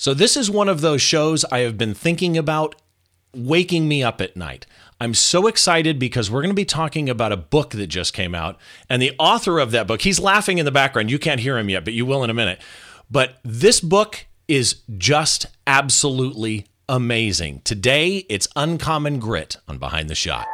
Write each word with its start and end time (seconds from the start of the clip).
So, 0.00 0.14
this 0.14 0.34
is 0.34 0.50
one 0.50 0.70
of 0.70 0.80
those 0.80 1.02
shows 1.02 1.44
I 1.52 1.58
have 1.58 1.76
been 1.76 1.92
thinking 1.92 2.38
about 2.38 2.74
waking 3.34 3.86
me 3.86 4.02
up 4.02 4.22
at 4.22 4.34
night. 4.34 4.64
I'm 4.98 5.12
so 5.12 5.46
excited 5.46 5.98
because 5.98 6.30
we're 6.30 6.40
going 6.40 6.48
to 6.48 6.54
be 6.54 6.64
talking 6.64 7.10
about 7.10 7.32
a 7.32 7.36
book 7.36 7.72
that 7.72 7.88
just 7.88 8.14
came 8.14 8.34
out. 8.34 8.58
And 8.88 9.02
the 9.02 9.12
author 9.18 9.58
of 9.58 9.72
that 9.72 9.86
book, 9.86 10.00
he's 10.00 10.18
laughing 10.18 10.56
in 10.56 10.64
the 10.64 10.70
background. 10.70 11.10
You 11.10 11.18
can't 11.18 11.40
hear 11.40 11.58
him 11.58 11.68
yet, 11.68 11.84
but 11.84 11.92
you 11.92 12.06
will 12.06 12.24
in 12.24 12.30
a 12.30 12.34
minute. 12.34 12.62
But 13.10 13.40
this 13.44 13.82
book 13.82 14.24
is 14.48 14.80
just 14.96 15.44
absolutely 15.66 16.64
amazing. 16.88 17.60
Today, 17.64 18.24
it's 18.30 18.48
Uncommon 18.56 19.18
Grit 19.18 19.58
on 19.68 19.76
Behind 19.76 20.08
the 20.08 20.14
Shot. 20.14 20.46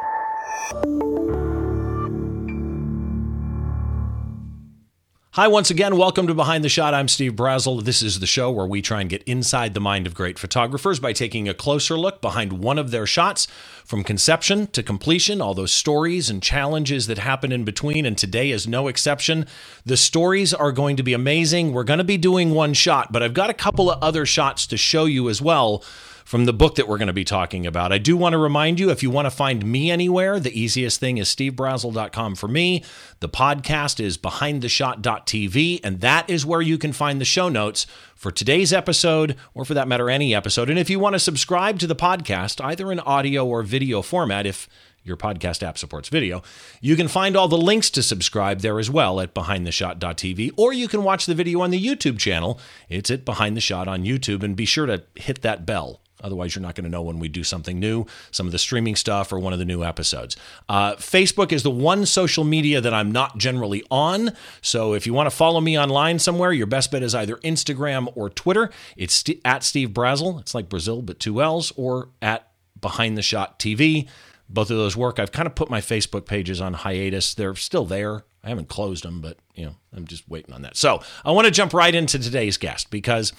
Hi, 5.37 5.47
once 5.47 5.69
again. 5.69 5.97
Welcome 5.97 6.25
to 6.25 6.33
Behind 6.33 6.63
the 6.63 6.67
Shot. 6.67 6.95
I'm 6.95 7.07
Steve 7.07 7.33
Brazill. 7.33 7.83
This 7.83 8.01
is 8.01 8.19
the 8.19 8.25
show 8.25 8.49
where 8.49 8.65
we 8.65 8.81
try 8.81 9.01
and 9.01 9.09
get 9.11 9.21
inside 9.25 9.75
the 9.75 9.79
mind 9.79 10.07
of 10.07 10.15
great 10.15 10.39
photographers 10.39 10.99
by 10.99 11.13
taking 11.13 11.47
a 11.47 11.53
closer 11.53 11.95
look 11.95 12.21
behind 12.21 12.53
one 12.53 12.79
of 12.79 12.89
their 12.89 13.05
shots 13.05 13.45
from 13.85 14.03
conception 14.03 14.65
to 14.71 14.81
completion, 14.81 15.39
all 15.39 15.53
those 15.53 15.71
stories 15.71 16.31
and 16.31 16.41
challenges 16.41 17.05
that 17.05 17.19
happen 17.19 17.51
in 17.51 17.63
between. 17.63 18.03
And 18.03 18.17
today 18.17 18.49
is 18.49 18.67
no 18.67 18.87
exception. 18.87 19.45
The 19.85 19.95
stories 19.95 20.55
are 20.55 20.71
going 20.71 20.95
to 20.95 21.03
be 21.03 21.13
amazing. 21.13 21.71
We're 21.71 21.83
going 21.83 21.99
to 21.99 22.03
be 22.03 22.17
doing 22.17 22.49
one 22.49 22.73
shot, 22.73 23.11
but 23.11 23.21
I've 23.21 23.35
got 23.35 23.51
a 23.51 23.53
couple 23.53 23.91
of 23.91 24.01
other 24.01 24.25
shots 24.25 24.65
to 24.65 24.75
show 24.75 25.05
you 25.05 25.29
as 25.29 25.39
well 25.39 25.83
from 26.27 26.43
the 26.43 26.51
book 26.51 26.75
that 26.75 26.89
we're 26.89 26.97
going 26.97 27.07
to 27.07 27.13
be 27.13 27.23
talking 27.23 27.65
about. 27.65 27.93
I 27.93 27.99
do 27.99 28.17
want 28.17 28.33
to 28.33 28.37
remind 28.37 28.81
you 28.81 28.89
if 28.89 29.01
you 29.01 29.09
want 29.09 29.27
to 29.27 29.31
find 29.31 29.65
me 29.65 29.89
anywhere, 29.89 30.41
the 30.41 30.59
easiest 30.59 30.99
thing 30.99 31.19
is 31.19 31.33
stevebrazill.com 31.33 32.35
for 32.35 32.49
me. 32.49 32.83
The 33.21 33.29
podcast 33.29 34.01
is 34.01 34.17
behindtheshot.tv, 34.17 35.79
and 35.85 36.01
that 36.01 36.29
is 36.29 36.45
where 36.45 36.61
you 36.61 36.77
can 36.77 36.91
find 36.91 37.21
the 37.21 37.25
show 37.25 37.47
notes 37.47 37.87
for 38.13 38.29
today's 38.29 38.73
episode, 38.73 39.37
or 39.53 39.63
for 39.63 39.73
that 39.73 39.87
matter, 39.87 40.09
any 40.09 40.35
episode. 40.35 40.69
And 40.69 40.77
if 40.77 40.89
you 40.89 40.99
want 40.99 41.13
to 41.13 41.19
subscribe 41.19 41.79
to 41.79 41.87
the 41.87 41.95
podcast, 41.95 42.61
either 42.61 42.91
in 42.91 42.99
audio 42.99 43.45
or 43.45 43.63
video 43.63 44.01
format, 44.01 44.45
if 44.45 44.67
your 45.05 45.15
podcast 45.15 45.63
app 45.63 45.77
supports 45.77 46.09
video. 46.09 46.43
You 46.81 46.97
can 46.97 47.07
find 47.07 47.37
all 47.37 47.47
the 47.47 47.57
links 47.57 47.89
to 47.91 48.03
subscribe 48.03 48.59
there 48.59 48.77
as 48.77 48.89
well 48.89 49.21
at 49.21 49.33
behindtheshot.tv, 49.33 50.51
or 50.57 50.73
you 50.73 50.89
can 50.89 51.03
watch 51.03 51.25
the 51.25 51.35
video 51.35 51.61
on 51.61 51.69
the 51.69 51.81
YouTube 51.81 52.19
channel. 52.19 52.59
It's 52.89 53.09
at 53.09 53.23
Behind 53.23 53.55
the 53.55 53.61
Shot 53.61 53.87
on 53.87 54.03
YouTube, 54.03 54.43
and 54.43 54.57
be 54.57 54.65
sure 54.65 54.87
to 54.87 55.03
hit 55.15 55.41
that 55.43 55.65
bell 55.65 56.01
Otherwise, 56.23 56.55
you're 56.55 56.61
not 56.61 56.75
going 56.75 56.83
to 56.83 56.89
know 56.89 57.01
when 57.01 57.19
we 57.19 57.27
do 57.27 57.43
something 57.43 57.79
new, 57.79 58.05
some 58.31 58.45
of 58.45 58.51
the 58.51 58.57
streaming 58.57 58.95
stuff, 58.95 59.31
or 59.31 59.39
one 59.39 59.53
of 59.53 59.59
the 59.59 59.65
new 59.65 59.83
episodes. 59.83 60.35
Uh, 60.67 60.95
Facebook 60.95 61.51
is 61.51 61.63
the 61.63 61.71
one 61.71 62.05
social 62.05 62.43
media 62.43 62.81
that 62.81 62.93
I'm 62.93 63.11
not 63.11 63.37
generally 63.37 63.83
on. 63.91 64.31
So 64.61 64.93
if 64.93 65.05
you 65.05 65.13
want 65.13 65.29
to 65.29 65.35
follow 65.35 65.61
me 65.61 65.77
online 65.77 66.19
somewhere, 66.19 66.51
your 66.51 66.67
best 66.67 66.91
bet 66.91 67.03
is 67.03 67.13
either 67.13 67.35
Instagram 67.37 68.11
or 68.15 68.29
Twitter. 68.29 68.71
It's 68.95 69.13
st- 69.13 69.41
at 69.45 69.63
Steve 69.63 69.89
Brazill. 69.89 70.39
It's 70.39 70.55
like 70.55 70.69
Brazil, 70.69 71.01
but 71.01 71.19
two 71.19 71.41
L's, 71.41 71.71
or 71.75 72.09
at 72.21 72.51
Behind 72.81 73.17
the 73.17 73.21
Shot 73.21 73.59
TV. 73.59 74.07
Both 74.49 74.71
of 74.71 74.77
those 74.77 74.95
work. 74.95 75.19
I've 75.19 75.31
kind 75.31 75.45
of 75.45 75.55
put 75.55 75.69
my 75.69 75.81
Facebook 75.81 76.25
pages 76.25 76.61
on 76.61 76.73
hiatus. 76.73 77.33
They're 77.33 77.55
still 77.55 77.85
there. 77.85 78.23
I 78.43 78.49
haven't 78.49 78.69
closed 78.69 79.03
them, 79.03 79.19
but 79.19 79.37
you 79.55 79.65
know, 79.65 79.75
I'm 79.93 80.05
just 80.05 80.27
waiting 80.29 80.53
on 80.53 80.61
that. 80.61 80.77
So 80.77 81.01
I 81.25 81.31
want 81.31 81.45
to 81.45 81.51
jump 81.51 81.73
right 81.73 81.93
into 81.93 82.17
today's 82.17 82.57
guest 82.57 82.89
because 82.89 83.33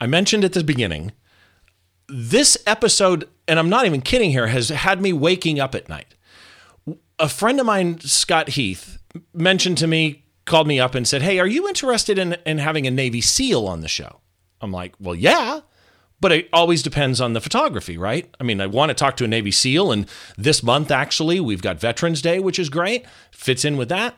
I 0.00 0.06
mentioned 0.06 0.44
at 0.44 0.52
the 0.52 0.62
beginning 0.62 1.12
this 2.10 2.56
episode, 2.66 3.28
and 3.46 3.58
I'm 3.58 3.68
not 3.68 3.86
even 3.86 4.00
kidding 4.00 4.30
here, 4.30 4.48
has 4.48 4.68
had 4.68 5.00
me 5.00 5.12
waking 5.12 5.60
up 5.60 5.74
at 5.74 5.88
night. 5.88 6.14
A 7.18 7.28
friend 7.28 7.60
of 7.60 7.66
mine, 7.66 8.00
Scott 8.00 8.50
Heath, 8.50 8.98
mentioned 9.32 9.78
to 9.78 9.86
me, 9.86 10.24
called 10.44 10.66
me 10.66 10.80
up 10.80 10.94
and 10.94 11.06
said, 11.06 11.22
Hey, 11.22 11.38
are 11.38 11.46
you 11.46 11.68
interested 11.68 12.18
in, 12.18 12.36
in 12.46 12.58
having 12.58 12.86
a 12.86 12.90
Navy 12.90 13.20
SEAL 13.20 13.66
on 13.66 13.80
the 13.80 13.88
show? 13.88 14.20
I'm 14.60 14.72
like, 14.72 14.94
Well, 14.98 15.14
yeah. 15.14 15.60
But 16.20 16.32
it 16.32 16.48
always 16.52 16.82
depends 16.82 17.20
on 17.20 17.32
the 17.32 17.40
photography, 17.40 17.96
right? 17.96 18.34
I 18.38 18.44
mean, 18.44 18.60
I 18.60 18.66
want 18.66 18.90
to 18.90 18.94
talk 18.94 19.16
to 19.18 19.24
a 19.24 19.28
Navy 19.28 19.50
SEAL, 19.50 19.90
and 19.90 20.06
this 20.36 20.62
month, 20.62 20.90
actually, 20.90 21.40
we've 21.40 21.62
got 21.62 21.80
Veterans 21.80 22.20
Day, 22.20 22.38
which 22.38 22.58
is 22.58 22.68
great, 22.68 23.06
fits 23.30 23.64
in 23.64 23.78
with 23.78 23.88
that. 23.88 24.16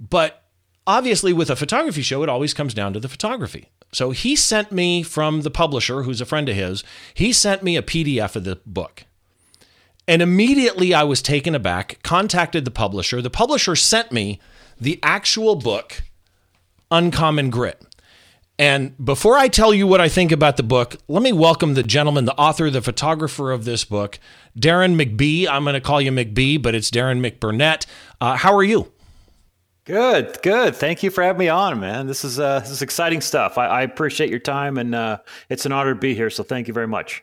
But 0.00 0.43
obviously, 0.86 1.32
with 1.32 1.50
a 1.50 1.56
photography 1.56 2.02
show, 2.02 2.22
it 2.22 2.28
always 2.28 2.54
comes 2.54 2.74
down 2.74 2.92
to 2.92 3.00
the 3.00 3.08
photography. 3.08 3.68
So 3.92 4.10
he 4.10 4.34
sent 4.34 4.72
me 4.72 5.02
from 5.02 5.42
the 5.42 5.50
publisher, 5.50 6.02
who's 6.02 6.20
a 6.20 6.26
friend 6.26 6.48
of 6.48 6.56
his, 6.56 6.82
he 7.14 7.32
sent 7.32 7.62
me 7.62 7.76
a 7.76 7.82
PDF 7.82 8.34
of 8.36 8.44
the 8.44 8.56
book. 8.66 9.04
And 10.06 10.20
immediately 10.20 10.92
I 10.92 11.04
was 11.04 11.22
taken 11.22 11.54
aback, 11.54 12.02
contacted 12.02 12.64
the 12.64 12.70
publisher. 12.70 13.22
The 13.22 13.30
publisher 13.30 13.76
sent 13.76 14.12
me 14.12 14.40
the 14.78 14.98
actual 15.02 15.54
book, 15.54 16.02
Uncommon 16.90 17.50
Grit. 17.50 17.80
And 18.58 18.94
before 19.04 19.36
I 19.36 19.48
tell 19.48 19.74
you 19.74 19.86
what 19.86 20.00
I 20.00 20.08
think 20.08 20.30
about 20.30 20.56
the 20.56 20.62
book, 20.62 20.96
let 21.08 21.22
me 21.22 21.32
welcome 21.32 21.74
the 21.74 21.82
gentleman, 21.82 22.24
the 22.24 22.36
author, 22.36 22.70
the 22.70 22.82
photographer 22.82 23.50
of 23.50 23.64
this 23.64 23.84
book, 23.84 24.20
Darren 24.56 24.94
McBee. 24.94 25.48
I'm 25.48 25.64
going 25.64 25.74
to 25.74 25.80
call 25.80 26.00
you 26.00 26.12
McBee, 26.12 26.62
but 26.62 26.74
it's 26.74 26.90
Darren 26.90 27.20
McBurnett. 27.20 27.86
Uh, 28.20 28.36
how 28.36 28.54
are 28.54 28.62
you? 28.62 28.92
Good, 29.84 30.40
good. 30.42 30.74
Thank 30.74 31.02
you 31.02 31.10
for 31.10 31.22
having 31.22 31.40
me 31.40 31.48
on, 31.48 31.78
man. 31.78 32.06
This 32.06 32.24
is 32.24 32.40
uh, 32.40 32.60
this 32.60 32.70
is 32.70 32.80
exciting 32.80 33.20
stuff. 33.20 33.58
I, 33.58 33.66
I 33.66 33.82
appreciate 33.82 34.30
your 34.30 34.38
time, 34.38 34.78
and 34.78 34.94
uh, 34.94 35.18
it's 35.50 35.66
an 35.66 35.72
honor 35.72 35.92
to 35.92 36.00
be 36.00 36.14
here. 36.14 36.30
So 36.30 36.42
thank 36.42 36.68
you 36.68 36.74
very 36.74 36.86
much. 36.86 37.22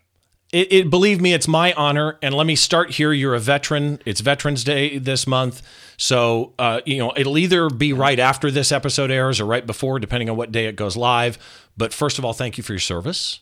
It, 0.53 0.71
it, 0.71 0.89
believe 0.89 1.21
me, 1.21 1.33
it's 1.33 1.47
my 1.47 1.73
honor. 1.73 2.19
And 2.21 2.35
let 2.35 2.45
me 2.45 2.55
start 2.55 2.91
here. 2.91 3.13
You're 3.13 3.33
a 3.33 3.39
veteran. 3.39 3.99
It's 4.05 4.21
Veterans 4.21 4.63
Day 4.63 4.99
this 4.99 5.25
month, 5.25 5.63
so 5.97 6.53
uh, 6.59 6.81
you 6.85 6.99
know 6.99 7.13
it'll 7.17 7.39
either 7.39 7.67
be 7.67 7.93
right 7.93 8.19
after 8.19 8.51
this 8.51 8.71
episode 8.71 9.09
airs 9.09 9.39
or 9.39 9.45
right 9.47 9.65
before, 9.65 9.97
depending 9.97 10.29
on 10.29 10.37
what 10.37 10.51
day 10.51 10.67
it 10.67 10.75
goes 10.75 10.95
live. 10.95 11.39
But 11.77 11.93
first 11.93 12.19
of 12.19 12.25
all, 12.25 12.33
thank 12.33 12.59
you 12.59 12.63
for 12.63 12.73
your 12.73 12.79
service. 12.79 13.39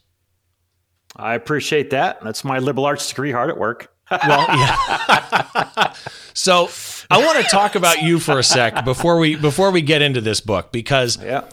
I 1.18 1.34
appreciate 1.34 1.90
that. 1.90 2.22
That's 2.24 2.46
my 2.46 2.60
liberal 2.60 2.86
arts 2.86 3.10
degree 3.10 3.34
hard 3.34 3.50
at 3.50 3.58
work. 3.58 3.94
well, 4.12 4.46
yeah. 4.48 5.94
so 6.34 6.68
I 7.10 7.26
want 7.26 7.44
to 7.44 7.50
talk 7.50 7.76
about 7.76 8.04
you 8.04 8.20
for 8.20 8.38
a 8.38 8.44
sec 8.44 8.86
before 8.86 9.18
we 9.18 9.36
before 9.36 9.72
we 9.72 9.82
get 9.82 10.02
into 10.02 10.22
this 10.22 10.42
book 10.42 10.72
because 10.72 11.22
yeah. 11.22 11.46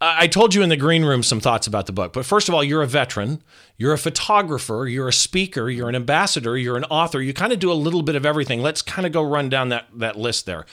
I 0.00 0.26
told 0.26 0.54
you 0.54 0.62
in 0.62 0.70
the 0.70 0.76
green 0.76 1.04
room 1.04 1.22
some 1.22 1.40
thoughts 1.40 1.66
about 1.66 1.86
the 1.86 1.92
book. 1.92 2.14
But 2.14 2.24
first 2.24 2.48
of 2.48 2.54
all, 2.54 2.64
you're 2.64 2.82
a 2.82 2.86
veteran, 2.86 3.42
you're 3.76 3.92
a 3.92 3.98
photographer, 3.98 4.88
you're 4.88 5.08
a 5.08 5.12
speaker, 5.12 5.68
you're 5.68 5.90
an 5.90 5.94
ambassador, 5.94 6.56
you're 6.56 6.78
an 6.78 6.84
author. 6.84 7.20
You 7.20 7.34
kind 7.34 7.52
of 7.52 7.58
do 7.58 7.70
a 7.70 7.74
little 7.74 8.02
bit 8.02 8.16
of 8.16 8.24
everything. 8.24 8.62
Let's 8.62 8.80
kind 8.80 9.06
of 9.06 9.12
go 9.12 9.22
run 9.22 9.48
down 9.48 9.68
that 9.68 9.86
that 9.94 10.16
list 10.16 10.46
there. 10.46 10.64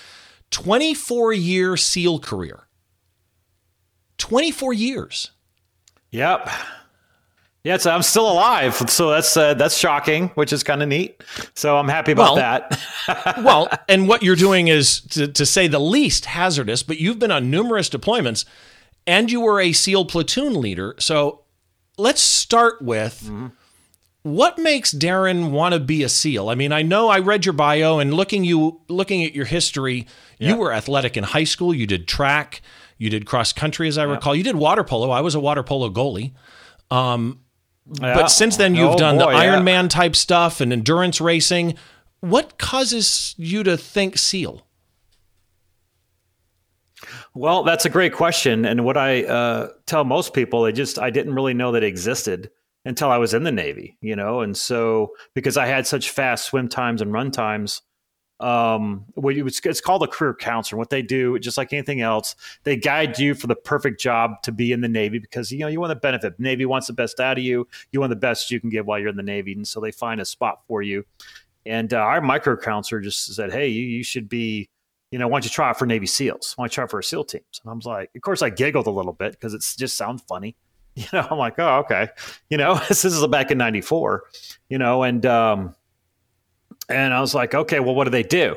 24 0.52 1.34
year 1.34 1.78
SEAL 1.78 2.20
career. 2.20 2.68
24 4.18 4.74
years. 4.74 5.32
Yep. 6.10 6.50
Yeah, 7.68 7.76
so 7.76 7.92
I'm 7.92 8.02
still 8.02 8.32
alive, 8.32 8.76
so 8.90 9.10
that's 9.10 9.36
uh, 9.36 9.54
that's 9.54 9.78
shocking, 9.78 10.30
which 10.36 10.54
is 10.54 10.64
kind 10.64 10.82
of 10.82 10.88
neat. 10.88 11.22
So 11.54 11.76
I'm 11.76 11.90
happy 11.90 12.14
about 12.14 12.36
well, 12.36 12.36
that. 12.38 13.38
well, 13.44 13.68
and 13.90 14.08
what 14.08 14.24
you're 14.24 14.38
doing 14.38 14.70
is, 14.70 15.02
to, 15.02 15.28
to 15.28 15.46
say 15.46 15.68
the 15.68 15.78
least, 15.78 16.28
hazardous. 16.28 16.82
But 16.82 17.02
you've 17.02 17.20
been 17.20 17.30
on 17.30 17.52
numerous 17.52 17.90
deployments, 17.90 18.46
and 19.06 19.30
you 19.30 19.42
were 19.42 19.60
a 19.60 19.74
SEAL 19.74 20.06
platoon 20.06 20.62
leader. 20.62 20.96
So 20.98 21.42
let's 21.98 22.22
start 22.22 22.82
with. 22.82 23.24
Mm-hmm. 23.26 23.48
What 24.24 24.58
makes 24.58 24.94
Darren 24.94 25.52
want 25.52 25.74
to 25.74 25.82
be 25.82 26.04
a 26.04 26.10
SEAL? 26.10 26.48
I 26.48 26.56
mean, 26.56 26.72
I 26.72 26.84
know 26.84 27.10
I 27.10 27.20
read 27.20 27.46
your 27.46 27.52
bio 27.52 28.00
and 28.00 28.14
looking 28.14 28.46
you 28.46 28.80
looking 28.88 29.26
at 29.26 29.36
your 29.36 29.46
history, 29.46 30.08
yeah. 30.40 30.52
you 30.52 30.56
were 30.56 30.72
athletic 30.72 31.18
in 31.18 31.26
high 31.26 31.44
school. 31.44 31.74
You 31.74 31.86
did 31.86 32.08
track, 32.08 32.62
you 32.98 33.10
did 33.10 33.26
cross 33.26 33.52
country, 33.52 33.90
as 33.90 33.98
I 33.98 34.06
yeah. 34.06 34.14
recall. 34.14 34.34
You 34.34 34.44
did 34.44 34.56
water 34.56 34.86
polo. 34.86 35.10
I 35.10 35.20
was 35.20 35.36
a 35.36 35.40
water 35.42 35.64
polo 35.64 35.90
goalie. 35.90 36.32
Um, 36.90 37.42
yeah. 37.94 38.16
But 38.16 38.28
since 38.28 38.58
then, 38.58 38.76
you've 38.76 38.94
oh, 38.94 38.98
done 38.98 39.18
boy, 39.18 39.32
the 39.32 39.38
Ironman 39.38 39.84
yeah. 39.84 39.88
type 39.90 40.16
stuff 40.16 40.62
and 40.62 40.74
endurance 40.74 41.22
racing. 41.22 41.76
What 42.20 42.58
causes 42.58 43.36
you 43.38 43.64
to 43.64 43.78
think 43.78 44.18
SEAL? 44.18 44.66
Well, 47.34 47.64
that's 47.64 47.86
a 47.86 47.90
great 47.90 48.14
question, 48.14 48.66
and 48.66 48.84
what 48.84 48.98
I 48.98 49.24
uh, 49.24 49.70
tell 49.86 50.04
most 50.04 50.34
people, 50.34 50.66
I 50.66 50.72
just 50.72 50.98
I 50.98 51.12
didn't 51.12 51.36
really 51.36 51.54
know 51.54 51.72
that 51.74 51.84
it 51.84 51.88
existed 51.88 52.50
until 52.84 53.12
I 53.12 53.18
was 53.18 53.34
in 53.34 53.44
the 53.44 53.52
Navy, 53.52 53.98
you 54.02 54.16
know, 54.16 54.42
and 54.42 54.58
so 54.58 55.12
because 55.36 55.58
I 55.58 55.68
had 55.68 55.86
such 55.86 56.10
fast 56.10 56.46
swim 56.46 56.68
times 56.68 57.02
and 57.02 57.14
run 57.14 57.30
times, 57.30 57.82
um, 58.40 59.06
what 59.16 59.36
it's 59.36 59.82
called 59.82 60.04
a 60.04 60.08
career 60.08 60.34
counselor. 60.34 60.78
What 60.78 60.90
they 60.90 61.02
do, 61.02 61.40
just 61.40 61.58
like 61.58 61.74
anything 61.74 62.02
else, 62.02 62.36
they 62.64 62.76
guide 62.76 63.18
you 63.18 63.34
for 63.34 63.48
the 63.48 63.56
perfect 63.56 64.00
job 64.00 64.44
to 64.44 64.52
be 64.52 64.72
in 64.72 64.82
the 64.82 64.88
Navy 64.88 65.20
because 65.20 65.52
you 65.52 65.60
know 65.60 65.68
you 65.68 65.80
want 65.80 65.90
the 65.90 65.96
benefit. 65.96 66.40
Navy 66.40 66.66
wants 66.66 66.88
the 66.88 66.94
best 66.94 67.20
out 67.20 67.38
of 67.38 67.44
you. 67.44 67.68
You 67.92 68.00
want 68.00 68.12
the 68.12 68.16
best 68.16 68.52
you 68.52 68.60
can 68.60 68.70
give 68.70 68.86
while 68.86 69.00
you're 69.00 69.10
in 69.10 69.18
the 69.18 69.24
Navy, 69.24 69.54
and 69.54 69.68
so 69.68 69.80
they 69.80 69.92
find 69.92 70.22
a 70.22 70.26
spot 70.26 70.62
for 70.68 70.82
you. 70.82 71.06
And 71.66 71.94
uh, 71.94 71.98
our 71.98 72.22
micro 72.22 72.56
counselor 72.56 73.02
just 73.02 73.34
said, 73.34 73.52
"Hey, 73.52 73.68
you, 73.68 73.84
you 73.84 74.04
should 74.04 74.30
be." 74.30 74.70
You 75.10 75.18
know, 75.18 75.30
why 75.30 75.38
don't 75.38 75.46
you 75.46 75.50
try 75.50 75.70
out 75.70 75.80
for 75.80 75.86
Navy 75.86 76.06
SEALs? 76.06 76.52
Why 76.58 76.64
don't 76.64 76.72
you 76.72 76.76
try 76.76 76.84
out 76.84 76.92
for 76.92 77.02
SEAL 77.02 77.24
teams? 77.24 77.62
And 77.64 77.72
I 77.72 77.74
was 77.74 77.86
like, 77.86 78.12
of 78.14 78.22
course, 78.22 78.42
I 78.42 78.50
giggled 78.50 78.88
a 78.88 78.92
little 78.92 79.14
bit 79.14 79.32
because 79.32 79.54
it 79.54 79.64
just 79.78 79.96
sounds 79.96 80.22
funny. 80.24 80.56
You 80.96 81.06
know, 81.14 81.28
I'm 81.30 81.38
like, 81.38 81.60
oh, 81.60 81.78
okay. 81.86 82.10
You 82.50 82.58
know, 82.58 82.82
this 82.88 83.06
is 83.06 83.26
back 83.28 83.52
in 83.52 83.58
'94. 83.58 84.24
You 84.68 84.80
know, 84.80 85.04
and 85.04 85.26
um, 85.28 85.76
and 86.90 87.14
I 87.14 87.22
was 87.22 87.36
like, 87.36 87.54
okay, 87.54 87.80
well, 87.80 87.96
what 87.96 88.06
do 88.06 88.12
they 88.12 88.24
do? 88.24 88.56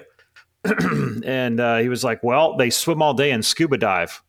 and 1.24 1.60
uh, 1.60 1.78
he 1.78 1.88
was 1.88 2.04
like, 2.04 2.22
well, 2.22 2.56
they 2.56 2.70
swim 2.70 3.02
all 3.02 3.14
day 3.14 3.30
and 3.30 3.44
scuba 3.44 3.78
dive. 3.78 4.22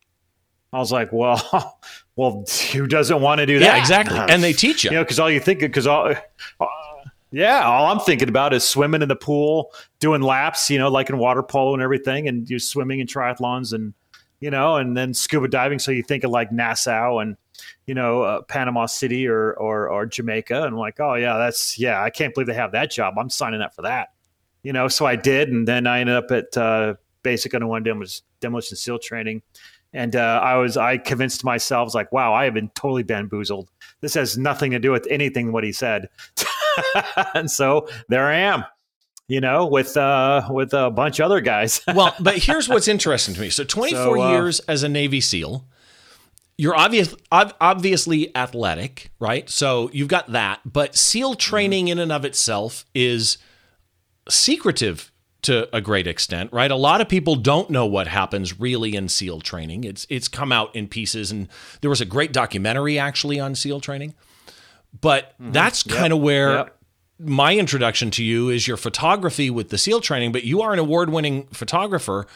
I 0.74 0.80
was 0.80 0.92
like, 0.92 1.12
well, 1.12 1.80
well, 2.16 2.46
who 2.74 2.88
doesn't 2.88 3.22
want 3.22 3.40
to 3.40 3.46
do 3.46 3.60
that? 3.60 3.66
Yeah, 3.66 3.80
exactly. 3.80 4.18
and 4.18 4.42
they 4.42 4.54
teach 4.66 4.84
you. 4.84 4.92
You 4.92 4.98
know, 4.98 5.04
because 5.04 5.20
all 5.20 5.30
you 5.30 5.40
think, 5.40 5.60
because 5.60 5.88
all, 5.88 6.14
uh, 6.60 6.66
yeah, 7.32 7.64
all 7.64 7.88
I'm 7.88 8.00
thinking 8.00 8.30
about 8.30 8.54
is 8.54 8.64
swimming 8.64 9.02
in 9.02 9.10
the 9.10 9.16
pool, 9.16 9.72
doing 10.00 10.22
laps, 10.22 10.70
you 10.70 10.80
know, 10.80 10.90
like 10.90 11.10
in 11.10 11.18
water 11.18 11.44
polo 11.44 11.74
and 11.74 11.82
everything, 11.82 12.28
and 12.28 12.50
you're 12.50 12.60
swimming 12.60 13.00
in 13.00 13.08
triathlons 13.08 13.74
and, 13.74 13.94
you 14.40 14.50
know, 14.50 14.78
and 14.78 14.98
then 14.98 15.14
scuba 15.14 15.48
diving. 15.48 15.80
So 15.80 15.92
you 15.92 16.04
think 16.04 16.24
of 16.24 16.32
like 16.32 16.52
Nassau 16.52 17.20
and, 17.20 17.38
you 17.88 17.96
know, 17.96 18.22
uh, 18.22 18.42
Panama 18.44 18.86
City 18.86 19.28
or, 19.28 19.54
or, 19.54 19.90
or 19.90 20.06
Jamaica. 20.06 20.56
And 20.56 20.74
I'm 20.74 20.78
like, 20.78 21.00
oh, 21.00 21.16
yeah, 21.16 21.38
that's, 21.38 21.80
yeah, 21.80 22.02
I 22.02 22.10
can't 22.10 22.34
believe 22.34 22.48
they 22.48 22.54
have 22.54 22.72
that 22.74 22.92
job. 22.92 23.16
I'm 23.18 23.30
signing 23.30 23.62
up 23.62 23.74
for 23.76 23.82
that. 23.84 24.10
You 24.64 24.74
know, 24.74 24.88
so 24.88 25.06
I 25.06 25.16
did. 25.16 25.50
And 25.50 25.68
then 25.68 25.88
I 25.88 26.00
ended 26.00 26.16
up 26.16 26.32
at 26.32 26.56
uh, 26.56 26.96
Basic 27.24 27.54
Underwater 27.54 27.84
Demolition, 27.84 28.24
Demolition 28.40 28.78
SEAL 28.78 29.00
training 29.00 29.42
and 29.94 30.16
uh, 30.16 30.40
I 30.42 30.56
was 30.56 30.78
I 30.78 30.98
convinced 30.98 31.44
myself 31.44 31.94
like, 31.94 32.12
wow, 32.12 32.34
I 32.34 32.46
have 32.46 32.54
been 32.54 32.70
totally 32.70 33.04
bamboozled. 33.04 33.70
This 34.00 34.14
has 34.14 34.38
nothing 34.38 34.72
to 34.72 34.80
do 34.80 34.92
with 34.92 35.06
anything 35.10 35.52
what 35.52 35.64
he 35.64 35.72
said. 35.72 36.10
and 37.34 37.52
so 37.52 37.88
there 38.08 38.28
I 38.28 38.38
am, 38.38 38.64
you 39.28 39.42
know, 39.42 39.66
with 39.66 39.98
uh, 39.98 40.48
with 40.50 40.74
a 40.74 40.90
bunch 40.90 41.20
of 41.20 41.26
other 41.26 41.42
guys. 41.42 41.82
well, 41.94 42.16
but 42.20 42.38
here's 42.44 42.70
what's 42.70 42.88
interesting 42.88 43.36
to 43.36 43.42
me. 43.42 43.50
So 43.50 43.64
24 43.64 44.00
so, 44.00 44.22
uh, 44.22 44.32
years 44.32 44.60
as 44.62 44.84
a 44.84 44.90
Navy 44.90 45.22
SEAL. 45.22 45.66
You're 46.62 46.76
obvious, 46.76 47.16
obviously 47.32 48.36
athletic, 48.36 49.10
right? 49.20 49.50
So 49.50 49.90
you've 49.94 50.10
got 50.10 50.32
that, 50.32 50.60
but 50.64 50.96
SEAL 50.96 51.34
training 51.34 51.88
in 51.88 51.98
and 51.98 52.12
of 52.12 52.24
itself 52.24 52.86
is 52.94 53.40
secretive 54.30 55.12
to 55.42 55.76
a 55.76 55.82
great 55.82 56.06
extent, 56.06 56.54
right? 56.54 56.70
A 56.70 56.76
lot 56.76 57.02
of 57.02 57.10
people 57.10 57.36
don't 57.36 57.72
know 57.72 57.88
what 57.88 58.08
happens 58.08 58.60
really 58.60 58.96
in 58.96 59.10
SEAL 59.10 59.42
training. 59.42 59.86
It's 59.86 60.06
it's 60.08 60.28
come 60.28 60.52
out 60.52 60.76
in 60.76 60.88
pieces, 60.88 61.32
and 61.32 61.48
there 61.82 61.90
was 61.90 62.00
a 62.00 62.06
great 62.06 62.32
documentary 62.32 63.00
actually 63.00 63.40
on 63.40 63.56
SEAL 63.56 63.80
training. 63.80 64.14
But 65.02 65.34
mm-hmm. 65.42 65.54
that's 65.54 65.84
yep. 65.88 65.98
kind 65.98 66.14
of 66.14 66.20
where 66.20 66.54
yep. 66.54 66.78
my 67.18 67.56
introduction 67.56 68.12
to 68.12 68.24
you 68.24 68.50
is 68.50 68.68
your 68.68 68.78
photography 68.78 69.50
with 69.50 69.70
the 69.70 69.80
SEAL 69.80 70.02
training. 70.02 70.32
But 70.32 70.44
you 70.44 70.62
are 70.62 70.74
an 70.74 70.78
award-winning 70.78 71.48
photographer. 71.48 72.28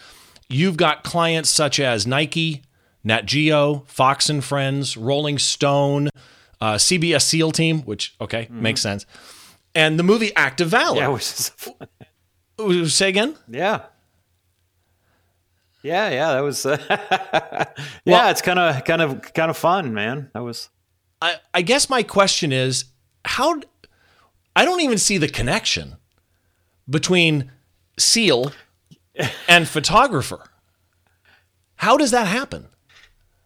You've 0.49 0.77
got 0.77 1.03
clients 1.03 1.51
such 1.51 1.79
as 1.79 2.07
Nike, 2.07 2.63
Nat 3.05 3.25
Geo, 3.25 3.85
Fox 3.87 4.29
and 4.29 4.43
Friends, 4.43 4.97
Rolling 4.97 5.37
Stone, 5.39 6.09
uh, 6.59 6.73
CBS 6.73 7.21
SEAL 7.21 7.51
Team, 7.51 7.81
which 7.83 8.15
okay 8.19 8.45
mm-hmm. 8.45 8.61
makes 8.61 8.81
sense, 8.81 9.05
and 9.73 9.97
the 9.97 10.03
movie 10.03 10.35
Act 10.35 10.59
of 10.59 10.69
Valor. 10.69 10.97
Yeah, 10.97 11.07
which 11.07 11.23
is 11.23 12.93
Say 12.93 13.09
again? 13.09 13.35
Yeah. 13.47 13.83
Yeah, 15.83 16.09
yeah, 16.09 16.33
that 16.33 16.39
was. 16.39 16.65
Uh, 16.65 16.77
yeah, 16.89 17.65
well, 18.05 18.29
it's 18.31 18.41
kind 18.41 18.57
of, 18.57 18.83
kind 18.85 19.03
of, 19.03 19.33
kind 19.33 19.51
of 19.51 19.57
fun, 19.57 19.93
man. 19.93 20.31
That 20.33 20.41
was. 20.41 20.69
I, 21.21 21.35
I 21.53 21.61
guess 21.61 21.89
my 21.89 22.01
question 22.01 22.51
is 22.51 22.85
how. 23.23 23.61
I 24.55 24.65
don't 24.65 24.81
even 24.81 24.97
see 24.97 25.19
the 25.19 25.27
connection 25.27 25.97
between 26.89 27.51
SEAL 27.99 28.51
and 29.47 29.67
photographer. 29.67 30.49
How 31.75 31.97
does 31.97 32.11
that 32.11 32.25
happen? 32.25 32.67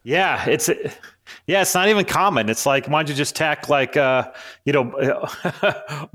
Yeah, 0.02 0.48
it's 0.48 0.70
yeah, 1.46 1.62
it's 1.62 1.74
not 1.74 1.88
even 1.88 2.04
common. 2.04 2.48
It's 2.48 2.64
like 2.64 2.86
why 2.86 3.02
don't 3.02 3.10
you 3.10 3.14
just 3.14 3.36
tack 3.36 3.68
like 3.68 3.96
uh, 3.96 4.30
you 4.64 4.72
know, 4.72 4.84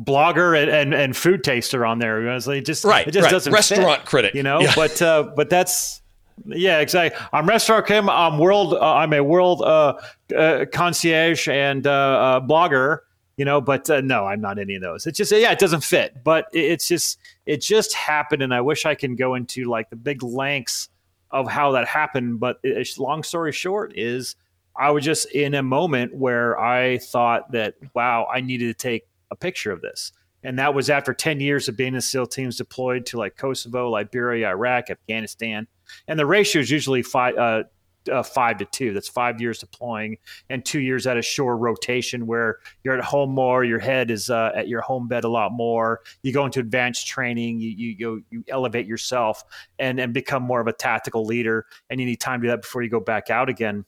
blogger 0.02 0.60
and, 0.60 0.72
and, 0.72 0.94
and 0.94 1.16
food 1.16 1.44
taster 1.44 1.86
on 1.86 2.00
there? 2.00 2.28
It's 2.36 2.48
like 2.48 2.64
just 2.64 2.84
right, 2.84 3.08
it 3.08 3.12
just 3.12 3.26
right. 3.26 3.32
doesn't 3.32 3.54
restaurant 3.54 4.02
fit, 4.02 4.08
critic, 4.08 4.36
you 4.36 4.44
know. 4.44 4.62
Yeah. 4.62 4.74
But 4.76 5.02
uh, 5.02 5.32
but 5.36 5.50
that's 5.50 6.02
yeah, 6.48 6.80
exactly. 6.80 7.20
I'm 7.32 7.48
restaurant 7.48 7.86
critic. 7.86 8.10
I'm 8.10 8.40
world. 8.40 8.74
Uh, 8.74 8.96
I'm 8.96 9.14
a 9.14 9.24
world 9.24 9.62
uh, 9.62 9.94
uh, 10.36 10.66
concierge 10.72 11.48
and 11.48 11.86
uh, 11.86 11.92
uh, 11.92 12.42
blogger. 12.42 13.00
You 13.38 13.44
know, 13.44 13.60
but 13.60 13.90
no, 14.06 14.26
I'm 14.26 14.40
not 14.40 14.58
any 14.60 14.76
of 14.76 14.82
those. 14.82 15.06
It's 15.06 15.18
just 15.18 15.32
yeah, 15.32 15.52
it 15.52 15.60
doesn't 15.60 15.84
fit. 15.84 16.24
But 16.24 16.48
it's 16.54 16.88
just 16.88 17.20
it 17.46 17.62
just 17.62 17.94
happened, 17.94 18.42
and 18.42 18.54
I 18.54 18.62
wish 18.62 18.86
I 18.86 18.96
can 18.96 19.16
go 19.16 19.36
into 19.36 19.66
like 19.66 19.90
the 19.90 19.98
big 19.98 20.24
lengths 20.24 20.90
of 21.36 21.50
how 21.50 21.74
that 21.74 21.88
happened. 21.88 22.40
But 22.40 22.60
it, 22.64 22.88
long 22.98 23.22
story 23.22 23.52
short 23.52 23.94
is 23.96 24.36
I 24.76 24.92
was 24.92 25.04
just 25.04 25.30
in 25.32 25.54
a 25.54 25.62
moment 25.62 26.16
where 26.16 26.60
I 26.60 26.98
thought 26.98 27.52
that, 27.52 27.76
wow, 27.94 28.28
I 28.34 28.42
needed 28.42 28.68
to 28.68 28.74
take 28.74 29.04
a 29.30 29.36
picture 29.36 29.72
of 29.72 29.82
this. 29.82 30.12
And 30.44 30.60
that 30.60 30.74
was 30.74 30.90
after 30.90 31.14
10 31.14 31.40
years 31.40 31.68
of 31.68 31.76
being 31.76 31.96
in 31.96 32.02
SEAL 32.02 32.28
teams 32.28 32.58
deployed 32.58 33.06
to 33.08 33.18
like 33.18 33.36
Kosovo, 33.36 33.90
Liberia, 33.90 34.50
Iraq, 34.50 34.90
Afghanistan. 34.90 35.68
And 36.08 36.20
the 36.20 36.26
ratio 36.26 36.62
is 36.62 36.70
usually 36.70 37.02
five, 37.02 37.36
uh, 37.36 37.64
uh, 38.12 38.24
five 38.24 38.58
to 38.58 38.66
two. 38.66 38.94
That's 38.94 39.08
five 39.08 39.42
years 39.42 39.60
deploying 39.60 40.18
and 40.50 40.64
two 40.64 40.80
years 40.80 41.08
at 41.08 41.18
a 41.18 41.22
shore 41.22 41.58
rotation 41.58 42.28
where 42.28 42.60
you're 42.84 42.98
at 42.98 43.04
home 43.04 43.32
more. 43.32 43.64
Your 43.64 43.80
head 43.80 44.12
is 44.12 44.30
uh, 44.30 44.52
at 44.56 44.68
your 44.68 44.82
home 44.82 45.08
bed 45.08 45.24
a 45.24 45.30
lot 45.30 45.52
more. 45.52 46.02
You 46.24 46.34
go 46.34 46.46
into 46.46 46.60
advanced 46.60 47.08
training. 47.08 47.60
You 47.60 47.70
you 47.70 47.96
you, 47.98 48.24
you 48.30 48.44
elevate 48.48 48.86
yourself 48.86 49.44
and 49.80 50.00
and 50.00 50.14
become 50.14 50.44
more 50.44 50.62
of 50.62 50.68
a 50.68 50.74
tactical 50.74 51.26
leader. 51.26 51.66
And 51.90 52.00
you 52.00 52.06
need 52.06 52.20
time 52.20 52.42
to 52.42 52.48
do 52.48 52.52
that 52.52 52.62
before 52.62 52.82
you 52.84 52.90
go 52.90 53.00
back 53.00 53.30
out 53.30 53.50
again 53.50 53.86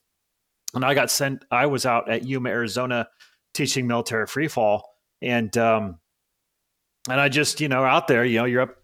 and 0.74 0.84
I 0.84 0.94
got 0.94 1.10
sent. 1.10 1.46
I 1.52 1.66
was 1.66 1.86
out 1.86 2.10
at 2.10 2.24
Yuma, 2.24 2.50
Arizona, 2.50 3.08
teaching 3.54 3.88
military 3.88 4.26
freefall, 4.26 4.82
and 5.22 5.56
um, 5.58 6.00
and 7.10 7.20
I 7.20 7.30
just 7.30 7.62
you 7.62 7.68
know 7.68 7.84
out 7.84 8.08
there, 8.08 8.26
you 8.26 8.38
know, 8.38 8.46
you're 8.46 8.62
up, 8.62 8.76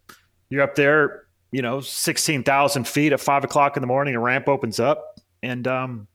you're 0.50 0.62
up 0.62 0.74
there, 0.74 1.24
you 1.52 1.62
know, 1.62 1.80
sixteen 1.80 2.42
thousand 2.42 2.88
feet 2.88 3.12
at 3.12 3.20
five 3.20 3.44
o'clock 3.44 3.76
in 3.76 3.80
the 3.80 3.86
morning. 3.86 4.14
A 4.14 4.20
ramp 4.20 4.48
opens 4.48 4.80
up, 4.80 5.20
and 5.44 5.68
um, 5.68 6.08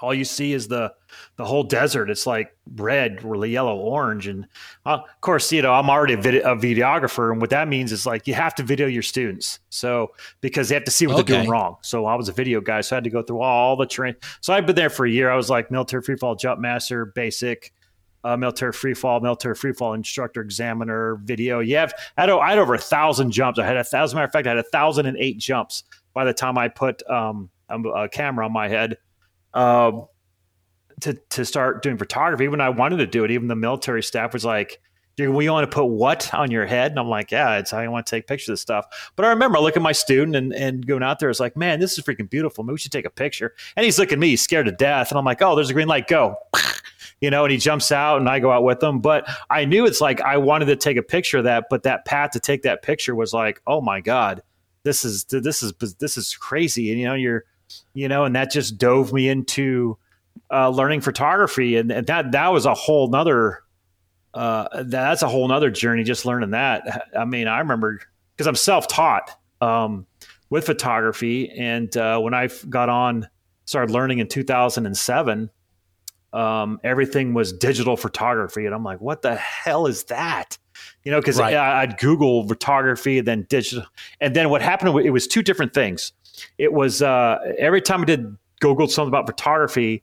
all 0.00 0.14
you 0.14 0.24
see 0.24 0.52
is 0.52 0.68
the 0.68 0.92
the 1.36 1.44
whole 1.44 1.64
desert. 1.64 2.10
It's 2.10 2.26
like 2.26 2.54
red, 2.76 3.24
really 3.24 3.50
yellow, 3.50 3.76
orange, 3.76 4.26
and 4.28 4.46
uh, 4.86 4.98
of 4.98 5.20
course, 5.20 5.50
you 5.50 5.62
know, 5.62 5.72
I'm 5.72 5.90
already 5.90 6.14
a, 6.14 6.52
a, 6.52 6.56
videographer, 6.56 7.32
and 7.32 7.40
what 7.40 7.50
that 7.50 7.68
means 7.68 7.90
is 7.90 8.06
like 8.06 8.26
you 8.26 8.34
have 8.34 8.54
to 8.56 8.62
video 8.62 8.86
your 8.86 9.02
students, 9.02 9.60
so 9.70 10.12
because 10.40 10.68
they 10.68 10.74
have 10.74 10.84
to 10.84 10.90
see 10.90 11.06
what 11.06 11.14
okay. 11.20 11.32
they're 11.32 11.40
doing 11.40 11.50
wrong. 11.50 11.76
So 11.82 12.06
I 12.06 12.14
was 12.14 12.28
a 12.28 12.32
video 12.32 12.60
guy, 12.60 12.82
so 12.82 12.94
I 12.94 12.98
had 12.98 13.04
to 13.04 13.10
go 13.10 13.22
through 13.22 13.40
all 13.40 13.76
the 13.76 13.86
train. 13.86 14.14
So 14.40 14.52
I've 14.52 14.66
been 14.66 14.76
there 14.76 14.90
for 14.90 15.06
a 15.06 15.10
year. 15.10 15.30
I 15.30 15.36
was 15.36 15.50
like 15.50 15.70
military 15.70 16.02
freefall 16.02 16.38
jump 16.38 16.60
master, 16.60 17.06
basic. 17.06 17.72
Uh, 18.24 18.36
military 18.36 18.72
freefall, 18.72 19.22
military 19.22 19.54
freefall 19.54 19.94
instructor, 19.94 20.40
examiner, 20.40 21.20
video. 21.22 21.60
You 21.60 21.76
have 21.76 21.94
I 22.16 22.22
had, 22.22 22.30
I 22.30 22.48
had 22.50 22.58
over 22.58 22.74
a 22.74 22.78
thousand 22.78 23.30
jumps. 23.30 23.60
I 23.60 23.64
had 23.64 23.76
a 23.76 23.84
thousand. 23.84 24.16
Matter 24.16 24.26
of 24.26 24.32
fact, 24.32 24.48
I 24.48 24.50
had 24.50 24.58
a 24.58 24.64
thousand 24.64 25.06
and 25.06 25.16
eight 25.18 25.38
jumps 25.38 25.84
by 26.14 26.24
the 26.24 26.34
time 26.34 26.58
I 26.58 26.66
put 26.66 27.08
um, 27.08 27.48
a 27.70 28.08
camera 28.08 28.44
on 28.44 28.52
my 28.52 28.68
head 28.68 28.96
um, 29.54 30.06
to 31.00 31.14
to 31.14 31.44
start 31.44 31.82
doing 31.82 31.96
photography. 31.96 32.48
When 32.48 32.60
I 32.60 32.70
wanted 32.70 32.98
to 32.98 33.06
do 33.06 33.24
it, 33.24 33.30
even 33.30 33.48
the 33.48 33.56
military 33.56 34.02
staff 34.02 34.32
was 34.32 34.44
like, 34.44 34.80
"Do 35.16 35.32
we 35.32 35.48
want 35.48 35.70
to 35.70 35.74
put 35.74 35.86
what 35.86 36.32
on 36.34 36.50
your 36.50 36.66
head?" 36.66 36.92
And 36.92 36.98
I'm 36.98 37.08
like, 37.08 37.30
"Yeah, 37.30 37.58
it's 37.58 37.70
how 37.70 37.78
I 37.78 37.88
want 37.88 38.06
to 38.06 38.10
take 38.10 38.26
pictures 38.26 38.48
of 38.48 38.58
stuff." 38.58 39.12
But 39.16 39.26
I 39.26 39.30
remember 39.30 39.58
I 39.58 39.60
look 39.60 39.76
at 39.76 39.82
my 39.82 39.92
student 39.92 40.36
and, 40.36 40.52
and 40.52 40.86
going 40.86 41.02
out 41.02 41.18
there, 41.18 41.30
it's 41.30 41.40
like, 41.40 41.56
"Man, 41.56 41.80
this 41.80 41.96
is 41.98 42.04
freaking 42.04 42.28
beautiful. 42.28 42.64
Maybe 42.64 42.74
we 42.74 42.78
should 42.78 42.92
take 42.92 43.06
a 43.06 43.10
picture." 43.10 43.54
And 43.76 43.84
he's 43.84 43.98
looking 43.98 44.14
at 44.14 44.18
me, 44.18 44.36
scared 44.36 44.66
to 44.66 44.72
death, 44.72 45.10
and 45.10 45.18
I'm 45.18 45.24
like, 45.24 45.42
"Oh, 45.42 45.54
there's 45.54 45.70
a 45.70 45.74
green 45.74 45.88
light, 45.88 46.08
go!" 46.08 46.36
you 47.20 47.30
know, 47.30 47.44
and 47.44 47.52
he 47.52 47.58
jumps 47.58 47.92
out, 47.92 48.18
and 48.18 48.28
I 48.28 48.40
go 48.40 48.50
out 48.50 48.64
with 48.64 48.82
him. 48.82 49.00
But 49.00 49.28
I 49.50 49.64
knew 49.64 49.86
it's 49.86 50.00
like 50.00 50.20
I 50.20 50.36
wanted 50.36 50.66
to 50.66 50.76
take 50.76 50.96
a 50.96 51.02
picture 51.02 51.38
of 51.38 51.44
that, 51.44 51.66
but 51.70 51.84
that 51.84 52.04
path 52.04 52.32
to 52.32 52.40
take 52.40 52.62
that 52.62 52.82
picture 52.82 53.14
was 53.14 53.32
like, 53.32 53.62
"Oh 53.66 53.80
my 53.80 54.00
god." 54.00 54.42
This 54.84 55.04
is 55.04 55.24
this 55.24 55.62
is 55.62 55.72
this 55.98 56.16
is 56.16 56.34
crazy, 56.36 56.90
and 56.90 57.00
you 57.00 57.06
know 57.06 57.14
you're 57.14 57.44
you 57.94 58.08
know, 58.08 58.24
and 58.24 58.34
that 58.36 58.50
just 58.50 58.78
dove 58.78 59.12
me 59.12 59.28
into 59.28 59.98
uh, 60.50 60.68
learning 60.70 61.00
photography, 61.00 61.76
and, 61.76 61.90
and, 61.90 62.06
that 62.06 62.32
that 62.32 62.52
was 62.52 62.66
a 62.66 62.74
whole 62.74 63.08
nother. 63.08 63.62
Uh, 64.34 64.84
that's 64.84 65.22
a 65.22 65.28
whole 65.28 65.48
nother 65.48 65.70
journey. 65.70 66.04
Just 66.04 66.24
learning 66.24 66.50
that. 66.50 67.08
I 67.18 67.24
mean, 67.24 67.48
I 67.48 67.58
remember 67.58 68.00
because 68.34 68.46
I'm 68.46 68.54
self 68.54 68.88
taught 68.88 69.30
um, 69.60 70.06
with 70.50 70.66
photography, 70.66 71.50
and 71.50 71.94
uh, 71.96 72.18
when 72.20 72.34
I 72.34 72.48
got 72.68 72.88
on, 72.88 73.28
started 73.64 73.92
learning 73.92 74.18
in 74.18 74.28
2007. 74.28 75.50
Um, 76.30 76.78
everything 76.84 77.32
was 77.32 77.54
digital 77.54 77.96
photography, 77.96 78.66
and 78.66 78.74
I'm 78.74 78.84
like, 78.84 79.00
what 79.00 79.22
the 79.22 79.34
hell 79.34 79.86
is 79.86 80.04
that? 80.04 80.58
You 81.02 81.10
know, 81.10 81.20
because 81.20 81.38
right. 81.38 81.54
I'd 81.56 81.98
Google 81.98 82.46
photography 82.46 83.18
and 83.18 83.26
then 83.26 83.46
digital, 83.48 83.86
and 84.20 84.36
then 84.36 84.50
what 84.50 84.60
happened? 84.60 85.06
It 85.06 85.10
was 85.10 85.26
two 85.26 85.42
different 85.42 85.72
things 85.72 86.12
it 86.58 86.72
was 86.72 87.02
uh, 87.02 87.38
every 87.58 87.82
time 87.82 88.02
I 88.02 88.04
did 88.04 88.36
Google 88.60 88.88
something 88.88 89.08
about 89.08 89.26
photography, 89.26 90.02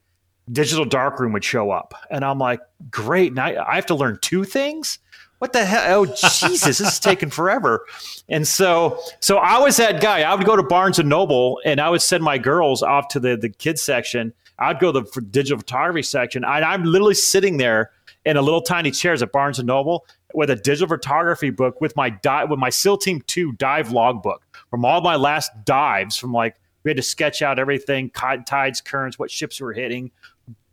digital 0.51 0.85
darkroom 0.85 1.33
would 1.33 1.43
show 1.43 1.71
up, 1.71 1.93
and 2.09 2.23
I'm 2.23 2.39
like, 2.39 2.59
great. 2.89 3.33
Now 3.33 3.45
I 3.65 3.75
have 3.75 3.85
to 3.87 3.95
learn 3.95 4.19
two 4.21 4.43
things. 4.43 4.99
What 5.39 5.53
the 5.53 5.65
hell? 5.65 6.01
Oh 6.01 6.05
Jesus, 6.05 6.79
this 6.79 6.79
is 6.79 6.99
taking 6.99 7.29
forever. 7.29 7.85
And 8.29 8.47
so, 8.47 8.99
so 9.19 9.37
I 9.37 9.59
was 9.59 9.77
that 9.77 10.01
guy. 10.01 10.21
I 10.21 10.33
would 10.33 10.45
go 10.45 10.55
to 10.55 10.63
Barnes 10.63 10.97
and 10.97 11.09
Noble, 11.09 11.59
and 11.65 11.79
I 11.81 11.89
would 11.89 12.01
send 12.01 12.23
my 12.23 12.37
girls 12.37 12.81
off 12.81 13.09
to 13.09 13.19
the 13.19 13.35
the 13.35 13.49
kids 13.49 13.81
section. 13.81 14.33
I'd 14.57 14.79
go 14.79 14.91
to 14.91 15.01
the 15.01 15.21
digital 15.21 15.57
photography 15.57 16.03
section, 16.03 16.45
and 16.45 16.63
I'm 16.63 16.83
literally 16.83 17.15
sitting 17.15 17.57
there 17.57 17.91
in 18.25 18.37
a 18.37 18.41
little 18.41 18.61
tiny 18.61 18.91
chairs 18.91 19.21
at 19.21 19.31
Barnes 19.31 19.59
and 19.59 19.67
Noble 19.67 20.05
with 20.33 20.49
a 20.49 20.55
digital 20.55 20.87
photography 20.87 21.49
book 21.49 21.81
with 21.81 21.95
my 21.95 22.09
di- 22.09 22.45
with 22.45 22.59
my 22.59 22.69
SEAL 22.69 22.97
Team 22.97 23.21
Two 23.27 23.51
dive 23.53 23.91
logbook 23.91 24.44
from 24.75 24.83
all 24.83 24.99
my 24.99 25.15
last 25.15 25.51
dives 25.63 26.17
from 26.17 26.33
like 26.33 26.57
We 26.83 26.89
had 26.89 26.97
to 26.97 27.01
sketch 27.01 27.41
out 27.41 27.59
everything, 27.59 28.09
tides, 28.09 28.81
currents, 28.81 29.17
what 29.17 29.31
ships 29.31 29.61
we 29.61 29.67
were 29.67 29.71
hitting, 29.71 30.11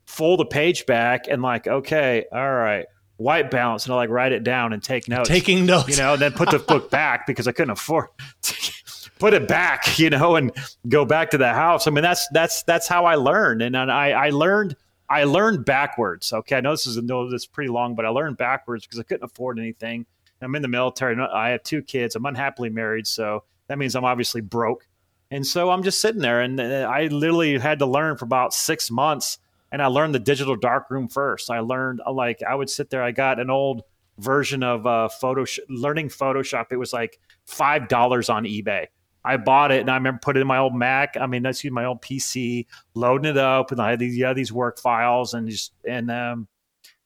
fold 0.07 0.41
the 0.41 0.45
page 0.45 0.87
back, 0.87 1.29
and 1.29 1.41
like, 1.41 1.69
okay, 1.69 2.25
all 2.33 2.53
right, 2.53 2.87
white 3.19 3.49
balance, 3.49 3.85
and 3.85 3.95
I 3.95 3.97
like 3.99 4.11
write 4.11 4.33
it 4.33 4.43
down 4.43 4.73
and 4.73 4.83
take 4.83 5.07
notes. 5.07 5.29
Taking 5.29 5.67
notes, 5.67 5.89
you 5.89 6.03
know, 6.03 6.15
and 6.15 6.21
then 6.21 6.33
put 6.33 6.51
the 6.51 6.59
book 6.59 6.91
back 6.91 7.29
because 7.29 7.47
I 7.47 7.53
couldn't 7.53 7.71
afford. 7.71 8.09
To 8.43 8.73
put 9.21 9.35
it 9.35 9.47
back, 9.47 10.01
you 10.01 10.11
know, 10.11 10.35
and 10.35 10.51
go 10.89 11.05
back 11.05 11.31
to 11.31 11.39
the 11.39 11.55
house. 11.55 11.87
I 11.87 11.93
mean, 11.93 12.03
that's 12.03 12.27
that's 12.33 12.65
that's 12.65 12.89
how 12.89 13.05
I 13.05 13.15
learned, 13.15 13.63
and 13.63 13.77
I 13.77 14.11
I 14.11 14.31
learned 14.31 14.75
I 15.09 15.23
learned 15.23 15.65
backwards. 15.65 16.33
Okay, 16.33 16.57
I 16.57 16.61
know 16.61 16.73
this 16.73 16.89
is 16.89 16.97
a 16.97 17.03
no, 17.03 17.31
this 17.31 17.43
is 17.43 17.47
pretty 17.47 17.71
long, 17.71 17.95
but 17.95 18.05
I 18.05 18.09
learned 18.09 18.37
backwards 18.37 18.85
because 18.85 18.99
I 18.99 19.05
couldn't 19.05 19.23
afford 19.23 19.61
anything. 19.61 20.07
I'm 20.41 20.57
in 20.57 20.63
the 20.63 20.67
military. 20.67 21.17
I 21.21 21.51
have 21.51 21.63
two 21.63 21.83
kids. 21.83 22.17
I'm 22.17 22.27
unhappily 22.27 22.69
married, 22.69 23.07
so 23.07 23.45
that 23.69 23.79
means 23.79 23.95
I'm 23.95 24.05
obviously 24.05 24.41
broke. 24.41 24.87
And 25.31 25.47
so 25.47 25.71
I'm 25.71 25.83
just 25.83 26.01
sitting 26.01 26.21
there, 26.21 26.41
and 26.41 26.61
uh, 26.61 26.91
I 26.93 27.07
literally 27.07 27.59
had 27.59 27.79
to 27.79 27.87
learn 27.87 28.17
for 28.17 28.27
about 28.27 28.53
six 28.53 28.91
months. 28.91 29.39
And 29.71 29.81
I 29.81 29.87
learned 29.87 30.15
the 30.15 30.19
digital 30.19 30.57
darkroom 30.57 31.09
first. 31.09 31.51
I 31.51 31.61
learned 31.61 32.03
uh, 32.05 32.13
like 32.13 32.43
I 32.43 32.55
would 32.55 32.69
sit 32.69 32.91
there. 32.91 33.03
I 33.03 33.13
got 33.13 33.41
an 33.41 33.49
old 33.49 33.83
version 34.19 34.63
of 34.63 34.87
uh, 34.87 35.09
Photoshop, 35.23 35.61
learning 35.71 36.09
Photoshop. 36.09 36.67
It 36.71 36.77
was 36.77 36.93
like 36.93 37.19
five 37.47 37.89
dollars 37.89 38.29
on 38.29 38.45
eBay. 38.45 38.89
I 39.25 39.37
bought 39.37 39.71
it 39.71 39.81
and 39.81 39.91
I 39.91 39.95
remember 39.95 40.21
putting 40.23 40.41
it 40.41 40.43
in 40.43 40.49
my 40.49 40.59
old 40.59 40.75
Mac. 40.75 41.17
I 41.19 41.27
mean, 41.27 41.43
that's 41.43 41.65
my 41.65 41.85
old 41.85 42.03
PC, 42.03 42.67
loading 42.95 43.31
it 43.31 43.39
up, 43.39 43.71
and 43.71 43.81
I 43.81 43.91
had 43.91 43.99
these 43.99 44.17
yeah 44.17 44.35
these 44.35 44.53
work 44.53 44.79
files 44.79 45.33
and 45.33 45.49
just 45.49 45.73
and 45.89 46.11
um 46.11 46.49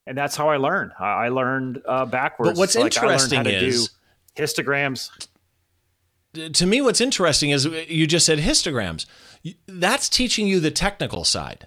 and 0.07 0.17
that's 0.17 0.37
how 0.37 0.49
I 0.49 0.57
learned. 0.57 0.93
I 0.99 1.29
learned 1.29 1.83
uh, 1.87 2.07
backwards. 2.07 2.53
But 2.53 2.59
what's 2.59 2.77
like 2.77 2.97
interesting 2.97 3.47
is 3.47 3.91
histograms. 4.37 5.11
To 6.53 6.67
me, 6.67 6.81
what's 6.81 7.01
interesting 7.01 7.51
is 7.51 7.65
you 7.65 8.07
just 8.07 8.27
said 8.27 8.39
histograms. 8.39 9.07
That's 9.67 10.09
teaching 10.09 10.47
you 10.47 10.61
the 10.61 10.71
technical 10.71 11.25
side. 11.25 11.67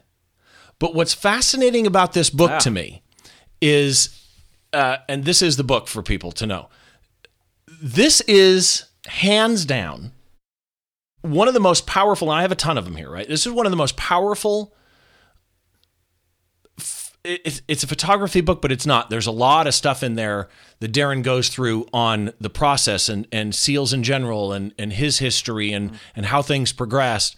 But 0.79 0.95
what's 0.95 1.13
fascinating 1.13 1.85
about 1.85 2.13
this 2.13 2.29
book 2.29 2.59
to 2.61 2.71
me 2.71 3.03
is, 3.61 4.17
uh, 4.71 4.97
and 5.09 5.25
this 5.25 5.41
is 5.41 5.57
the 5.57 5.63
book 5.63 5.87
for 5.87 6.01
people 6.01 6.31
to 6.33 6.45
know. 6.45 6.69
This 7.81 8.21
is 8.21 8.85
hands 9.05 9.65
down 9.65 10.13
one 11.21 11.47
of 11.47 11.53
the 11.53 11.59
most 11.59 11.85
powerful, 11.85 12.29
I 12.29 12.41
have 12.41 12.51
a 12.51 12.55
ton 12.55 12.77
of 12.77 12.85
them 12.85 12.95
here, 12.95 13.09
right? 13.09 13.27
This 13.27 13.45
is 13.45 13.51
one 13.51 13.65
of 13.65 13.71
the 13.71 13.77
most 13.77 13.97
powerful. 13.97 14.73
It's 17.23 17.83
a 17.83 17.87
photography 17.87 18.39
book, 18.39 18.61
but 18.61 18.71
it's 18.71 18.85
not. 18.85 19.09
There's 19.09 19.27
a 19.27 19.31
lot 19.31 19.67
of 19.67 19.73
stuff 19.73 20.03
in 20.03 20.15
there 20.15 20.47
that 20.79 20.93
Darren 20.93 21.21
goes 21.21 21.49
through 21.49 21.85
on 21.91 22.31
the 22.39 22.49
process 22.49 23.09
and, 23.09 23.27
and 23.31 23.53
seals 23.53 23.91
in 23.91 24.03
general 24.03 24.53
and, 24.53 24.73
and 24.79 24.93
his 24.93 25.19
history 25.19 25.73
and, 25.73 25.99
and 26.15 26.27
how 26.27 26.41
things 26.41 26.71
progressed. 26.71 27.35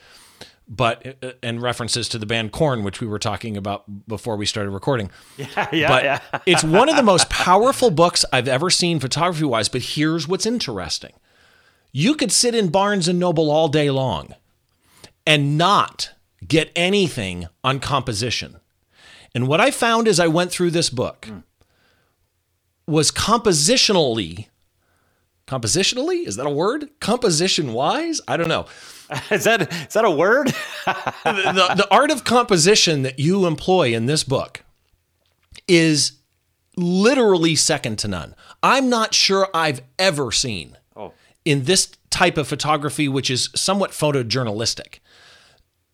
But 0.67 1.17
uh, 1.21 1.31
and 1.43 1.61
references 1.61 2.07
to 2.09 2.19
the 2.19 2.25
band 2.25 2.53
Korn, 2.53 2.83
which 2.83 3.01
we 3.01 3.07
were 3.07 3.19
talking 3.19 3.57
about 3.57 4.07
before 4.07 4.37
we 4.37 4.45
started 4.45 4.69
recording. 4.69 5.09
Yeah, 5.37 5.67
yeah, 5.73 5.87
but 5.89 6.03
yeah. 6.03 6.19
it's 6.45 6.63
one 6.63 6.87
of 6.87 6.95
the 6.95 7.03
most 7.03 7.29
powerful 7.29 7.89
books 7.89 8.23
I've 8.31 8.47
ever 8.47 8.69
seen 8.69 8.99
photography 8.99 9.43
wise. 9.43 9.67
But 9.67 9.81
here's 9.81 10.27
what's 10.27 10.45
interesting 10.45 11.11
you 11.91 12.15
could 12.15 12.31
sit 12.31 12.55
in 12.55 12.69
Barnes 12.69 13.07
and 13.07 13.19
Noble 13.19 13.51
all 13.51 13.67
day 13.67 13.89
long 13.89 14.35
and 15.25 15.57
not 15.57 16.11
get 16.47 16.71
anything 16.75 17.47
on 17.63 17.79
composition. 17.79 18.60
And 19.33 19.47
what 19.47 19.61
I 19.61 19.71
found 19.71 20.07
as 20.07 20.19
I 20.19 20.27
went 20.27 20.51
through 20.51 20.71
this 20.71 20.89
book 20.89 21.27
mm. 21.29 21.43
was 22.85 23.11
compositionally, 23.11 24.47
compositionally, 25.47 26.27
is 26.27 26.35
that 26.35 26.45
a 26.45 26.51
word? 26.51 26.89
Composition 26.99 27.73
wise? 27.73 28.21
I 28.27 28.37
don't 28.37 28.49
know. 28.49 28.65
is 29.31 29.43
that 29.45 29.71
is 29.71 29.93
that 29.93 30.05
a 30.05 30.11
word? 30.11 30.47
the, 30.85 30.93
the, 31.23 31.73
the 31.75 31.87
art 31.91 32.11
of 32.11 32.23
composition 32.23 33.01
that 33.03 33.19
you 33.19 33.45
employ 33.45 33.93
in 33.93 34.05
this 34.05 34.23
book 34.23 34.63
is 35.67 36.13
literally 36.77 37.55
second 37.55 37.99
to 37.99 38.07
none. 38.07 38.35
I'm 38.63 38.89
not 38.89 39.13
sure 39.13 39.49
I've 39.53 39.81
ever 39.99 40.31
seen 40.31 40.77
in 41.45 41.63
this 41.63 41.91
type 42.09 42.37
of 42.37 42.47
photography, 42.47 43.07
which 43.07 43.29
is 43.29 43.49
somewhat 43.55 43.91
photojournalistic, 43.91 44.99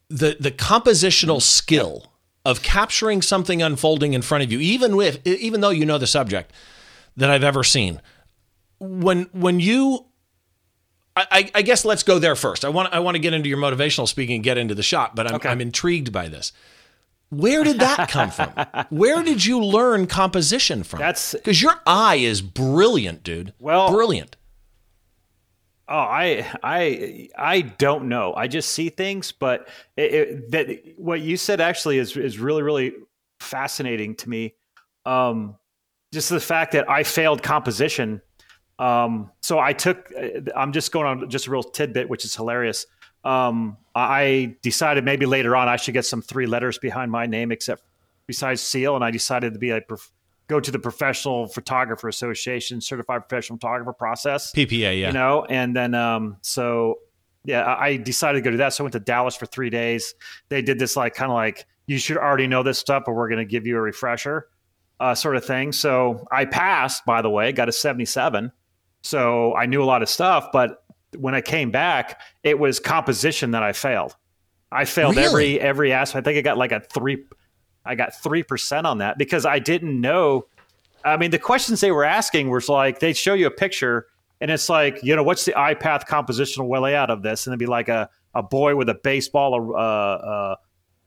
the 0.10 0.38
the 0.40 0.52
compositional 0.52 1.42
skill 1.42 2.12
of 2.48 2.62
capturing 2.62 3.22
something 3.22 3.62
unfolding 3.62 4.14
in 4.14 4.22
front 4.22 4.42
of 4.42 4.52
you, 4.52 4.60
even 4.60 4.96
with 4.96 5.26
even 5.28 5.60
though 5.60 5.70
you 5.70 5.86
know 5.86 5.98
the 5.98 6.08
subject, 6.08 6.54
that 7.18 7.30
I've 7.30 7.44
ever 7.44 7.62
seen. 7.62 8.02
When 8.80 9.24
when 9.34 9.60
you 9.60 10.06
I, 11.18 11.52
I, 11.54 11.62
guess 11.64 11.84
let's 11.84 12.04
go 12.04 12.20
there 12.20 12.36
first. 12.36 12.64
I 12.64 12.70
want 12.70 12.94
I 12.94 13.00
want 13.00 13.16
to 13.16 13.20
get 13.20 13.34
into 13.34 13.50
your 13.50 13.58
motivational 13.58 14.08
speaking 14.08 14.36
and 14.36 14.44
get 14.46 14.58
into 14.58 14.76
the 14.76 14.84
shot, 14.84 15.14
but 15.14 15.28
I'm, 15.28 15.36
okay. 15.36 15.50
I'm 15.50 15.60
intrigued 15.60 16.14
by 16.14 16.30
this. 16.30 16.54
Where 17.30 17.66
did 17.66 17.80
that 17.80 18.08
come 18.08 18.30
from? 18.30 18.54
Where 18.90 19.22
did 19.24 19.44
you 19.44 19.62
learn 19.62 20.08
composition 20.08 20.84
from? 20.84 21.00
That's 21.00 21.34
because 21.34 21.62
your 21.62 21.74
eye 21.86 22.16
is 22.16 22.42
brilliant, 22.42 23.24
dude. 23.24 23.54
Well, 23.60 23.92
brilliant. 23.92 24.37
Oh, 25.90 25.98
I 25.98 26.46
I 26.62 27.30
I 27.38 27.62
don't 27.62 28.10
know. 28.10 28.34
I 28.36 28.48
just 28.48 28.72
see 28.72 28.90
things, 28.90 29.32
but 29.32 29.70
it, 29.96 30.14
it, 30.14 30.52
that 30.52 30.94
what 30.98 31.22
you 31.22 31.38
said 31.38 31.62
actually 31.62 31.98
is 31.98 32.18
is 32.18 32.40
really 32.40 32.62
really 32.62 32.94
fascinating 33.40 34.16
to 34.16 34.30
me. 34.30 34.56
Um, 35.06 35.56
just 36.14 36.30
the 36.30 36.40
fact 36.40 36.74
that 36.74 36.90
I 36.90 37.04
failed 37.04 37.42
composition. 37.42 38.22
Um, 38.80 39.32
so 39.42 39.60
I 39.60 39.74
took. 39.74 40.12
Uh, 40.18 40.42
I'm 40.56 40.74
just 40.74 40.92
going 40.92 41.06
on 41.06 41.30
just 41.30 41.48
a 41.48 41.52
real 41.52 41.64
tidbit, 41.64 42.10
which 42.10 42.26
is 42.26 42.36
hilarious. 42.36 42.86
Um, 43.24 43.78
I 43.96 44.56
decided 44.62 45.04
maybe 45.04 45.26
later 45.26 45.56
on 45.56 45.68
I 45.68 45.78
should 45.78 45.94
get 45.94 46.06
some 46.06 46.22
three 46.22 46.46
letters 46.48 46.78
behind 46.78 47.12
my 47.12 47.26
name, 47.26 47.52
except 47.52 47.84
besides 48.28 48.62
Seal, 48.62 48.96
and 48.96 49.04
I 49.04 49.12
decided 49.12 49.54
to 49.54 49.60
be 49.60 49.72
a 49.72 49.82
prof- 49.82 50.12
go 50.48 50.60
to 50.60 50.72
the 50.72 50.80
Professional 50.80 51.48
Photographer 51.48 52.08
Association 52.08 52.82
Certified 52.82 53.28
Professional 53.28 53.58
Photographer 53.58 53.94
process. 53.94 54.52
PPA, 54.54 55.00
yeah. 55.00 55.08
You 55.08 55.14
know, 55.14 55.46
and 55.50 55.76
then 55.76 55.94
um, 55.94 56.38
so 56.42 57.00
yeah, 57.44 57.76
I 57.80 57.98
decided 57.98 58.40
to 58.40 58.42
go 58.44 58.52
to 58.52 58.58
that. 58.58 58.74
So 58.74 58.84
I 58.84 58.86
went 58.86 58.94
to 58.94 59.00
Dallas 59.00 59.36
for 59.36 59.46
three 59.46 59.70
days. 59.70 60.16
They 60.50 60.62
did 60.62 60.80
this 60.80 60.96
like 60.98 61.14
kind 61.14 61.32
of 61.32 61.36
like 61.36 61.66
you 61.86 61.98
should 61.98 62.18
already 62.18 62.48
know 62.48 62.64
this 62.64 62.78
stuff, 62.78 63.04
but 63.06 63.14
we're 63.14 63.30
going 63.30 63.40
to 63.40 63.50
give 63.50 63.66
you 63.66 63.78
a 63.78 63.82
refresher, 63.82 64.50
uh, 65.00 65.16
sort 65.16 65.38
of 65.38 65.46
thing. 65.46 65.72
So 65.72 66.28
I 66.32 66.46
passed, 66.46 67.06
by 67.06 67.22
the 67.22 67.30
way, 67.30 67.52
got 67.52 67.70
a 67.70 67.72
seventy-seven. 67.72 68.52
So 69.02 69.56
I 69.56 69.66
knew 69.66 69.82
a 69.82 69.86
lot 69.86 70.02
of 70.02 70.10
stuff, 70.10 70.50
but 70.52 70.84
when 71.18 71.34
I 71.34 71.42
came 71.42 71.72
back, 71.72 72.20
it 72.44 72.60
was 72.60 72.80
composition 72.80 73.52
that 73.52 73.64
I 73.64 73.72
failed. 73.72 74.16
I 74.72 74.84
failed 74.84 75.16
really? 75.16 75.28
every 75.28 75.62
every 75.62 75.94
aspect. 75.94 76.28
I 76.28 76.30
think 76.30 76.38
I 76.40 76.42
got 76.42 76.58
like 76.58 76.74
a 76.74 76.82
three 76.82 77.24
I 77.88 77.96
got 77.96 78.12
3% 78.14 78.84
on 78.84 79.00
that 79.00 79.18
because 79.18 79.46
I 79.46 79.60
didn't 79.60 80.00
know. 80.00 80.46
I 81.04 81.18
mean, 81.18 81.32
the 81.32 81.40
questions 81.40 81.82
they 81.82 81.92
were 81.92 82.04
asking 82.04 82.50
was 82.50 82.70
like, 82.70 83.00
they'd 83.00 83.18
show 83.18 83.34
you 83.34 83.48
a 83.48 83.52
picture 83.52 84.08
and 84.40 84.52
it's 84.52 84.70
like, 84.70 85.00
you 85.04 85.16
know, 85.16 85.24
what's 85.24 85.46
the 85.46 85.58
eye 85.58 85.74
path 85.74 86.06
compositional 86.08 86.70
layout 86.82 87.10
of 87.10 87.24
this? 87.24 87.48
And 87.48 87.54
it'd 87.54 87.60
be 87.60 87.66
like 87.66 87.90
a, 87.90 88.10
a 88.36 88.44
boy 88.44 88.76
with 88.76 88.90
a 88.90 88.96
baseball, 88.96 89.74
uh, 89.76 89.80
uh, 89.80 90.56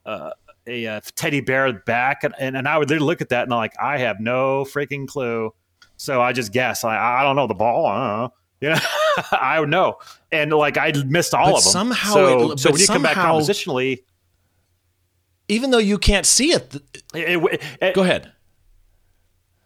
uh, 0.07 0.31
a, 0.67 0.85
a, 0.85 1.01
teddy 1.15 1.41
bear 1.41 1.73
back. 1.73 2.25
And, 2.25 2.35
and, 2.39 2.57
and 2.57 2.67
I 2.67 2.79
would 2.79 2.91
look 2.91 3.21
at 3.21 3.29
that 3.29 3.45
and 3.45 3.53
I'm 3.53 3.59
like, 3.59 3.75
I 3.81 3.99
have 3.99 4.19
no 4.21 4.65
freaking 4.65 5.07
clue. 5.07 5.53
So 5.97 6.21
I 6.21 6.33
just 6.33 6.53
guess. 6.53 6.83
I, 6.83 6.97
I 6.97 7.23
don't 7.23 7.37
know 7.37 7.47
the 7.47 7.55
ball. 7.55 7.87
I 7.87 7.99
don't 7.99 8.19
know. 8.19 8.35
Yeah, 8.61 8.81
I 9.33 9.59
would 9.61 9.71
know. 9.71 9.99
And 10.31 10.53
like 10.53 10.77
I 10.77 10.93
missed 11.07 11.35
all 11.35 11.53
but 11.53 11.59
of 11.59 11.65
them. 11.65 11.73
Somehow, 11.73 12.13
so, 12.13 12.53
it, 12.53 12.59
so 12.61 12.71
when 12.71 12.81
you 12.81 12.87
somehow, 12.87 13.15
come 13.15 13.23
back 13.23 13.33
compositionally, 13.33 14.03
even 15.51 15.71
though 15.71 15.79
you 15.79 15.99
can't 15.99 16.27
see 16.27 16.53
it. 16.53 16.77
it, 17.15 17.63
it 17.81 17.95
go 17.95 18.03
ahead. 18.03 18.33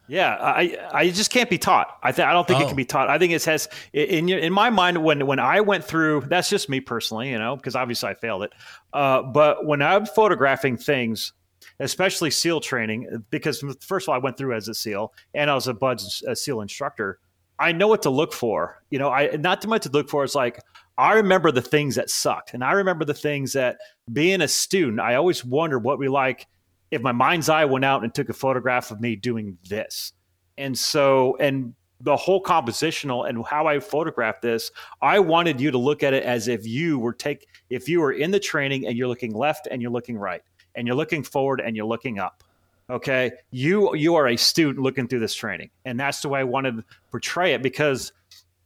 Yeah, 0.06 0.36
I 0.38 0.76
I 0.92 1.08
just 1.10 1.30
can't 1.30 1.48
be 1.48 1.56
taught. 1.56 1.98
I 2.02 2.12
th- 2.12 2.26
I 2.26 2.32
don't 2.32 2.46
think 2.46 2.60
oh. 2.60 2.64
it 2.64 2.66
can 2.66 2.76
be 2.76 2.84
taught. 2.84 3.08
I 3.08 3.18
think 3.18 3.32
it 3.32 3.42
has 3.44 3.68
in 3.92 4.28
in 4.28 4.52
my 4.52 4.68
mind 4.68 5.02
when 5.02 5.26
when 5.26 5.38
I 5.38 5.60
went 5.60 5.84
through. 5.84 6.22
That's 6.22 6.50
just 6.50 6.68
me 6.68 6.80
personally, 6.80 7.30
you 7.30 7.38
know, 7.38 7.56
because 7.56 7.74
obviously 7.74 8.10
I 8.10 8.14
failed 8.14 8.42
it. 8.42 8.52
Uh, 8.92 9.22
but 9.22 9.64
when 9.64 9.80
I'm 9.80 10.04
photographing 10.04 10.76
things, 10.76 11.32
especially 11.80 12.30
SEAL 12.30 12.60
training, 12.60 13.24
because 13.30 13.64
first 13.80 14.04
of 14.04 14.10
all 14.10 14.14
I 14.16 14.18
went 14.18 14.36
through 14.36 14.54
as 14.54 14.68
a 14.68 14.74
SEAL 14.74 15.14
and 15.32 15.50
I 15.50 15.54
was 15.54 15.68
a 15.68 15.74
BUD/S 15.74 16.22
a 16.26 16.36
SEAL 16.36 16.60
instructor. 16.60 17.18
I 17.58 17.72
know 17.72 17.88
what 17.88 18.02
to 18.02 18.10
look 18.10 18.32
for. 18.34 18.82
You 18.90 18.98
know, 18.98 19.10
I 19.10 19.36
not 19.36 19.62
too 19.62 19.68
much 19.68 19.84
to 19.84 19.88
look 19.88 20.10
for. 20.10 20.22
It's 20.22 20.34
like 20.34 20.60
I 20.96 21.14
remember 21.14 21.50
the 21.50 21.62
things 21.62 21.96
that 21.96 22.10
sucked. 22.10 22.54
And 22.54 22.62
I 22.62 22.72
remember 22.72 23.04
the 23.04 23.14
things 23.14 23.52
that 23.54 23.78
being 24.12 24.40
a 24.40 24.48
student, 24.48 25.00
I 25.00 25.16
always 25.16 25.44
wondered 25.44 25.80
what 25.80 25.98
we 25.98 26.08
like 26.08 26.46
if 26.90 27.02
my 27.02 27.12
mind's 27.12 27.48
eye 27.48 27.64
went 27.64 27.84
out 27.84 28.04
and 28.04 28.14
took 28.14 28.28
a 28.28 28.34
photograph 28.34 28.90
of 28.90 29.00
me 29.00 29.16
doing 29.16 29.58
this. 29.68 30.12
And 30.56 30.78
so, 30.78 31.36
and 31.40 31.74
the 32.00 32.16
whole 32.16 32.42
compositional 32.42 33.28
and 33.28 33.44
how 33.44 33.66
I 33.66 33.80
photographed 33.80 34.42
this, 34.42 34.70
I 35.02 35.18
wanted 35.18 35.60
you 35.60 35.70
to 35.70 35.78
look 35.78 36.02
at 36.02 36.12
it 36.12 36.22
as 36.22 36.48
if 36.48 36.66
you 36.66 36.98
were 36.98 37.12
take 37.12 37.48
if 37.70 37.88
you 37.88 38.00
were 38.00 38.12
in 38.12 38.30
the 38.30 38.38
training 38.38 38.86
and 38.86 38.96
you're 38.96 39.08
looking 39.08 39.34
left 39.34 39.66
and 39.70 39.82
you're 39.82 39.90
looking 39.90 40.16
right 40.16 40.42
and 40.74 40.86
you're 40.86 40.96
looking 40.96 41.22
forward 41.22 41.60
and 41.60 41.74
you're 41.74 41.86
looking 41.86 42.18
up. 42.18 42.44
Okay. 42.90 43.32
You 43.50 43.94
you 43.96 44.14
are 44.14 44.28
a 44.28 44.36
student 44.36 44.82
looking 44.82 45.08
through 45.08 45.20
this 45.20 45.34
training. 45.34 45.70
And 45.84 45.98
that's 45.98 46.20
the 46.20 46.28
way 46.28 46.40
I 46.40 46.44
wanted 46.44 46.76
to 46.76 46.84
portray 47.10 47.54
it 47.54 47.62
because 47.62 48.12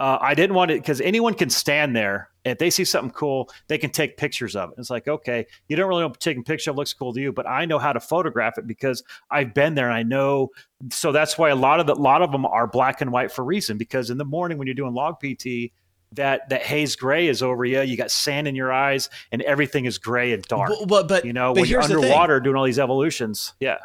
uh, 0.01 0.19
I 0.21 0.35
didn't 0.35 0.55
want 0.55 0.71
it 0.71 0.81
because 0.81 1.01
anyone 1.01 1.35
can 1.35 1.51
stand 1.51 1.95
there 1.95 2.31
if 2.51 2.59
they 2.59 2.71
see 2.71 2.85
something 2.85 3.11
cool, 3.11 3.51
they 3.67 3.79
can 3.79 3.91
take 3.91 4.17
pictures 4.17 4.57
of 4.57 4.71
it. 4.71 4.77
It's 4.79 4.91
like, 4.91 5.09
okay, 5.09 5.47
you 5.69 5.77
don't 5.77 5.89
really 5.89 6.03
know 6.03 6.11
taking 6.11 6.45
picture 6.45 6.71
of 6.71 6.77
looks 6.77 6.93
cool 6.93 7.13
to 7.13 7.21
you, 7.21 7.33
but 7.33 7.47
I 7.47 7.65
know 7.65 7.79
how 7.79 7.93
to 7.93 8.01
photograph 8.01 8.59
it 8.59 8.67
because 8.67 9.03
I've 9.31 9.55
been 9.55 9.75
there 9.75 9.87
and 9.87 9.95
I 9.95 10.03
know. 10.03 10.51
So 10.91 11.13
that's 11.13 11.39
why 11.39 11.51
a 11.51 11.57
lot 11.57 11.81
of 11.81 11.87
the, 11.87 11.95
a 11.95 11.97
lot 11.97 12.23
of 12.23 12.33
them 12.33 12.47
are 12.47 12.67
black 12.67 13.01
and 13.01 13.13
white 13.13 13.33
for 13.33 13.43
a 13.43 13.45
reason. 13.45 13.79
Because 13.79 14.11
in 14.11 14.19
the 14.19 14.25
morning 14.25 14.59
when 14.59 14.67
you're 14.67 14.75
doing 14.75 14.95
log 14.95 15.19
PT, 15.21 15.73
that 16.13 16.49
that 16.49 16.63
haze 16.63 16.97
gray 16.97 17.29
is 17.29 17.43
over 17.43 17.65
you. 17.65 17.83
You 17.83 17.97
got 17.97 18.11
sand 18.11 18.49
in 18.49 18.55
your 18.55 18.73
eyes, 18.73 19.11
and 19.31 19.43
everything 19.43 19.85
is 19.85 19.99
gray 19.99 20.33
and 20.33 20.43
dark. 20.45 20.71
But, 20.71 20.89
but, 20.89 21.09
but 21.09 21.25
you 21.27 21.35
know 21.35 21.53
but 21.53 21.63
when 21.63 21.71
you're 21.71 21.83
underwater 21.83 22.41
doing 22.41 22.57
all 22.57 22.65
these 22.65 22.79
evolutions, 22.79 23.53
yeah. 23.61 23.79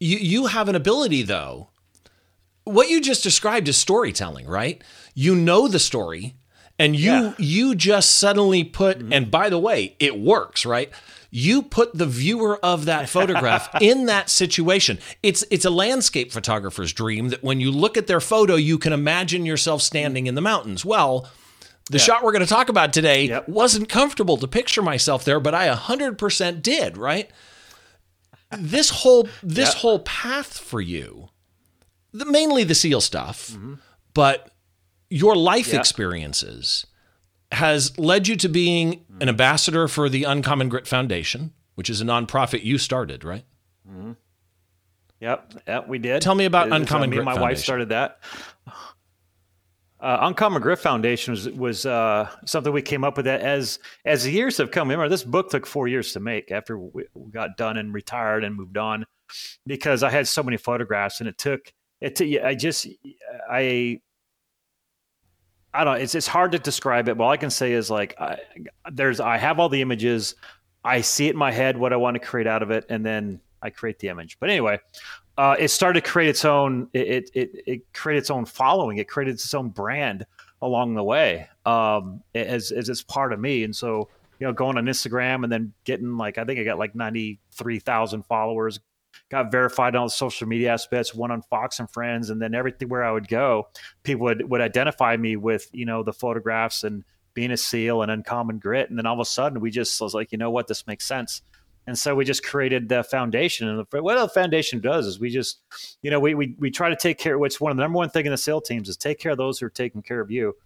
You 0.00 0.18
you 0.18 0.46
have 0.46 0.68
an 0.68 0.74
ability 0.74 1.22
though. 1.22 1.70
What 2.64 2.90
you 2.90 3.00
just 3.00 3.22
described 3.22 3.68
is 3.68 3.76
storytelling, 3.76 4.46
right? 4.46 4.82
You 5.14 5.34
know 5.34 5.66
the 5.68 5.78
story, 5.78 6.36
and 6.78 6.94
you 6.94 7.12
yeah. 7.12 7.34
you 7.38 7.74
just 7.74 8.18
suddenly 8.18 8.64
put. 8.64 8.98
Mm-hmm. 8.98 9.12
And 9.12 9.30
by 9.30 9.48
the 9.48 9.58
way, 9.58 9.96
it 9.98 10.18
works, 10.18 10.64
right? 10.66 10.92
you 11.30 11.62
put 11.62 11.96
the 11.96 12.06
viewer 12.06 12.58
of 12.64 12.86
that 12.86 13.08
photograph 13.08 13.70
in 13.80 14.06
that 14.06 14.28
situation. 14.28 14.98
It's 15.22 15.44
it's 15.50 15.64
a 15.64 15.70
landscape 15.70 16.32
photographer's 16.32 16.92
dream 16.92 17.28
that 17.28 17.42
when 17.42 17.60
you 17.60 17.70
look 17.70 17.96
at 17.96 18.06
their 18.06 18.20
photo, 18.20 18.56
you 18.56 18.78
can 18.78 18.92
imagine 18.92 19.46
yourself 19.46 19.82
standing 19.82 20.26
in 20.26 20.34
the 20.34 20.40
mountains. 20.40 20.84
Well, 20.84 21.28
the 21.90 21.98
yeah. 21.98 22.04
shot 22.04 22.24
we're 22.24 22.32
going 22.32 22.44
to 22.44 22.48
talk 22.48 22.68
about 22.68 22.92
today 22.92 23.26
yep. 23.26 23.48
wasn't 23.48 23.88
comfortable 23.88 24.36
to 24.38 24.46
picture 24.46 24.82
myself 24.82 25.24
there, 25.24 25.40
but 25.40 25.54
I 25.54 25.68
100% 25.74 26.62
did, 26.62 26.96
right? 26.96 27.30
This 28.56 28.90
whole 28.90 29.28
this 29.42 29.70
yep. 29.70 29.78
whole 29.78 29.98
path 30.00 30.58
for 30.58 30.80
you, 30.80 31.30
the, 32.12 32.24
mainly 32.24 32.64
the 32.64 32.74
SEAL 32.74 33.00
stuff, 33.00 33.50
mm-hmm. 33.50 33.74
but 34.14 34.50
your 35.08 35.36
life 35.36 35.68
yep. 35.68 35.80
experiences 35.80 36.86
has 37.52 37.98
led 37.98 38.28
you 38.28 38.36
to 38.36 38.48
being 38.48 39.04
an 39.20 39.28
ambassador 39.28 39.88
for 39.88 40.08
the 40.08 40.24
Uncommon 40.24 40.68
Grit 40.68 40.86
Foundation, 40.86 41.52
which 41.74 41.90
is 41.90 42.00
a 42.00 42.04
nonprofit 42.04 42.62
you 42.62 42.78
started, 42.78 43.24
right? 43.24 43.44
Mm-hmm. 43.88 44.12
Yep, 45.20 45.54
yep, 45.66 45.88
we 45.88 45.98
did. 45.98 46.22
Tell 46.22 46.34
me 46.34 46.44
about 46.44 46.68
it 46.68 46.72
Uncommon 46.72 47.10
Grit. 47.10 47.24
My 47.24 47.32
Foundation. 47.32 47.48
wife 47.50 47.58
started 47.58 47.88
that. 47.90 48.20
Uh, 50.00 50.16
Uncommon 50.22 50.62
Grit 50.62 50.78
Foundation 50.78 51.32
was 51.32 51.50
was 51.50 51.84
uh, 51.84 52.30
something 52.46 52.72
we 52.72 52.80
came 52.80 53.04
up 53.04 53.18
with 53.18 53.26
as 53.26 53.80
as 54.06 54.24
the 54.24 54.30
years 54.30 54.56
have 54.56 54.70
come. 54.70 54.88
Remember, 54.88 55.10
this 55.10 55.24
book 55.24 55.50
took 55.50 55.66
four 55.66 55.88
years 55.88 56.14
to 56.14 56.20
make 56.20 56.50
after 56.50 56.78
we 56.78 57.04
got 57.30 57.58
done 57.58 57.76
and 57.76 57.92
retired 57.92 58.44
and 58.44 58.54
moved 58.54 58.78
on, 58.78 59.04
because 59.66 60.02
I 60.02 60.08
had 60.08 60.26
so 60.26 60.42
many 60.42 60.56
photographs 60.56 61.20
and 61.20 61.28
it 61.28 61.36
took 61.36 61.74
it. 62.00 62.16
T- 62.16 62.40
I 62.40 62.54
just 62.54 62.86
I 63.50 64.00
I 65.72 65.84
don't. 65.84 66.00
It's 66.00 66.14
it's 66.14 66.26
hard 66.26 66.52
to 66.52 66.58
describe 66.58 67.08
it. 67.08 67.16
But 67.16 67.24
all 67.24 67.30
I 67.30 67.36
can 67.36 67.50
say 67.50 67.72
is 67.72 67.90
like 67.90 68.14
I, 68.20 68.38
there's 68.90 69.20
I 69.20 69.36
have 69.36 69.60
all 69.60 69.68
the 69.68 69.82
images. 69.82 70.34
I 70.84 71.02
see 71.02 71.26
it 71.26 71.32
in 71.32 71.36
my 71.36 71.52
head 71.52 71.76
what 71.76 71.92
I 71.92 71.96
want 71.96 72.14
to 72.14 72.20
create 72.20 72.46
out 72.46 72.62
of 72.62 72.70
it, 72.70 72.86
and 72.88 73.04
then 73.04 73.40
I 73.62 73.70
create 73.70 73.98
the 73.98 74.08
image. 74.08 74.38
But 74.40 74.50
anyway, 74.50 74.80
uh, 75.36 75.56
it 75.58 75.68
started 75.68 76.02
to 76.02 76.10
create 76.10 76.28
its 76.28 76.44
own. 76.44 76.88
It, 76.92 77.30
it 77.34 77.50
it 77.66 77.92
created 77.92 78.20
its 78.20 78.30
own 78.30 78.46
following. 78.46 78.98
It 78.98 79.08
created 79.08 79.34
its 79.34 79.54
own 79.54 79.68
brand 79.68 80.26
along 80.62 80.94
the 80.94 81.04
way 81.04 81.48
um, 81.66 82.22
as 82.34 82.72
as 82.72 82.88
it's 82.88 83.02
part 83.02 83.32
of 83.32 83.40
me. 83.40 83.64
And 83.64 83.74
so 83.74 84.08
you 84.40 84.46
know, 84.46 84.52
going 84.52 84.78
on 84.78 84.86
Instagram 84.86 85.44
and 85.44 85.52
then 85.52 85.72
getting 85.84 86.16
like 86.16 86.38
I 86.38 86.44
think 86.44 86.58
I 86.58 86.64
got 86.64 86.78
like 86.78 86.94
ninety 86.94 87.38
three 87.52 87.78
thousand 87.78 88.24
followers 88.24 88.80
got 89.30 89.50
verified 89.50 89.94
on 89.94 90.02
all 90.02 90.06
the 90.06 90.10
social 90.10 90.46
media 90.46 90.72
aspects, 90.72 91.14
one 91.14 91.30
on 91.30 91.42
Fox 91.42 91.78
and 91.78 91.88
Friends, 91.90 92.30
and 92.30 92.42
then 92.42 92.54
everything 92.54 92.88
where 92.88 93.04
I 93.04 93.12
would 93.12 93.28
go, 93.28 93.68
people 94.02 94.24
would, 94.24 94.50
would 94.50 94.60
identify 94.60 95.16
me 95.16 95.36
with, 95.36 95.68
you 95.72 95.86
know, 95.86 96.02
the 96.02 96.12
photographs 96.12 96.84
and 96.84 97.04
being 97.32 97.52
a 97.52 97.56
SEAL 97.56 98.02
and 98.02 98.10
uncommon 98.10 98.58
grit. 98.58 98.90
And 98.90 98.98
then 98.98 99.06
all 99.06 99.14
of 99.14 99.20
a 99.20 99.24
sudden 99.24 99.60
we 99.60 99.70
just 99.70 100.00
was 100.00 100.14
like, 100.14 100.32
you 100.32 100.38
know 100.38 100.50
what, 100.50 100.66
this 100.66 100.86
makes 100.86 101.06
sense. 101.06 101.42
And 101.86 101.96
so 101.98 102.14
we 102.14 102.24
just 102.24 102.44
created 102.44 102.88
the 102.88 103.02
foundation. 103.02 103.68
And 103.68 103.86
the, 103.90 104.02
what 104.02 104.18
the 104.20 104.28
foundation 104.28 104.80
does 104.80 105.06
is 105.06 105.18
we 105.18 105.30
just, 105.30 105.60
you 106.02 106.10
know, 106.10 106.20
we, 106.20 106.34
we, 106.34 106.54
we 106.58 106.70
try 106.70 106.88
to 106.88 106.96
take 106.96 107.18
care, 107.18 107.38
what's 107.38 107.60
one 107.60 107.70
of 107.70 107.76
the 107.76 107.82
number 107.82 107.96
one 107.96 108.10
thing 108.10 108.26
in 108.26 108.32
the 108.32 108.38
SEAL 108.38 108.62
teams 108.62 108.88
is 108.88 108.96
take 108.96 109.18
care 109.18 109.32
of 109.32 109.38
those 109.38 109.60
who 109.60 109.66
are 109.66 109.70
taking 109.70 110.02
care 110.02 110.20
of 110.20 110.30
you 110.30 110.56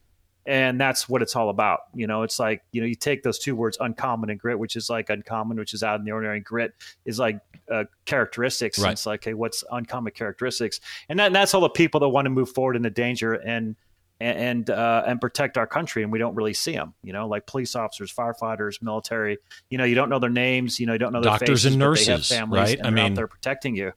and 0.46 0.80
that's 0.80 1.08
what 1.08 1.22
it's 1.22 1.36
all 1.36 1.48
about 1.48 1.80
you 1.94 2.06
know? 2.06 2.22
It's 2.22 2.38
like 2.38 2.62
you 2.72 2.80
know 2.80 2.86
you 2.86 2.94
take 2.94 3.22
those 3.22 3.38
two 3.38 3.56
words 3.56 3.78
uncommon 3.80 4.30
and 4.30 4.38
grit 4.38 4.58
which 4.58 4.76
is 4.76 4.90
like 4.90 5.10
uncommon 5.10 5.56
which 5.56 5.74
is 5.74 5.82
out 5.82 5.98
in 5.98 6.04
the 6.04 6.12
ordinary 6.12 6.36
and 6.36 6.44
grit 6.44 6.72
is 7.04 7.18
like 7.18 7.38
uh, 7.70 7.84
characteristics 8.04 8.78
right. 8.78 8.92
it's 8.92 9.06
like 9.06 9.24
hey 9.24 9.34
what's 9.34 9.64
uncommon 9.72 10.12
characteristics? 10.12 10.80
And, 11.08 11.18
that, 11.18 11.26
and 11.26 11.34
that's 11.34 11.54
all 11.54 11.60
the 11.60 11.68
people 11.68 12.00
that 12.00 12.08
want 12.08 12.26
to 12.26 12.30
move 12.30 12.50
forward 12.50 12.76
into 12.76 12.90
danger 12.90 13.34
and 13.34 13.76
and 14.20 14.70
uh, 14.70 15.02
and 15.06 15.20
protect 15.20 15.58
our 15.58 15.66
country 15.66 16.02
and 16.02 16.12
we 16.12 16.18
don't 16.18 16.34
really 16.34 16.54
see 16.54 16.72
them 16.72 16.94
you 17.02 17.12
know? 17.12 17.26
Like 17.26 17.46
police 17.46 17.74
officers 17.74 18.12
firefighters 18.12 18.82
military 18.82 19.38
you 19.70 19.78
know 19.78 19.84
you 19.84 19.94
don't 19.94 20.08
know 20.08 20.18
their 20.18 20.30
names 20.30 20.78
you 20.78 20.86
know 20.86 20.92
you 20.92 20.98
don't 20.98 21.12
know 21.12 21.20
their 21.20 21.32
doctors 21.32 21.62
faces, 21.62 21.72
and 21.72 21.78
nurses 21.78 22.32
right? 22.48 22.78
i 22.84 22.90
mean 22.90 23.14
they're 23.14 23.26
protecting 23.26 23.76
you. 23.76 23.92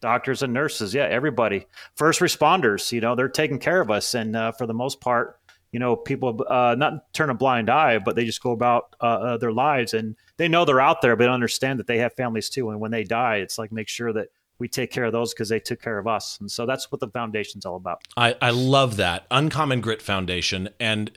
Doctors 0.00 0.42
and 0.42 0.52
nurses 0.52 0.92
yeah 0.92 1.04
everybody. 1.04 1.66
First 1.96 2.20
responders 2.20 2.92
you 2.92 3.00
know 3.00 3.14
they're 3.14 3.28
taking 3.28 3.58
care 3.58 3.80
of 3.80 3.90
us 3.90 4.12
and 4.14 4.36
uh, 4.36 4.52
for 4.52 4.66
the 4.66 4.74
most 4.74 5.00
part 5.00 5.38
you 5.74 5.80
know, 5.80 5.96
people 5.96 6.40
uh, 6.48 6.76
not 6.78 7.12
turn 7.12 7.30
a 7.30 7.34
blind 7.34 7.68
eye, 7.68 7.98
but 7.98 8.14
they 8.14 8.24
just 8.24 8.40
go 8.40 8.52
about 8.52 8.94
uh, 9.00 9.06
uh, 9.06 9.36
their 9.38 9.50
lives 9.50 9.92
and 9.92 10.14
they 10.36 10.46
know 10.46 10.64
they're 10.64 10.80
out 10.80 11.02
there, 11.02 11.16
but 11.16 11.28
understand 11.28 11.80
that 11.80 11.88
they 11.88 11.98
have 11.98 12.12
families 12.12 12.48
too. 12.48 12.70
And 12.70 12.78
when 12.78 12.92
they 12.92 13.02
die, 13.02 13.38
it's 13.38 13.58
like 13.58 13.72
make 13.72 13.88
sure 13.88 14.12
that 14.12 14.28
we 14.60 14.68
take 14.68 14.92
care 14.92 15.02
of 15.02 15.12
those 15.12 15.34
because 15.34 15.48
they 15.48 15.58
took 15.58 15.82
care 15.82 15.98
of 15.98 16.06
us. 16.06 16.38
And 16.38 16.48
so 16.48 16.64
that's 16.64 16.92
what 16.92 17.00
the 17.00 17.08
foundation's 17.08 17.66
all 17.66 17.74
about. 17.74 18.02
I, 18.16 18.36
I 18.40 18.50
love 18.50 18.98
that. 18.98 19.26
Uncommon 19.32 19.80
Grit 19.80 20.00
Foundation. 20.00 20.68
And 20.78 21.10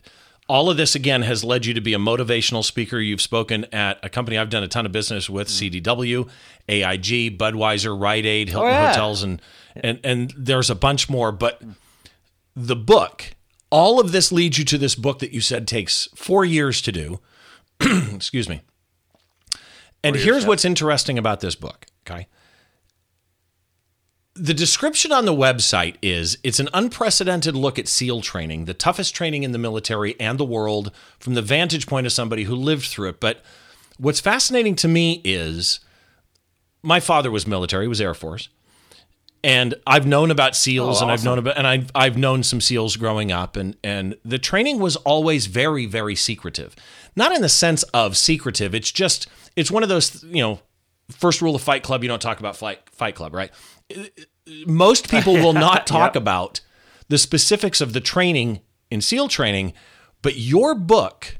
all 0.49 0.71
of 0.71 0.77
this 0.77 0.95
again 0.95 1.21
has 1.21 1.43
led 1.43 1.67
you 1.67 1.75
to 1.75 1.81
be 1.81 1.93
a 1.93 1.99
motivational 1.99 2.65
speaker. 2.65 2.97
You've 2.97 3.21
spoken 3.21 3.65
at 3.71 4.03
a 4.03 4.09
company 4.09 4.39
I've 4.39 4.49
done 4.49 4.63
a 4.63 4.67
ton 4.67 4.87
of 4.87 4.91
business 4.91 5.29
with, 5.29 5.49
mm-hmm. 5.49 5.77
CDW, 5.77 6.27
AIG, 6.67 7.37
Budweiser, 7.37 8.01
Rite 8.01 8.25
Aid, 8.25 8.49
Hilton 8.49 8.69
oh, 8.69 8.71
yeah. 8.71 8.87
Hotels, 8.87 9.21
and 9.21 9.39
and 9.75 9.99
and 10.03 10.33
there's 10.35 10.71
a 10.71 10.75
bunch 10.75 11.11
more. 11.11 11.31
But 11.31 11.61
the 12.55 12.75
book 12.75 13.35
all 13.69 13.99
of 13.99 14.11
this 14.11 14.31
leads 14.31 14.57
you 14.57 14.65
to 14.65 14.77
this 14.77 14.95
book 14.95 15.19
that 15.19 15.31
you 15.31 15.41
said 15.41 15.67
takes 15.67 16.07
four 16.15 16.45
years 16.45 16.81
to 16.81 16.91
do. 16.91 17.19
Excuse 17.81 18.47
me. 18.47 18.61
And 20.03 20.15
here's 20.15 20.45
what's 20.45 20.63
interesting 20.63 21.17
about 21.17 21.41
this 21.41 21.55
book, 21.55 21.85
okay? 22.07 22.27
The 24.35 24.53
description 24.53 25.11
on 25.11 25.25
the 25.25 25.33
website 25.33 25.95
is 26.01 26.37
it's 26.43 26.59
an 26.59 26.69
unprecedented 26.73 27.55
look 27.55 27.79
at 27.79 27.87
SEAL 27.87 28.21
training, 28.21 28.65
the 28.65 28.73
toughest 28.73 29.15
training 29.15 29.43
in 29.43 29.51
the 29.51 29.57
military 29.57 30.17
and 30.19 30.37
the 30.37 30.45
world 30.45 30.91
from 31.19 31.33
the 31.33 31.41
vantage 31.41 31.87
point 31.87 32.05
of 32.05 32.13
somebody 32.13 32.43
who 32.43 32.55
lived 32.55 32.85
through 32.85 33.09
it. 33.09 33.19
But 33.19 33.43
what's 33.97 34.19
fascinating 34.19 34.75
to 34.75 34.87
me 34.87 35.21
is 35.25 35.79
my 36.83 36.99
father 36.99 37.31
was 37.31 37.47
military, 37.47 37.87
was 37.87 37.99
Air 37.99 38.13
Force 38.13 38.49
and 39.43 39.75
I've 39.85 40.07
known 40.07 40.31
about 40.31 40.55
seals, 40.55 40.99
oh, 40.99 41.05
and 41.05 41.11
I've 41.11 41.23
known 41.23 41.37
about, 41.37 41.57
and 41.57 41.67
I've 41.67 41.91
I've 41.93 42.17
known 42.17 42.43
some 42.43 42.61
seals 42.61 42.95
growing 42.95 43.31
up, 43.31 43.55
and 43.55 43.77
and 43.83 44.17
the 44.25 44.39
training 44.39 44.79
was 44.79 44.95
always 44.97 45.45
very 45.45 45.85
very 45.85 46.15
secretive, 46.15 46.75
not 47.15 47.31
in 47.31 47.41
the 47.41 47.49
sense 47.49 47.83
of 47.93 48.17
secretive. 48.17 48.73
It's 48.73 48.91
just 48.91 49.27
it's 49.55 49.71
one 49.71 49.83
of 49.83 49.89
those 49.89 50.23
you 50.23 50.41
know, 50.41 50.59
first 51.09 51.41
rule 51.41 51.55
of 51.55 51.61
Fight 51.61 51.83
Club: 51.83 52.03
you 52.03 52.09
don't 52.09 52.21
talk 52.21 52.39
about 52.39 52.55
Fight 52.55 52.89
Fight 52.91 53.15
Club, 53.15 53.33
right? 53.33 53.51
Most 54.65 55.09
people 55.09 55.33
will 55.33 55.53
not 55.67 55.85
talk 55.85 56.15
yep. 56.15 56.21
about 56.21 56.61
the 57.07 57.17
specifics 57.17 57.79
of 57.79 57.93
the 57.93 58.01
training 58.01 58.61
in 58.89 59.01
SEAL 59.01 59.27
training, 59.29 59.73
but 60.21 60.37
your 60.37 60.73
book 60.75 61.37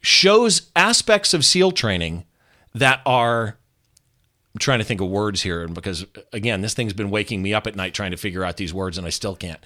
shows 0.00 0.70
aspects 0.76 1.34
of 1.34 1.44
SEAL 1.44 1.72
training 1.72 2.24
that 2.74 3.00
are 3.04 3.58
I'm 4.58 4.60
trying 4.60 4.80
to 4.80 4.84
think 4.84 5.00
of 5.00 5.08
words 5.08 5.42
here 5.42 5.62
and 5.62 5.72
because 5.72 6.04
again, 6.32 6.62
this 6.62 6.74
thing's 6.74 6.92
been 6.92 7.10
waking 7.10 7.42
me 7.42 7.54
up 7.54 7.68
at 7.68 7.76
night 7.76 7.94
trying 7.94 8.10
to 8.10 8.16
figure 8.16 8.42
out 8.42 8.56
these 8.56 8.74
words, 8.74 8.98
and 8.98 9.06
I 9.06 9.10
still 9.10 9.36
can't. 9.36 9.60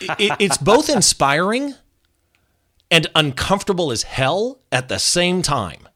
it, 0.00 0.36
it's 0.40 0.58
both 0.58 0.90
inspiring 0.90 1.74
and 2.90 3.06
uncomfortable 3.14 3.92
as 3.92 4.02
hell 4.02 4.58
at 4.72 4.88
the 4.88 4.98
same 4.98 5.40
time. 5.40 5.88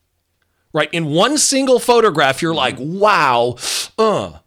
Right? 0.72 0.88
In 0.92 1.06
one 1.06 1.36
single 1.36 1.80
photograph, 1.80 2.42
you're 2.42 2.54
like, 2.54 2.76
wow, 2.78 3.56
uh, 3.98 4.38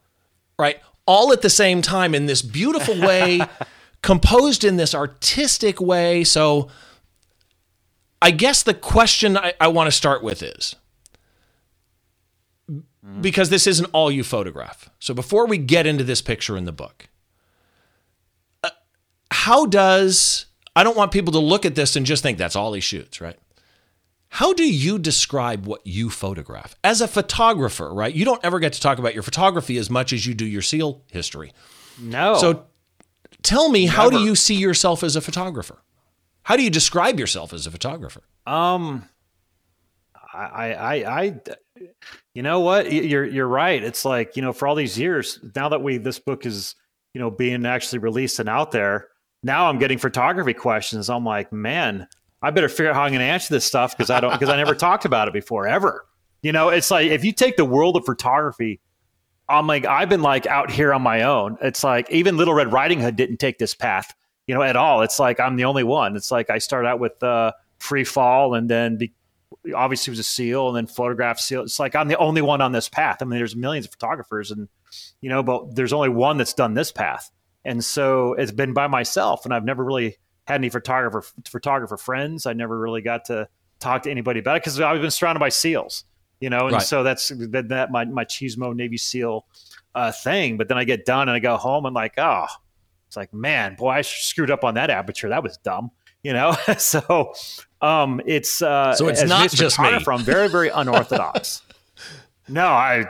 right? 0.58 0.80
All 1.04 1.30
at 1.30 1.42
the 1.42 1.50
same 1.50 1.82
time 1.82 2.14
in 2.14 2.24
this 2.24 2.40
beautiful 2.40 2.98
way, 2.98 3.42
composed 4.02 4.64
in 4.64 4.78
this 4.78 4.94
artistic 4.94 5.82
way. 5.82 6.24
So, 6.24 6.68
I 8.22 8.30
guess 8.30 8.62
the 8.62 8.72
question 8.72 9.36
I, 9.36 9.52
I 9.60 9.68
want 9.68 9.88
to 9.88 9.92
start 9.92 10.22
with 10.22 10.42
is 10.42 10.76
mm-hmm. 13.04 13.20
because 13.20 13.50
this 13.50 13.66
isn't 13.66 13.90
all 13.92 14.10
you 14.10 14.24
photograph. 14.24 14.90
So 14.98 15.14
before 15.14 15.46
we 15.46 15.58
get 15.58 15.86
into 15.86 16.04
this 16.04 16.22
picture 16.22 16.56
in 16.56 16.64
the 16.64 16.72
book, 16.72 17.08
uh, 18.62 18.70
how 19.30 19.66
does 19.66 20.46
I 20.76 20.84
don't 20.84 20.96
want 20.96 21.12
people 21.12 21.32
to 21.32 21.38
look 21.38 21.64
at 21.64 21.74
this 21.74 21.96
and 21.96 22.06
just 22.06 22.22
think 22.22 22.38
that's 22.38 22.56
all 22.56 22.72
he 22.72 22.80
shoots, 22.80 23.20
right? 23.20 23.38
How 24.28 24.52
do 24.52 24.62
you 24.62 24.98
describe 24.98 25.66
what 25.66 25.84
you 25.84 26.08
photograph 26.08 26.76
as 26.84 27.00
a 27.00 27.08
photographer, 27.08 27.92
right? 27.92 28.14
You 28.14 28.24
don't 28.24 28.42
ever 28.44 28.60
get 28.60 28.72
to 28.74 28.80
talk 28.80 28.98
about 28.98 29.12
your 29.12 29.24
photography 29.24 29.76
as 29.76 29.90
much 29.90 30.12
as 30.12 30.24
you 30.24 30.34
do 30.34 30.46
your 30.46 30.62
SEAL 30.62 31.02
history. 31.10 31.52
No. 31.98 32.36
So 32.36 32.66
tell 33.42 33.68
me, 33.68 33.86
Never. 33.86 33.96
how 33.96 34.10
do 34.10 34.20
you 34.20 34.36
see 34.36 34.54
yourself 34.54 35.02
as 35.02 35.16
a 35.16 35.20
photographer? 35.20 35.82
How 36.44 36.56
do 36.56 36.62
you 36.62 36.70
describe 36.70 37.18
yourself 37.18 37.52
as 37.52 37.66
a 37.66 37.72
photographer? 37.72 38.22
Um, 38.46 39.08
I, 40.32 40.72
I, 40.72 40.94
I, 41.20 41.40
you 42.34 42.42
know 42.42 42.60
what? 42.60 42.92
You're, 42.92 43.24
you're 43.24 43.48
right. 43.48 43.82
It's 43.82 44.04
like, 44.04 44.36
you 44.36 44.42
know, 44.42 44.52
for 44.52 44.68
all 44.68 44.74
these 44.74 44.98
years, 44.98 45.40
now 45.56 45.68
that 45.68 45.82
we, 45.82 45.98
this 45.98 46.18
book 46.18 46.46
is, 46.46 46.76
you 47.14 47.20
know, 47.20 47.30
being 47.30 47.66
actually 47.66 47.98
released 47.98 48.38
and 48.38 48.48
out 48.48 48.70
there, 48.70 49.08
now 49.42 49.68
I'm 49.68 49.78
getting 49.78 49.98
photography 49.98 50.54
questions. 50.54 51.10
I'm 51.10 51.24
like, 51.24 51.52
man, 51.52 52.06
I 52.42 52.50
better 52.50 52.68
figure 52.68 52.90
out 52.90 52.94
how 52.94 53.02
I'm 53.02 53.10
going 53.10 53.20
to 53.20 53.26
answer 53.26 53.52
this 53.52 53.64
stuff 53.64 53.96
because 53.96 54.10
I 54.10 54.20
don't, 54.20 54.32
because 54.32 54.48
I 54.48 54.56
never 54.56 54.74
talked 54.76 55.04
about 55.04 55.28
it 55.28 55.34
before 55.34 55.66
ever. 55.66 56.06
You 56.42 56.52
know, 56.52 56.68
it's 56.68 56.90
like 56.90 57.10
if 57.10 57.24
you 57.24 57.32
take 57.32 57.56
the 57.56 57.64
world 57.64 57.96
of 57.96 58.04
photography, 58.04 58.80
I'm 59.48 59.66
like, 59.66 59.84
I've 59.84 60.08
been 60.08 60.22
like 60.22 60.46
out 60.46 60.70
here 60.70 60.94
on 60.94 61.02
my 61.02 61.22
own. 61.22 61.58
It's 61.60 61.82
like 61.82 62.10
even 62.10 62.36
Little 62.36 62.54
Red 62.54 62.72
Riding 62.72 63.00
Hood 63.00 63.16
didn't 63.16 63.38
take 63.38 63.58
this 63.58 63.74
path, 63.74 64.14
you 64.46 64.54
know, 64.54 64.62
at 64.62 64.76
all. 64.76 65.02
It's 65.02 65.18
like 65.18 65.40
I'm 65.40 65.56
the 65.56 65.64
only 65.64 65.84
one. 65.84 66.16
It's 66.16 66.30
like 66.30 66.48
I 66.48 66.58
start 66.58 66.86
out 66.86 67.00
with 67.00 67.20
uh, 67.22 67.52
free 67.78 68.04
fall 68.04 68.54
and 68.54 68.70
then 68.70 68.96
be, 68.96 69.12
obviously 69.74 70.10
was 70.10 70.18
a 70.18 70.24
seal 70.24 70.68
and 70.68 70.76
then 70.76 70.86
photographed 70.86 71.40
seal. 71.40 71.62
It's 71.62 71.78
like 71.78 71.94
I'm 71.94 72.08
the 72.08 72.18
only 72.18 72.42
one 72.42 72.60
on 72.60 72.72
this 72.72 72.88
path. 72.88 73.18
I 73.20 73.24
mean, 73.24 73.38
there's 73.38 73.56
millions 73.56 73.86
of 73.86 73.92
photographers 73.92 74.50
and, 74.50 74.68
you 75.20 75.28
know, 75.28 75.42
but 75.42 75.74
there's 75.74 75.92
only 75.92 76.08
one 76.08 76.36
that's 76.38 76.54
done 76.54 76.74
this 76.74 76.92
path. 76.92 77.30
And 77.64 77.84
so 77.84 78.34
it's 78.34 78.52
been 78.52 78.72
by 78.72 78.86
myself 78.86 79.44
and 79.44 79.52
I've 79.52 79.64
never 79.64 79.84
really 79.84 80.16
had 80.46 80.60
any 80.60 80.70
photographer, 80.70 81.22
photographer 81.48 81.96
friends. 81.96 82.46
I 82.46 82.52
never 82.52 82.78
really 82.78 83.02
got 83.02 83.26
to 83.26 83.48
talk 83.80 84.02
to 84.04 84.10
anybody 84.10 84.40
about 84.40 84.56
it 84.56 84.62
because 84.62 84.80
I've 84.80 85.00
been 85.00 85.10
surrounded 85.10 85.40
by 85.40 85.50
seals, 85.50 86.04
you 86.40 86.50
know, 86.50 86.66
and 86.66 86.74
right. 86.74 86.82
so 86.82 87.02
that's 87.02 87.30
been 87.30 87.68
that 87.68 87.90
my, 87.90 88.04
my 88.06 88.24
Chizmo 88.24 88.74
Navy 88.74 88.96
SEAL 88.96 89.46
uh, 89.94 90.12
thing. 90.12 90.56
But 90.56 90.68
then 90.68 90.78
I 90.78 90.84
get 90.84 91.04
done 91.04 91.28
and 91.28 91.36
I 91.36 91.38
go 91.38 91.56
home 91.56 91.84
and 91.84 91.94
like, 91.94 92.14
oh, 92.18 92.46
it's 93.08 93.16
like, 93.16 93.34
man, 93.34 93.74
boy, 93.74 93.90
I 93.90 94.00
screwed 94.02 94.50
up 94.50 94.64
on 94.64 94.74
that 94.74 94.88
aperture. 94.88 95.28
That 95.28 95.42
was 95.42 95.58
dumb 95.58 95.90
you 96.22 96.32
know 96.32 96.56
so 96.78 97.32
um 97.82 98.20
it's 98.26 98.62
uh 98.62 98.94
so 98.94 99.08
it's 99.08 99.24
not 99.24 99.50
just 99.50 99.78
me. 99.80 99.98
From 100.00 100.22
very 100.22 100.48
very 100.48 100.68
unorthodox. 100.68 101.62
No 102.48 102.66
i 102.66 103.04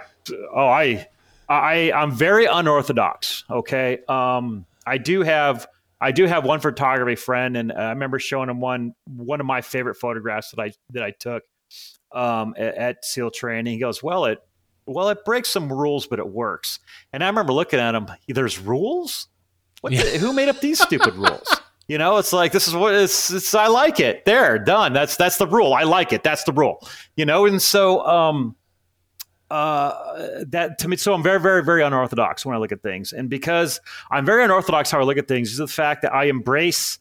oh 0.54 0.66
i 0.66 1.08
i 1.48 1.90
i'm 1.92 2.12
very 2.12 2.44
unorthodox 2.44 3.44
okay? 3.50 4.00
Um 4.06 4.66
i 4.86 4.98
do 4.98 5.22
have 5.22 5.66
i 5.98 6.12
do 6.12 6.26
have 6.26 6.44
one 6.44 6.60
photography 6.60 7.16
friend 7.16 7.56
and 7.56 7.72
i 7.72 7.88
remember 7.88 8.18
showing 8.18 8.50
him 8.50 8.60
one 8.60 8.94
one 9.06 9.40
of 9.40 9.46
my 9.46 9.62
favorite 9.62 9.94
photographs 9.94 10.50
that 10.50 10.60
i 10.62 10.72
that 10.90 11.02
i 11.02 11.10
took 11.12 11.42
um 12.12 12.54
at, 12.58 12.74
at 12.74 13.04
seal 13.04 13.30
training. 13.30 13.72
He 13.72 13.78
goes 13.78 14.02
well 14.02 14.26
it 14.26 14.40
well 14.84 15.08
it 15.08 15.24
breaks 15.24 15.48
some 15.48 15.72
rules 15.72 16.06
but 16.06 16.18
it 16.18 16.28
works. 16.28 16.78
And 17.14 17.24
i 17.24 17.26
remember 17.28 17.54
looking 17.54 17.80
at 17.80 17.94
him 17.94 18.08
there's 18.28 18.58
rules? 18.58 19.28
What 19.80 19.94
yeah. 19.94 20.02
the, 20.02 20.18
who 20.18 20.34
made 20.34 20.50
up 20.50 20.60
these 20.60 20.78
stupid 20.82 21.14
rules 21.16 21.59
you 21.90 21.98
know, 21.98 22.18
it's 22.18 22.32
like 22.32 22.52
this 22.52 22.68
is 22.68 22.74
what 22.76 22.94
it's, 22.94 23.32
it's 23.32 23.52
I 23.52 23.66
like 23.66 23.98
it. 23.98 24.24
There, 24.24 24.60
done. 24.60 24.92
That's 24.92 25.16
that's 25.16 25.38
the 25.38 25.46
rule. 25.48 25.74
I 25.74 25.82
like 25.82 26.12
it. 26.12 26.22
That's 26.22 26.44
the 26.44 26.52
rule. 26.52 26.88
You 27.16 27.26
know, 27.26 27.46
and 27.46 27.60
so 27.60 28.06
um 28.06 28.54
uh 29.50 30.44
that 30.46 30.78
to 30.78 30.86
me 30.86 30.96
so 30.96 31.12
I'm 31.12 31.22
very 31.24 31.40
very 31.40 31.64
very 31.64 31.82
unorthodox 31.82 32.46
when 32.46 32.54
I 32.54 32.60
look 32.60 32.70
at 32.70 32.80
things. 32.80 33.12
And 33.12 33.28
because 33.28 33.80
I'm 34.12 34.24
very 34.24 34.44
unorthodox 34.44 34.92
how 34.92 35.00
I 35.00 35.02
look 35.02 35.18
at 35.18 35.26
things 35.26 35.50
is 35.50 35.58
the 35.58 35.66
fact 35.66 36.02
that 36.02 36.14
I 36.14 36.26
embrace 36.26 37.00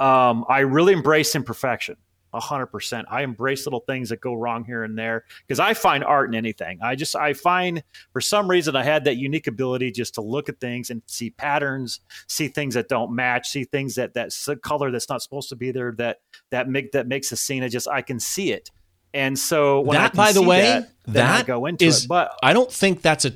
um 0.00 0.44
I 0.50 0.58
really 0.58 0.92
embrace 0.92 1.34
imperfection. 1.34 1.96
100%. 2.36 3.04
I 3.10 3.22
embrace 3.22 3.66
little 3.66 3.80
things 3.80 4.08
that 4.10 4.20
go 4.20 4.34
wrong 4.34 4.64
here 4.64 4.84
and 4.84 4.98
there 4.98 5.24
because 5.46 5.60
I 5.60 5.74
find 5.74 6.04
art 6.04 6.28
in 6.28 6.34
anything. 6.34 6.78
I 6.82 6.94
just, 6.94 7.16
I 7.16 7.32
find 7.32 7.82
for 8.12 8.20
some 8.20 8.48
reason 8.48 8.76
I 8.76 8.84
had 8.84 9.04
that 9.04 9.16
unique 9.16 9.46
ability 9.46 9.90
just 9.90 10.14
to 10.14 10.20
look 10.20 10.48
at 10.48 10.60
things 10.60 10.90
and 10.90 11.02
see 11.06 11.30
patterns, 11.30 12.00
see 12.28 12.48
things 12.48 12.74
that 12.74 12.88
don't 12.88 13.14
match, 13.14 13.48
see 13.48 13.64
things 13.64 13.94
that, 13.96 14.14
that 14.14 14.32
color 14.62 14.90
that's 14.90 15.08
not 15.08 15.22
supposed 15.22 15.48
to 15.50 15.56
be 15.56 15.70
there 15.70 15.92
that, 15.98 16.20
that 16.50 16.68
make, 16.68 16.92
that 16.92 17.06
makes 17.06 17.32
a 17.32 17.36
scene. 17.36 17.62
I 17.62 17.68
just, 17.68 17.88
I 17.88 18.02
can 18.02 18.20
see 18.20 18.52
it. 18.52 18.70
And 19.14 19.38
so 19.38 19.80
when 19.80 19.96
that, 19.96 20.14
by 20.14 20.32
the 20.32 20.42
way, 20.42 20.62
that, 20.62 20.90
that 21.06 21.40
I 21.40 21.42
go 21.42 21.66
into 21.66 21.86
is, 21.86 22.04
it. 22.04 22.08
But 22.08 22.38
I 22.42 22.52
don't 22.52 22.70
think 22.70 23.02
that's 23.02 23.24
a, 23.24 23.32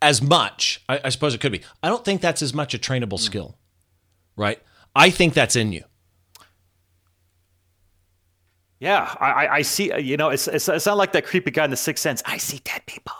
as 0.00 0.22
much, 0.22 0.82
I, 0.88 1.00
I 1.04 1.08
suppose 1.08 1.34
it 1.34 1.40
could 1.40 1.52
be. 1.52 1.62
I 1.82 1.88
don't 1.88 2.04
think 2.04 2.20
that's 2.20 2.42
as 2.42 2.54
much 2.54 2.74
a 2.74 2.78
trainable 2.78 3.14
mm. 3.14 3.20
skill, 3.20 3.58
right? 4.36 4.60
I 4.94 5.10
think 5.10 5.34
that's 5.34 5.56
in 5.56 5.72
you. 5.72 5.84
Yeah, 8.82 9.14
I, 9.20 9.46
I 9.46 9.62
see. 9.62 9.96
You 9.96 10.16
know, 10.16 10.30
it's, 10.30 10.48
it's 10.48 10.68
it's 10.68 10.86
not 10.86 10.96
like 10.96 11.12
that 11.12 11.24
creepy 11.24 11.52
guy 11.52 11.64
in 11.64 11.70
the 11.70 11.76
Sixth 11.76 12.02
Sense. 12.02 12.20
I 12.26 12.36
see 12.36 12.60
dead 12.64 12.82
people. 12.86 13.14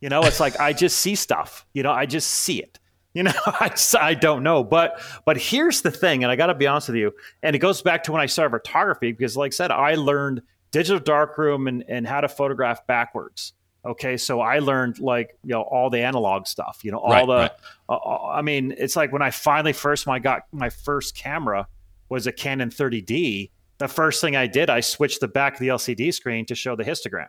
You 0.00 0.08
know, 0.08 0.22
it's 0.22 0.40
like 0.40 0.58
I 0.58 0.72
just 0.72 1.00
see 1.00 1.16
stuff. 1.16 1.66
You 1.74 1.82
know, 1.82 1.92
I 1.92 2.06
just 2.06 2.30
see 2.30 2.60
it. 2.60 2.78
You 3.14 3.24
know, 3.24 3.32
I, 3.60 3.68
just, 3.68 3.94
I 3.94 4.14
don't 4.14 4.42
know, 4.42 4.64
but 4.64 4.98
but 5.26 5.36
here's 5.36 5.82
the 5.82 5.90
thing, 5.90 6.24
and 6.24 6.32
I 6.32 6.36
got 6.36 6.46
to 6.46 6.54
be 6.54 6.66
honest 6.66 6.88
with 6.88 6.96
you, 6.96 7.12
and 7.42 7.54
it 7.54 7.58
goes 7.58 7.82
back 7.82 8.04
to 8.04 8.12
when 8.12 8.22
I 8.22 8.24
started 8.24 8.56
photography 8.56 9.12
because, 9.12 9.36
like 9.36 9.52
I 9.52 9.54
said, 9.54 9.70
I 9.70 9.96
learned 9.96 10.40
digital 10.70 10.98
darkroom 10.98 11.68
and 11.68 11.84
and 11.88 12.06
how 12.06 12.22
to 12.22 12.28
photograph 12.30 12.86
backwards. 12.86 13.52
Okay, 13.84 14.16
so 14.16 14.40
I 14.40 14.60
learned 14.60 14.98
like 14.98 15.36
you 15.44 15.50
know 15.50 15.60
all 15.60 15.90
the 15.90 16.00
analog 16.00 16.46
stuff. 16.46 16.80
You 16.84 16.92
know, 16.92 17.00
all 17.00 17.10
right, 17.10 17.26
the. 17.26 17.34
Right. 17.34 17.50
Uh, 17.86 17.96
uh 17.96 18.26
I 18.28 18.40
mean, 18.40 18.74
it's 18.78 18.96
like 18.96 19.12
when 19.12 19.20
I 19.20 19.30
finally 19.30 19.74
first 19.74 20.06
my 20.06 20.18
got 20.18 20.44
my 20.50 20.70
first 20.70 21.14
camera 21.14 21.68
was 22.08 22.26
a 22.26 22.32
Canon 22.32 22.70
30D 22.70 23.50
the 23.82 23.88
first 23.88 24.20
thing 24.20 24.36
I 24.36 24.46
did, 24.46 24.70
I 24.70 24.80
switched 24.80 25.20
the 25.20 25.28
back 25.28 25.54
of 25.54 25.58
the 25.58 25.68
LCD 25.68 26.14
screen 26.14 26.46
to 26.46 26.54
show 26.54 26.76
the 26.76 26.84
histogram. 26.84 27.28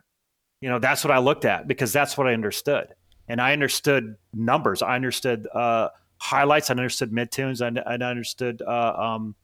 You 0.62 0.70
know, 0.70 0.78
that's 0.78 1.04
what 1.04 1.12
I 1.12 1.18
looked 1.18 1.46
at 1.46 1.68
because 1.68 1.92
that's 1.92 2.16
what 2.16 2.28
I 2.28 2.34
understood. 2.34 2.94
And 3.28 3.42
I 3.42 3.54
understood 3.54 4.16
numbers. 4.34 4.82
I 4.82 4.96
understood 4.96 5.48
uh, 5.54 5.89
highlights. 6.18 6.70
I 6.70 6.74
understood 6.74 7.12
midtones. 7.12 7.62
I, 7.62 7.82
I 7.89 7.96
understood 7.96 8.62
uh, 8.62 8.94
um, 8.94 9.36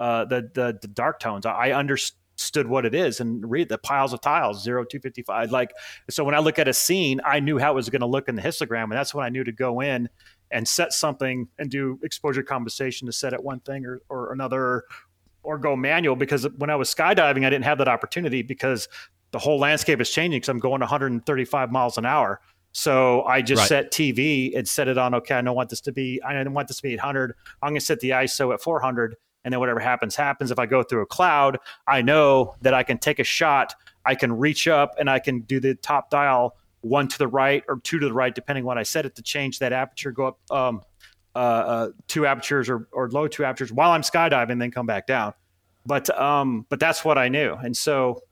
uh, 0.00 0.24
the, 0.24 0.50
the, 0.54 0.78
the 0.80 0.88
dark 0.88 1.20
tones. 1.20 1.44
I 1.44 1.72
understood 1.72 2.66
what 2.66 2.86
it 2.86 2.94
is 2.94 3.20
and 3.20 3.48
read 3.50 3.68
the 3.68 3.78
piles 3.78 4.12
of 4.12 4.20
tiles 4.20 4.62
zero 4.62 4.84
two 4.84 5.00
fifty 5.00 5.22
five. 5.22 5.50
Like 5.50 5.72
so, 6.10 6.24
when 6.24 6.34
I 6.34 6.38
look 6.38 6.58
at 6.58 6.68
a 6.68 6.74
scene, 6.74 7.20
I 7.24 7.40
knew 7.40 7.58
how 7.58 7.72
it 7.72 7.74
was 7.74 7.88
going 7.88 8.00
to 8.00 8.06
look 8.06 8.28
in 8.28 8.34
the 8.34 8.42
histogram, 8.42 8.84
and 8.84 8.92
that's 8.92 9.14
when 9.14 9.24
I 9.24 9.28
knew 9.28 9.44
to 9.44 9.52
go 9.52 9.80
in 9.80 10.08
and 10.50 10.66
set 10.66 10.92
something 10.92 11.48
and 11.58 11.70
do 11.70 11.98
exposure 12.02 12.42
compensation 12.42 13.06
to 13.06 13.12
set 13.12 13.32
at 13.32 13.42
one 13.42 13.60
thing 13.60 13.84
or, 13.84 14.00
or 14.08 14.32
another 14.32 14.84
or 15.46 15.58
go 15.58 15.76
manual 15.76 16.16
because 16.16 16.46
when 16.58 16.70
I 16.70 16.76
was 16.76 16.92
skydiving, 16.92 17.46
I 17.46 17.50
didn't 17.50 17.64
have 17.64 17.78
that 17.78 17.88
opportunity 17.88 18.42
because 18.42 18.88
the 19.30 19.38
whole 19.38 19.58
landscape 19.58 20.00
is 20.00 20.10
changing 20.10 20.38
because 20.38 20.48
I'm 20.48 20.58
going 20.58 20.80
135 20.80 21.70
miles 21.70 21.96
an 21.96 22.04
hour. 22.04 22.40
So 22.72 23.22
I 23.22 23.40
just 23.40 23.60
right. 23.60 23.68
set 23.68 23.92
TV 23.92 24.56
and 24.56 24.68
set 24.68 24.88
it 24.88 24.98
on. 24.98 25.14
Okay, 25.14 25.34
I 25.34 25.40
don't 25.40 25.56
want 25.56 25.70
this 25.70 25.80
to 25.82 25.92
be. 25.92 26.20
I 26.22 26.34
don't 26.34 26.52
want 26.52 26.68
this 26.68 26.76
to 26.78 26.82
be 26.82 26.92
800. 26.94 27.34
I'm 27.62 27.70
going 27.70 27.80
to 27.80 27.84
set 27.84 28.00
the 28.00 28.10
ISO 28.10 28.52
at 28.52 28.60
400, 28.60 29.16
and 29.44 29.52
then 29.52 29.60
whatever 29.60 29.80
happens 29.80 30.14
happens. 30.14 30.50
If 30.50 30.58
I 30.58 30.66
go 30.66 30.82
through 30.82 31.00
a 31.00 31.06
cloud, 31.06 31.58
I 31.86 32.02
know 32.02 32.54
that 32.60 32.74
I 32.74 32.82
can 32.82 32.98
take 32.98 33.18
a 33.18 33.24
shot. 33.24 33.74
I 34.04 34.14
can 34.14 34.32
reach 34.32 34.68
up 34.68 34.94
and 34.98 35.08
I 35.08 35.20
can 35.20 35.40
do 35.40 35.58
the 35.58 35.74
top 35.76 36.10
dial 36.10 36.54
one 36.82 37.08
to 37.08 37.18
the 37.18 37.28
right 37.28 37.64
or 37.68 37.80
two 37.80 37.98
to 37.98 38.06
the 38.06 38.12
right, 38.12 38.34
depending 38.34 38.62
on 38.64 38.66
what 38.66 38.78
I 38.78 38.82
set 38.82 39.06
it 39.06 39.16
to 39.16 39.22
change 39.22 39.58
that 39.60 39.72
aperture. 39.72 40.12
Go 40.12 40.26
up 40.26 40.50
um, 40.50 40.82
uh, 41.36 41.38
uh, 41.38 41.88
two 42.08 42.26
apertures 42.26 42.70
or, 42.70 42.88
or 42.92 43.10
low 43.10 43.28
two 43.28 43.44
apertures 43.44 43.70
while 43.70 43.90
I'm 43.90 44.00
skydiving, 44.00 44.58
then 44.58 44.70
come 44.70 44.86
back 44.86 45.06
down. 45.06 45.34
But 45.84 46.08
um, 46.18 46.64
but 46.70 46.80
that's 46.80 47.04
what 47.04 47.18
I 47.18 47.28
knew, 47.28 47.52
and 47.52 47.76
so 47.76 48.22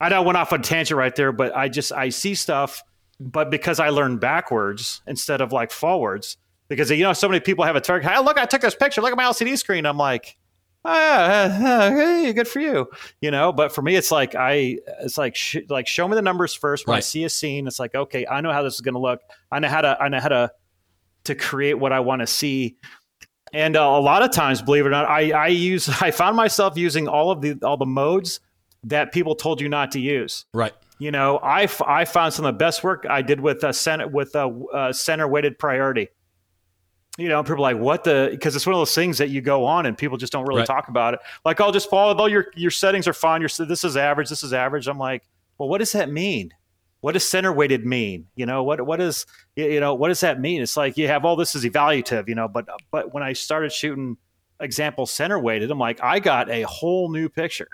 I 0.00 0.08
know 0.08 0.16
I 0.16 0.20
went 0.20 0.36
off 0.36 0.52
on 0.52 0.60
a 0.60 0.62
tangent 0.62 0.98
right 0.98 1.14
there. 1.14 1.32
But 1.32 1.56
I 1.56 1.68
just 1.68 1.92
I 1.92 2.08
see 2.08 2.34
stuff, 2.34 2.82
but 3.20 3.50
because 3.50 3.80
I 3.80 3.90
learned 3.90 4.20
backwards 4.20 5.00
instead 5.06 5.40
of 5.40 5.52
like 5.52 5.70
forwards, 5.70 6.36
because 6.66 6.90
you 6.90 7.02
know 7.04 7.12
so 7.12 7.28
many 7.28 7.40
people 7.40 7.64
have 7.64 7.76
a 7.76 7.80
target. 7.80 8.10
Hey, 8.10 8.18
look, 8.20 8.38
I 8.38 8.44
took 8.44 8.60
this 8.60 8.74
picture. 8.74 9.00
Look 9.00 9.12
at 9.12 9.16
my 9.16 9.24
LCD 9.24 9.56
screen. 9.56 9.86
I'm 9.86 9.96
like, 9.96 10.36
oh, 10.84 10.92
yeah, 10.92 11.90
hey, 12.24 12.32
good 12.32 12.48
for 12.48 12.60
you, 12.60 12.88
you 13.20 13.30
know. 13.30 13.52
But 13.52 13.72
for 13.72 13.80
me, 13.80 13.96
it's 13.96 14.10
like 14.10 14.34
I, 14.34 14.78
it's 15.00 15.16
like 15.16 15.36
sh- 15.36 15.68
like 15.68 15.86
show 15.86 16.06
me 16.08 16.16
the 16.16 16.22
numbers 16.22 16.52
first. 16.52 16.86
When 16.86 16.94
right. 16.94 16.98
I 16.98 17.00
see 17.00 17.24
a 17.24 17.30
scene, 17.30 17.66
it's 17.68 17.78
like 17.78 17.94
okay, 17.94 18.26
I 18.26 18.40
know 18.40 18.52
how 18.52 18.62
this 18.62 18.74
is 18.74 18.80
going 18.80 18.94
to 18.94 19.00
look. 19.00 19.20
I 19.50 19.60
know 19.60 19.68
how 19.68 19.80
to 19.80 19.96
I 19.98 20.08
know 20.08 20.20
how 20.20 20.28
to 20.28 20.50
to 21.28 21.34
create 21.34 21.74
what 21.74 21.92
I 21.92 22.00
want 22.00 22.20
to 22.20 22.26
see. 22.26 22.76
And 23.52 23.76
uh, 23.76 23.82
a 23.82 24.00
lot 24.00 24.22
of 24.22 24.32
times, 24.32 24.60
believe 24.60 24.84
it 24.84 24.88
or 24.88 24.90
not, 24.90 25.08
I, 25.08 25.30
I 25.30 25.46
use 25.48 25.88
I 26.02 26.10
found 26.10 26.36
myself 26.36 26.76
using 26.76 27.06
all 27.08 27.30
of 27.30 27.40
the 27.40 27.58
all 27.62 27.76
the 27.76 27.86
modes 27.86 28.40
that 28.84 29.12
people 29.12 29.34
told 29.34 29.60
you 29.60 29.68
not 29.68 29.92
to 29.92 30.00
use. 30.00 30.44
Right. 30.52 30.72
You 31.00 31.12
know, 31.12 31.38
I, 31.38 31.62
f- 31.62 31.82
I 31.82 32.04
found 32.04 32.34
some 32.34 32.44
of 32.44 32.54
the 32.54 32.58
best 32.58 32.82
work 32.82 33.06
I 33.08 33.22
did 33.22 33.40
with 33.40 33.62
a 33.62 33.72
center 33.72 34.08
with 34.08 34.34
uh, 34.34 34.48
a, 34.48 34.50
a 34.50 34.66
uh, 34.88 34.92
center 34.92 35.28
weighted 35.28 35.58
priority. 35.58 36.08
You 37.18 37.28
know, 37.28 37.42
people 37.42 37.62
like 37.62 37.76
what 37.76 38.04
the 38.04 38.28
because 38.30 38.54
it's 38.54 38.66
one 38.66 38.74
of 38.74 38.80
those 38.80 38.94
things 38.94 39.18
that 39.18 39.28
you 39.28 39.40
go 39.40 39.64
on 39.64 39.86
and 39.86 39.98
people 39.98 40.16
just 40.16 40.32
don't 40.32 40.46
really 40.46 40.60
right. 40.60 40.66
talk 40.66 40.88
about 40.88 41.14
it. 41.14 41.20
Like 41.44 41.60
I'll 41.60 41.72
just 41.72 41.90
follow. 41.90 42.14
All 42.16 42.28
your 42.28 42.46
your 42.54 42.70
settings 42.70 43.08
are 43.08 43.12
fine. 43.12 43.40
Your 43.40 43.50
this 43.66 43.82
is 43.82 43.96
average. 43.96 44.28
This 44.28 44.42
is 44.42 44.52
average. 44.52 44.86
I'm 44.86 44.98
like, 44.98 45.24
well, 45.58 45.68
what 45.68 45.78
does 45.78 45.92
that 45.92 46.10
mean? 46.10 46.52
What 47.00 47.12
does 47.12 47.28
center 47.28 47.52
weighted 47.52 47.86
mean? 47.86 48.26
You 48.34 48.46
know, 48.46 48.64
what 48.64 48.84
what 48.84 49.00
is 49.00 49.26
you 49.56 49.80
know 49.80 49.94
what 49.94 50.08
does 50.08 50.20
that 50.20 50.40
mean? 50.40 50.62
It's 50.62 50.76
like 50.76 50.96
you 50.96 51.06
have 51.08 51.24
all 51.24 51.36
this 51.36 51.54
is 51.54 51.64
evaluative, 51.64 52.28
you 52.28 52.34
know, 52.34 52.48
but 52.48 52.68
but 52.90 53.14
when 53.14 53.22
I 53.22 53.32
started 53.32 53.72
shooting 53.72 54.16
example 54.60 55.06
center 55.06 55.38
weighted, 55.38 55.70
I'm 55.70 55.78
like, 55.78 56.02
I 56.02 56.18
got 56.18 56.50
a 56.50 56.62
whole 56.62 57.10
new 57.10 57.28
picture 57.28 57.68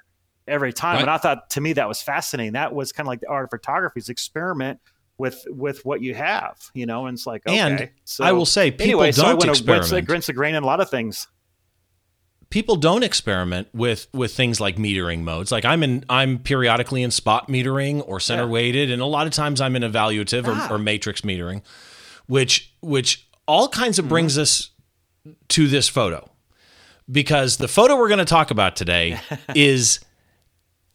every 0.46 0.72
time. 0.72 0.96
Right. 0.96 1.02
And 1.02 1.10
I 1.10 1.18
thought 1.18 1.50
to 1.50 1.60
me 1.60 1.72
that 1.74 1.88
was 1.88 2.02
fascinating. 2.02 2.52
That 2.52 2.74
was 2.74 2.92
kind 2.92 3.06
of 3.06 3.08
like 3.08 3.20
the 3.20 3.28
art 3.28 3.44
of 3.44 3.50
photography 3.50 4.00
is 4.00 4.08
experiment 4.08 4.80
with 5.16 5.44
with 5.48 5.84
what 5.84 6.02
you 6.02 6.14
have, 6.14 6.58
you 6.74 6.86
know, 6.86 7.06
and 7.06 7.16
it's 7.16 7.26
like 7.26 7.46
okay. 7.46 7.58
And 7.58 7.90
so, 8.04 8.24
I 8.24 8.32
will 8.32 8.46
say 8.46 8.70
people 8.70 8.84
anyway, 8.84 9.12
don't 9.12 9.24
so 9.24 9.30
I 9.30 9.34
went 9.34 9.44
experiment. 9.46 9.92
against 9.92 10.26
the 10.26 10.32
grain 10.32 10.54
in 10.54 10.62
a 10.62 10.66
lot 10.66 10.80
of 10.80 10.90
things 10.90 11.28
people 12.54 12.76
don't 12.76 13.02
experiment 13.02 13.66
with 13.74 14.06
with 14.12 14.32
things 14.32 14.60
like 14.60 14.76
metering 14.76 15.22
modes. 15.22 15.50
Like 15.50 15.64
I'm 15.64 15.82
in 15.82 16.04
I'm 16.08 16.38
periodically 16.38 17.02
in 17.02 17.10
spot 17.10 17.48
metering 17.48 18.00
or 18.06 18.20
center 18.20 18.46
weighted, 18.46 18.92
and 18.92 19.02
a 19.02 19.06
lot 19.06 19.26
of 19.26 19.32
times 19.32 19.60
I'm 19.60 19.74
in 19.74 19.82
evaluative 19.82 20.46
Ah. 20.46 20.68
or, 20.70 20.76
or 20.76 20.78
matrix 20.78 21.22
metering, 21.22 21.62
which 22.26 22.72
which 22.80 23.28
all 23.48 23.68
kinds 23.68 23.98
of 23.98 24.08
brings 24.08 24.38
us 24.38 24.70
to 25.48 25.66
this 25.66 25.88
photo. 25.88 26.30
Because 27.10 27.56
the 27.56 27.66
photo 27.66 27.96
we're 27.96 28.06
going 28.08 28.18
to 28.18 28.24
talk 28.24 28.52
about 28.52 28.76
today 28.76 29.18
is 29.56 29.98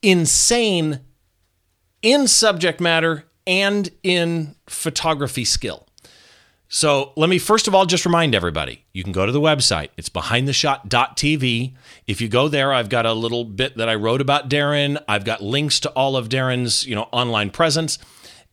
insane 0.02 1.02
in 2.02 2.26
subject 2.30 2.80
matter 2.80 3.26
and 3.46 3.90
in 4.02 4.56
photography 4.68 5.44
skill. 5.44 5.89
So 6.72 7.14
let 7.16 7.32
me 7.32 7.40
first 7.40 7.68
of 7.68 7.74
all 7.74 7.88
just 7.88 8.06
remind 8.06 8.36
everybody 8.36 8.86
you 8.94 9.04
can 9.04 9.12
go 9.12 9.26
to 9.26 9.32
the 9.32 9.42
website. 9.42 9.90
It's 9.98 10.08
behindtheshot.tv. 10.08 11.74
If 12.06 12.22
you 12.22 12.28
go 12.30 12.48
there, 12.48 12.72
I've 12.72 12.90
got 12.90 13.08
a 13.08 13.14
little 13.14 13.44
bit 13.44 13.76
that 13.78 13.90
I 13.90 13.96
wrote 13.96 14.22
about 14.22 14.50
Darren. 14.50 15.04
I've 15.08 15.26
got 15.26 15.42
links 15.42 15.80
to 15.82 15.90
all 15.90 16.16
of 16.16 16.30
Darren's, 16.30 16.86
you 16.86 16.94
know, 16.94 17.10
online 17.12 17.50
presence. 17.50 17.98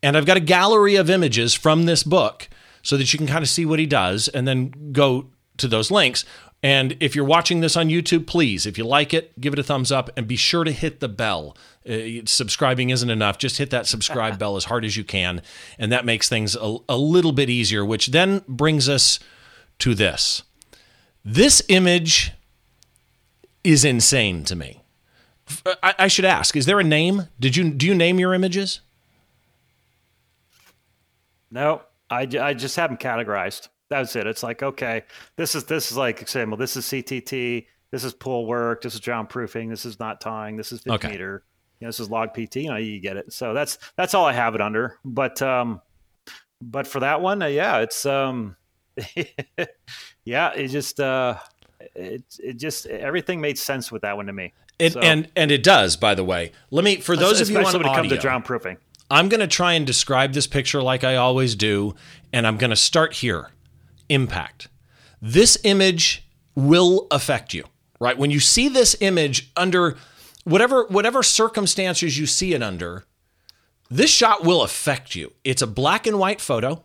And 0.03 0.17
I've 0.17 0.25
got 0.25 0.39
a 0.39 0.41
gallery 0.41 0.97
of 0.97 1.11
images 1.11 1.53
from 1.53 1.85
this 1.85 2.03
book 2.03 2.49
so 2.81 2.97
that 2.97 3.13
you 3.13 3.19
can 3.19 3.27
kind 3.27 3.43
of 3.43 3.51
see 3.51 3.67
what 3.67 3.79
he 3.79 3.87
does 3.87 4.29
and 4.29 4.49
then 4.49 4.93
go 4.93 5.27
to 5.59 5.69
those 5.69 5.91
links. 5.91 6.25
And 6.63 6.97
if 7.01 7.15
you're 7.15 7.25
watching 7.25 7.61
this 7.61 7.77
on 7.77 7.89
YouTube, 7.89 8.27
please, 8.27 8.67
if 8.67 8.79
you 8.79 8.85
like 8.85 9.13
it, 9.15 9.41
give 9.41 9.53
it 9.53 9.59
a 9.59 9.63
thumbs 9.63 9.93
up 9.93 10.11
and 10.17 10.27
be 10.27 10.37
sure 10.37 10.65
to 10.65 10.73
hit 10.73 11.01
the 11.01 11.09
bell. 11.09 11.57
Uh, 11.89 12.25
subscribing 12.25 12.91
isn't 12.91 13.11
enough. 13.11 13.39
Just 13.39 13.59
hit 13.59 13.71
that 13.71 13.87
subscribe 13.87 14.39
bell 14.39 14.57
as 14.57 14.65
hard 14.65 14.85
as 14.85 14.97
you 14.97 15.05
can. 15.05 15.43
And 15.79 15.93
that 15.93 16.05
makes 16.05 16.29
things 16.29 16.57
a, 16.57 16.79
a 16.89 16.97
little 16.97 17.33
bit 17.33 17.51
easier, 17.51 17.85
which 17.85 18.09
then 18.09 18.43
brings 18.49 18.89
us 18.89 19.21
to 19.81 19.95
this. 19.95 20.43
This 21.25 21.63
image 21.69 22.33
is 23.63 23.85
insane 23.85 24.45
to 24.45 24.57
me. 24.57 24.83
I, 25.83 25.95
I 25.99 26.09
should 26.09 26.25
ask, 26.25 26.57
is 26.57 26.67
there 26.67 26.81
a 26.81 26.85
name? 26.85 27.29
Did 27.39 27.57
you 27.57 27.71
do 27.71 27.87
you 27.87 27.95
name 27.95 28.19
your 28.19 28.35
images? 28.35 28.81
No, 31.51 31.83
I, 32.11 32.29
I 32.41 32.55
just 32.55 32.77
have 32.77 32.91
them 32.91 32.99
categorized. 32.99 33.69
That's 33.89 34.17
it. 34.17 34.27
It's 34.27 34.43
like 34.43 34.63
okay, 34.63 35.03
this 35.37 35.55
is 35.55 35.65
this 35.65 35.91
is 35.91 35.97
like 35.97 36.29
saying, 36.29 36.51
well, 36.51 36.57
this 36.57 36.77
is 36.77 36.85
CTT, 36.87 37.67
this 37.93 38.03
is 38.05 38.13
pull 38.15 38.47
work, 38.47 38.83
this 38.83 38.95
is 38.95 39.01
drown 39.01 39.27
proofing, 39.27 39.69
this 39.69 39.85
is 39.85 39.99
knot 40.01 40.21
tying, 40.21 40.57
this 40.57 40.73
is 40.73 40.81
50 40.81 40.91
Okay. 40.93 41.09
meter, 41.13 41.45
you 41.81 41.85
know, 41.87 41.89
this 41.89 42.01
is 42.01 42.11
log 42.11 42.35
PT. 42.35 42.57
You 42.57 42.71
know, 42.71 42.77
you 42.77 42.99
get 43.01 43.17
it. 43.17 43.33
So 43.33 43.55
that's 43.55 43.79
that's 43.97 44.15
all 44.15 44.25
I 44.25 44.33
have 44.33 44.55
it 44.55 44.61
under. 44.61 44.99
But 45.05 45.41
um, 45.43 45.81
but 46.61 46.87
for 46.87 47.01
that 47.01 47.21
one, 47.21 47.43
uh, 47.43 47.47
yeah, 47.47 47.79
it's 47.79 48.05
um, 48.07 48.57
yeah, 50.25 50.53
it 50.55 50.69
just 50.69 51.01
uh, 51.01 51.37
it 51.95 52.25
it 52.39 52.55
just 52.59 52.87
everything 52.87 53.41
made 53.41 53.59
sense 53.59 53.93
with 53.93 54.03
that 54.03 54.17
one 54.17 54.27
to 54.27 54.33
me. 54.33 54.53
And, 54.81 54.93
So- 54.93 55.01
and 55.01 55.29
and 55.37 55.51
it 55.51 55.63
does, 55.63 55.97
by 55.97 56.15
the 56.15 56.25
way. 56.25 56.53
Let 56.71 56.85
me 56.85 56.97
for 56.97 57.17
those 57.17 57.41
of 57.41 57.49
you 57.51 57.59
on 57.59 57.65
when 57.65 57.87
it 57.87 57.95
comes 57.95 58.09
to 58.11 58.19
drown 58.19 58.43
proofing. 58.43 58.79
I'm 59.09 59.29
going 59.29 59.41
to 59.41 59.47
try 59.47 59.75
and 59.75 59.87
describe 59.87 60.33
this 60.33 60.49
picture 60.49 60.83
like 60.83 61.05
I 61.05 61.15
always 61.15 61.55
do, 61.55 61.95
and 62.33 62.45
I'm 62.45 62.57
going 62.57 62.71
to 62.71 62.77
start 62.77 63.15
here. 63.15 63.51
Impact. 64.09 64.69
This 65.21 65.59
image 65.65 66.29
will 66.55 67.07
affect 67.11 67.55
you, 67.55 67.65
right? 68.01 68.19
When 68.19 68.31
you 68.31 68.41
see 68.41 68.69
this 68.69 68.97
image 69.01 69.51
under 69.57 69.97
whatever 70.45 70.87
whatever 70.87 71.23
circumstances 71.23 72.19
you 72.19 72.27
see 72.27 72.55
it 72.55 72.63
under, 72.63 73.05
this 73.91 74.11
shot 74.11 74.45
will 74.45 74.63
affect 74.63 75.15
you. 75.15 75.33
It's 75.45 75.63
a 75.63 75.67
black 75.67 76.07
and 76.07 76.19
white 76.19 76.41
photo, 76.41 76.85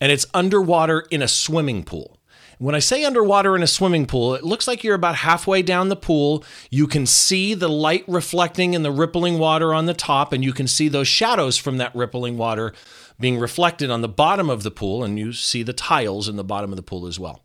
and 0.00 0.12
it's 0.12 0.26
underwater 0.32 1.00
in 1.10 1.22
a 1.22 1.28
swimming 1.28 1.84
pool. 1.84 2.18
When 2.58 2.76
I 2.76 2.78
say 2.78 3.04
underwater 3.04 3.56
in 3.56 3.62
a 3.64 3.66
swimming 3.66 4.06
pool, 4.06 4.34
it 4.34 4.44
looks 4.44 4.68
like 4.68 4.84
you're 4.84 4.94
about 4.94 5.16
halfway 5.16 5.62
down 5.62 5.88
the 5.88 5.96
pool. 5.96 6.44
You 6.70 6.86
can 6.86 7.06
see 7.06 7.54
the 7.54 7.68
light 7.68 8.04
reflecting 8.06 8.74
in 8.74 8.84
the 8.84 8.92
rippling 8.92 9.40
water 9.40 9.74
on 9.74 9.86
the 9.86 9.94
top, 9.94 10.32
and 10.32 10.44
you 10.44 10.52
can 10.52 10.68
see 10.68 10.86
those 10.88 11.08
shadows 11.08 11.56
from 11.56 11.78
that 11.78 11.92
rippling 11.92 12.38
water 12.38 12.72
being 13.20 13.38
reflected 13.38 13.90
on 13.90 14.00
the 14.00 14.08
bottom 14.08 14.50
of 14.50 14.62
the 14.62 14.70
pool, 14.70 15.04
and 15.04 15.18
you 15.18 15.32
see 15.32 15.62
the 15.62 15.72
tiles 15.72 16.28
in 16.28 16.36
the 16.36 16.44
bottom 16.44 16.70
of 16.70 16.76
the 16.76 16.82
pool 16.82 17.06
as 17.06 17.18
well. 17.18 17.42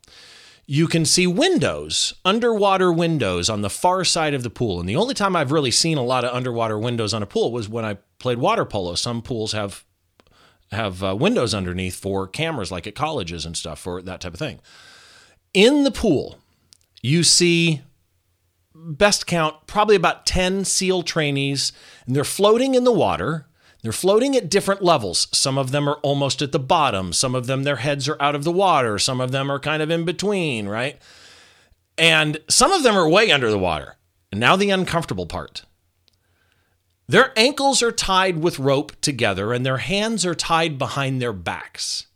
You 0.65 0.87
can 0.87 1.05
see 1.05 1.27
windows, 1.27 2.13
underwater 2.25 2.91
windows 2.91 3.49
on 3.49 3.61
the 3.61 3.69
far 3.69 4.03
side 4.03 4.33
of 4.33 4.43
the 4.43 4.49
pool. 4.49 4.81
And 4.81 4.89
the 4.89 4.97
only 4.97 5.13
time 5.13 5.35
I've 5.35 5.53
really 5.53 5.71
seen 5.71 5.97
a 5.97 6.03
lot 6.03 6.25
of 6.25 6.35
underwater 6.35 6.77
windows 6.77 7.13
on 7.13 7.23
a 7.23 7.27
pool 7.27 7.53
was 7.53 7.69
when 7.69 7.85
I 7.85 7.99
played 8.19 8.37
water 8.37 8.65
polo. 8.65 8.95
Some 8.95 9.21
pools 9.21 9.53
have 9.53 9.85
have 10.71 11.01
uh, 11.01 11.15
windows 11.15 11.53
underneath 11.53 11.95
for 11.95 12.27
cameras, 12.27 12.71
like 12.71 12.85
at 12.85 12.95
colleges 12.95 13.45
and 13.45 13.55
stuff, 13.55 13.79
for 13.79 14.01
that 14.01 14.19
type 14.19 14.33
of 14.33 14.39
thing. 14.39 14.59
In 15.53 15.85
the 15.85 15.91
pool, 15.91 16.37
you 17.01 17.23
see 17.23 17.81
best 18.75 19.25
count 19.25 19.55
probably 19.65 19.95
about 19.95 20.25
10 20.25 20.65
SEAL 20.65 21.03
trainees, 21.03 21.71
and 22.05 22.15
they're 22.15 22.23
floating 22.23 22.75
in 22.75 22.83
the 22.83 22.91
water. 22.91 23.46
They're 23.83 23.91
floating 23.91 24.35
at 24.35 24.49
different 24.49 24.81
levels. 24.81 25.27
Some 25.31 25.57
of 25.57 25.71
them 25.71 25.87
are 25.87 25.97
almost 25.97 26.41
at 26.41 26.51
the 26.51 26.59
bottom. 26.59 27.13
Some 27.13 27.35
of 27.35 27.47
them, 27.47 27.63
their 27.63 27.77
heads 27.77 28.09
are 28.09 28.21
out 28.21 28.35
of 28.35 28.43
the 28.43 28.51
water. 28.51 28.97
Some 28.97 29.21
of 29.21 29.31
them 29.31 29.51
are 29.51 29.59
kind 29.59 29.81
of 29.81 29.91
in 29.91 30.03
between, 30.03 30.67
right? 30.67 30.99
And 31.97 32.39
some 32.49 32.71
of 32.71 32.83
them 32.83 32.97
are 32.97 33.07
way 33.07 33.31
under 33.31 33.49
the 33.49 33.59
water. 33.59 33.95
And 34.31 34.39
now 34.39 34.55
the 34.55 34.71
uncomfortable 34.71 35.25
part. 35.25 35.63
Their 37.07 37.31
ankles 37.37 37.81
are 37.81 37.91
tied 37.91 38.39
with 38.39 38.59
rope 38.59 38.91
together 38.99 39.53
and 39.53 39.65
their 39.65 39.77
hands 39.77 40.25
are 40.25 40.35
tied 40.35 40.77
behind 40.77 41.21
their 41.21 41.31
backs. 41.31 42.07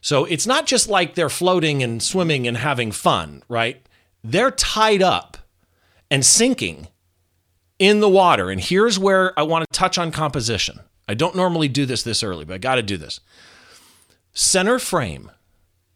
So 0.00 0.24
it's 0.24 0.46
not 0.46 0.66
just 0.66 0.88
like 0.88 1.14
they're 1.14 1.28
floating 1.28 1.82
and 1.82 2.02
swimming 2.02 2.48
and 2.48 2.56
having 2.56 2.90
fun, 2.90 3.42
right? 3.48 3.84
They're 4.24 4.50
tied 4.50 5.02
up 5.02 5.38
and 6.10 6.26
sinking 6.26 6.88
in 7.78 8.00
the 8.00 8.08
water. 8.08 8.50
And 8.50 8.60
here's 8.60 8.98
where 8.98 9.38
I 9.38 9.42
want 9.42 9.64
to 9.70 9.78
touch 9.78 9.98
on 9.98 10.10
composition. 10.10 10.80
I 11.08 11.14
don't 11.14 11.36
normally 11.36 11.68
do 11.68 11.86
this 11.86 12.02
this 12.02 12.22
early, 12.22 12.44
but 12.44 12.54
I 12.54 12.58
got 12.58 12.76
to 12.76 12.82
do 12.82 12.96
this. 12.96 13.20
Center 14.32 14.78
frame. 14.78 15.30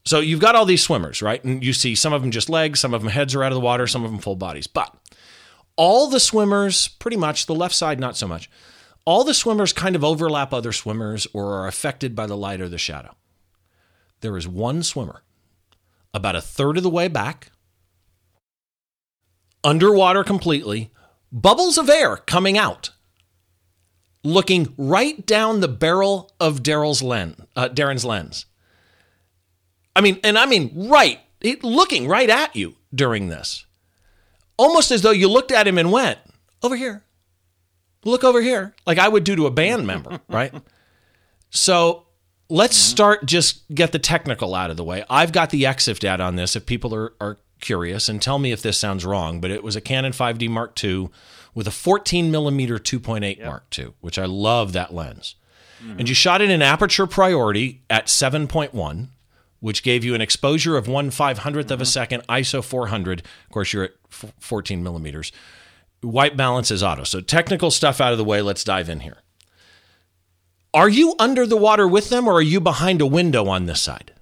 So 0.04 0.20
you've 0.20 0.40
got 0.40 0.56
all 0.56 0.64
these 0.64 0.82
swimmers, 0.82 1.22
right? 1.22 1.42
And 1.44 1.62
you 1.62 1.72
see 1.72 1.94
some 1.94 2.12
of 2.12 2.22
them 2.22 2.30
just 2.30 2.48
legs, 2.48 2.80
some 2.80 2.94
of 2.94 3.02
them 3.02 3.10
heads 3.10 3.34
are 3.34 3.44
out 3.44 3.52
of 3.52 3.56
the 3.56 3.60
water, 3.60 3.86
some 3.86 4.04
of 4.04 4.10
them 4.10 4.20
full 4.20 4.36
bodies. 4.36 4.66
But 4.66 4.94
all 5.76 6.08
the 6.08 6.20
swimmers, 6.20 6.88
pretty 6.88 7.16
much, 7.16 7.46
the 7.46 7.54
left 7.54 7.74
side, 7.74 8.00
not 8.00 8.16
so 8.16 8.26
much, 8.26 8.50
all 9.04 9.24
the 9.24 9.34
swimmers 9.34 9.72
kind 9.72 9.94
of 9.94 10.04
overlap 10.04 10.52
other 10.52 10.72
swimmers 10.72 11.26
or 11.32 11.54
are 11.54 11.68
affected 11.68 12.14
by 12.14 12.26
the 12.26 12.36
light 12.36 12.60
or 12.60 12.68
the 12.68 12.78
shadow. 12.78 13.14
There 14.20 14.36
is 14.36 14.48
one 14.48 14.82
swimmer 14.82 15.22
about 16.14 16.36
a 16.36 16.40
third 16.40 16.76
of 16.76 16.82
the 16.82 16.90
way 16.90 17.08
back, 17.08 17.50
underwater 19.64 20.24
completely, 20.24 20.90
bubbles 21.32 21.78
of 21.78 21.88
air 21.88 22.16
coming 22.16 22.58
out, 22.58 22.90
looking 24.22 24.74
right 24.76 25.24
down 25.26 25.60
the 25.60 25.68
barrel 25.68 26.30
of 26.38 26.62
Daryl's 26.62 27.02
lens, 27.02 27.40
uh, 27.56 27.68
Darren's 27.68 28.04
lens. 28.04 28.46
I 29.96 30.00
mean, 30.00 30.20
and 30.22 30.38
I 30.38 30.46
mean 30.46 30.88
right, 30.88 31.20
it, 31.40 31.64
looking 31.64 32.06
right 32.06 32.30
at 32.30 32.54
you 32.54 32.76
during 32.94 33.28
this, 33.28 33.66
almost 34.56 34.90
as 34.90 35.02
though 35.02 35.10
you 35.10 35.28
looked 35.28 35.52
at 35.52 35.66
him 35.66 35.78
and 35.78 35.90
went 35.90 36.18
over 36.62 36.76
here, 36.76 37.04
look 38.04 38.24
over 38.24 38.40
here, 38.40 38.74
like 38.86 38.98
I 38.98 39.08
would 39.08 39.24
do 39.24 39.36
to 39.36 39.46
a 39.46 39.50
band 39.50 39.86
member, 39.86 40.20
right? 40.28 40.54
So 41.50 42.06
let's 42.48 42.76
start 42.76 43.26
just 43.26 43.68
get 43.74 43.92
the 43.92 43.98
technical 43.98 44.54
out 44.54 44.70
of 44.70 44.76
the 44.76 44.84
way. 44.84 45.04
I've 45.08 45.32
got 45.32 45.50
the 45.50 45.64
EXIF 45.64 45.98
data 45.98 46.22
on 46.22 46.36
this 46.36 46.56
if 46.56 46.66
people 46.66 46.94
are, 46.94 47.12
are 47.20 47.38
curious 47.62 48.08
and 48.10 48.20
tell 48.20 48.38
me 48.38 48.52
if 48.52 48.60
this 48.60 48.76
sounds 48.76 49.06
wrong, 49.06 49.40
but 49.40 49.50
it 49.50 49.62
was 49.62 49.74
a 49.74 49.80
Canon 49.80 50.12
5D 50.12 50.50
Mark 50.50 50.82
II 50.84 51.08
with 51.54 51.66
a 51.66 51.70
14 51.70 52.30
millimeter 52.30 52.78
2.8 52.78 53.42
Mark 53.42 53.64
II, 53.78 53.94
which 54.00 54.18
I 54.18 54.26
love 54.26 54.74
that 54.74 54.92
lens. 54.92 55.36
And 55.98 56.08
you 56.08 56.14
shot 56.14 56.40
it 56.40 56.50
in 56.50 56.62
aperture 56.62 57.06
priority 57.06 57.82
at 57.90 58.06
7.1, 58.06 59.08
which 59.60 59.82
gave 59.82 60.04
you 60.04 60.14
an 60.14 60.20
exposure 60.20 60.76
of 60.76 60.86
one 60.86 61.10
five 61.10 61.38
hundredth 61.38 61.70
of 61.70 61.80
a 61.80 61.84
mm-hmm. 61.84 61.88
second, 61.88 62.26
ISO 62.28 62.62
400. 62.62 63.20
Of 63.20 63.52
course, 63.52 63.72
you're 63.72 63.84
at 63.84 63.92
f- 64.10 64.32
14 64.38 64.82
millimeters. 64.82 65.32
White 66.00 66.36
balance 66.36 66.70
is 66.70 66.82
auto. 66.82 67.04
So 67.04 67.20
technical 67.20 67.70
stuff 67.70 68.00
out 68.00 68.12
of 68.12 68.18
the 68.18 68.24
way. 68.24 68.42
Let's 68.42 68.64
dive 68.64 68.88
in 68.88 69.00
here. 69.00 69.18
Are 70.74 70.88
you 70.88 71.14
under 71.18 71.46
the 71.46 71.56
water 71.56 71.86
with 71.86 72.08
them 72.08 72.26
or 72.26 72.34
are 72.34 72.42
you 72.42 72.60
behind 72.60 73.00
a 73.00 73.06
window 73.06 73.46
on 73.46 73.66
this 73.66 73.80
side? 73.80 74.12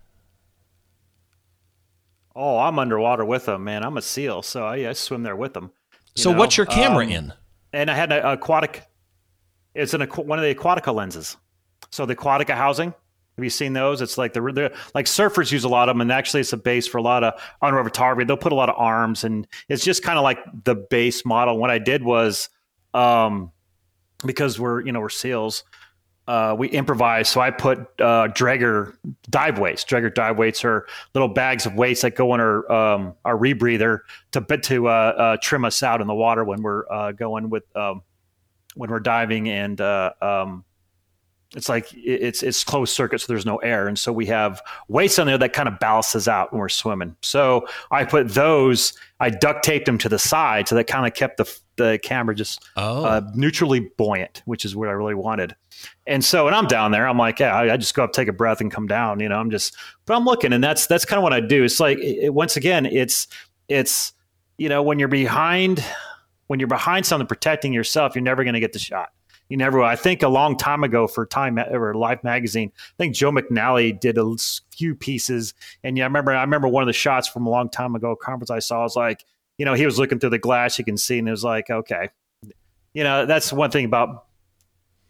Oh, 2.42 2.57
I'm 2.57 2.79
underwater 2.79 3.26
with 3.26 3.44
them, 3.44 3.64
man. 3.64 3.85
I'm 3.85 3.98
a 3.98 4.03
seal, 4.03 4.40
so 4.40 4.64
I, 4.64 4.88
I 4.88 4.92
swim 4.94 5.22
there 5.22 5.37
with 5.37 5.53
them. 5.53 5.70
So 6.16 6.33
know? 6.33 6.38
what's 6.38 6.57
your 6.57 6.64
camera 6.64 7.05
Um, 7.05 7.12
in? 7.12 7.33
And 7.74 7.90
I 7.90 7.94
had 7.94 8.11
an 8.11 8.24
aquatic. 8.24 8.83
It's 9.74 9.92
an 9.92 10.00
one 10.00 10.38
of 10.38 10.42
the 10.42 10.55
Aquatica 10.55 10.94
lenses. 10.94 11.37
So 11.90 12.07
the 12.07 12.16
Aquatica 12.16 12.55
housing. 12.55 12.94
Have 13.37 13.44
you 13.44 13.50
seen 13.50 13.74
those? 13.74 14.00
It's 14.00 14.16
like 14.16 14.33
the 14.33 14.72
like 14.94 15.05
surfers 15.05 15.53
use 15.53 15.64
a 15.64 15.68
lot 15.68 15.90
of 15.90 15.94
them, 15.94 16.00
and 16.00 16.11
actually 16.11 16.40
it's 16.40 16.55
a 16.55 16.57
base 16.57 16.87
for 16.87 16.96
a 16.96 17.03
lot 17.03 17.24
of 17.24 17.35
underwater 17.61 17.90
photography. 17.90 18.26
They'll 18.26 18.38
put 18.38 18.53
a 18.53 18.57
lot 18.57 18.70
of 18.70 18.74
arms, 18.79 19.24
and 19.24 19.46
it's 19.68 19.85
just 19.85 20.03
kind 20.03 20.18
of 20.18 20.24
like 20.24 20.38
the 20.64 20.74
base 20.74 21.26
model. 21.26 21.59
What 21.59 21.70
I 21.70 21.79
did 21.79 22.03
was, 22.03 22.48
um, 22.94 23.53
because 24.24 24.59
we're 24.59 24.81
you 24.81 24.92
know 24.92 25.00
we're 25.00 25.11
seals, 25.11 25.64
uh, 26.30 26.54
we 26.54 26.68
improvised. 26.68 27.32
So 27.32 27.40
I 27.40 27.50
put 27.50 27.80
uh, 27.98 28.28
Draeger 28.28 28.96
dive 29.30 29.58
weights. 29.58 29.84
Draeger 29.84 30.14
dive 30.14 30.38
weights 30.38 30.64
are 30.64 30.86
little 31.12 31.26
bags 31.26 31.66
of 31.66 31.74
weights 31.74 32.02
that 32.02 32.14
go 32.14 32.30
on 32.30 32.40
our 32.40 32.70
um, 32.70 33.14
our 33.24 33.36
rebreather 33.36 34.02
to 34.30 34.40
to 34.40 34.88
uh, 34.88 34.90
uh, 34.90 35.36
trim 35.42 35.64
us 35.64 35.82
out 35.82 36.00
in 36.00 36.06
the 36.06 36.14
water 36.14 36.44
when 36.44 36.62
we're 36.62 36.88
uh, 36.88 37.10
going 37.10 37.50
with 37.50 37.64
um, 37.76 38.02
when 38.76 38.90
we're 38.90 39.00
diving 39.00 39.48
and 39.48 39.80
uh, 39.80 40.12
um, 40.22 40.64
it's 41.56 41.68
like 41.68 41.92
it's 41.94 42.44
it's 42.44 42.62
closed 42.62 42.94
circuit, 42.94 43.20
so 43.20 43.26
there's 43.26 43.44
no 43.44 43.56
air, 43.56 43.88
and 43.88 43.98
so 43.98 44.12
we 44.12 44.26
have 44.26 44.62
weights 44.86 45.18
on 45.18 45.26
there 45.26 45.38
that 45.38 45.52
kind 45.52 45.68
of 45.68 45.80
balances 45.80 46.28
out 46.28 46.52
when 46.52 46.60
we're 46.60 46.68
swimming. 46.68 47.16
So 47.22 47.66
I 47.90 48.04
put 48.04 48.28
those, 48.28 48.92
I 49.18 49.30
duct 49.30 49.64
taped 49.64 49.86
them 49.86 49.98
to 49.98 50.08
the 50.08 50.18
side, 50.18 50.68
so 50.68 50.76
that 50.76 50.86
kind 50.86 51.06
of 51.06 51.14
kept 51.14 51.38
the 51.38 51.60
the 51.76 51.98
camera 52.04 52.36
just 52.36 52.64
oh. 52.76 53.04
uh, 53.04 53.22
neutrally 53.34 53.90
buoyant, 53.96 54.42
which 54.44 54.64
is 54.64 54.76
what 54.76 54.88
I 54.88 54.92
really 54.92 55.14
wanted. 55.14 55.56
And 56.06 56.24
so, 56.24 56.46
and 56.46 56.54
I'm 56.54 56.66
down 56.66 56.92
there, 56.92 57.08
I'm 57.08 57.18
like, 57.18 57.40
yeah, 57.40 57.56
I, 57.56 57.72
I, 57.72 57.76
just 57.78 57.94
go 57.94 58.04
up, 58.04 58.12
take 58.12 58.28
a 58.28 58.32
breath, 58.32 58.60
and 58.60 58.70
come 58.70 58.86
down. 58.86 59.18
You 59.18 59.28
know, 59.28 59.38
I'm 59.38 59.50
just, 59.50 59.74
but 60.04 60.14
I'm 60.14 60.24
looking, 60.24 60.52
and 60.52 60.62
that's 60.62 60.86
that's 60.86 61.04
kind 61.04 61.18
of 61.18 61.24
what 61.24 61.32
I 61.32 61.40
do. 61.40 61.64
It's 61.64 61.80
like 61.80 61.98
it, 61.98 62.32
once 62.32 62.56
again, 62.56 62.86
it's 62.86 63.26
it's 63.68 64.12
you 64.56 64.68
know 64.68 64.84
when 64.84 65.00
you're 65.00 65.08
behind 65.08 65.84
when 66.46 66.60
you're 66.60 66.68
behind 66.68 67.06
something 67.06 67.26
protecting 67.26 67.72
yourself, 67.72 68.14
you're 68.14 68.22
never 68.22 68.44
going 68.44 68.54
to 68.54 68.60
get 68.60 68.72
the 68.72 68.78
shot 68.78 69.10
you 69.50 69.56
never. 69.56 69.82
I 69.82 69.96
think 69.96 70.22
a 70.22 70.28
long 70.28 70.56
time 70.56 70.84
ago 70.84 71.06
for 71.06 71.26
Time 71.26 71.58
or 71.58 71.92
Life 71.92 72.24
magazine, 72.24 72.72
I 72.76 72.94
think 72.96 73.14
Joe 73.14 73.32
McNally 73.32 73.98
did 73.98 74.16
a 74.16 74.36
few 74.74 74.94
pieces, 74.94 75.52
and 75.84 75.98
yeah, 75.98 76.04
I 76.04 76.06
remember. 76.06 76.32
I 76.32 76.40
remember 76.40 76.68
one 76.68 76.82
of 76.82 76.86
the 76.86 76.94
shots 76.94 77.28
from 77.28 77.46
a 77.46 77.50
long 77.50 77.68
time 77.68 77.94
ago 77.94 78.16
conference 78.16 78.50
I 78.50 78.60
saw 78.60 78.84
was 78.84 78.96
like, 78.96 79.24
you 79.58 79.66
know, 79.66 79.74
he 79.74 79.84
was 79.84 79.98
looking 79.98 80.18
through 80.18 80.30
the 80.30 80.38
glass, 80.38 80.78
you 80.78 80.84
can 80.84 80.96
see, 80.96 81.18
and 81.18 81.28
it 81.28 81.32
was 81.32 81.44
like, 81.44 81.68
okay, 81.68 82.08
you 82.94 83.04
know, 83.04 83.26
that's 83.26 83.52
one 83.52 83.70
thing 83.70 83.84
about 83.84 84.26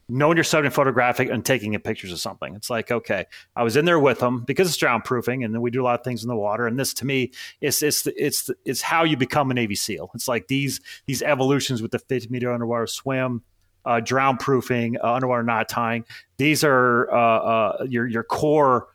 knowing 0.09 0.37
your 0.37 0.45
subject 0.45 0.75
photographic 0.75 1.29
and 1.31 1.45
taking 1.45 1.79
pictures 1.79 2.11
of 2.11 2.19
something. 2.19 2.55
It's 2.57 2.69
like, 2.69 2.91
okay, 2.91 3.27
I 3.55 3.63
was 3.63 3.77
in 3.77 3.85
there 3.85 4.01
with 4.01 4.19
them 4.19 4.41
because 4.41 4.69
it's 4.69 4.77
drown 4.77 5.03
proofing 5.03 5.45
and 5.45 5.55
then 5.55 5.61
we 5.61 5.71
do 5.71 5.83
a 5.83 5.85
lot 5.85 6.01
of 6.01 6.05
things 6.05 6.25
in 6.25 6.29
the 6.29 6.37
water. 6.37 6.67
And 6.67 6.79
this 6.79 6.93
to 6.95 7.07
me 7.07 7.31
is 7.61 7.83
it's 7.83 8.07
it's 8.17 8.51
it's 8.65 8.83
how 8.83 9.05
you 9.05 9.17
become 9.17 9.51
a 9.51 9.55
Navy 9.55 9.77
SEAL. 9.77 10.11
It's 10.15 10.27
like 10.27 10.49
these 10.49 10.81
these 11.07 11.23
evolutions 11.23 11.81
with 11.81 11.93
the 11.93 12.01
50 12.01 12.29
meter 12.29 12.53
underwater 12.53 12.89
swim, 12.89 13.43
uh, 13.85 14.01
drown 14.01 14.37
proofing, 14.37 14.97
uh, 15.03 15.13
underwater 15.13 15.43
knot 15.43 15.69
tying. 15.69 16.05
These 16.37 16.65
are 16.65 17.11
uh, 17.13 17.17
uh, 17.17 17.87
your 17.89 18.07
your 18.07 18.23
core 18.23 18.89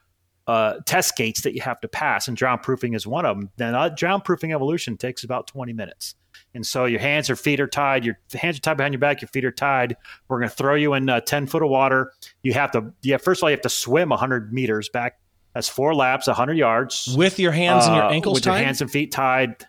uh, 0.48 0.76
test 0.86 1.15
gates 1.15 1.41
that 1.41 1.56
you 1.56 1.62
have 1.62 1.80
to 1.82 1.88
pass, 1.88 2.28
and 2.28 2.38
drown 2.38 2.60
proofing 2.60 2.93
is 2.93 3.08
one 3.08 3.26
of 3.26 3.38
them. 3.38 3.50
Then 3.58 3.95
drown 3.95 4.21
proofing 4.21 4.54
evolution 4.54 4.98
takes 4.98 5.24
about 5.24 5.48
20 5.48 5.74
minutes. 5.74 6.15
And 6.54 6.65
so 6.65 6.86
your 6.86 7.00
hands 7.00 7.30
or 7.30 7.36
feet 7.36 7.60
are 7.60 7.67
tied. 7.67 8.06
Your 8.06 8.17
hands 8.34 8.58
are 8.58 8.62
tied 8.62 8.78
behind 8.78 8.93
your 8.93 9.00
back. 9.00 9.21
Your 9.21 9.28
feet 9.28 9.43
are 9.43 9.52
tied. 9.52 9.98
We're 10.28 10.39
going 10.39 10.50
to 10.50 10.56
throw 10.56 10.76
you 10.76 10.93
in 10.93 11.08
10 11.26 11.48
foot 11.48 11.63
of 11.63 11.69
water. 11.69 12.13
You 12.43 12.54
have 12.54 12.71
to, 12.71 12.93
yeah, 13.02 13.17
first 13.17 13.39
of 13.39 13.43
all, 13.43 13.50
you 13.50 13.56
have 13.56 13.62
to 13.63 13.69
swim 13.69 14.10
100 14.10 14.54
meters 14.54 14.89
back. 14.89 15.19
That's 15.54 15.69
four 15.69 15.95
laps, 15.95 16.28
100 16.28 16.58
yards. 16.58 17.15
With 17.17 17.39
your 17.39 17.54
hands 17.54 17.86
and 17.86 17.95
your 17.95 18.12
ankles 18.12 18.36
with 18.36 18.43
tied? 18.43 18.58
your 18.58 18.65
hands 18.65 18.82
and 18.82 18.91
feet 18.91 19.12
tied. 19.12 19.65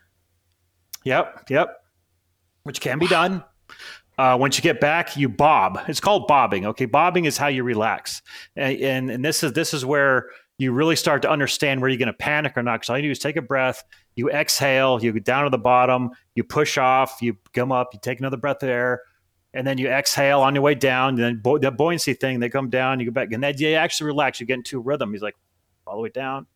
Yep, 1.05 1.47
yep. 1.49 1.77
Which 2.65 2.81
can 2.81 2.99
be 2.99 3.07
done. 3.07 3.45
Uh, 4.19 4.37
once 4.39 4.57
you 4.57 4.63
get 4.63 4.81
back, 4.81 5.17
you 5.17 5.29
bob. 5.29 5.79
It's 5.89 6.01
called 6.01 6.27
bobbing. 6.27 6.65
Okay, 6.67 6.87
bobbing 6.87 7.27
is 7.27 7.37
how 7.37 7.49
you 7.49 7.63
relax, 7.63 8.23
and, 8.57 8.79
and, 8.81 9.11
and 9.11 9.25
this 9.25 9.43
is 9.43 9.53
this 9.53 9.75
is 9.75 9.85
where 9.85 10.31
you 10.59 10.73
really 10.73 10.97
start 10.97 11.21
to 11.21 11.31
understand 11.31 11.83
where 11.83 11.91
you're 11.91 11.99
going 11.99 12.07
to 12.07 12.15
panic 12.15 12.57
or 12.57 12.63
not. 12.63 12.77
Because 12.77 12.89
all 12.89 12.97
you 12.97 13.03
do 13.03 13.11
is 13.11 13.19
take 13.19 13.37
a 13.37 13.43
breath, 13.43 13.85
you 14.15 14.31
exhale, 14.31 15.03
you 15.03 15.13
go 15.13 15.19
down 15.19 15.45
to 15.45 15.51
the 15.51 15.59
bottom, 15.59 16.11
you 16.35 16.45
push 16.45 16.79
off, 16.79 17.19
you 17.21 17.37
come 17.53 17.71
up, 17.73 17.91
you 17.93 18.01
take 18.03 18.19
another 18.19 18.39
breath 18.39 18.63
of 18.63 18.71
air, 18.71 19.03
and 19.53 19.67
then 19.67 19.77
you 19.77 19.89
exhale 19.89 20.41
on 20.41 20.55
your 20.55 20.63
way 20.63 20.75
down. 20.75 21.11
And 21.11 21.19
then 21.19 21.41
bo- 21.43 21.59
the 21.59 21.71
buoyancy 21.71 22.15
thing, 22.15 22.41
they 22.41 22.49
come 22.49 22.71
down, 22.71 23.01
you 23.01 23.07
go 23.07 23.13
back, 23.13 23.33
and 23.33 23.45
then 23.45 23.55
you 23.59 23.75
actually 23.75 24.07
relax. 24.07 24.41
You 24.41 24.47
get 24.47 24.55
into 24.55 24.79
a 24.79 24.83
rhythm. 24.83 25.13
He's 25.13 25.21
like 25.21 25.37
all 25.87 25.97
the 25.97 26.03
way 26.03 26.09
down, 26.09 26.47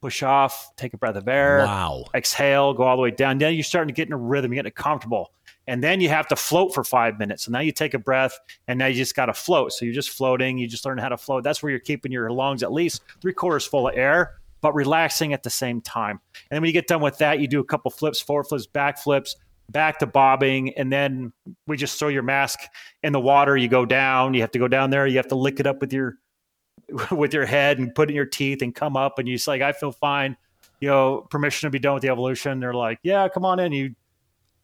push 0.00 0.22
off, 0.22 0.70
take 0.76 0.94
a 0.94 0.96
breath 0.96 1.16
of 1.16 1.26
air, 1.26 1.64
wow, 1.66 2.04
exhale, 2.14 2.74
go 2.74 2.84
all 2.84 2.94
the 2.94 3.02
way 3.02 3.10
down. 3.10 3.38
Then 3.38 3.54
you're 3.54 3.64
starting 3.64 3.92
to 3.92 3.94
get 3.94 4.06
in 4.06 4.12
a 4.12 4.16
rhythm, 4.16 4.52
you're 4.52 4.62
getting 4.62 4.72
comfortable 4.72 5.32
and 5.68 5.84
then 5.84 6.00
you 6.00 6.08
have 6.08 6.26
to 6.28 6.36
float 6.36 6.72
for 6.72 6.82
five 6.82 7.18
minutes. 7.18 7.44
So 7.44 7.52
now 7.52 7.60
you 7.60 7.72
take 7.72 7.92
a 7.92 7.98
breath, 7.98 8.36
and 8.66 8.78
now 8.78 8.86
you 8.86 8.94
just 8.94 9.14
got 9.14 9.26
to 9.26 9.34
float. 9.34 9.72
So 9.72 9.84
you're 9.84 9.94
just 9.94 10.10
floating. 10.10 10.56
You 10.56 10.66
just 10.66 10.84
learn 10.86 10.96
how 10.96 11.10
to 11.10 11.18
float. 11.18 11.44
That's 11.44 11.62
where 11.62 11.68
you're 11.68 11.78
keeping 11.78 12.10
your 12.10 12.30
lungs 12.30 12.62
at 12.62 12.72
least 12.72 13.02
three 13.20 13.34
quarters 13.34 13.66
full 13.66 13.86
of 13.86 13.94
air, 13.94 14.40
but 14.62 14.74
relaxing 14.74 15.34
at 15.34 15.42
the 15.42 15.50
same 15.50 15.82
time. 15.82 16.20
And 16.34 16.56
then 16.56 16.62
when 16.62 16.68
you 16.68 16.72
get 16.72 16.86
done 16.86 17.02
with 17.02 17.18
that, 17.18 17.38
you 17.38 17.46
do 17.46 17.60
a 17.60 17.64
couple 17.64 17.90
flips, 17.90 18.18
forward 18.18 18.44
flips, 18.44 18.66
back 18.66 18.98
flips, 18.98 19.36
back 19.70 19.98
to 19.98 20.06
bobbing, 20.06 20.72
and 20.78 20.90
then 20.90 21.34
we 21.66 21.76
just 21.76 21.98
throw 21.98 22.08
your 22.08 22.22
mask 22.22 22.60
in 23.02 23.12
the 23.12 23.20
water. 23.20 23.54
You 23.54 23.68
go 23.68 23.84
down. 23.84 24.32
You 24.32 24.40
have 24.40 24.52
to 24.52 24.58
go 24.58 24.68
down 24.68 24.88
there. 24.88 25.06
You 25.06 25.18
have 25.18 25.28
to 25.28 25.36
lick 25.36 25.60
it 25.60 25.66
up 25.66 25.82
with 25.82 25.92
your 25.92 26.16
with 27.10 27.34
your 27.34 27.44
head 27.44 27.78
and 27.78 27.94
put 27.94 28.08
in 28.08 28.16
your 28.16 28.24
teeth 28.24 28.62
and 28.62 28.74
come 28.74 28.96
up. 28.96 29.18
And 29.18 29.28
you're 29.28 29.38
like, 29.46 29.60
I 29.60 29.72
feel 29.72 29.92
fine. 29.92 30.34
You 30.80 30.88
know, 30.88 31.26
permission 31.30 31.66
to 31.66 31.70
be 31.70 31.78
done 31.78 31.92
with 31.92 32.02
the 32.02 32.08
evolution. 32.08 32.58
They're 32.58 32.72
like, 32.72 33.00
yeah, 33.02 33.28
come 33.28 33.44
on 33.44 33.60
in. 33.60 33.72
You 33.72 33.94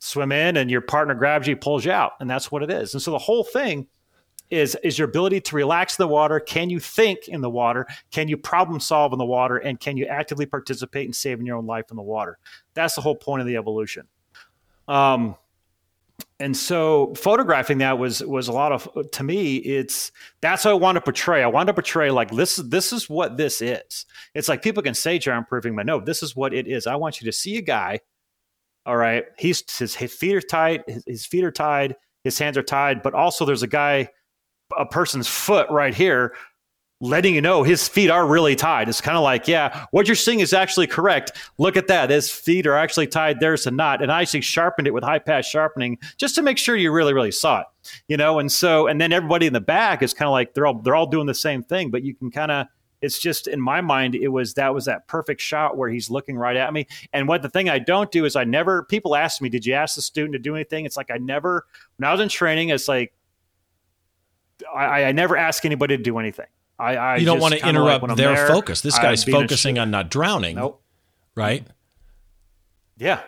swim 0.05 0.33
in 0.33 0.57
and 0.59 0.71
your 0.71 0.83
partner 0.83 1.14
grabs 1.14 1.49
you, 1.49 1.57
pulls 1.57 1.85
you 1.85 1.93
out. 1.93 2.12
And 2.21 2.29
that's 2.29 2.53
what 2.53 2.62
it 2.62 2.71
is. 2.71 2.95
And 2.95 3.03
so 3.03 3.11
the 3.11 3.19
whole 3.19 3.45
thing 3.45 3.87
is 4.51 4.77
is 4.85 4.99
your 4.99 5.09
ability 5.09 5.40
to 5.40 5.57
relax 5.57 5.97
the 5.97 6.07
water. 6.07 6.38
Can 6.38 6.69
you 6.69 6.79
think 6.79 7.29
in 7.29 7.40
the 7.40 7.49
water? 7.49 7.87
Can 8.11 8.29
you 8.29 8.37
problem 8.37 8.79
solve 8.79 9.12
in 9.12 9.19
the 9.19 9.25
water? 9.25 9.57
And 9.57 9.81
can 9.81 9.97
you 9.97 10.05
actively 10.05 10.45
participate 10.45 11.07
in 11.07 11.14
saving 11.14 11.47
your 11.47 11.57
own 11.57 11.67
life 11.67 11.87
in 11.90 11.97
the 11.97 12.03
water? 12.03 12.38
That's 12.75 12.95
the 12.95 13.01
whole 13.01 13.17
point 13.17 13.40
of 13.40 13.47
the 13.47 13.57
evolution. 13.57 14.07
Um, 14.87 15.37
and 16.38 16.55
so 16.55 17.14
photographing 17.14 17.79
that 17.79 17.99
was 17.99 18.23
was 18.23 18.49
a 18.49 18.53
lot 18.53 18.71
of 18.71 19.11
to 19.12 19.23
me 19.23 19.57
it's 19.57 20.12
that's 20.40 20.64
what 20.64 20.73
i 20.73 20.75
want 20.75 20.97
to 20.97 21.01
portray 21.01 21.43
i 21.43 21.47
want 21.47 21.67
to 21.67 21.75
portray 21.75 22.11
like 22.11 22.31
this 22.31 22.57
this 22.57 22.93
is 22.93 23.09
what 23.09 23.37
this 23.37 23.61
is 23.62 24.07
it's 24.35 24.49
like 24.49 24.62
people 24.62 24.83
can 24.83 24.95
say 24.95 25.19
drown 25.19 25.45
proofing 25.45 25.75
but 25.75 25.87
no 25.87 26.01
this 26.01 26.23
is 26.23 26.37
what 26.37 26.53
it 26.53 26.69
is 26.69 26.87
i 26.87 26.95
want 26.95 27.21
you 27.21 27.25
to 27.25 27.33
see 27.33 27.57
a 27.57 27.62
guy 27.62 27.99
all 28.87 28.97
right. 28.97 29.25
He's 29.38 29.62
his, 29.79 29.94
his 29.94 30.12
feet 30.12 30.35
are 30.35 30.40
tied. 30.40 30.85
His, 30.87 31.05
his, 31.07 31.27
feet 31.27 31.44
are 31.44 31.51
tied. 31.51 31.97
His 32.23 32.38
hands 32.38 32.59
are 32.59 32.62
tied. 32.62 33.03
But 33.03 33.14
also, 33.14 33.44
there's 33.44 33.62
a 33.62 33.68
guy, 33.68 34.09
a 34.77 34.85
person's 34.85 35.29
foot 35.29 35.68
right 35.70 35.94
here, 35.94 36.35
letting 37.01 37.35
you 37.35 37.40
know 37.40 37.62
his 37.62 37.88
feet 37.88 38.11
are 38.11 38.27
really 38.27 38.55
tied. 38.55 38.88
It's 38.88 39.01
kind 39.01 39.16
of 39.16 39.23
like, 39.23 39.49
yeah, 39.49 39.87
what 39.90 40.07
you're 40.07 40.14
seeing 40.14 40.40
is 40.40 40.53
actually 40.53 40.87
correct. 40.87 41.33
Look 41.59 41.77
at 41.77 41.88
that. 41.88 42.11
His 42.11 42.31
feet 42.31 42.66
are 42.66 42.77
actually 42.77 43.07
tied. 43.07 43.40
There's 43.40 43.66
a 43.66 43.70
knot. 43.70 44.03
And 44.03 44.12
I 44.12 44.23
actually 44.23 44.42
sharpened 44.42 44.87
it 44.87 44.92
with 44.92 45.05
high 45.05 45.18
pass 45.18 45.47
sharpening 45.47 45.99
just 46.18 46.35
to 46.35 46.42
make 46.42 46.59
sure 46.59 46.77
you 46.77 46.92
really, 46.92 47.14
really 47.14 47.33
saw 47.33 47.61
it. 47.61 47.66
You 48.09 48.16
know, 48.16 48.38
and 48.38 48.51
so, 48.51 48.87
and 48.87 49.01
then 49.01 49.12
everybody 49.12 49.47
in 49.47 49.53
the 49.53 49.61
back 49.61 50.03
is 50.03 50.12
kind 50.14 50.27
of 50.27 50.33
like 50.33 50.55
they're 50.55 50.66
all 50.66 50.81
they're 50.81 50.94
all 50.94 51.07
doing 51.07 51.27
the 51.27 51.35
same 51.35 51.62
thing, 51.62 51.90
but 51.90 52.03
you 52.03 52.14
can 52.14 52.31
kind 52.31 52.51
of 52.51 52.66
it's 53.05 53.19
just 53.19 53.47
in 53.47 53.61
my 53.61 53.81
mind, 53.81 54.14
it 54.14 54.29
was 54.29 54.55
that 54.55 54.75
was 54.75 54.87
that 54.87 55.07
perfect 55.07 55.40
shot 55.40 55.77
where 55.77 55.88
he's 55.88 56.11
looking 56.11 56.37
right 56.37 56.57
at 56.57 56.73
me. 56.73 56.87
And 57.12 57.29
what 57.29 57.43
the 57.43 57.51
thing 57.51 57.69
I 57.69 57.79
don't 57.79 58.11
do 58.11 58.25
is 58.25 58.37
I 58.37 58.45
never. 58.45 58.85
People 58.85 59.14
ask 59.14 59.40
me, 59.43 59.49
"Did 59.49 59.67
you 59.67 59.75
ask 59.75 59.95
the 59.95 60.03
student 60.03 60.33
to 60.33 60.38
do 60.38 60.55
anything?" 60.55 60.87
It's 60.87 60.97
like 60.97 61.11
I 61.11 61.19
never. 61.19 61.67
When 61.97 62.09
I 62.09 62.12
was 62.12 62.21
in 62.21 62.29
training, 62.29 62.71
it's 62.71 62.88
like 62.88 63.12
I, 64.75 65.05
I 65.05 65.12
never 65.12 65.37
ask 65.37 65.64
anybody 65.64 65.97
to 65.97 66.03
do 66.03 66.19
anything. 66.19 66.47
I, 66.79 66.97
I 66.97 67.17
you 67.17 67.27
don't 67.27 67.40
want 67.40 67.55
to 67.55 67.69
interrupt 67.69 68.03
like 68.03 68.17
their 68.17 68.35
there, 68.35 68.49
focus. 68.49 68.81
This 68.81 68.99
guy's 68.99 69.25
focusing 69.25 69.79
on 69.79 69.90
not 69.90 70.11
drowning. 70.11 70.57
Nope. 70.57 70.83
Right. 71.35 71.67
Yeah. 72.97 73.21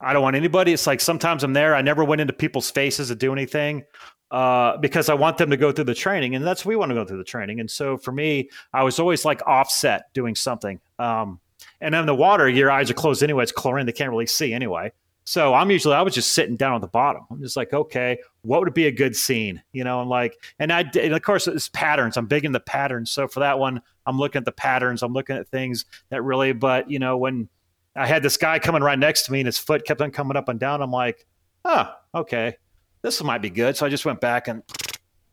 I 0.00 0.12
don't 0.12 0.22
want 0.22 0.36
anybody. 0.36 0.72
It's 0.72 0.86
like 0.86 1.00
sometimes 1.00 1.44
I'm 1.44 1.52
there. 1.52 1.74
I 1.74 1.82
never 1.82 2.04
went 2.04 2.20
into 2.20 2.32
people's 2.32 2.70
faces 2.70 3.08
to 3.08 3.14
do 3.14 3.32
anything 3.32 3.84
uh, 4.32 4.78
because 4.78 5.10
I 5.10 5.14
want 5.14 5.36
them 5.36 5.50
to 5.50 5.58
go 5.58 5.70
through 5.70 5.84
the 5.84 5.94
training, 5.94 6.34
and 6.34 6.44
that's 6.44 6.64
we 6.64 6.74
want 6.74 6.88
to 6.88 6.94
go 6.94 7.04
through 7.04 7.18
the 7.18 7.24
training. 7.24 7.60
And 7.60 7.70
so 7.70 7.98
for 7.98 8.12
me, 8.12 8.48
I 8.72 8.82
was 8.82 8.98
always 8.98 9.26
like 9.26 9.46
offset 9.46 10.12
doing 10.14 10.34
something. 10.34 10.80
Um, 10.98 11.38
and 11.82 11.94
in 11.94 12.06
the 12.06 12.14
water, 12.14 12.48
your 12.48 12.70
eyes 12.70 12.90
are 12.90 12.94
closed 12.94 13.22
anyway. 13.22 13.42
It's 13.42 13.52
chlorine; 13.52 13.84
they 13.84 13.92
can't 13.92 14.10
really 14.10 14.26
see 14.26 14.54
anyway. 14.54 14.90
So 15.24 15.52
I'm 15.52 15.70
usually 15.70 15.94
I 15.94 16.00
was 16.00 16.14
just 16.14 16.32
sitting 16.32 16.56
down 16.56 16.74
at 16.74 16.80
the 16.80 16.88
bottom. 16.88 17.26
I'm 17.30 17.42
just 17.42 17.58
like, 17.58 17.74
okay, 17.74 18.18
what 18.40 18.60
would 18.60 18.72
be 18.72 18.86
a 18.86 18.90
good 18.90 19.14
scene? 19.14 19.62
You 19.72 19.84
know, 19.84 20.00
and 20.00 20.08
like, 20.08 20.34
and 20.58 20.72
I 20.72 20.90
and 20.98 21.12
of 21.12 21.20
course 21.20 21.46
it's 21.46 21.68
patterns. 21.68 22.16
I'm 22.16 22.26
big 22.26 22.46
in 22.46 22.52
the 22.52 22.60
patterns. 22.60 23.10
So 23.10 23.28
for 23.28 23.40
that 23.40 23.58
one, 23.58 23.82
I'm 24.06 24.18
looking 24.18 24.40
at 24.40 24.46
the 24.46 24.52
patterns. 24.52 25.02
I'm 25.02 25.12
looking 25.12 25.36
at 25.36 25.46
things 25.48 25.84
that 26.08 26.22
really. 26.22 26.52
But 26.52 26.90
you 26.90 26.98
know, 26.98 27.18
when 27.18 27.50
I 27.94 28.06
had 28.06 28.22
this 28.22 28.38
guy 28.38 28.58
coming 28.58 28.82
right 28.82 28.98
next 28.98 29.24
to 29.24 29.32
me 29.32 29.40
and 29.40 29.46
his 29.46 29.58
foot 29.58 29.84
kept 29.84 30.00
on 30.00 30.10
coming 30.10 30.38
up 30.38 30.48
and 30.48 30.58
down, 30.58 30.80
I'm 30.80 30.90
like, 30.90 31.26
oh, 31.66 31.92
okay 32.14 32.56
this 33.02 33.22
might 33.22 33.42
be 33.42 33.50
good. 33.50 33.76
So 33.76 33.84
I 33.84 33.88
just 33.88 34.04
went 34.04 34.20
back 34.20 34.48
and, 34.48 34.62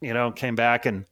you 0.02 0.14
know, 0.14 0.32
came 0.32 0.56
back 0.56 0.86
and 0.86 1.06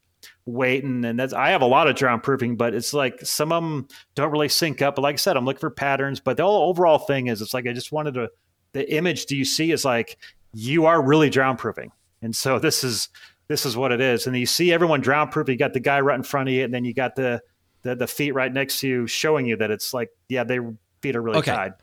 waiting. 0.46 1.06
And 1.06 1.20
that's, 1.20 1.34
I 1.34 1.50
have 1.50 1.62
a 1.62 1.68
lot 1.68 1.88
of 1.88 1.96
drown 1.96 2.20
proofing, 2.20 2.58
but 2.58 2.74
it's 2.74 2.94
like 2.94 3.20
some 3.22 3.52
of 3.52 3.64
them 3.64 3.88
don't 4.16 4.32
really 4.32 4.50
sync 4.50 4.82
up. 4.82 4.96
But 4.96 5.04
like 5.04 5.14
I 5.14 5.18
said, 5.18 5.38
I'm 5.38 5.46
looking 5.46 5.60
for 5.60 5.70
patterns. 5.70 6.20
But 6.20 6.38
the 6.38 6.44
overall 6.44 6.98
thing 6.98 7.28
is, 7.28 7.42
it's 7.42 7.54
like 7.54 7.68
I 7.68 7.74
just 7.74 7.92
wanted 7.92 8.16
to, 8.16 8.30
the 8.74 8.92
image 8.94 9.28
do 9.28 9.38
you 9.38 9.46
see 9.46 9.72
is 9.72 9.86
like 9.86 10.18
you 10.54 10.86
are 10.86 11.02
really 11.02 11.30
drown 11.30 11.58
proofing. 11.58 11.92
And 12.22 12.36
so 12.36 12.60
this 12.60 12.84
is, 12.84 13.10
this 13.48 13.66
is 13.66 13.78
what 13.78 13.92
it 13.92 14.02
is. 14.02 14.28
And 14.28 14.36
you 14.36 14.46
see 14.46 14.74
everyone 14.74 15.02
drown 15.02 15.30
proof. 15.30 15.48
You 15.48 15.56
got 15.56 15.74
the 15.74 15.80
guy 15.80 16.02
right 16.02 16.16
in 16.18 16.24
front 16.24 16.50
of 16.50 16.54
you, 16.54 16.66
and 16.66 16.74
then 16.74 16.84
you 16.84 16.94
got 16.94 17.16
the, 17.16 17.42
the, 17.84 17.96
the 17.96 18.08
feet 18.08 18.34
right 18.34 18.52
next 18.52 18.82
to 18.82 18.88
you 18.88 19.08
showing 19.08 19.46
you 19.46 19.56
that 19.58 19.72
it's 19.72 19.94
like, 19.94 20.10
yeah, 20.28 20.44
their 20.44 20.74
feet 21.02 21.16
are 21.16 21.22
really 21.22 21.40
okay. 21.40 21.52
tied. 21.52 21.74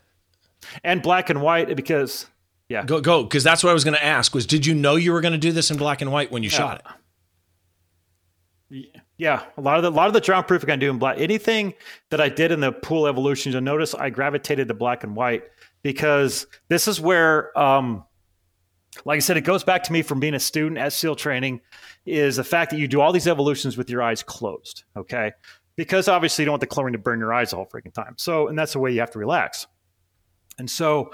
And 0.83 1.03
black 1.03 1.31
and 1.31 1.41
white 1.41 1.75
because 1.77 2.27
yeah. 2.69 2.85
Go 2.85 3.01
go 3.01 3.23
because 3.23 3.45
that's 3.45 3.62
what 3.62 3.71
I 3.71 3.75
was 3.75 3.85
going 3.85 3.97
to 3.97 4.05
ask 4.05 4.35
was 4.35 4.47
did 4.47 4.65
you 4.67 4.75
know 4.75 4.97
you 4.97 5.12
were 5.12 5.21
going 5.21 5.33
to 5.33 5.39
do 5.39 5.53
this 5.53 5.71
in 5.71 5.77
black 5.77 6.01
and 6.01 6.11
white 6.11 6.33
when 6.33 6.43
you 6.43 6.51
yeah. 6.51 6.57
shot 6.57 6.79
it? 6.79 6.87
Yeah, 9.17 9.45
a 9.57 9.61
lot 9.61 9.77
of 9.77 9.83
the 9.85 9.91
a 9.91 9.97
lot 9.97 10.09
of 10.09 10.12
the 10.12 10.21
drown 10.21 10.45
proofing 10.45 10.71
I 10.71 10.77
do 10.77 10.91
in 10.91 10.99
black. 10.99 11.19
Anything 11.21 11.75
that 12.11 12.21
I 12.21 12.29
did 12.29 12.51
in 12.51 12.61
the 12.61 12.73
pool 12.73 13.07
evolution, 13.07 13.53
you'll 13.53 13.61
notice 13.61 13.95
I 13.95 14.11
gravitated 14.11 14.67
to 14.69 14.75
black 14.75 15.05
and 15.05 15.15
white 15.15 15.45
because 15.83 16.47
this 16.69 16.89
is 16.89 17.01
where, 17.01 17.57
um, 17.57 18.05
like 19.05 19.17
I 19.17 19.21
said, 19.21 19.37
it 19.37 19.43
goes 19.43 19.62
back 19.62 19.85
to 19.85 19.93
me 19.93 20.03
from 20.03 20.19
being 20.19 20.35
a 20.35 20.41
student 20.41 20.79
at 20.79 20.93
SEAL 20.93 21.17
training, 21.17 21.61
is 22.07 22.37
the 22.37 22.45
fact 22.45 22.71
that 22.73 22.79
you 22.79 22.89
do 22.89 23.01
all 23.01 23.12
these 23.12 23.29
evolutions 23.29 23.77
with 23.77 23.89
your 23.89 24.03
eyes 24.03 24.23
closed. 24.23 24.83
Okay, 24.97 25.31
because 25.77 26.09
obviously 26.09 26.43
you 26.43 26.47
don't 26.47 26.55
want 26.55 26.61
the 26.62 26.67
chlorine 26.67 26.93
to 26.95 26.99
burn 26.99 27.21
your 27.21 27.33
eyes 27.33 27.53
all 27.53 27.67
freaking 27.67 27.95
time. 27.95 28.15
So, 28.17 28.49
and 28.49 28.59
that's 28.59 28.73
the 28.73 28.81
way 28.81 28.91
you 28.91 29.01
have 29.01 29.12
to 29.12 29.21
relax. 29.21 29.69
And 30.59 30.69
so, 30.69 31.12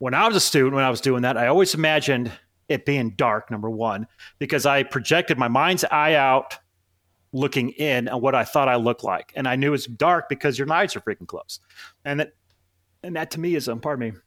when 0.00 0.14
I 0.14 0.26
was 0.26 0.34
a 0.34 0.40
student, 0.40 0.74
when 0.74 0.84
I 0.84 0.90
was 0.90 1.02
doing 1.02 1.22
that, 1.22 1.36
I 1.36 1.46
always 1.46 1.74
imagined 1.74 2.32
it 2.68 2.86
being 2.86 3.10
dark. 3.10 3.50
Number 3.50 3.68
one, 3.68 4.06
because 4.38 4.64
I 4.64 4.82
projected 4.82 5.38
my 5.38 5.46
mind's 5.46 5.84
eye 5.84 6.14
out 6.14 6.58
looking 7.32 7.68
in 7.70 8.08
on 8.08 8.20
what 8.22 8.34
I 8.34 8.44
thought 8.44 8.66
I 8.66 8.76
looked 8.76 9.04
like. 9.04 9.32
And 9.36 9.46
I 9.46 9.56
knew 9.56 9.74
it's 9.74 9.86
dark 9.86 10.28
because 10.28 10.58
your 10.58 10.72
eyes 10.72 10.96
are 10.96 11.00
freaking 11.00 11.28
closed. 11.28 11.60
And 12.04 12.18
that 12.20 12.32
and 13.02 13.14
that 13.14 13.30
to 13.32 13.40
me 13.40 13.54
is 13.54 13.68
um 13.68 13.78
pardon 13.78 14.12
me. 14.12 14.18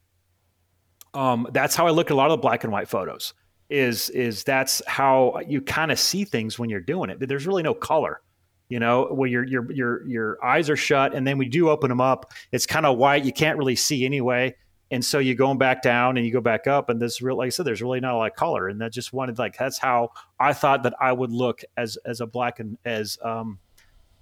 Um 1.16 1.48
that's 1.52 1.76
how 1.76 1.88
I 1.88 1.90
look 1.90 2.12
at 2.12 2.14
a 2.14 2.16
lot 2.16 2.30
of 2.30 2.38
the 2.38 2.42
black 2.42 2.64
and 2.64 2.72
white 2.72 2.88
photos. 2.88 3.34
Is 3.70 4.12
is 4.12 4.44
that's 4.44 4.80
how 4.86 5.40
you 5.48 5.60
kind 5.60 5.92
of 5.92 5.98
see 5.98 6.24
things 6.24 6.60
when 6.60 6.70
you're 6.70 6.82
doing 6.82 7.10
it. 7.10 7.20
But 7.20 7.30
There's 7.30 7.48
really 7.48 7.64
no 7.64 7.74
color. 7.74 8.22
You 8.70 8.80
know, 8.80 9.06
where 9.06 9.28
your 9.28 9.44
your 9.44 9.72
your 9.72 10.08
your 10.08 10.46
eyes 10.46 10.70
are 10.70 10.76
shut 10.76 11.16
and 11.16 11.26
then 11.26 11.40
we 11.40 11.48
do 11.48 11.70
open 11.70 11.90
them 11.90 12.02
up, 12.02 12.32
it's 12.52 12.68
kind 12.68 12.86
of 12.86 13.00
white. 13.00 13.26
You 13.26 13.34
can't 13.34 13.58
really 13.58 13.76
see 13.76 14.06
anyway 14.06 14.56
and 14.92 15.04
so 15.04 15.20
you're 15.20 15.36
going 15.36 15.58
back 15.58 15.82
down 15.82 16.18
and 16.18 16.26
you 16.26 16.32
go 16.32 16.42
back 16.42 16.68
up 16.68 16.90
and 16.90 17.02
this 17.02 17.22
real 17.22 17.38
like 17.38 17.48
i 17.48 17.50
said 17.50 17.66
there's 17.66 17.82
really 17.82 18.00
not 18.00 18.14
a 18.14 18.18
lot 18.18 18.32
of 18.32 18.36
color 18.36 18.68
and 18.68 18.82
that 18.82 18.92
just 18.92 19.14
wanted 19.14 19.38
like 19.38 19.58
that's 19.58 19.78
how 19.78 20.12
i 20.40 20.54
thought 20.54 20.84
that 20.84 20.94
i 21.00 21.12
would 21.12 21.32
look 21.32 21.64
as 21.78 21.98
as 22.06 22.22
a 22.22 22.28
black 22.28 22.60
and 22.60 22.78
as 22.86 23.18
um 23.24 23.60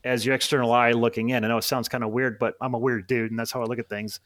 as 0.04 0.26
your 0.26 0.34
external 0.34 0.72
eye 0.72 0.92
looking 0.92 1.30
in 1.30 1.44
i 1.44 1.48
know 1.48 1.58
it 1.58 1.64
sounds 1.64 1.90
kind 1.90 2.04
of 2.04 2.12
weird 2.12 2.40
but 2.40 2.56
i'm 2.62 2.74
a 2.74 2.80
weird 2.80 3.06
dude 3.08 3.32
and 3.32 3.40
that's 3.40 3.52
how 3.52 3.62
i 3.62 3.66
look 3.66 3.80
at 3.80 3.90
things 3.90 4.20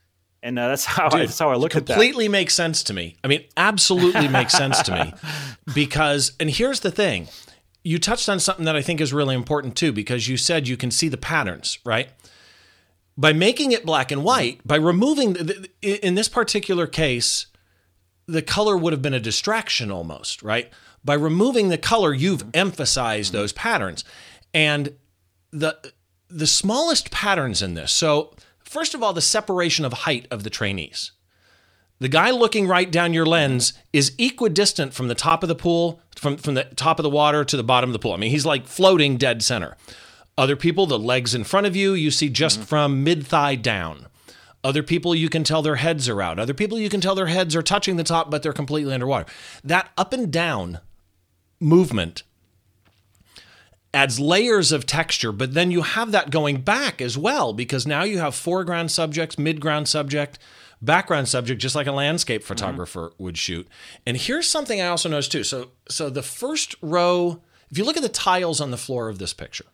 and 0.44 0.60
uh, 0.60 0.68
that's 0.68 0.86
how 0.86 1.10
Dude, 1.10 1.22
I, 1.22 1.26
that's 1.26 1.40
how 1.40 1.50
I 1.50 1.56
look 1.56 1.76
at 1.76 1.88
that. 1.88 1.94
Completely 1.94 2.30
makes 2.30 2.54
sense 2.54 2.84
to 2.84 2.94
me. 2.94 3.16
I 3.24 3.28
mean, 3.28 3.44
absolutely 3.58 4.28
makes 4.28 4.54
sense 4.54 4.82
to 4.84 4.92
me 4.94 5.14
because, 5.74 6.34
and 6.40 6.52
here's 6.52 6.82
the 6.82 6.92
thing, 6.92 7.28
you 7.84 7.98
touched 7.98 8.30
on 8.30 8.40
something 8.40 8.66
that 8.66 8.76
I 8.76 8.82
think 8.82 9.02
is 9.02 9.12
really 9.12 9.36
important 9.36 9.76
too 9.76 9.92
because 9.92 10.28
you 10.28 10.38
said 10.38 10.68
you 10.68 10.78
can 10.78 10.92
see 10.92 11.08
the 11.08 11.18
patterns, 11.18 11.80
right? 11.84 12.10
By 13.18 13.34
making 13.34 13.72
it 13.72 13.86
black 13.86 14.12
and 14.12 14.24
white, 14.24 14.66
by 14.66 14.76
removing, 14.76 15.34
the, 15.34 15.70
in 15.82 16.16
this 16.16 16.30
particular 16.30 16.88
case, 16.88 17.48
the 18.28 18.42
color 18.42 18.76
would 18.76 18.94
have 18.94 19.02
been 19.02 19.14
a 19.14 19.20
distraction 19.20 19.92
almost, 19.92 20.44
right? 20.44 20.72
By 21.04 21.14
removing 21.14 21.70
the 21.70 21.78
color, 21.78 22.14
you've 22.14 22.46
emphasized 22.54 23.32
those 23.32 23.54
patterns. 23.54 24.04
And 24.54 24.96
the 25.52 25.78
the 26.30 26.48
smallest 26.48 27.12
patterns 27.12 27.62
in 27.62 27.76
this. 27.76 27.92
So, 27.92 28.34
first 28.60 28.94
of 28.94 29.04
all, 29.04 29.14
the 29.14 29.22
separation 29.22 29.86
of 29.86 29.94
height 29.94 30.28
of 30.32 30.44
the 30.44 30.50
trainees. 30.50 31.12
The 32.00 32.10
guy 32.10 32.32
looking 32.32 32.68
right 32.68 32.92
down 32.92 33.14
your 33.14 33.26
lens 33.26 33.74
is 33.94 34.14
equidistant 34.18 34.94
from 34.94 35.08
the 35.08 35.16
top 35.16 35.44
of 35.44 35.50
the 35.50 35.56
pool, 35.56 36.02
from, 36.18 36.36
from 36.36 36.56
the 36.56 36.66
top 36.66 37.00
of 37.00 37.04
the 37.04 37.10
water 37.10 37.46
to 37.46 37.56
the 37.56 37.64
bottom 37.64 37.90
of 37.90 37.94
the 37.94 38.00
pool. 38.00 38.12
I 38.12 38.18
mean, 38.18 38.32
he's 38.32 38.46
like 38.46 38.68
floating 38.68 39.16
dead 39.16 39.44
center. 39.44 39.78
Other 40.38 40.56
people, 40.56 40.86
the 40.86 41.00
legs 41.00 41.34
in 41.34 41.44
front 41.44 41.66
of 41.66 41.76
you, 41.76 41.94
you 41.94 42.12
see 42.12 42.30
just 42.30 42.60
mm-hmm. 42.60 42.66
from 42.66 43.04
mid 43.04 43.26
thigh 43.26 43.56
down. 43.56 44.08
Other 44.64 44.84
people, 44.84 45.14
you 45.14 45.30
can 45.30 45.44
tell 45.44 45.62
their 45.62 45.76
heads 45.76 46.10
are 46.10 46.22
out. 46.22 46.40
Other 46.40 46.54
people, 46.54 46.80
you 46.80 46.90
can 46.90 47.00
tell 47.00 47.16
their 47.16 47.28
heads 47.28 47.56
are 47.56 47.62
touching 47.62 47.98
the 47.98 48.04
top, 48.04 48.32
but 48.32 48.42
they're 48.44 48.52
completely 48.52 48.94
underwater. 48.94 49.32
That 49.64 49.92
up 49.98 50.12
and 50.12 50.32
down 50.32 50.80
movement 51.60 52.24
adds 53.94 54.20
layers 54.20 54.72
of 54.72 54.86
texture, 54.86 55.32
but 55.32 55.54
then 55.54 55.72
you 55.72 55.84
have 55.84 56.12
that 56.12 56.32
going 56.32 56.62
back 56.62 57.02
as 57.02 57.18
well, 57.18 57.54
because 57.54 57.88
now 57.88 58.04
you 58.04 58.18
have 58.18 58.36
foreground 58.36 58.92
subjects, 58.92 59.38
midground 59.38 59.88
subject, 59.88 60.38
background 60.82 61.30
subject, 61.30 61.62
just 61.62 61.76
like 61.76 61.88
a 61.88 61.92
landscape 61.92 62.42
mm-hmm. 62.42 62.48
photographer 62.48 63.10
mm-hmm. 63.10 63.24
would 63.24 63.38
shoot. 63.38 63.68
And 64.06 64.18
here's 64.18 64.50
something 64.50 64.82
I 64.82 64.88
also 64.88 65.08
noticed 65.08 65.32
too. 65.32 65.44
So, 65.44 65.72
so 65.88 66.10
the 66.10 66.24
first 66.24 66.76
row, 66.82 67.42
if 67.70 67.78
you 67.78 67.86
look 67.86 67.98
at 67.98 68.04
the 68.04 68.10
tiles 68.10 68.60
on 68.60 68.72
the 68.72 68.78
floor 68.78 69.08
of 69.08 69.20
this 69.20 69.34
picture, 69.34 69.66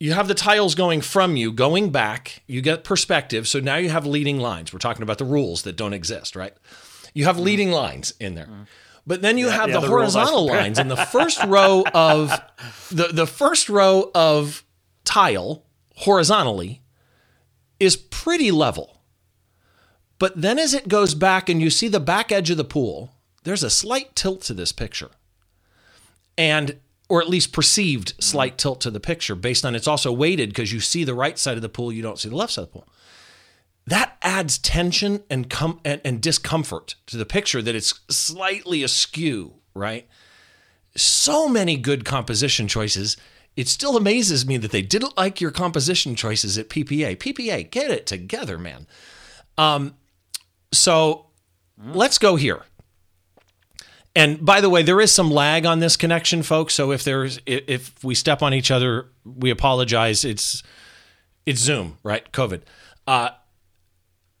you 0.00 0.14
have 0.14 0.28
the 0.28 0.34
tiles 0.34 0.74
going 0.74 1.02
from 1.02 1.36
you, 1.36 1.52
going 1.52 1.90
back. 1.90 2.42
You 2.46 2.62
get 2.62 2.82
perspective. 2.84 3.46
So 3.46 3.60
now 3.60 3.76
you 3.76 3.90
have 3.90 4.06
leading 4.06 4.38
lines. 4.40 4.72
We're 4.72 4.78
talking 4.78 5.02
about 5.02 5.18
the 5.18 5.26
rules 5.26 5.62
that 5.62 5.76
don't 5.76 5.92
exist, 5.92 6.34
right? 6.34 6.54
You 7.12 7.26
have 7.26 7.38
leading 7.38 7.70
lines 7.70 8.14
in 8.18 8.34
there. 8.34 8.48
But 9.06 9.20
then 9.20 9.36
you 9.36 9.46
yeah, 9.46 9.56
have 9.56 9.68
yeah, 9.68 9.74
the, 9.74 9.80
the 9.82 9.88
horizontal 9.88 10.46
lines 10.46 10.78
in 10.78 10.88
the 10.88 10.96
first 10.96 11.42
row 11.44 11.84
of 11.92 12.32
the, 12.90 13.08
the 13.12 13.26
first 13.26 13.68
row 13.68 14.10
of 14.14 14.64
tile 15.04 15.64
horizontally 15.96 16.82
is 17.78 17.96
pretty 17.96 18.50
level. 18.50 19.02
But 20.18 20.40
then 20.40 20.58
as 20.58 20.72
it 20.72 20.88
goes 20.88 21.14
back 21.14 21.48
and 21.48 21.60
you 21.60 21.68
see 21.70 21.88
the 21.88 22.00
back 22.00 22.32
edge 22.32 22.50
of 22.50 22.56
the 22.56 22.64
pool, 22.64 23.14
there's 23.44 23.62
a 23.62 23.70
slight 23.70 24.14
tilt 24.14 24.42
to 24.42 24.54
this 24.54 24.72
picture. 24.72 25.10
And 26.38 26.78
or 27.10 27.20
at 27.20 27.28
least 27.28 27.52
perceived 27.52 28.14
slight 28.20 28.56
tilt 28.56 28.80
to 28.80 28.90
the 28.90 29.00
picture 29.00 29.34
based 29.34 29.64
on 29.64 29.74
it's 29.74 29.88
also 29.88 30.12
weighted 30.12 30.50
because 30.50 30.72
you 30.72 30.78
see 30.78 31.02
the 31.02 31.12
right 31.12 31.38
side 31.40 31.56
of 31.56 31.62
the 31.62 31.68
pool, 31.68 31.92
you 31.92 32.02
don't 32.02 32.20
see 32.20 32.28
the 32.28 32.36
left 32.36 32.52
side 32.52 32.62
of 32.62 32.68
the 32.68 32.78
pool. 32.78 32.88
That 33.84 34.16
adds 34.22 34.58
tension 34.58 35.24
and, 35.28 35.50
com- 35.50 35.80
and, 35.84 36.00
and 36.04 36.22
discomfort 36.22 36.94
to 37.06 37.16
the 37.16 37.26
picture 37.26 37.60
that 37.60 37.74
it's 37.74 38.00
slightly 38.08 38.84
askew, 38.84 39.54
right? 39.74 40.06
So 40.94 41.48
many 41.48 41.76
good 41.76 42.04
composition 42.04 42.68
choices. 42.68 43.16
It 43.56 43.66
still 43.66 43.96
amazes 43.96 44.46
me 44.46 44.56
that 44.58 44.70
they 44.70 44.82
didn't 44.82 45.16
like 45.16 45.40
your 45.40 45.50
composition 45.50 46.14
choices 46.14 46.56
at 46.58 46.68
PPA. 46.68 47.16
PPA, 47.16 47.68
get 47.68 47.90
it 47.90 48.06
together, 48.06 48.56
man. 48.56 48.86
Um, 49.58 49.96
so 50.72 51.26
let's 51.76 52.18
go 52.18 52.36
here. 52.36 52.62
And 54.14 54.44
by 54.44 54.60
the 54.60 54.68
way, 54.68 54.82
there 54.82 55.00
is 55.00 55.12
some 55.12 55.30
lag 55.30 55.64
on 55.66 55.78
this 55.78 55.96
connection, 55.96 56.42
folks. 56.42 56.74
So 56.74 56.90
if 56.90 57.04
there's 57.04 57.38
if 57.46 58.02
we 58.02 58.14
step 58.14 58.42
on 58.42 58.52
each 58.52 58.70
other, 58.70 59.06
we 59.24 59.50
apologize. 59.50 60.24
It's 60.24 60.62
it's 61.46 61.60
Zoom, 61.60 61.98
right? 62.02 62.30
COVID. 62.32 62.62
Uh, 63.06 63.30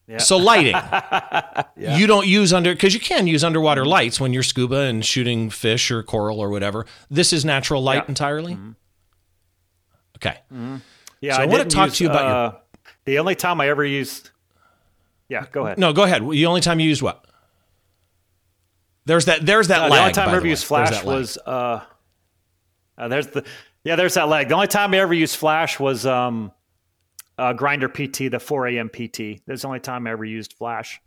yeah. 0.08 0.18
So 0.18 0.38
lighting, 0.38 0.72
yeah. 0.72 1.96
you 1.96 2.08
don't 2.08 2.26
use 2.26 2.52
under 2.52 2.74
because 2.74 2.94
you 2.94 3.00
can 3.00 3.28
use 3.28 3.44
underwater 3.44 3.84
lights 3.84 4.20
when 4.20 4.32
you're 4.32 4.42
scuba 4.42 4.80
and 4.80 5.04
shooting 5.04 5.50
fish 5.50 5.92
or 5.92 6.02
coral 6.02 6.40
or 6.40 6.50
whatever. 6.50 6.84
This 7.08 7.32
is 7.32 7.44
natural 7.44 7.80
light 7.80 8.02
yeah. 8.02 8.08
entirely. 8.08 8.54
Mm-hmm. 8.54 8.70
Okay. 10.16 10.38
Mm-hmm. 10.52 10.76
Yeah, 11.20 11.36
so 11.36 11.42
I, 11.42 11.44
I 11.44 11.46
want 11.46 11.62
to 11.62 11.76
talk 11.76 11.88
use, 11.90 11.98
to 11.98 12.04
you 12.04 12.10
about 12.10 12.24
uh, 12.24 12.50
your... 12.50 12.60
the 13.04 13.18
only 13.20 13.36
time 13.36 13.60
I 13.60 13.68
ever 13.68 13.84
used. 13.84 14.30
Yeah, 15.28 15.46
go 15.52 15.66
ahead. 15.66 15.78
No, 15.78 15.92
go 15.92 16.02
ahead. 16.02 16.28
The 16.28 16.46
only 16.46 16.60
time 16.60 16.80
you 16.80 16.88
used 16.88 17.02
what? 17.02 17.24
There's 19.06 19.24
that. 19.26 19.44
There's 19.44 19.68
that. 19.68 19.82
Uh, 19.82 19.88
lag, 19.88 19.92
the 19.92 20.00
only 20.00 20.12
time 20.12 20.28
I 20.28 20.36
ever 20.36 20.46
used 20.46 20.64
Flash 20.64 21.04
was. 21.04 21.38
Uh, 21.38 21.82
uh, 22.98 23.08
there's 23.08 23.28
the. 23.28 23.44
Yeah, 23.84 23.96
there's 23.96 24.14
that 24.14 24.28
lag. 24.28 24.48
The 24.48 24.54
only 24.54 24.66
time 24.66 24.92
I 24.92 24.98
ever 24.98 25.14
used 25.14 25.36
Flash 25.36 25.80
was 25.80 26.04
um, 26.04 26.52
uh, 27.38 27.54
Grinder 27.54 27.88
PT, 27.88 28.30
the 28.30 28.38
4 28.38 28.68
a.m. 28.68 28.88
PT. 28.90 29.40
That's 29.46 29.62
the 29.62 29.68
only 29.68 29.80
time 29.80 30.06
I 30.06 30.10
ever 30.10 30.24
used 30.24 30.52
Flash. 30.52 31.00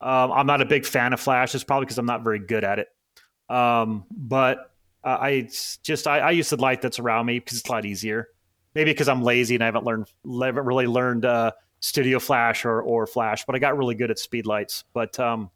Um, 0.00 0.32
I'm 0.32 0.46
not 0.46 0.60
a 0.60 0.66
big 0.66 0.84
fan 0.84 1.12
of 1.12 1.20
Flash. 1.20 1.54
It's 1.54 1.64
probably 1.64 1.86
because 1.86 1.98
I'm 1.98 2.06
not 2.06 2.22
very 2.22 2.38
good 2.38 2.64
at 2.64 2.78
it. 2.78 2.88
Um, 3.48 4.04
but 4.10 4.72
uh, 5.02 5.16
I 5.20 5.48
just 5.82 6.06
I, 6.06 6.20
I, 6.20 6.30
use 6.30 6.50
the 6.50 6.56
light 6.56 6.82
that's 6.82 6.98
around 6.98 7.26
me 7.26 7.38
because 7.38 7.58
it's 7.58 7.68
a 7.68 7.72
lot 7.72 7.84
easier. 7.84 8.28
Maybe 8.74 8.92
because 8.92 9.08
I'm 9.08 9.22
lazy 9.22 9.56
and 9.56 9.64
I 9.64 9.66
haven't 9.66 9.84
learned 9.84 10.06
haven't 10.24 10.64
really 10.64 10.86
learned 10.86 11.24
uh, 11.24 11.52
Studio 11.80 12.18
Flash 12.20 12.64
or 12.64 12.80
or 12.80 13.06
Flash, 13.06 13.44
but 13.44 13.56
I 13.56 13.58
got 13.58 13.76
really 13.76 13.94
good 13.94 14.10
at 14.10 14.18
speed 14.18 14.46
lights. 14.46 14.84
But 14.92 15.18
um, 15.18 15.50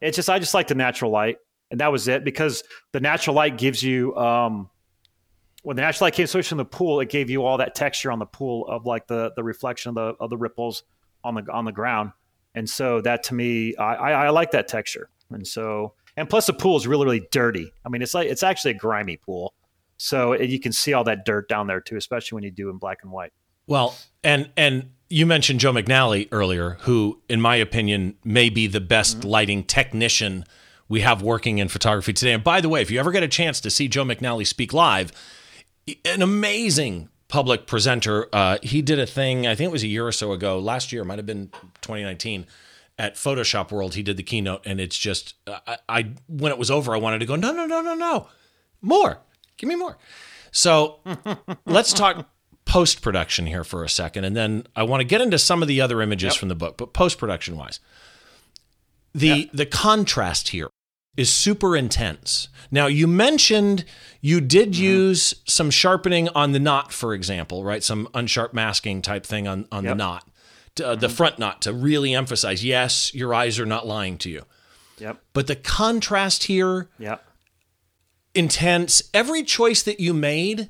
it's 0.00 0.16
just 0.16 0.30
I 0.30 0.38
just 0.38 0.54
like 0.54 0.68
the 0.68 0.74
natural 0.74 1.10
light, 1.10 1.38
and 1.70 1.80
that 1.80 1.92
was 1.92 2.08
it 2.08 2.24
because 2.24 2.62
the 2.92 3.00
natural 3.00 3.34
light 3.34 3.58
gives 3.58 3.82
you 3.82 4.16
um, 4.16 4.70
when 5.62 5.76
the 5.76 5.82
natural 5.82 6.06
light 6.06 6.14
came 6.14 6.26
switched 6.26 6.52
in 6.52 6.58
the 6.58 6.64
pool, 6.64 7.00
it 7.00 7.08
gave 7.08 7.30
you 7.30 7.44
all 7.44 7.58
that 7.58 7.74
texture 7.74 8.12
on 8.12 8.18
the 8.18 8.26
pool 8.26 8.66
of 8.68 8.86
like 8.86 9.06
the 9.06 9.32
the 9.36 9.42
reflection 9.42 9.90
of 9.90 9.94
the 9.94 10.24
of 10.24 10.30
the 10.30 10.36
ripples 10.36 10.84
on 11.24 11.34
the 11.34 11.44
on 11.52 11.64
the 11.64 11.72
ground, 11.72 12.12
and 12.54 12.68
so 12.68 13.00
that 13.00 13.24
to 13.24 13.34
me 13.34 13.76
I, 13.76 13.94
I, 13.94 14.10
I 14.26 14.30
like 14.30 14.52
that 14.52 14.68
texture, 14.68 15.10
and 15.30 15.46
so 15.46 15.94
and 16.16 16.28
plus 16.28 16.46
the 16.46 16.52
pool 16.52 16.76
is 16.76 16.86
really 16.86 17.04
really 17.04 17.28
dirty. 17.30 17.72
I 17.84 17.88
mean 17.88 18.02
it's 18.02 18.14
like 18.14 18.28
it's 18.28 18.42
actually 18.42 18.72
a 18.72 18.78
grimy 18.78 19.16
pool, 19.16 19.54
so 19.96 20.34
you 20.34 20.60
can 20.60 20.72
see 20.72 20.92
all 20.92 21.04
that 21.04 21.24
dirt 21.24 21.48
down 21.48 21.66
there 21.66 21.80
too, 21.80 21.96
especially 21.96 22.36
when 22.36 22.44
you 22.44 22.50
do 22.50 22.70
in 22.70 22.78
black 22.78 23.00
and 23.02 23.10
white. 23.10 23.32
Well, 23.66 23.94
and 24.24 24.50
and 24.56 24.90
you 25.08 25.26
mentioned 25.26 25.60
Joe 25.60 25.72
McNally 25.72 26.28
earlier, 26.32 26.78
who, 26.80 27.20
in 27.28 27.40
my 27.40 27.56
opinion, 27.56 28.16
may 28.24 28.50
be 28.50 28.66
the 28.66 28.80
best 28.80 29.20
mm-hmm. 29.20 29.28
lighting 29.28 29.64
technician 29.64 30.44
we 30.88 31.00
have 31.00 31.22
working 31.22 31.58
in 31.58 31.68
photography 31.68 32.12
today. 32.12 32.32
And 32.32 32.44
by 32.44 32.60
the 32.60 32.68
way, 32.68 32.80
if 32.82 32.90
you 32.90 32.98
ever 32.98 33.12
get 33.12 33.22
a 33.22 33.28
chance 33.28 33.60
to 33.60 33.70
see 33.70 33.88
Joe 33.88 34.04
McNally 34.04 34.46
speak 34.46 34.72
live, 34.72 35.12
an 36.04 36.22
amazing 36.22 37.08
public 37.28 37.66
presenter. 37.66 38.28
Uh, 38.32 38.58
he 38.62 38.82
did 38.82 38.98
a 38.98 39.06
thing, 39.06 39.46
I 39.46 39.54
think 39.54 39.68
it 39.68 39.72
was 39.72 39.82
a 39.82 39.88
year 39.88 40.06
or 40.06 40.12
so 40.12 40.32
ago, 40.32 40.58
last 40.58 40.92
year, 40.92 41.04
might 41.04 41.18
have 41.18 41.26
been 41.26 41.48
2019, 41.82 42.46
at 42.98 43.14
Photoshop 43.14 43.70
World. 43.70 43.94
He 43.94 44.02
did 44.02 44.16
the 44.16 44.22
keynote, 44.22 44.62
and 44.66 44.80
it's 44.80 44.98
just, 44.98 45.34
I, 45.46 45.76
I 45.88 46.10
when 46.26 46.50
it 46.50 46.58
was 46.58 46.70
over, 46.70 46.94
I 46.94 46.98
wanted 46.98 47.20
to 47.20 47.26
go, 47.26 47.36
no, 47.36 47.52
no, 47.52 47.66
no, 47.66 47.80
no, 47.80 47.94
no, 47.94 48.28
more, 48.82 49.18
give 49.56 49.68
me 49.68 49.76
more. 49.76 49.98
So 50.50 51.00
let's 51.66 51.92
talk 51.92 52.28
post 52.68 53.00
production 53.00 53.46
here 53.46 53.64
for 53.64 53.82
a 53.82 53.88
second, 53.88 54.24
and 54.24 54.36
then 54.36 54.64
I 54.76 54.84
want 54.84 55.00
to 55.00 55.04
get 55.04 55.20
into 55.20 55.38
some 55.38 55.62
of 55.62 55.68
the 55.68 55.80
other 55.80 56.00
images 56.00 56.34
yep. 56.34 56.38
from 56.38 56.48
the 56.50 56.54
book. 56.54 56.76
But 56.76 56.92
post 56.92 57.18
production 57.18 57.56
wise, 57.56 57.80
the 59.12 59.26
yep. 59.26 59.48
the 59.52 59.66
contrast 59.66 60.50
here 60.50 60.68
is 61.16 61.32
super 61.32 61.74
intense. 61.74 62.48
Now 62.70 62.86
you 62.86 63.08
mentioned 63.08 63.84
you 64.20 64.40
did 64.40 64.72
mm-hmm. 64.72 64.84
use 64.84 65.34
some 65.46 65.70
sharpening 65.70 66.28
on 66.28 66.52
the 66.52 66.60
knot, 66.60 66.92
for 66.92 67.14
example, 67.14 67.64
right? 67.64 67.82
Some 67.82 68.06
unsharp 68.12 68.52
masking 68.52 69.02
type 69.02 69.24
thing 69.24 69.48
on 69.48 69.66
on 69.72 69.84
yep. 69.84 69.92
the 69.92 69.96
knot, 69.96 70.28
to, 70.76 70.86
uh, 70.86 70.92
mm-hmm. 70.92 71.00
the 71.00 71.08
front 71.08 71.38
knot, 71.38 71.62
to 71.62 71.72
really 71.72 72.14
emphasize, 72.14 72.62
yes, 72.62 73.12
your 73.14 73.34
eyes 73.34 73.58
are 73.58 73.66
not 73.66 73.86
lying 73.86 74.18
to 74.18 74.30
you. 74.30 74.44
Yep. 74.98 75.22
But 75.32 75.46
the 75.46 75.56
contrast 75.56 76.44
here, 76.44 76.90
yep. 76.98 77.24
intense. 78.34 79.02
Every 79.14 79.42
choice 79.42 79.82
that 79.84 80.00
you 80.00 80.12
made 80.12 80.68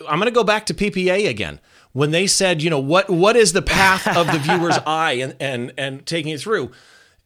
I'm 0.00 0.18
going 0.18 0.26
to 0.26 0.30
go 0.30 0.44
back 0.44 0.66
to 0.66 0.74
PPA 0.74 1.28
again. 1.28 1.60
When 1.92 2.10
they 2.10 2.26
said, 2.26 2.62
you 2.62 2.68
know, 2.68 2.78
what 2.78 3.08
what 3.08 3.36
is 3.36 3.52
the 3.54 3.62
path 3.62 4.06
of 4.16 4.26
the 4.26 4.38
viewer's 4.38 4.78
eye 4.86 5.12
and 5.12 5.34
and 5.40 5.72
and 5.78 6.04
taking 6.04 6.32
it 6.32 6.40
through, 6.40 6.70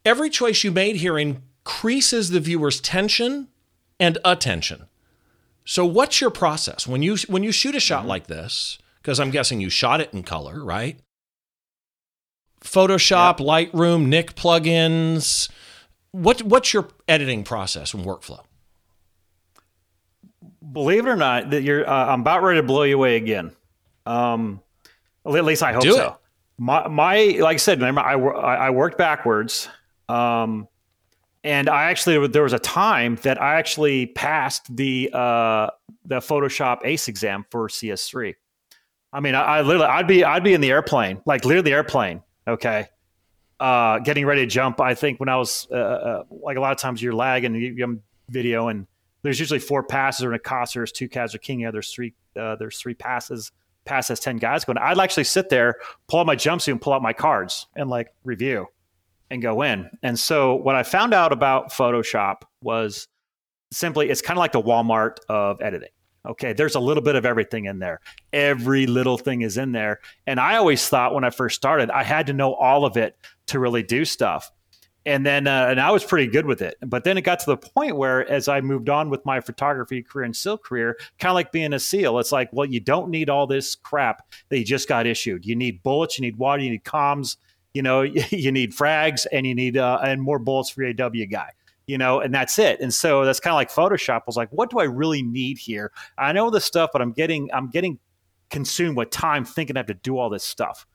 every 0.05 0.31
choice 0.31 0.63
you 0.63 0.71
made 0.71 0.97
here 0.97 1.19
increases 1.19 2.31
the 2.31 2.41
viewer's 2.41 2.81
tension 2.81 3.49
and 3.99 4.19
attention. 4.25 4.87
So 5.65 5.85
what's 5.85 6.21
your 6.21 6.31
process 6.31 6.87
when 6.87 7.03
you 7.03 7.17
when 7.29 7.43
you 7.43 7.53
shoot 7.53 7.75
a 7.75 7.81
shot 7.81 8.01
mm-hmm. 8.01 8.09
like 8.09 8.27
this? 8.29 8.79
Because 9.03 9.19
I'm 9.19 9.31
guessing 9.31 9.61
you 9.61 9.71
shot 9.71 10.01
it 10.01 10.13
in 10.13 10.23
color, 10.23 10.63
right? 10.63 11.01
Photoshop, 12.63 13.39
yep. 13.39 13.49
Lightroom, 13.73 14.07
Nik 14.07 14.35
plugins. 14.35 15.51
What 16.13 16.43
what's 16.43 16.73
your 16.73 16.89
editing 17.09 17.45
process 17.45 17.95
and 17.95 18.05
workflow? 18.05 18.45
Believe 20.73 21.07
it 21.07 21.09
or 21.09 21.17
not, 21.17 21.51
that 21.51 21.63
you're 21.63 21.89
uh, 21.89 22.07
I'm 22.07 22.21
about 22.21 22.43
ready 22.43 22.61
to 22.61 22.67
blow 22.67 22.83
you 22.83 22.97
away 22.97 23.17
again. 23.17 23.53
Um, 24.07 24.61
at 25.27 25.45
least 25.45 25.63
I 25.63 25.73
hope 25.73 25.83
Do 25.83 25.93
so. 25.93 26.07
It. 26.07 26.15
My, 26.59 26.89
my, 26.89 27.39
like 27.41 27.55
I 27.55 27.57
said, 27.57 27.79
remember 27.79 28.03
I, 28.03 28.67
I 28.67 28.71
worked 28.71 28.99
backwards. 28.99 29.69
Um, 30.09 30.69
and 31.43 31.71
I 31.71 31.85
actually 31.85 32.27
there 32.29 32.43
was 32.43 32.53
a 32.53 32.59
time 32.59 33.17
that 33.23 33.41
I 33.41 33.55
actually 33.55 34.07
passed 34.07 34.75
the 34.75 35.11
uh, 35.13 35.71
the 36.05 36.17
Photoshop 36.17 36.81
ACE 36.85 37.09
exam 37.09 37.47
for 37.51 37.69
CS3. 37.69 38.35
I 39.13 39.21
mean, 39.21 39.35
I, 39.35 39.43
I, 39.43 39.61
literally 39.63 39.87
I'd 39.87 40.07
be 40.07 40.23
I'd 40.23 40.45
be 40.45 40.53
in 40.53 40.61
the 40.61 40.71
airplane, 40.71 41.23
like 41.25 41.45
literally 41.45 41.71
the 41.71 41.75
airplane. 41.75 42.23
Okay, 42.47 42.89
uh, 43.59 44.01
getting 44.01 44.27
ready 44.27 44.43
to 44.43 44.47
jump. 44.47 44.81
I 44.81 44.95
think 44.95 45.19
when 45.19 45.29
I 45.29 45.37
was 45.37 45.67
uh, 45.71 45.77
uh 45.77 46.25
like 46.31 46.59
a 46.59 46.61
lot 46.61 46.73
of 46.73 46.79
times 46.79 47.03
you're 47.03 47.15
lagging, 47.15 47.55
you, 47.55 47.73
you 47.73 48.03
video 48.29 48.69
and 48.69 48.87
there's 49.23 49.39
usually 49.39 49.61
four 49.61 49.83
passes 49.83 50.25
or 50.25 50.33
in 50.33 50.41
a. 50.41 50.73
There's 50.73 50.93
two 50.93 51.09
cats 51.09 51.35
or 51.35 51.39
king. 51.39 51.61
Yeah, 51.61 51.71
there's 51.71 51.93
three. 51.93 52.15
Uh, 52.39 52.57
there's 52.57 52.79
three 52.79 52.95
passes. 52.95 53.53
Pass 53.85 54.09
has 54.09 54.21
ten 54.21 54.37
guys 54.37 54.65
going. 54.65 54.79
I'd 54.79 54.99
actually 54.99 55.25
sit 55.25 55.49
there, 55.49 55.77
pull 56.09 56.21
out 56.21 56.27
my 56.27 56.37
jumpsuit, 56.37 56.73
and 56.73 56.81
pull 56.81 56.93
out 56.93 57.03
my 57.03 57.13
cards 57.13 57.67
and 57.77 57.89
like 57.91 58.09
review 58.25 58.67
and 59.31 59.41
go 59.41 59.63
in. 59.63 59.91
And 60.03 60.19
so 60.19 60.55
what 60.57 60.75
I 60.75 60.83
found 60.83 61.15
out 61.15 61.33
about 61.33 61.71
Photoshop 61.71 62.43
was 62.63 63.09
simply 63.73 64.11
it's 64.11 64.23
kind 64.23 64.37
of 64.37 64.41
like 64.41 64.53
the 64.53 64.63
Walmart 64.63 65.17
of 65.29 65.61
editing. 65.63 65.91
Okay, 66.27 66.53
there's 66.53 66.75
a 66.75 66.81
little 66.81 67.03
bit 67.03 67.15
of 67.15 67.25
everything 67.25 67.65
in 67.65 67.79
there. 67.79 68.01
Every 68.33 68.87
little 68.87 69.17
thing 69.17 69.41
is 69.41 69.57
in 69.57 69.73
there. 69.73 70.01
And 70.27 70.39
I 70.39 70.57
always 70.57 70.87
thought 70.87 71.15
when 71.15 71.25
I 71.25 71.31
first 71.31 71.57
started, 71.57 71.91
I 71.91 72.03
had 72.03 72.27
to 72.27 72.35
know 72.35 72.53
all 72.55 72.85
of 72.85 72.99
it 72.99 73.17
to 73.47 73.59
really 73.59 73.83
do 73.83 74.05
stuff 74.05 74.51
and 75.07 75.25
then 75.25 75.47
uh, 75.47 75.67
and 75.69 75.81
I 75.81 75.91
was 75.91 76.05
pretty 76.05 76.31
good 76.31 76.47
with 76.47 76.61
it. 76.63 76.77
But 76.83 77.05
then 77.05 77.17
it 77.17 77.23
got 77.23 77.41
to 77.41 77.47
the 77.47 77.57
point 77.57 77.97
where, 77.97 78.29
as 78.31 78.49
I 78.49 78.61
moved 78.61 78.89
on 78.89 79.11
with 79.11 79.25
my 79.25 79.41
photography 79.41 80.03
career 80.03 80.25
and 80.25 80.37
SEAL 80.37 80.59
career, 80.59 80.99
kind 81.19 81.31
of 81.31 81.35
like 81.35 81.53
being 81.53 81.73
a 81.73 81.81
SEAL, 81.81 82.19
it's 82.19 82.33
like, 82.33 82.51
well, 82.53 82.67
you 82.67 82.81
don't 82.81 83.11
need 83.11 83.31
all 83.31 83.47
this 83.47 83.75
crap 83.75 84.27
that 84.49 84.59
you 84.59 84.65
just 84.65 84.89
got 84.89 85.07
issued. 85.07 85.47
You 85.47 85.57
need 85.57 85.83
bullets, 85.83 86.19
you 86.19 86.23
need 86.23 86.37
water, 86.37 86.63
you 86.63 86.71
need 86.71 86.85
comms, 86.85 87.37
you 87.73 87.83
know, 87.83 88.03
you 88.31 88.53
need 88.53 88.73
frags, 88.73 89.27
and 89.33 89.47
you 89.47 89.55
need 89.55 89.77
uh, 89.77 90.01
and 90.03 90.21
more 90.21 90.39
bullets 90.39 90.71
for 90.71 90.83
your 90.83 91.07
AW 91.07 91.27
guy. 91.31 91.51
You 91.87 91.99
know, 91.99 92.21
and 92.21 92.33
that's 92.33 92.57
it. 92.59 92.81
And 92.81 92.95
so 92.95 93.25
that's 93.25 93.41
kind 93.41 93.53
of 93.53 93.57
like 93.57 93.71
Photoshop. 93.71 94.23
Was 94.27 94.37
like, 94.37 94.51
what 94.53 94.71
do 94.71 94.79
I 94.79 94.85
really 94.85 95.23
need 95.23 95.59
here? 95.59 95.91
I 96.17 96.33
know 96.33 96.49
this 96.49 96.65
stuff, 96.65 96.91
but 96.93 97.03
I'm 97.03 97.13
getting 97.13 97.49
I'm 97.53 97.69
getting 97.69 97.99
consumed 98.51 98.97
with 98.97 99.11
time 99.11 99.45
thinking 99.45 99.77
I 99.77 99.81
have 99.81 99.87
to 99.87 99.95
do 99.95 100.19
all 100.19 100.29
this 100.29 100.45
stuff. 100.45 100.87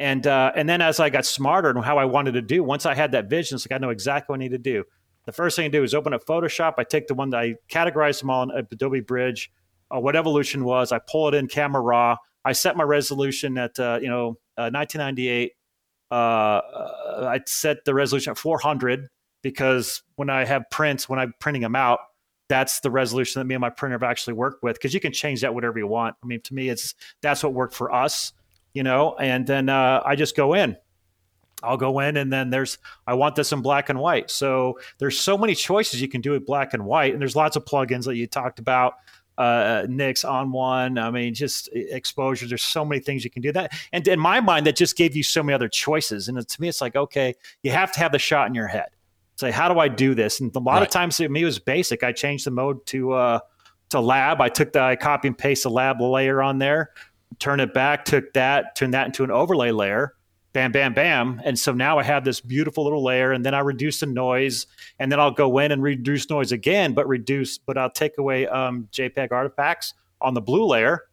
And 0.00 0.26
uh, 0.26 0.50
and 0.56 0.66
then 0.66 0.80
as 0.80 0.98
I 0.98 1.10
got 1.10 1.26
smarter 1.26 1.68
and 1.68 1.84
how 1.84 1.98
I 1.98 2.06
wanted 2.06 2.32
to 2.32 2.40
do, 2.40 2.64
once 2.64 2.86
I 2.86 2.94
had 2.94 3.12
that 3.12 3.28
vision, 3.28 3.56
it's 3.56 3.70
like 3.70 3.78
I 3.78 3.78
know 3.78 3.90
exactly 3.90 4.32
what 4.32 4.38
I 4.38 4.44
need 4.44 4.52
to 4.52 4.58
do. 4.58 4.82
The 5.26 5.32
first 5.32 5.56
thing 5.56 5.66
I 5.66 5.68
do 5.68 5.82
is 5.82 5.92
open 5.92 6.14
up 6.14 6.24
Photoshop. 6.24 6.74
I 6.78 6.84
take 6.84 7.06
the 7.06 7.12
one 7.12 7.28
that 7.30 7.40
I 7.40 7.56
categorize 7.68 8.18
them 8.18 8.30
all 8.30 8.42
in 8.44 8.50
Adobe 8.50 9.00
Bridge, 9.00 9.52
uh, 9.94 10.00
what 10.00 10.16
Evolution 10.16 10.64
was. 10.64 10.90
I 10.90 11.00
pull 11.00 11.28
it 11.28 11.34
in 11.34 11.48
Camera 11.48 11.82
Raw. 11.82 12.16
I 12.46 12.52
set 12.52 12.78
my 12.78 12.82
resolution 12.82 13.58
at 13.58 13.78
uh, 13.78 13.98
you 14.00 14.08
know 14.08 14.38
1998. 14.54 15.52
Uh, 16.10 16.14
uh, 16.14 17.26
I 17.28 17.40
set 17.44 17.84
the 17.84 17.92
resolution 17.92 18.30
at 18.30 18.38
400 18.38 19.06
because 19.42 20.02
when 20.16 20.30
I 20.30 20.46
have 20.46 20.62
prints, 20.70 21.10
when 21.10 21.18
I'm 21.18 21.34
printing 21.40 21.60
them 21.60 21.76
out, 21.76 21.98
that's 22.48 22.80
the 22.80 22.90
resolution 22.90 23.38
that 23.40 23.44
me 23.44 23.54
and 23.54 23.60
my 23.60 23.68
printer 23.68 23.96
have 23.96 24.02
actually 24.02 24.32
worked 24.32 24.62
with 24.62 24.76
because 24.76 24.94
you 24.94 25.00
can 25.00 25.12
change 25.12 25.42
that 25.42 25.54
whatever 25.54 25.78
you 25.78 25.86
want. 25.86 26.16
I 26.22 26.26
mean, 26.26 26.40
to 26.40 26.54
me, 26.54 26.70
it's 26.70 26.94
that's 27.20 27.42
what 27.42 27.52
worked 27.52 27.74
for 27.74 27.92
us 27.94 28.32
you 28.72 28.82
know, 28.82 29.16
and 29.16 29.46
then 29.46 29.68
uh, 29.68 30.02
I 30.04 30.16
just 30.16 30.36
go 30.36 30.54
in. 30.54 30.76
I'll 31.62 31.76
go 31.76 32.00
in 32.00 32.16
and 32.16 32.32
then 32.32 32.50
there's 32.50 32.78
I 33.06 33.14
want 33.14 33.36
this 33.36 33.52
in 33.52 33.60
black 33.60 33.88
and 33.88 33.98
white. 33.98 34.30
So 34.30 34.78
there's 34.98 35.18
so 35.18 35.36
many 35.36 35.54
choices 35.54 36.00
you 36.00 36.08
can 36.08 36.20
do 36.20 36.32
with 36.32 36.46
black 36.46 36.74
and 36.74 36.84
white, 36.84 37.12
and 37.12 37.20
there's 37.20 37.36
lots 37.36 37.56
of 37.56 37.64
plugins 37.64 38.04
that 38.04 38.16
you 38.16 38.26
talked 38.26 38.58
about. 38.58 38.94
Uh, 39.38 39.86
Nik's 39.88 40.22
ON1. 40.22 41.02
I 41.02 41.10
mean, 41.10 41.32
just 41.32 41.68
exposure. 41.72 42.46
There's 42.46 42.62
so 42.62 42.84
many 42.84 43.00
things 43.00 43.24
you 43.24 43.30
can 43.30 43.40
do 43.40 43.52
that. 43.52 43.72
And 43.90 44.06
in 44.06 44.18
my 44.18 44.40
mind, 44.40 44.66
that 44.66 44.76
just 44.76 44.98
gave 44.98 45.16
you 45.16 45.22
so 45.22 45.42
many 45.42 45.54
other 45.54 45.68
choices. 45.68 46.28
And 46.28 46.46
to 46.46 46.60
me, 46.60 46.68
it's 46.68 46.82
like, 46.82 46.94
okay, 46.94 47.34
you 47.62 47.70
have 47.70 47.90
to 47.92 48.00
have 48.00 48.12
the 48.12 48.18
shot 48.18 48.48
in 48.48 48.54
your 48.54 48.66
head. 48.66 48.88
Say, 49.36 49.50
how 49.50 49.72
do 49.72 49.80
I 49.80 49.88
do 49.88 50.14
this? 50.14 50.40
And 50.40 50.54
a 50.54 50.58
lot 50.58 50.74
right. 50.74 50.82
of 50.82 50.90
times, 50.90 51.16
to 51.16 51.28
me, 51.28 51.40
it 51.40 51.46
was 51.46 51.58
basic. 51.58 52.04
I 52.04 52.12
changed 52.12 52.44
the 52.44 52.50
mode 52.50 52.84
to 52.88 53.12
uh, 53.12 53.38
to 53.88 54.00
lab. 54.00 54.42
I 54.42 54.50
took 54.50 54.72
the 54.72 54.80
I 54.80 54.96
copy 54.96 55.28
and 55.28 55.38
paste 55.38 55.62
the 55.62 55.70
lab 55.70 56.02
layer 56.02 56.42
on 56.42 56.58
there 56.58 56.90
turn 57.38 57.60
it 57.60 57.72
back, 57.72 58.04
took 58.04 58.32
that, 58.34 58.74
turned 58.76 58.94
that 58.94 59.06
into 59.06 59.24
an 59.24 59.30
overlay 59.30 59.70
layer, 59.70 60.14
bam, 60.52 60.72
bam, 60.72 60.94
bam. 60.94 61.40
And 61.44 61.58
so 61.58 61.72
now 61.72 61.98
I 61.98 62.02
have 62.02 62.24
this 62.24 62.40
beautiful 62.40 62.84
little 62.84 63.02
layer, 63.02 63.32
and 63.32 63.44
then 63.44 63.54
I 63.54 63.60
reduce 63.60 64.00
the 64.00 64.06
noise, 64.06 64.66
and 64.98 65.10
then 65.10 65.20
I'll 65.20 65.30
go 65.30 65.58
in 65.58 65.72
and 65.72 65.82
reduce 65.82 66.28
noise 66.28 66.52
again, 66.52 66.92
but 66.92 67.06
reduce, 67.08 67.58
but 67.58 67.78
I'll 67.78 67.90
take 67.90 68.18
away 68.18 68.46
um, 68.46 68.88
JPEG 68.92 69.32
artifacts 69.32 69.94
on 70.20 70.34
the 70.34 70.40
blue 70.40 70.66
layer, 70.66 71.04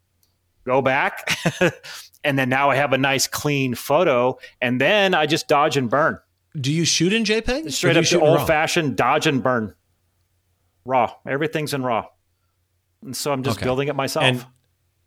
go 0.65 0.82
back, 0.82 1.38
and 2.24 2.38
then 2.38 2.49
now 2.49 2.70
I 2.70 2.76
have 2.76 2.93
a 2.93 2.97
nice 2.97 3.28
clean 3.28 3.76
photo, 3.76 4.38
and 4.61 4.82
then 4.82 5.13
I 5.13 5.26
just 5.26 5.47
dodge 5.47 5.78
and 5.78 5.89
burn. 5.89 6.20
Do 6.59 6.74
you 6.74 6.86
shoot 6.86 7.13
in 7.13 7.24
JPEG? 7.24 7.72
Straight 7.72 7.97
up 7.97 8.05
to 8.05 8.20
old 8.20 8.47
fashioned 8.47 8.95
dodge 8.95 9.28
and 9.28 9.43
burn. 9.43 9.76
Raw. 10.86 11.13
Everything's 11.28 11.74
in 11.74 11.84
raw. 11.84 12.05
And 13.03 13.15
so 13.15 13.32
I'm 13.32 13.43
just 13.43 13.59
okay. 13.59 13.65
building 13.65 13.89
it 13.89 13.95
myself. 13.95 14.26
And 14.26 14.45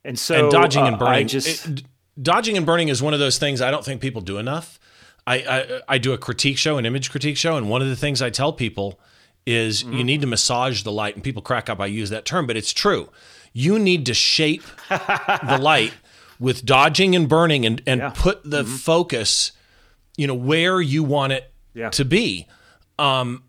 and 0.04 0.18
so 0.18 0.44
and 0.44 0.50
dodging 0.50 0.82
uh, 0.82 0.88
and 0.88 0.98
burning. 0.98 1.28
Just, 1.28 1.66
it, 1.66 1.82
dodging 2.20 2.56
and 2.56 2.66
burning 2.66 2.88
is 2.88 3.02
one 3.02 3.14
of 3.14 3.20
those 3.20 3.38
things 3.38 3.60
I 3.60 3.70
don't 3.70 3.84
think 3.84 4.00
people 4.00 4.20
do 4.20 4.38
enough. 4.38 4.78
I, 5.26 5.36
I, 5.36 5.80
I 5.88 5.98
do 5.98 6.12
a 6.12 6.18
critique 6.18 6.58
show, 6.58 6.78
an 6.78 6.86
image 6.86 7.10
critique 7.10 7.36
show, 7.36 7.56
and 7.56 7.68
one 7.68 7.82
of 7.82 7.88
the 7.88 7.96
things 7.96 8.22
I 8.22 8.30
tell 8.30 8.52
people 8.52 8.98
is 9.46 9.82
mm-hmm. 9.82 9.94
you 9.94 10.04
need 10.04 10.20
to 10.22 10.26
massage 10.26 10.82
the 10.82 10.92
light. 10.92 11.14
And 11.14 11.24
people 11.24 11.42
crack 11.42 11.68
up 11.68 11.80
I 11.80 11.86
use 11.86 12.10
that 12.10 12.24
term, 12.24 12.46
but 12.46 12.56
it's 12.56 12.72
true. 12.72 13.10
You 13.52 13.78
need 13.78 14.06
to 14.06 14.14
shape 14.14 14.62
the 14.88 15.58
light 15.60 15.92
with 16.38 16.64
dodging 16.64 17.14
and 17.14 17.28
burning 17.28 17.66
and, 17.66 17.82
and 17.86 18.00
yeah. 18.00 18.12
put 18.14 18.42
the 18.48 18.62
mm-hmm. 18.62 18.74
focus, 18.76 19.52
you 20.16 20.26
know, 20.26 20.34
where 20.34 20.80
you 20.80 21.04
want 21.04 21.32
it 21.32 21.52
yeah. 21.74 21.90
to 21.90 22.04
be. 22.04 22.46
Um, 22.98 23.44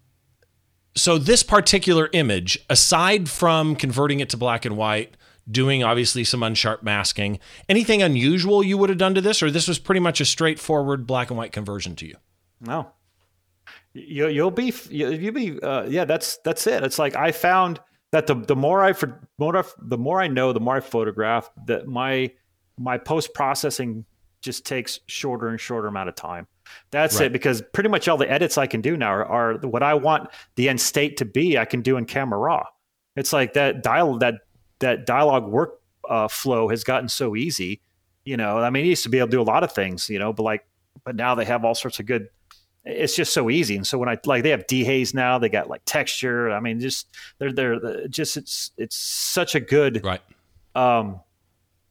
so 0.96 1.18
this 1.18 1.44
particular 1.44 2.10
image, 2.14 2.60
aside 2.70 3.30
from 3.30 3.76
converting 3.76 4.20
it 4.20 4.30
to 4.30 4.38
black 4.38 4.66
and 4.66 4.76
white, 4.76 5.16
doing 5.50 5.84
obviously 5.84 6.24
some 6.24 6.42
unsharp 6.42 6.84
masking. 6.84 7.40
Anything 7.70 8.02
unusual 8.02 8.64
you 8.64 8.78
would 8.78 8.90
have 8.90 8.98
done 8.98 9.16
to 9.16 9.22
this, 9.22 9.42
or 9.42 9.52
this 9.52 9.68
was 9.68 9.80
pretty 9.80 10.02
much 10.02 10.22
a 10.22 10.26
straightforward 10.26 11.08
black 11.08 11.30
and 11.30 11.38
white 11.38 11.52
conversion 11.52 11.96
to 11.98 12.08
you? 12.08 12.16
No, 12.60 12.92
you, 13.94 14.28
you'll 14.28 14.52
be 14.52 14.74
you'll 14.90 15.34
be 15.34 15.60
uh, 15.62 15.84
yeah. 15.84 16.06
That's 16.06 16.38
that's 16.38 16.68
it. 16.68 16.84
It's 16.84 17.00
like 17.00 17.16
I 17.16 17.32
found 17.32 17.80
that 18.12 18.28
the 18.28 18.36
the 18.36 18.56
more 18.56 18.84
I 18.84 18.94
for 18.94 19.28
more 19.38 19.66
the 19.80 19.98
more 19.98 20.22
I 20.22 20.28
know, 20.28 20.54
the 20.54 20.60
more 20.60 20.78
I 20.78 20.80
photograph, 20.80 21.50
that 21.66 21.88
my 21.88 22.32
my 22.78 22.98
post 22.98 23.34
processing 23.34 24.06
just 24.42 24.66
takes 24.66 25.00
shorter 25.08 25.50
and 25.50 25.60
shorter 25.60 25.88
amount 25.88 26.10
of 26.10 26.16
time. 26.16 26.48
That's 26.92 27.20
right. 27.20 27.26
it 27.26 27.34
because 27.34 27.62
pretty 27.74 27.90
much 27.90 28.08
all 28.08 28.18
the 28.18 28.30
edits 28.32 28.58
I 28.58 28.66
can 28.66 28.82
do 28.82 28.96
now 28.98 29.12
are, 29.12 29.26
are, 29.26 29.54
what 29.60 29.84
I 29.84 29.94
want 29.94 30.30
the 30.56 30.70
end 30.70 30.80
state 30.80 31.18
to 31.18 31.26
be. 31.26 31.58
I 31.58 31.66
can 31.66 31.82
do 31.82 31.98
in 31.98 32.06
Camera 32.06 32.40
Raw. 32.40 32.64
It's 33.16 33.34
like 33.34 33.54
that 33.54 33.84
dial 33.84 34.18
that 34.20 34.36
that 34.82 35.06
dialogue 35.06 35.48
work 35.48 35.80
uh, 36.10 36.28
flow 36.28 36.68
has 36.70 36.84
gotten 36.84 37.10
so 37.10 37.36
easy. 37.36 37.82
You 38.26 38.38
know, 38.38 38.60
I 38.60 38.70
mean, 38.70 38.84
he 38.84 38.92
used 38.92 39.04
to 39.04 39.10
be 39.10 39.18
able 39.18 39.30
to 39.30 39.32
do 39.32 39.42
a 39.42 39.44
lot 39.44 39.64
of 39.64 39.72
things, 39.72 40.10
you 40.10 40.20
know, 40.20 40.32
but 40.32 40.44
like, 40.44 40.66
but 41.04 41.16
now 41.16 41.34
they 41.34 41.46
have 41.46 41.66
all 41.66 41.74
sorts 41.74 42.00
of 42.00 42.06
good 42.06 42.28
it's 42.84 43.16
just 43.16 43.34
so 43.34 43.50
easy. 43.50 43.76
And 43.76 43.86
so 43.86 43.98
when 43.98 44.10
I 44.10 44.18
like 44.26 44.44
they 44.44 44.50
have 44.50 44.66
dehaze 44.66 45.14
now, 45.14 45.38
they 45.38 45.50
got 45.50 45.70
like 45.70 45.82
texture. 45.86 46.52
I 46.52 46.60
mean, 46.60 46.80
just 46.80 47.08
they're 47.38 47.54
they're 47.54 48.08
just 48.08 48.38
it's 48.38 48.72
it's 48.78 48.96
such 48.96 49.56
a 49.56 49.60
good 49.60 50.04
right. 50.04 50.22
um 50.76 51.20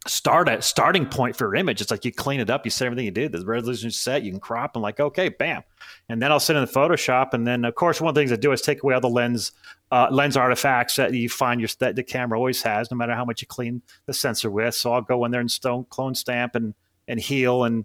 start 0.07 0.49
at 0.49 0.65
starting 0.65 1.07
point 1.07 1.37
for 1.37 1.45
your 1.45 1.55
image. 1.55 1.81
It's 1.81 1.91
like 1.91 2.05
you 2.05 2.13
clean 2.13 2.41
it 2.41 2.51
up, 2.51 2.65
you 2.65 2.71
set 2.71 2.87
everything 2.87 3.05
you 3.05 3.11
did, 3.11 3.33
the 3.33 3.45
resolution 3.45 3.89
is 3.89 4.01
set, 4.01 4.23
you 4.23 4.31
can 4.31 4.41
crop 4.41 4.75
and 4.75 4.83
like, 4.83 4.99
okay, 4.99 5.29
bam. 5.29 5.63
And 6.09 6.23
then 6.23 6.33
I'll 6.33 6.41
sit 6.41 6.57
in 6.57 6.65
the 6.65 6.71
Photoshop. 6.71 7.35
And 7.35 7.47
then 7.47 7.65
of 7.65 7.75
course 7.75 8.01
one 8.01 8.09
of 8.09 8.15
the 8.15 8.21
things 8.21 8.33
I 8.33 8.37
do 8.37 8.51
is 8.53 8.63
take 8.63 8.83
away 8.83 8.95
all 8.95 9.01
the 9.01 9.11
lens 9.11 9.53
uh, 9.91 10.09
lens 10.11 10.37
artifacts 10.37 10.97
that 10.97 11.13
you 11.15 11.29
find 11.29 11.61
your 11.61 11.69
that 11.79 11.97
the 11.97 12.03
camera 12.03 12.39
always 12.39 12.63
has, 12.63 12.91
no 12.91 12.97
matter 12.97 13.15
how 13.15 13.25
much 13.25 13.43
you 13.43 13.49
clean 13.49 13.83
the 14.07 14.15
sensor 14.15 14.51
with. 14.51 14.75
So 14.75 14.93
I'll 14.93 15.03
go 15.03 15.25
in 15.25 15.31
there 15.31 15.41
and 15.41 15.51
stone 15.51 15.85
clone 15.91 16.15
stamp 16.15 16.55
and 16.55 16.75
and 17.09 17.19
heal 17.19 17.65
and 17.65 17.85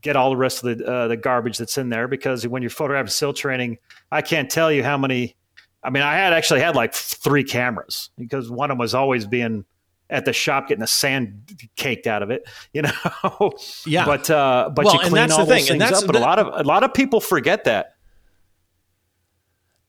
get 0.00 0.16
all 0.16 0.30
the 0.30 0.36
rest 0.36 0.64
of 0.64 0.78
the 0.78 0.86
uh, 0.86 1.08
the 1.08 1.16
garbage 1.16 1.58
that's 1.58 1.78
in 1.78 1.88
there 1.88 2.08
because 2.08 2.46
when 2.46 2.62
you're 2.62 2.70
photographing 2.70 3.10
SEAL 3.10 3.34
training, 3.34 3.78
I 4.10 4.22
can't 4.22 4.50
tell 4.50 4.72
you 4.72 4.82
how 4.82 4.96
many. 4.96 5.36
I 5.82 5.90
mean, 5.90 6.02
I 6.02 6.14
had 6.14 6.32
actually 6.32 6.60
had 6.60 6.74
like 6.74 6.94
three 6.94 7.44
cameras 7.44 8.08
because 8.16 8.50
one 8.50 8.70
of 8.70 8.76
them 8.76 8.78
was 8.78 8.94
always 8.94 9.26
being 9.26 9.66
at 10.10 10.24
the 10.24 10.32
shop 10.32 10.68
getting 10.68 10.80
the 10.80 10.86
sand 10.86 11.68
caked 11.76 12.06
out 12.06 12.22
of 12.22 12.30
it, 12.30 12.48
you 12.72 12.82
know. 12.82 13.52
Yeah. 13.86 14.06
But 14.06 14.30
uh, 14.30 14.70
but 14.74 14.86
well, 14.86 14.94
you 14.94 15.00
clean 15.00 15.30
all 15.30 15.44
those 15.44 15.68
things 15.68 15.82
up. 15.82 16.06
But 16.06 16.16
a 16.16 16.20
lot 16.20 16.38
of 16.38 16.58
a 16.58 16.66
lot 16.66 16.82
of 16.84 16.94
people 16.94 17.20
forget 17.20 17.64
that. 17.64 17.93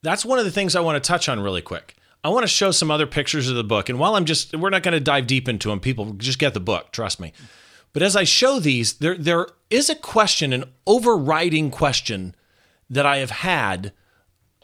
That's 0.06 0.24
one 0.24 0.38
of 0.38 0.44
the 0.44 0.52
things 0.52 0.76
I 0.76 0.80
want 0.82 1.02
to 1.02 1.06
touch 1.06 1.28
on 1.28 1.40
really 1.40 1.62
quick. 1.62 1.96
I 2.22 2.28
want 2.28 2.44
to 2.44 2.48
show 2.48 2.70
some 2.70 2.92
other 2.92 3.08
pictures 3.08 3.50
of 3.50 3.56
the 3.56 3.64
book, 3.64 3.88
and 3.88 3.98
while 3.98 4.14
I'm 4.14 4.24
just, 4.24 4.56
we're 4.56 4.70
not 4.70 4.84
going 4.84 4.92
to 4.92 5.00
dive 5.00 5.26
deep 5.26 5.48
into 5.48 5.68
them. 5.68 5.80
People 5.80 6.12
just 6.12 6.38
get 6.38 6.54
the 6.54 6.60
book, 6.60 6.92
trust 6.92 7.18
me. 7.18 7.32
But 7.92 8.04
as 8.04 8.14
I 8.14 8.22
show 8.22 8.60
these, 8.60 8.92
there 8.94 9.18
there 9.18 9.48
is 9.68 9.90
a 9.90 9.96
question, 9.96 10.52
an 10.52 10.62
overriding 10.86 11.72
question 11.72 12.36
that 12.88 13.04
I 13.04 13.16
have 13.16 13.30
had 13.30 13.92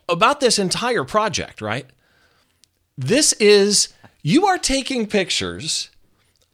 about 0.08 0.38
this 0.38 0.60
entire 0.60 1.02
project, 1.02 1.60
right? 1.60 1.86
This 2.96 3.32
is 3.34 3.92
you 4.22 4.46
are 4.46 4.58
taking 4.58 5.08
pictures 5.08 5.90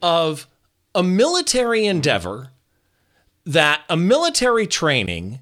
of 0.01 0.47
a 0.95 1.03
military 1.03 1.85
endeavor 1.85 2.53
that 3.45 3.83
a 3.91 3.99
military 3.99 4.67
training 4.67 5.41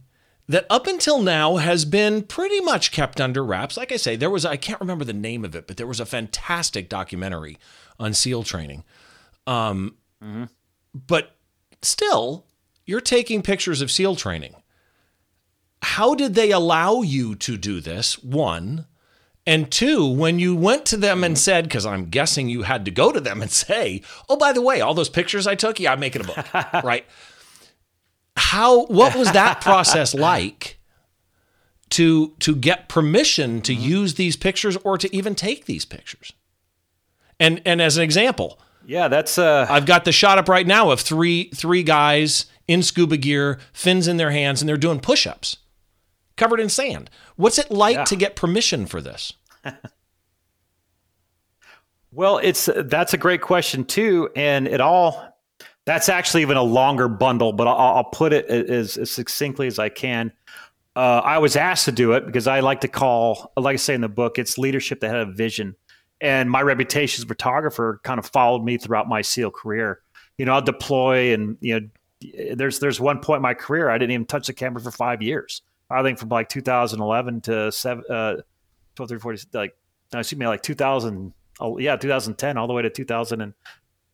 that 0.49 0.67
up 0.71 0.87
until 0.87 1.21
now 1.21 1.57
has 1.57 1.85
been 1.85 2.23
pretty 2.23 2.61
much 2.61 2.93
kept 2.93 3.21
under 3.21 3.45
wraps. 3.45 3.77
Like 3.77 3.93
I 3.93 3.97
say, 3.97 4.17
there 4.17 4.31
was 4.31 4.45
I 4.45 4.57
can't 4.57 4.81
remember 4.81 5.05
the 5.05 5.13
name 5.13 5.45
of 5.45 5.55
it, 5.55 5.67
but 5.67 5.77
there 5.77 5.87
was 5.87 6.01
a 6.01 6.07
fantastic 6.07 6.89
documentary 6.89 7.59
on 7.99 8.15
SEAL 8.15 8.45
training. 8.45 8.85
Um, 9.47 9.97
mm-hmm 10.23 10.45
but 11.07 11.37
still, 11.83 12.47
you're 12.85 13.01
taking 13.01 13.43
pictures 13.43 13.83
of 13.83 13.91
SEAL 13.91 14.17
training. 14.17 14.55
How 15.83 16.15
did 16.15 16.35
they 16.35 16.51
allow 16.51 17.03
you 17.03 17.35
to 17.37 17.57
do 17.57 17.81
this? 17.81 18.23
One. 18.23 18.87
And 19.47 19.71
two, 19.71 20.05
when 20.11 20.39
you 20.41 20.57
went 20.57 20.87
to 20.87 20.97
them 20.97 21.23
and 21.23 21.39
said, 21.39 21.65
because 21.65 21.87
I'm 21.87 22.07
guessing 22.07 22.49
you 22.49 22.63
had 22.63 22.85
to 22.87 22.91
go 22.91 23.13
to 23.13 23.21
them 23.21 23.43
and 23.43 23.51
say, 23.51 24.03
oh, 24.29 24.37
by 24.37 24.53
the 24.53 24.63
way, 24.63 24.81
all 24.81 24.95
those 24.95 25.09
pictures 25.09 25.47
I 25.47 25.55
took, 25.55 25.79
yeah, 25.79 25.93
I'm 25.93 26.01
making 26.01 26.23
a 26.23 26.25
book, 26.25 26.55
right? 26.85 27.05
How, 28.37 28.85
what 28.87 29.15
was 29.17 29.33
that 29.33 29.61
process 29.63 30.15
like 30.15 30.79
to, 31.91 32.35
to 32.41 32.55
get 32.55 32.89
permission 32.89 33.61
to 33.63 33.73
mm-hmm. 33.73 33.83
use 33.83 34.15
these 34.15 34.37
pictures 34.37 34.77
or 34.79 34.99
to 34.99 35.15
even 35.15 35.35
take 35.35 35.67
these 35.67 35.85
pictures? 35.85 36.33
And, 37.39 37.61
and 37.65 37.83
as 37.83 37.97
an 37.97 38.03
example, 38.03 38.59
yeah, 38.87 39.09
that's. 39.09 39.37
Uh... 39.37 39.67
I've 39.69 39.85
got 39.85 40.05
the 40.05 40.13
shot 40.13 40.39
up 40.39 40.49
right 40.49 40.67
now 40.67 40.91
of 40.91 41.01
three 41.01 41.51
three 41.55 41.83
guys 41.83 42.47
in 42.69 42.83
scuba 42.83 43.17
gear, 43.17 43.59
fins 43.73 44.09
in 44.09 44.17
their 44.17 44.31
hands, 44.31 44.63
and 44.63 44.69
they're 44.69 44.77
doing 44.77 45.01
push-ups, 45.01 45.59
covered 46.37 46.61
in 46.61 46.69
sand. 46.69 47.11
What's 47.35 47.59
it 47.59 47.71
like 47.71 47.97
yeah. 47.97 48.05
to 48.05 48.17
get 48.17 48.37
permission 48.37 48.87
for 48.87 49.01
this? 49.01 49.33
well, 52.13 52.39
it's 52.39 52.71
that's 52.75 53.13
a 53.13 53.19
great 53.19 53.43
question 53.43 53.85
too, 53.85 54.31
and 54.37 54.67
it 54.69 54.81
all. 54.81 55.33
That's 55.87 56.09
actually 56.09 56.43
even 56.43 56.57
a 56.57 56.63
longer 56.63 57.09
bundle, 57.09 57.53
but 57.53 57.67
I'll, 57.67 57.97
I'll 57.97 58.05
put 58.05 58.33
it 58.33 58.47
as, 58.47 58.97
as, 58.99 59.11
succinctly 59.11 59.67
as 59.67 59.79
I 59.79 59.89
can. 59.89 60.33
Uh, 60.95 61.21
I 61.25 61.39
was 61.39 61.57
asked 61.57 61.85
to 61.87 61.93
do 61.93 62.13
it 62.13 62.27
because 62.27 62.47
I 62.47 62.61
like 62.61 62.81
to 62.83 62.89
call, 62.89 63.53
like 63.57 63.75
I 63.75 63.77
say 63.77 63.95
in 63.95 64.01
the 64.01 64.09
book, 64.09 64.39
it's 64.39 64.59
leadership 64.59 65.01
that 65.01 65.09
had 65.09 65.29
a 65.29 65.33
vision 65.33 65.77
and 66.21 66.51
my 66.51 66.63
reputation 66.63 67.21
as 67.21 67.25
a 67.25 67.29
photographer 67.29 68.01
kind 68.03 68.19
of 68.19 68.27
followed 68.27 68.65
me 68.65 68.79
throughout 68.79 69.09
my 69.09 69.21
SEAL 69.21 69.51
career. 69.51 70.01
You 70.39 70.47
know, 70.47 70.53
I'll 70.53 70.63
deploy, 70.63 71.35
and 71.35 71.57
you 71.61 71.81
know, 71.81 72.55
there's 72.55 72.79
there's 72.79 73.01
one 73.01 73.21
point 73.21 73.39
in 73.39 73.43
my 73.43 73.55
career 73.55 73.91
I 73.91 73.99
didn't 73.99 74.13
even 74.13 74.27
touch 74.27 74.47
the 74.47 74.53
camera 74.53 74.81
for 74.81 74.91
five 74.91 75.23
years. 75.23 75.63
I 75.91 76.03
think 76.03 76.19
from 76.19 76.31
like 76.31 76.49
2011 76.49 77.43
to 77.43 77.71
seven, 77.71 78.05
uh, 78.11 78.37
12, 78.97 79.11
13, 79.11 79.19
40, 79.19 79.43
like 79.53 79.77
no, 80.13 80.21
excuse 80.21 80.39
me, 80.39 80.47
like 80.47 80.63
2000, 80.63 81.33
oh, 81.61 81.79
yeah, 81.79 81.97
2010 81.97 82.57
all 82.57 82.67
the 82.67 82.73
way 82.73 82.83
to 82.83 82.91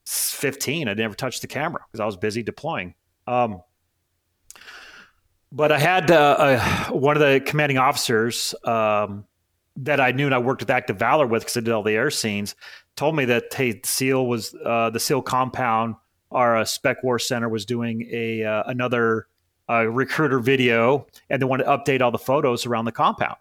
2015. 0.05 0.89
I 0.89 0.95
never 0.95 1.15
touched 1.15 1.43
the 1.43 1.49
camera 1.49 1.81
because 1.87 2.01
I 2.01 2.07
was 2.07 2.17
busy 2.17 2.43
deploying. 2.43 2.95
Um, 3.27 3.63
but 5.53 5.71
I 5.71 5.79
had 5.79 6.11
uh, 6.11 6.37
uh, 6.39 6.91
one 6.91 7.17
of 7.17 7.21
the 7.21 7.41
commanding 7.45 7.79
officers 7.79 8.55
um, 8.65 9.25
that 9.77 10.01
I 10.01 10.13
knew 10.13 10.27
and 10.27 10.35
I 10.35 10.39
worked 10.39 10.63
with 10.63 10.71
Act 10.71 10.91
of 10.91 10.99
Valor 10.99 11.27
with 11.27 11.43
because 11.43 11.57
I 11.57 11.61
did 11.61 11.73
all 11.73 11.83
the 11.83 11.93
air 11.93 12.11
scenes, 12.11 12.55
told 12.97 13.17
me 13.17 13.25
that 13.27 13.53
hey, 13.53 13.81
SEAL 13.85 14.27
was 14.27 14.55
uh, 14.65 14.91
the 14.91 15.01
SEAL 15.01 15.23
compound. 15.23 15.97
Our 16.31 16.57
uh, 16.57 16.65
Spec 16.65 17.03
War 17.03 17.19
Center 17.19 17.49
was 17.49 17.67
doing 17.67 18.09
a 18.11 18.43
uh, 18.45 18.63
another 18.67 19.27
uh, 19.69 19.87
recruiter 19.87 20.41
video, 20.41 21.07
and 21.29 21.41
they 21.41 21.47
wanted 21.47 21.65
to 21.65 21.71
update 21.71 22.01
all 22.01 22.11
the 22.11 22.19
photos 22.19 22.65
around 22.67 22.87
the 22.87 22.93
compound. 22.93 23.37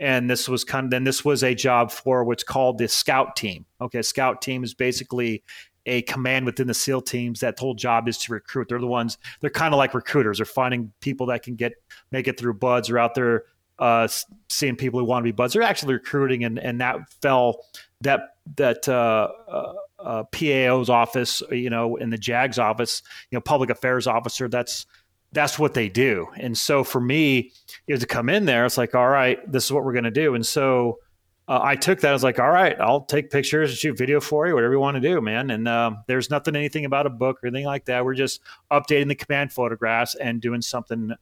And 0.00 0.30
this 0.30 0.48
was 0.48 0.62
kind 0.62 0.84
of 0.84 0.90
then 0.90 1.04
this 1.04 1.24
was 1.24 1.42
a 1.42 1.54
job 1.54 1.90
for 1.90 2.22
what's 2.24 2.44
called 2.44 2.78
the 2.78 2.88
Scout 2.88 3.34
Team. 3.36 3.64
Okay, 3.80 4.02
Scout 4.02 4.42
Team 4.42 4.62
is 4.62 4.74
basically 4.74 5.42
a 5.88 6.02
command 6.02 6.46
within 6.46 6.66
the 6.66 6.74
SEAL 6.74 7.02
teams 7.02 7.40
that 7.40 7.58
whole 7.58 7.74
job 7.74 8.08
is 8.08 8.18
to 8.18 8.32
recruit. 8.32 8.68
They're 8.68 8.78
the 8.78 8.86
ones. 8.86 9.18
They're 9.40 9.50
kind 9.50 9.74
of 9.74 9.78
like 9.78 9.94
recruiters. 9.94 10.38
They're 10.38 10.46
finding 10.46 10.92
people 11.00 11.26
that 11.26 11.42
can 11.42 11.56
get 11.56 11.72
make 12.10 12.28
it 12.28 12.38
through 12.38 12.54
BUD/S 12.54 12.90
or 12.90 12.98
out 12.98 13.14
there 13.14 13.44
uh, 13.78 14.08
seeing 14.48 14.76
people 14.76 15.00
who 15.00 15.06
want 15.06 15.22
to 15.22 15.24
be 15.24 15.32
buds. 15.32 15.54
They're 15.54 15.62
actually 15.62 15.94
recruiting, 15.94 16.44
and 16.44 16.58
and 16.58 16.80
that 16.80 17.10
fell 17.22 17.64
that 18.02 18.36
that 18.56 18.88
uh, 18.88 19.28
uh, 19.48 19.72
uh 19.98 20.24
PAO's 20.24 20.90
office, 20.90 21.42
you 21.50 21.70
know, 21.70 21.96
in 21.96 22.10
the 22.10 22.18
JAG's 22.18 22.58
office, 22.58 23.02
you 23.30 23.36
know, 23.36 23.40
public 23.40 23.70
affairs 23.70 24.06
officer. 24.06 24.48
That's 24.48 24.86
that's 25.32 25.58
what 25.58 25.74
they 25.74 25.88
do. 25.88 26.28
And 26.36 26.56
so 26.56 26.84
for 26.84 27.00
me, 27.00 27.52
to 27.88 28.06
come 28.06 28.28
in 28.28 28.46
there, 28.46 28.64
it's 28.64 28.78
like, 28.78 28.94
all 28.94 29.08
right, 29.08 29.38
this 29.50 29.66
is 29.66 29.72
what 29.72 29.84
we're 29.84 29.92
going 29.92 30.04
to 30.04 30.10
do. 30.10 30.34
And 30.34 30.44
so 30.44 31.00
uh, 31.48 31.60
I 31.62 31.76
took 31.76 32.00
that. 32.00 32.10
I 32.10 32.12
was 32.12 32.22
like, 32.22 32.38
all 32.38 32.50
right, 32.50 32.78
I'll 32.78 33.00
take 33.00 33.30
pictures 33.30 33.70
and 33.70 33.78
shoot 33.78 33.96
video 33.96 34.20
for 34.20 34.46
you, 34.46 34.54
whatever 34.54 34.74
you 34.74 34.80
want 34.80 34.96
to 34.96 35.00
do, 35.00 35.20
man. 35.22 35.50
And 35.50 35.66
um, 35.66 36.04
there's 36.06 36.28
nothing, 36.28 36.54
anything 36.54 36.84
about 36.84 37.06
a 37.06 37.10
book 37.10 37.38
or 37.42 37.46
anything 37.46 37.64
like 37.64 37.86
that. 37.86 38.04
We're 38.04 38.14
just 38.14 38.42
updating 38.70 39.08
the 39.08 39.14
command 39.14 39.52
photographs 39.52 40.14
and 40.14 40.42
doing 40.42 40.60
something 40.60 41.12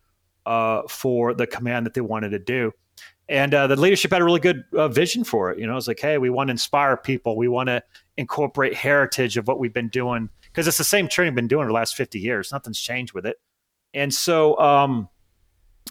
uh, 0.45 0.83
for 0.89 1.33
the 1.33 1.47
command 1.47 1.87
that 1.87 1.95
they 1.95 2.01
wanted 2.01 2.31
to 2.31 2.41
do. 2.41 2.73
And 3.29 3.55
uh, 3.55 3.69
the 3.69 3.77
leadership 3.77 4.13
had 4.13 4.21
a 4.21 4.25
really 4.25 4.41
good 4.41 4.65
uh, 4.77 4.89
vision 4.89 5.23
for 5.23 5.53
it. 5.53 5.61
You 5.61 5.67
know, 5.67 5.77
it's 5.77 5.89
like, 5.89 6.01
hey, 6.01 6.19
we 6.19 6.31
want 6.31 6.49
to 6.49 6.53
inspire 6.53 6.97
people. 6.97 7.37
We 7.37 7.49
want 7.49 7.69
to 7.69 7.83
incorporate 8.17 8.75
heritage 8.75 9.37
of 9.37 9.47
what 9.47 9.61
we've 9.61 9.73
been 9.73 9.89
doing 9.89 10.29
because 10.43 10.67
it's 10.67 10.79
the 10.79 10.85
same 10.85 11.07
training 11.07 11.35
we've 11.35 11.37
been 11.37 11.49
doing 11.49 11.65
for 11.65 11.69
the 11.69 11.75
last 11.75 11.95
50 11.95 12.19
years. 12.19 12.51
Nothing's 12.51 12.81
changed 12.81 13.13
with 13.13 13.27
it. 13.27 13.37
And 13.95 14.13
so, 14.13 14.59
um, 14.59 15.09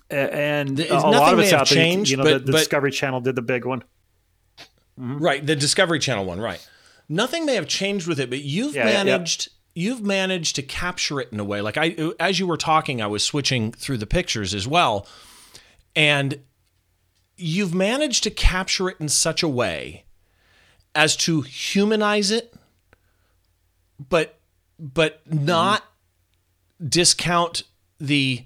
and 0.09 0.79
a 0.79 0.99
lot 0.99 1.33
of 1.33 1.39
it's 1.39 1.53
out 1.53 1.67
changed, 1.67 2.11
there. 2.11 2.17
You 2.17 2.17
know, 2.17 2.23
but, 2.23 2.39
the, 2.39 2.45
the 2.45 2.51
but, 2.53 2.57
Discovery 2.59 2.91
Channel 2.91 3.21
did 3.21 3.35
the 3.35 3.41
big 3.41 3.65
one. 3.65 3.83
Mm-hmm. 4.99 5.17
Right. 5.17 5.45
The 5.45 5.55
Discovery 5.55 5.99
Channel 5.99 6.25
one. 6.25 6.39
Right. 6.39 6.65
Nothing 7.07 7.45
may 7.45 7.55
have 7.55 7.67
changed 7.67 8.07
with 8.07 8.19
it, 8.19 8.29
but 8.29 8.41
you've 8.41 8.75
yeah, 8.75 8.85
managed 8.85 9.49
you've 9.75 10.01
managed 10.01 10.55
to 10.55 10.61
capture 10.61 11.19
it 11.19 11.27
in 11.31 11.39
a 11.39 11.43
way 11.43 11.61
like 11.61 11.77
i 11.77 11.93
as 12.19 12.39
you 12.39 12.47
were 12.47 12.57
talking 12.57 13.01
i 13.01 13.07
was 13.07 13.23
switching 13.23 13.71
through 13.73 13.97
the 13.97 14.07
pictures 14.07 14.53
as 14.53 14.65
well 14.65 15.05
and 15.95 16.39
you've 17.35 17.75
managed 17.75 18.23
to 18.23 18.31
capture 18.31 18.89
it 18.89 18.95
in 18.99 19.09
such 19.09 19.43
a 19.43 19.49
way 19.49 20.05
as 20.95 21.15
to 21.15 21.41
humanize 21.41 22.31
it 22.31 22.53
but 24.09 24.39
but 24.79 25.21
not 25.31 25.81
mm-hmm. 25.81 26.87
discount 26.87 27.63
the 27.99 28.45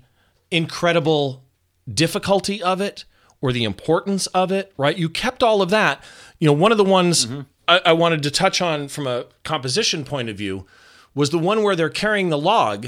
incredible 0.51 1.43
difficulty 1.91 2.61
of 2.61 2.81
it 2.81 3.05
or 3.41 3.51
the 3.51 3.63
importance 3.63 4.27
of 4.27 4.51
it 4.51 4.73
right 4.77 4.97
you 4.97 5.09
kept 5.09 5.43
all 5.43 5.61
of 5.61 5.69
that 5.69 6.03
you 6.39 6.47
know 6.47 6.53
one 6.53 6.71
of 6.71 6.77
the 6.77 6.83
ones 6.83 7.25
mm-hmm. 7.25 7.41
I, 7.69 7.81
I 7.85 7.93
wanted 7.93 8.23
to 8.23 8.31
touch 8.31 8.61
on 8.61 8.87
from 8.87 9.07
a 9.07 9.25
composition 9.43 10.03
point 10.03 10.27
of 10.27 10.37
view 10.37 10.65
was 11.13 11.29
the 11.29 11.39
one 11.39 11.63
where 11.63 11.75
they're 11.75 11.89
carrying 11.89 12.29
the 12.29 12.37
log 12.37 12.87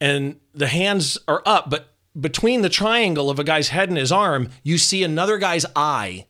and 0.00 0.38
the 0.54 0.68
hands 0.68 1.18
are 1.26 1.42
up, 1.44 1.70
but 1.70 1.94
between 2.18 2.62
the 2.62 2.68
triangle 2.68 3.30
of 3.30 3.38
a 3.38 3.44
guy's 3.44 3.68
head 3.68 3.88
and 3.88 3.98
his 3.98 4.12
arm, 4.12 4.50
you 4.62 4.78
see 4.78 5.02
another 5.02 5.38
guy's 5.38 5.64
eye 5.74 6.26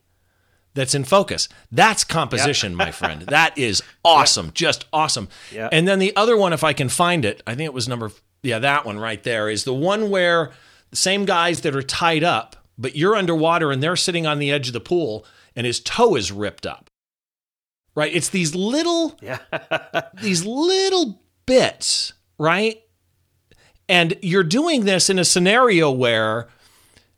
that's 0.73 0.95
in 0.95 1.03
focus. 1.03 1.49
That's 1.71 2.03
composition, 2.03 2.73
yep. 2.73 2.77
my 2.77 2.91
friend. 2.99 3.23
That 3.23 3.57
is 3.57 3.83
awesome. 4.03 4.47
Yep. 4.47 4.53
Just 4.53 4.85
awesome. 4.93 5.27
Yep. 5.51 5.69
And 5.73 5.87
then 5.87 5.99
the 5.99 6.15
other 6.15 6.37
one, 6.37 6.53
if 6.53 6.63
I 6.63 6.73
can 6.73 6.89
find 6.89 7.25
it, 7.25 7.43
I 7.45 7.55
think 7.55 7.65
it 7.65 7.73
was 7.73 7.87
number, 7.87 8.11
yeah, 8.43 8.59
that 8.59 8.85
one 8.85 8.97
right 8.97 9.21
there 9.23 9.49
is 9.49 9.63
the 9.63 9.73
one 9.73 10.09
where 10.09 10.51
the 10.91 10.95
same 10.95 11.25
guys 11.25 11.61
that 11.61 11.75
are 11.75 11.81
tied 11.81 12.23
up, 12.23 12.55
but 12.79 12.95
you're 12.95 13.15
underwater 13.15 13.71
and 13.71 13.83
they're 13.83 13.97
sitting 13.97 14.25
on 14.25 14.39
the 14.39 14.51
edge 14.51 14.67
of 14.67 14.73
the 14.73 14.79
pool 14.79 15.25
and 15.55 15.67
his 15.67 15.79
toe 15.79 16.15
is 16.15 16.31
ripped 16.31 16.65
up. 16.65 16.89
Right? 17.93 18.15
It's 18.15 18.29
these 18.29 18.55
little 18.55 19.19
Yeah. 19.21 19.39
these 20.21 20.45
little 20.45 21.21
bits, 21.45 22.13
right? 22.37 22.81
And 23.89 24.15
you're 24.21 24.43
doing 24.43 24.85
this 24.85 25.09
in 25.09 25.19
a 25.19 25.25
scenario 25.25 25.91
where 25.91 26.47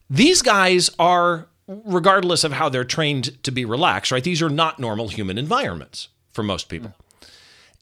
these 0.09 0.41
guys 0.41 0.89
are, 0.97 1.47
regardless 1.68 2.43
of 2.43 2.53
how 2.53 2.70
they're 2.70 2.84
trained 2.84 3.43
to 3.43 3.51
be 3.51 3.64
relaxed, 3.64 4.12
right? 4.12 4.24
These 4.24 4.41
are 4.41 4.49
not 4.49 4.80
normal 4.80 5.09
human 5.09 5.38
environments 5.38 6.07
for 6.32 6.43
most 6.43 6.70
people. 6.70 6.95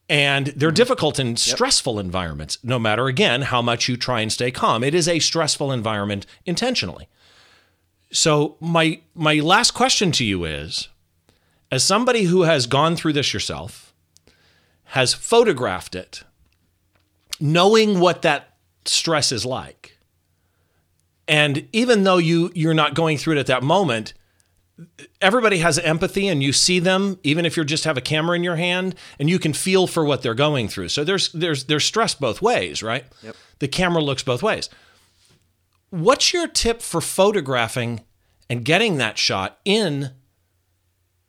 And 0.09 0.47
they're 0.47 0.69
mm-hmm. 0.69 0.73
difficult 0.73 1.19
and 1.19 1.37
stressful 1.37 1.99
environments, 1.99 2.57
no 2.63 2.79
matter, 2.79 3.05
again, 3.05 3.43
how 3.43 3.61
much 3.61 3.87
you 3.87 3.95
try 3.95 4.21
and 4.21 4.31
stay 4.31 4.49
calm. 4.49 4.83
It 4.83 4.95
is 4.95 5.07
a 5.07 5.19
stressful 5.19 5.71
environment 5.71 6.25
intentionally. 6.45 7.07
So, 8.11 8.57
my, 8.59 9.01
my 9.13 9.35
last 9.35 9.71
question 9.71 10.11
to 10.13 10.25
you 10.25 10.45
is 10.45 10.89
as 11.71 11.83
somebody 11.83 12.23
who 12.23 12.43
has 12.43 12.65
gone 12.65 12.95
through 12.95 13.13
this 13.13 13.33
yourself, 13.33 13.93
has 14.85 15.13
photographed 15.13 15.95
it, 15.95 16.23
knowing 17.39 17.99
what 17.99 18.23
that 18.23 18.55
stress 18.85 19.31
is 19.31 19.45
like. 19.45 19.97
And 21.27 21.67
even 21.71 22.03
though 22.03 22.17
you 22.17 22.51
you're 22.55 22.73
not 22.73 22.95
going 22.95 23.19
through 23.19 23.35
it 23.35 23.39
at 23.39 23.45
that 23.45 23.61
moment, 23.61 24.15
everybody 25.21 25.59
has 25.59 25.77
empathy 25.77 26.27
and 26.27 26.41
you 26.41 26.51
see 26.51 26.79
them 26.79 27.19
even 27.23 27.45
if 27.45 27.55
you 27.55 27.63
just 27.63 27.83
have 27.83 27.97
a 27.97 28.01
camera 28.01 28.35
in 28.35 28.43
your 28.43 28.55
hand 28.55 28.95
and 29.19 29.29
you 29.29 29.37
can 29.37 29.53
feel 29.53 29.85
for 29.85 30.03
what 30.03 30.23
they're 30.23 30.33
going 30.33 30.67
through. 30.67 30.89
So 30.89 31.03
there's 31.03 31.31
there's 31.33 31.65
there's 31.65 31.85
stress 31.85 32.15
both 32.15 32.41
ways, 32.41 32.81
right? 32.81 33.05
Yep. 33.21 33.35
The 33.59 33.67
camera 33.67 34.01
looks 34.01 34.23
both 34.23 34.41
ways. 34.41 34.69
What's 35.89 36.33
your 36.33 36.47
tip 36.47 36.81
for 36.81 37.01
photographing 37.01 38.01
and 38.49 38.63
getting 38.63 38.97
that 38.97 39.17
shot 39.17 39.59
in 39.65 40.11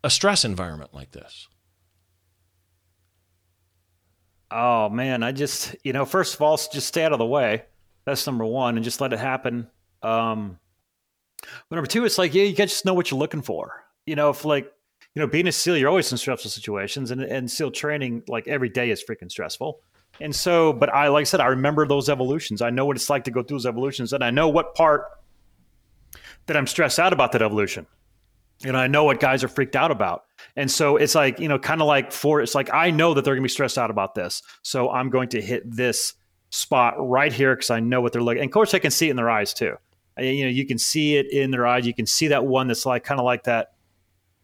a 0.04 0.10
stress 0.10 0.44
environment 0.44 0.92
like 0.92 1.12
this? 1.12 1.48
Oh 4.50 4.88
man, 4.88 5.22
I 5.22 5.32
just 5.32 5.76
you 5.84 5.92
know, 5.92 6.04
first 6.04 6.34
of 6.34 6.42
all, 6.42 6.56
just 6.56 6.88
stay 6.88 7.04
out 7.04 7.12
of 7.12 7.18
the 7.18 7.26
way. 7.26 7.64
That's 8.04 8.26
number 8.26 8.44
one, 8.44 8.76
and 8.76 8.84
just 8.84 9.00
let 9.00 9.12
it 9.12 9.18
happen. 9.18 9.68
Um, 10.02 10.58
but 11.68 11.76
number 11.76 11.86
two, 11.86 12.04
it's 12.04 12.18
like 12.18 12.34
yeah, 12.34 12.44
you 12.44 12.54
got 12.54 12.64
to 12.64 12.68
just 12.68 12.84
know 12.84 12.94
what 12.94 13.10
you're 13.10 13.20
looking 13.20 13.42
for. 13.42 13.84
You 14.06 14.16
know, 14.16 14.30
if 14.30 14.44
like 14.44 14.72
you 15.14 15.20
know, 15.20 15.26
being 15.26 15.46
a 15.46 15.52
SEAL, 15.52 15.76
you're 15.76 15.88
always 15.88 16.10
in 16.10 16.18
stressful 16.18 16.50
situations, 16.50 17.10
and 17.10 17.22
and 17.22 17.50
SEAL 17.50 17.70
training 17.72 18.24
like 18.28 18.48
every 18.48 18.68
day 18.68 18.90
is 18.90 19.02
freaking 19.02 19.30
stressful. 19.30 19.80
And 20.20 20.34
so, 20.34 20.72
but 20.72 20.92
I 20.92 21.08
like 21.08 21.22
I 21.22 21.24
said, 21.24 21.40
I 21.40 21.46
remember 21.46 21.86
those 21.86 22.08
evolutions. 22.08 22.62
I 22.62 22.70
know 22.70 22.84
what 22.84 22.96
it's 22.96 23.08
like 23.08 23.24
to 23.24 23.30
go 23.30 23.42
through 23.42 23.58
those 23.58 23.66
evolutions, 23.66 24.12
and 24.12 24.22
I 24.22 24.30
know 24.30 24.48
what 24.48 24.74
part 24.74 25.04
that 26.46 26.56
I'm 26.56 26.66
stressed 26.66 26.98
out 26.98 27.12
about 27.12 27.32
that 27.32 27.42
evolution. 27.42 27.86
And 28.64 28.76
I 28.76 28.88
know 28.88 29.04
what 29.04 29.20
guys 29.20 29.42
are 29.42 29.48
freaked 29.48 29.76
out 29.76 29.90
about. 29.90 30.24
And 30.56 30.70
so 30.70 30.96
it's 30.96 31.14
like, 31.14 31.40
you 31.40 31.48
know, 31.48 31.58
kind 31.58 31.80
of 31.80 31.86
like 31.86 32.12
for 32.12 32.42
it's 32.42 32.54
like 32.54 32.68
I 32.74 32.90
know 32.90 33.14
that 33.14 33.24
they're 33.24 33.34
gonna 33.34 33.42
be 33.42 33.48
stressed 33.48 33.78
out 33.78 33.90
about 33.90 34.14
this. 34.14 34.42
So 34.62 34.90
I'm 34.90 35.08
going 35.08 35.30
to 35.30 35.40
hit 35.40 35.62
this 35.64 36.14
spot 36.50 36.94
right 36.98 37.32
here 37.32 37.54
because 37.54 37.70
I 37.70 37.80
know 37.80 38.02
what 38.02 38.12
they're 38.12 38.22
looking. 38.22 38.42
And 38.42 38.48
of 38.48 38.52
course 38.52 38.74
I 38.74 38.78
can 38.78 38.90
see 38.90 39.06
it 39.06 39.10
in 39.10 39.16
their 39.16 39.30
eyes 39.30 39.54
too. 39.54 39.76
You 40.18 40.44
know, 40.44 40.50
you 40.50 40.66
can 40.66 40.76
see 40.76 41.16
it 41.16 41.32
in 41.32 41.50
their 41.50 41.66
eyes. 41.66 41.86
You 41.86 41.94
can 41.94 42.04
see 42.04 42.28
that 42.28 42.44
one 42.44 42.68
that's 42.68 42.84
like 42.84 43.04
kind 43.04 43.18
of 43.18 43.24
like 43.24 43.44
that 43.44 43.72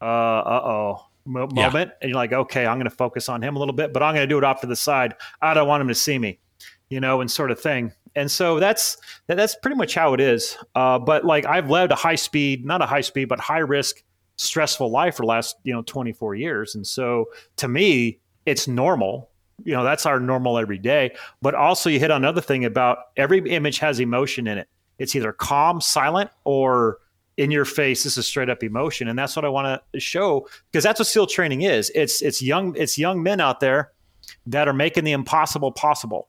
uh 0.01 0.05
uh-oh 0.05 1.07
mo- 1.27 1.49
Yeah. 1.55 1.67
moment. 1.67 1.93
And 2.01 2.09
you're 2.11 2.17
like, 2.17 2.33
okay, 2.33 2.67
I'm 2.67 2.79
gonna 2.79 2.91
focus 2.91 3.29
on 3.29 3.43
him 3.43 3.57
a 3.57 3.59
little 3.59 3.75
bit, 3.75 3.93
but 3.93 4.03
I'm 4.03 4.15
gonna 4.15 4.27
do 4.27 4.39
it 4.39 4.45
off 4.45 4.61
to 4.63 4.67
the 4.67 4.77
side. 4.77 5.15
I 5.43 5.55
don't 5.55 5.69
want 5.69 5.81
him 5.81 5.89
to 5.89 5.95
see 5.95 6.19
me, 6.19 6.39
you 6.89 7.01
know, 7.01 7.21
and 7.21 7.31
sort 7.31 7.51
of 7.51 7.61
thing. 7.61 7.93
And 8.15 8.31
so 8.31 8.59
that's 8.59 8.97
that, 9.27 9.37
that's 9.37 9.55
pretty 9.57 9.77
much 9.77 9.95
how 9.95 10.15
it 10.15 10.21
is. 10.21 10.57
Uh, 10.75 10.99
but 10.99 11.25
like 11.25 11.45
I've 11.47 11.69
led 11.69 11.93
a 11.93 11.97
high 11.97 12.15
speed, 12.15 12.65
not 12.65 12.81
a 12.81 12.87
high 12.87 13.03
speed, 13.03 13.27
but 13.29 13.39
high 13.41 13.59
risk, 13.59 14.03
stressful 14.37 14.91
life 14.91 15.17
for 15.17 15.23
the 15.23 15.29
last 15.29 15.57
you 15.65 15.73
know 15.75 15.83
24 15.83 16.35
years. 16.35 16.75
And 16.75 16.87
so 16.87 17.27
to 17.57 17.69
me, 17.69 18.19
it's 18.47 18.67
normal. 18.69 19.31
You 19.65 19.73
know, 19.75 19.85
that's 19.85 20.05
our 20.07 20.21
normal 20.21 20.59
every 20.59 20.79
day. 20.79 21.15
But 21.43 21.55
also, 21.55 21.89
you 21.91 21.99
hit 21.99 22.11
on 22.11 22.23
another 22.23 22.43
thing 22.43 22.65
about 22.67 22.99
every 23.17 23.39
image 23.51 23.79
has 23.79 24.01
emotion 24.01 24.47
in 24.47 24.59
it. 24.59 24.69
It's 24.99 25.17
either 25.17 25.33
calm, 25.33 25.81
silent, 25.81 26.31
or 26.45 26.99
in 27.37 27.51
your 27.51 27.65
face. 27.65 28.05
This 28.05 28.17
is 28.17 28.27
straight 28.27 28.49
up 28.49 28.63
emotion, 28.63 29.09
and 29.09 29.19
that's 29.19 29.37
what 29.37 29.45
I 29.45 29.49
want 29.49 29.83
to 29.93 30.01
show 30.01 30.49
because 30.71 30.85
that's 30.85 31.01
what 31.01 31.07
SEAL 31.07 31.27
training 31.29 31.63
is. 31.63 31.91
It's 31.95 32.23
it's 32.23 32.43
young 32.43 32.75
it's 32.77 32.99
young 32.99 33.23
men 33.23 33.41
out 33.41 33.61
there 33.61 33.93
that 34.47 34.69
are 34.69 34.73
making 34.73 35.05
the 35.05 35.13
impossible 35.13 35.73
possible 35.73 36.29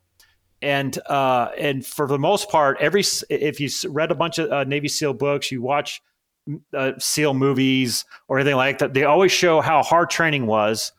and 0.61 0.97
uh, 1.07 1.49
and 1.57 1.85
for 1.85 2.07
the 2.07 2.17
most 2.17 2.49
part, 2.49 2.77
every 2.79 3.03
if 3.29 3.59
you 3.59 3.69
read 3.89 4.11
a 4.11 4.15
bunch 4.15 4.39
of 4.39 4.51
uh, 4.51 4.63
Navy 4.63 4.87
SEAL 4.87 5.13
books, 5.13 5.51
you 5.51 5.61
watch 5.61 6.01
uh, 6.73 6.93
SEAL 6.97 7.35
movies 7.35 8.05
or 8.27 8.39
anything 8.39 8.55
like 8.55 8.79
that, 8.79 8.93
they 8.93 9.03
always 9.03 9.31
show 9.31 9.61
how 9.61 9.83
hard 9.83 10.09
training 10.09 10.47
was, 10.47 10.91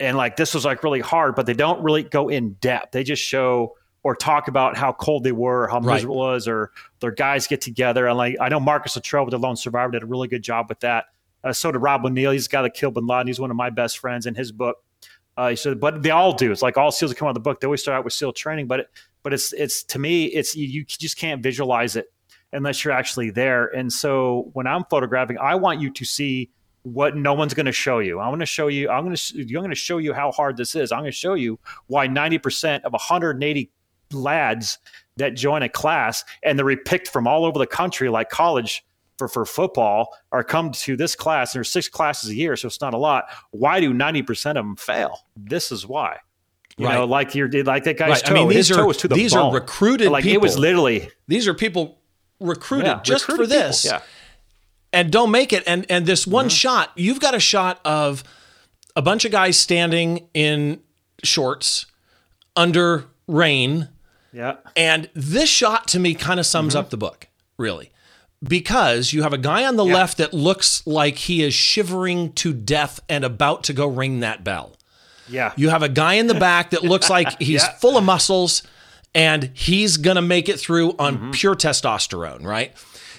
and 0.00 0.16
like 0.16 0.36
this 0.36 0.54
was 0.54 0.64
like 0.64 0.82
really 0.82 1.00
hard, 1.00 1.34
but 1.34 1.44
they 1.44 1.52
don't 1.52 1.82
really 1.82 2.02
go 2.02 2.28
in 2.28 2.54
depth. 2.54 2.92
They 2.92 3.04
just 3.04 3.22
show 3.22 3.74
or 4.04 4.14
talk 4.14 4.46
about 4.46 4.76
how 4.76 4.92
cold 4.92 5.24
they 5.24 5.32
were, 5.32 5.64
or 5.64 5.68
how 5.68 5.80
Right. 5.80 5.94
miserable 5.94 6.16
it 6.28 6.32
was, 6.32 6.46
or 6.46 6.70
their 7.00 7.10
guys 7.10 7.48
get 7.48 7.60
together. 7.60 8.06
And 8.06 8.16
like 8.16 8.36
I 8.40 8.48
know 8.48 8.60
Marcus 8.60 8.94
Luttrell 8.94 9.24
with 9.24 9.32
the 9.32 9.38
Lone 9.38 9.56
Survivor 9.56 9.90
did 9.90 10.02
a 10.04 10.06
really 10.06 10.28
good 10.28 10.42
job 10.42 10.66
with 10.68 10.78
that. 10.80 11.06
Uh, 11.42 11.52
so 11.52 11.72
did 11.72 11.78
Rob 11.78 12.04
O'Neill. 12.06 12.30
He's 12.30 12.46
the 12.46 12.52
guy 12.52 12.62
that 12.62 12.74
killed 12.74 12.94
Bin 12.94 13.06
Laden. 13.06 13.26
He's 13.26 13.40
one 13.40 13.50
of 13.50 13.56
my 13.56 13.70
best 13.70 13.98
friends 13.98 14.26
in 14.26 14.34
his 14.34 14.52
book. 14.52 14.82
Uh, 15.36 15.48
he 15.48 15.56
said, 15.56 15.80
but 15.80 16.02
they 16.02 16.10
all 16.10 16.32
do. 16.32 16.52
It's 16.52 16.62
like 16.62 16.78
all 16.78 16.92
SEALs 16.92 17.10
that 17.10 17.16
come 17.18 17.26
out 17.26 17.30
of 17.30 17.34
the 17.34 17.40
book. 17.40 17.60
They 17.60 17.66
always 17.66 17.82
start 17.82 17.98
out 17.98 18.04
with 18.04 18.12
SEAL 18.12 18.34
training, 18.34 18.66
but 18.68 18.80
it, 18.80 18.90
but 19.24 19.34
it's 19.34 19.52
it's 19.52 19.82
to 19.84 19.98
me, 19.98 20.26
it's 20.26 20.54
you, 20.54 20.66
you 20.66 20.84
just 20.84 21.16
can't 21.18 21.42
visualize 21.42 21.96
it 21.96 22.12
unless 22.52 22.84
you're 22.84 22.94
actually 22.94 23.30
there. 23.30 23.66
And 23.66 23.92
so 23.92 24.50
when 24.52 24.66
I'm 24.66 24.84
photographing, 24.84 25.38
I 25.38 25.56
want 25.56 25.80
you 25.80 25.90
to 25.90 26.04
see 26.04 26.50
what 26.82 27.16
no 27.16 27.32
one's 27.32 27.52
going 27.54 27.66
to 27.66 27.72
show 27.72 27.98
you. 27.98 28.20
I'm 28.20 28.28
going 28.28 28.40
to 28.40 28.46
show 28.46 28.68
you. 28.68 28.90
I'm 28.90 29.04
going 29.04 29.16
to 29.16 29.40
I'm 29.40 29.48
going 29.48 29.70
to 29.70 29.74
show 29.74 29.98
you 29.98 30.12
how 30.12 30.30
hard 30.30 30.56
this 30.56 30.74
is. 30.76 30.92
I'm 30.92 31.00
going 31.00 31.10
to 31.10 31.16
show 31.16 31.34
you 31.34 31.58
why 31.88 32.06
90 32.06 32.38
percent 32.38 32.84
of 32.84 32.92
180 32.92 33.70
lads 34.14 34.78
that 35.16 35.30
join 35.34 35.62
a 35.62 35.68
class 35.68 36.24
and 36.42 36.58
they're 36.58 36.76
picked 36.76 37.08
from 37.08 37.26
all 37.26 37.44
over 37.44 37.58
the 37.58 37.66
country, 37.66 38.08
like 38.08 38.30
college 38.30 38.84
for, 39.18 39.28
for 39.28 39.44
football, 39.44 40.08
are 40.32 40.42
come 40.42 40.72
to 40.72 40.96
this 40.96 41.14
class. 41.14 41.52
And 41.54 41.58
there's 41.60 41.70
six 41.70 41.88
classes 41.88 42.30
a 42.30 42.34
year, 42.34 42.56
so 42.56 42.66
it's 42.66 42.80
not 42.80 42.94
a 42.94 42.98
lot. 42.98 43.26
Why 43.52 43.78
do 43.80 43.92
90% 43.92 44.50
of 44.50 44.54
them 44.56 44.76
fail? 44.76 45.20
This 45.36 45.70
is 45.70 45.86
why. 45.86 46.18
You 46.76 46.86
Right. 46.86 46.94
know, 46.94 47.04
like 47.04 47.36
you're 47.36 47.48
like 47.62 47.84
that 47.84 47.96
guy's 47.96 48.08
Right. 48.10 48.24
I 48.24 48.28
toe. 48.30 48.34
mean, 48.34 48.50
his 48.50 48.66
these 48.68 48.76
toe 48.76 48.82
are- 48.82 48.86
was 48.88 48.96
to 48.98 49.08
the 49.08 49.14
these 49.14 49.34
are 49.36 49.52
recruited 49.52 50.08
Like 50.10 50.26
it 50.26 50.40
was 50.40 50.58
literally 50.58 51.08
These 51.28 51.46
are 51.46 51.54
people 51.54 52.00
recruited 52.40 52.86
yeah, 52.88 53.00
just 53.04 53.28
recruited 53.28 53.52
for 53.52 53.56
this. 53.56 53.82
people. 53.82 53.98
Yeah. 53.98 54.02
and 54.92 55.12
don't 55.12 55.30
make 55.30 55.52
it. 55.52 55.62
And 55.68 55.86
and 55.88 56.04
this 56.06 56.26
one 56.26 56.46
Mm-hmm. 56.46 56.50
shot, 56.50 56.90
you've 56.96 57.20
got 57.20 57.34
a 57.36 57.40
shot 57.40 57.78
of 57.84 58.24
a 58.96 59.02
bunch 59.02 59.24
of 59.24 59.30
guys 59.30 59.56
standing 59.56 60.28
in 60.34 60.80
shorts 61.22 61.86
under 62.56 63.04
rain. 63.28 63.88
Yeah. 64.34 64.56
And 64.76 65.08
this 65.14 65.48
shot 65.48 65.86
to 65.88 66.00
me 66.00 66.14
kind 66.14 66.40
of 66.40 66.46
sums 66.46 66.74
Mm-hmm. 66.74 66.80
up 66.80 66.90
the 66.90 66.96
book, 66.96 67.28
really. 67.56 67.90
Because 68.46 69.12
you 69.12 69.22
have 69.22 69.32
a 69.32 69.38
guy 69.38 69.64
on 69.64 69.76
the 69.76 69.84
left 69.84 70.18
that 70.18 70.34
looks 70.34 70.86
like 70.86 71.16
he 71.16 71.42
is 71.42 71.54
shivering 71.54 72.32
to 72.34 72.52
death 72.52 73.00
and 73.08 73.24
about 73.24 73.64
to 73.64 73.72
go 73.72 73.86
ring 73.86 74.20
that 74.20 74.44
bell. 74.44 74.76
Yeah. 75.28 75.52
You 75.56 75.70
have 75.70 75.82
a 75.82 75.88
guy 75.88 76.14
in 76.14 76.26
the 76.26 76.34
back 76.34 76.70
that 76.70 76.82
looks 76.82 77.08
like 77.08 77.38
he's 77.40 77.62
Yeah. 77.62 77.70
full 77.76 77.96
of 77.96 78.04
muscles 78.04 78.62
and 79.14 79.50
he's 79.54 79.96
going 79.96 80.16
to 80.16 80.22
make 80.22 80.48
it 80.50 80.60
through 80.60 80.94
on 80.98 81.14
Mm-hmm. 81.16 81.30
pure 81.30 81.54
testosterone, 81.54 82.44
right? 82.44 82.72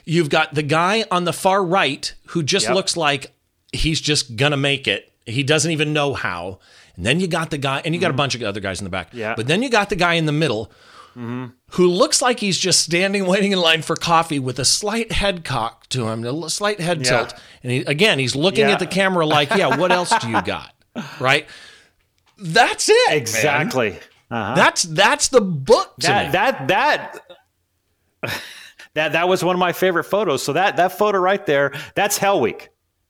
You've 0.03 0.29
got 0.29 0.53
the 0.53 0.61
guy 0.61 1.05
on 1.09 1.23
the 1.23 1.33
far 1.33 1.63
right 1.65 2.13
who 2.27 2.43
just 2.43 2.67
Yep. 2.67 2.75
looks 2.75 2.95
like 2.97 3.31
he's 3.73 3.99
just 4.01 4.35
going 4.35 4.51
to 4.51 4.57
make 4.57 4.87
it. 4.87 5.11
He 5.25 5.41
doesn't 5.41 5.71
even 5.71 5.91
know 5.93 6.13
how. 6.13 6.59
And 6.97 7.05
then 7.05 7.19
you 7.19 7.25
got 7.27 7.49
the 7.49 7.57
guy, 7.57 7.81
and 7.83 7.95
you 7.95 7.99
got 7.99 8.11
a 8.11 8.13
bunch 8.13 8.35
of 8.35 8.43
other 8.43 8.59
guys 8.59 8.79
in 8.79 8.83
the 8.83 8.91
back. 8.91 9.07
Mm-hmm. 9.09 9.17
Yeah. 9.17 9.29
Mm-hmm. 9.31 9.35
But 9.37 9.47
then 9.47 9.63
you 9.63 9.69
got 9.69 9.89
the 9.89 9.95
guy 9.95 10.13
in 10.13 10.27
the 10.27 10.31
middle 10.31 10.71
who 11.15 11.87
looks 11.87 12.21
like 12.21 12.39
he's 12.39 12.57
just 12.57 12.81
standing 12.81 13.25
waiting 13.27 13.51
in 13.53 13.59
line 13.59 13.81
for 13.81 13.95
coffee 13.95 14.39
with 14.39 14.59
a 14.59 14.65
slight 14.65 15.11
head 15.13 15.43
cock 15.45 15.87
to 15.89 16.07
him, 16.09 16.23
a 16.25 16.49
slight 16.49 16.79
head 16.81 16.99
Yeah. 17.05 17.09
tilt. 17.19 17.33
And 17.63 17.71
he, 17.71 17.79
again, 17.79 18.19
he's 18.19 18.35
looking 18.35 18.67
Yeah. 18.67 18.73
at 18.73 18.79
the 18.79 18.87
camera 18.87 19.25
like, 19.25 19.49
yeah, 19.51 19.77
what 19.77 19.91
else 19.91 20.11
do 20.19 20.29
you 20.29 20.41
got? 20.41 20.71
Right? 21.19 21.45
That's 22.37 22.89
it. 22.89 23.13
Exactly. 23.13 23.97
Uh-huh. 24.31 24.55
That's 24.55 24.83
that's 24.83 25.27
the 25.29 25.41
book 25.41 25.93
to 26.01 26.07
that 26.07 26.25
me. 26.27 26.31
that 26.31 26.67
that 26.69 27.21
that 28.93 29.11
that 29.13 29.27
was 29.27 29.43
one 29.43 29.55
of 29.55 29.59
my 29.59 29.73
favorite 29.73 30.05
photos. 30.05 30.43
So 30.43 30.53
that 30.53 30.77
that 30.77 30.97
photo 30.97 31.19
right 31.19 31.45
there, 31.45 31.73
that's 31.95 32.17
Hell 32.17 32.39
Week. 32.41 32.69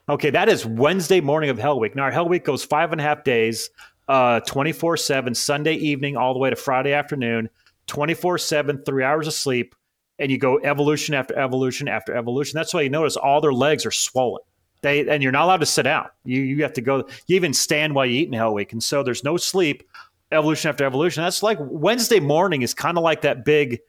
Okay, 0.09 0.29
that 0.31 0.49
is 0.49 0.65
Wednesday 0.65 1.21
morning 1.21 1.49
of 1.49 1.57
Hell 1.57 1.79
Week. 1.79 1.95
Now 1.95 2.03
our 2.03 2.11
Hell 2.11 2.27
Week 2.27 2.43
goes 2.43 2.63
five 2.63 2.91
and 2.91 2.99
a 3.01 3.03
half 3.03 3.23
days, 3.23 3.69
uh, 4.07 4.39
twenty 4.41 4.71
four 4.71 4.97
seven, 4.97 5.33
Sunday 5.33 5.75
evening 5.75 6.17
all 6.17 6.33
the 6.33 6.39
way 6.39 6.49
to 6.49 6.55
Friday 6.55 6.93
afternoon, 6.93 7.49
twenty 7.87 8.13
four 8.13 8.37
seven, 8.37 8.81
three 8.85 9.03
hours 9.03 9.27
of 9.27 9.33
sleep, 9.33 9.75
and 10.19 10.31
you 10.31 10.37
go 10.37 10.59
evolution 10.63 11.13
after 11.15 11.37
evolution 11.37 11.87
after 11.87 12.15
evolution. 12.15 12.57
That's 12.57 12.73
why 12.73 12.81
you 12.81 12.89
notice 12.89 13.15
all 13.15 13.41
their 13.41 13.53
legs 13.53 13.85
are 13.85 13.91
swollen. 13.91 14.41
They 14.81 15.07
and 15.07 15.23
you're 15.23 15.31
not 15.31 15.45
allowed 15.45 15.61
to 15.61 15.65
sit 15.65 15.83
down. 15.83 16.07
You 16.23 16.41
you 16.41 16.63
have 16.63 16.73
to 16.73 16.81
go. 16.81 17.07
You 17.27 17.35
even 17.35 17.53
stand 17.53 17.95
while 17.95 18.05
you 18.05 18.21
eat 18.21 18.27
in 18.27 18.33
Hell 18.33 18.53
Week, 18.53 18.71
and 18.71 18.83
so 18.83 19.03
there's 19.03 19.23
no 19.23 19.37
sleep. 19.37 19.83
Evolution 20.31 20.69
after 20.69 20.83
evolution. 20.85 21.23
That's 21.23 21.43
like 21.43 21.57
Wednesday 21.61 22.19
morning 22.19 22.63
is 22.63 22.73
kind 22.73 22.97
of 22.97 23.03
like 23.03 23.21
that 23.21 23.45
big 23.45 23.79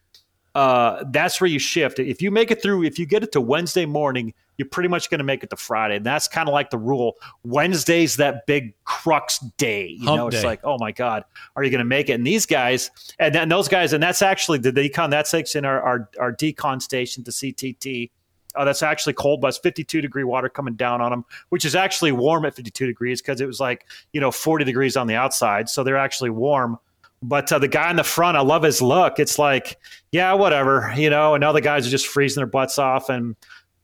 uh, 0.57 1.05
that's 1.11 1.39
where 1.39 1.49
you 1.49 1.59
shift. 1.59 1.99
If 1.99 2.23
you 2.23 2.31
make 2.31 2.51
it 2.51 2.63
through, 2.63 2.85
if 2.85 2.99
you 2.99 3.05
get 3.05 3.23
it 3.23 3.31
to 3.33 3.43
Wednesday 3.43 3.85
morning, 3.85 4.33
you're 4.59 4.69
pretty 4.69 4.89
much 4.89 5.11
going 5.11 5.19
to 5.19 5.25
make 5.25 5.43
it 5.43 5.51
to 5.51 5.57
Friday. 5.57 5.97
And 5.97 6.07
that's 6.07 6.29
kind 6.29 6.49
of 6.49 6.53
like 6.53 6.71
the 6.71 6.79
rule. 6.79 7.17
Wednesday's 7.45 8.17
that 8.17 8.47
big 8.47 8.75
crux 8.85 9.39
day. 9.57 9.97
You 9.99 10.07
Hump 10.07 10.17
know, 10.17 10.27
it's 10.29 10.41
day. 10.41 10.47
like, 10.47 10.61
oh 10.65 10.79
my 10.79 10.93
God, 10.93 11.25
are 11.55 11.65
you 11.65 11.71
going 11.71 11.81
to 11.81 11.85
make 11.85 12.09
it? 12.09 12.13
And 12.13 12.27
these 12.27 12.47
guys, 12.47 12.91
and 13.19 13.35
then 13.35 13.49
those 13.49 13.69
guys, 13.69 13.93
and 13.93 14.03
that's 14.03 14.23
actually 14.23 14.59
the 14.59 14.73
decon, 14.73 15.11
that's 15.11 15.35
actually 15.35 15.59
in 15.59 15.65
our, 15.65 15.81
our, 15.81 16.11
our 16.19 16.33
decon 16.33 16.81
station, 16.81 17.25
the 17.25 17.31
CTT. 17.31 18.11
Uh, 18.55 18.65
that's 18.65 18.83
actually 18.83 19.13
cold, 19.13 19.43
but 19.43 19.49
it's 19.49 19.59
52 19.59 20.01
degree 20.01 20.25
water 20.25 20.49
coming 20.49 20.75
down 20.75 21.03
on 21.03 21.11
them, 21.11 21.27
which 21.51 21.67
is 21.67 21.75
actually 21.75 22.11
warm 22.11 22.47
at 22.47 22.55
52 22.55 22.87
degrees 22.87 23.21
because 23.21 23.43
it 23.43 23.47
was 23.47 23.61
like, 23.61 23.85
you 24.15 24.21
know, 24.21 24.31
40 24.31 24.65
degrees 24.65 24.97
on 24.97 25.07
the 25.07 25.15
outside. 25.15 25.69
So 25.69 25.85
they're 25.85 25.99
actually 25.99 26.31
warm. 26.31 26.79
But 27.23 27.51
uh, 27.53 27.59
the 27.59 27.69
guy 27.69 27.91
in 27.91 27.97
the 27.97 28.05
front, 28.05 28.37
I 28.37 28.41
love 28.41 28.63
his 28.63 28.81
look. 28.81 29.19
It's 29.19 29.39
like, 29.39 29.79
yeah, 30.13 30.33
whatever, 30.35 30.93
you 30.97 31.11
know, 31.11 31.35
and 31.35 31.45
all 31.45 31.53
the 31.53 31.61
guys 31.61 31.87
are 31.87 31.91
just 31.91 32.07
freezing 32.07 32.41
their 32.41 32.47
butts 32.47 32.79
off. 32.79 33.09
And 33.09 33.37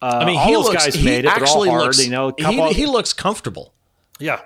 uh, 0.02 0.18
I 0.20 0.24
mean, 0.26 0.36
all 0.36 0.46
he 0.46 0.52
those 0.54 0.64
looks. 0.64 0.84
guys 0.84 0.94
he 0.94 1.04
made 1.04 1.20
it. 1.20 1.22
They're 1.22 1.32
all 1.32 1.42
actually 1.42 1.68
hard, 1.70 1.84
looks. 1.84 2.04
you 2.04 2.10
know. 2.10 2.32
he, 2.36 2.42
couple- 2.42 2.72
he 2.74 2.86
looks 2.86 3.12
comfortable. 3.12 3.72
yeah. 4.18 4.40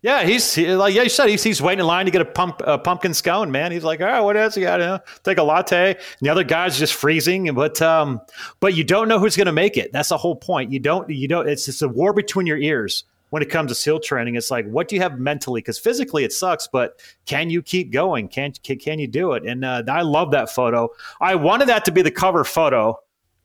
Yeah, 0.00 0.22
he's 0.24 0.54
he, 0.54 0.66
like 0.74 0.94
yeah, 0.94 1.00
you 1.00 1.08
said 1.08 1.30
he's, 1.30 1.42
he's 1.42 1.62
waiting 1.62 1.80
in 1.80 1.86
line 1.86 2.04
to 2.04 2.10
get 2.10 2.20
a 2.20 2.26
pump 2.26 2.60
a 2.62 2.76
pumpkin 2.76 3.14
scone, 3.14 3.50
man. 3.50 3.72
He's 3.72 3.84
like, 3.84 4.02
oh, 4.02 4.22
what 4.22 4.36
else 4.36 4.54
you 4.54 4.62
got? 4.62 4.80
You 4.80 4.86
know, 4.86 4.98
take 5.22 5.38
a 5.38 5.42
latte. 5.42 5.92
And 5.94 5.98
the 6.20 6.28
other 6.28 6.44
guy's 6.44 6.78
just 6.78 6.92
freezing, 6.92 7.54
but 7.54 7.80
um, 7.80 8.20
but 8.60 8.74
you 8.74 8.84
don't 8.84 9.08
know 9.08 9.18
who's 9.18 9.34
going 9.34 9.46
to 9.46 9.52
make 9.52 9.78
it. 9.78 9.92
That's 9.94 10.10
the 10.10 10.18
whole 10.18 10.36
point. 10.36 10.70
You 10.70 10.78
don't 10.78 11.08
you 11.08 11.26
don't. 11.26 11.48
It's 11.48 11.68
it's 11.68 11.80
a 11.80 11.88
war 11.88 12.12
between 12.12 12.46
your 12.46 12.58
ears 12.58 13.04
when 13.30 13.42
it 13.42 13.48
comes 13.48 13.70
to 13.70 13.74
SEAL 13.74 14.00
training. 14.00 14.34
It's 14.34 14.50
like, 14.50 14.66
what 14.66 14.88
do 14.88 14.94
you 14.94 15.00
have 15.00 15.18
mentally? 15.18 15.62
Because 15.62 15.78
physically 15.78 16.22
it 16.22 16.34
sucks, 16.34 16.68
but 16.68 17.00
can 17.24 17.48
you 17.48 17.62
keep 17.62 17.90
going? 17.90 18.28
Can 18.28 18.52
can, 18.62 18.78
can 18.78 18.98
you 18.98 19.06
do 19.06 19.32
it? 19.32 19.46
And 19.46 19.64
uh, 19.64 19.84
I 19.88 20.02
love 20.02 20.32
that 20.32 20.50
photo. 20.50 20.90
I 21.18 21.34
wanted 21.36 21.68
that 21.68 21.86
to 21.86 21.92
be 21.92 22.02
the 22.02 22.10
cover 22.10 22.44
photo. 22.44 23.00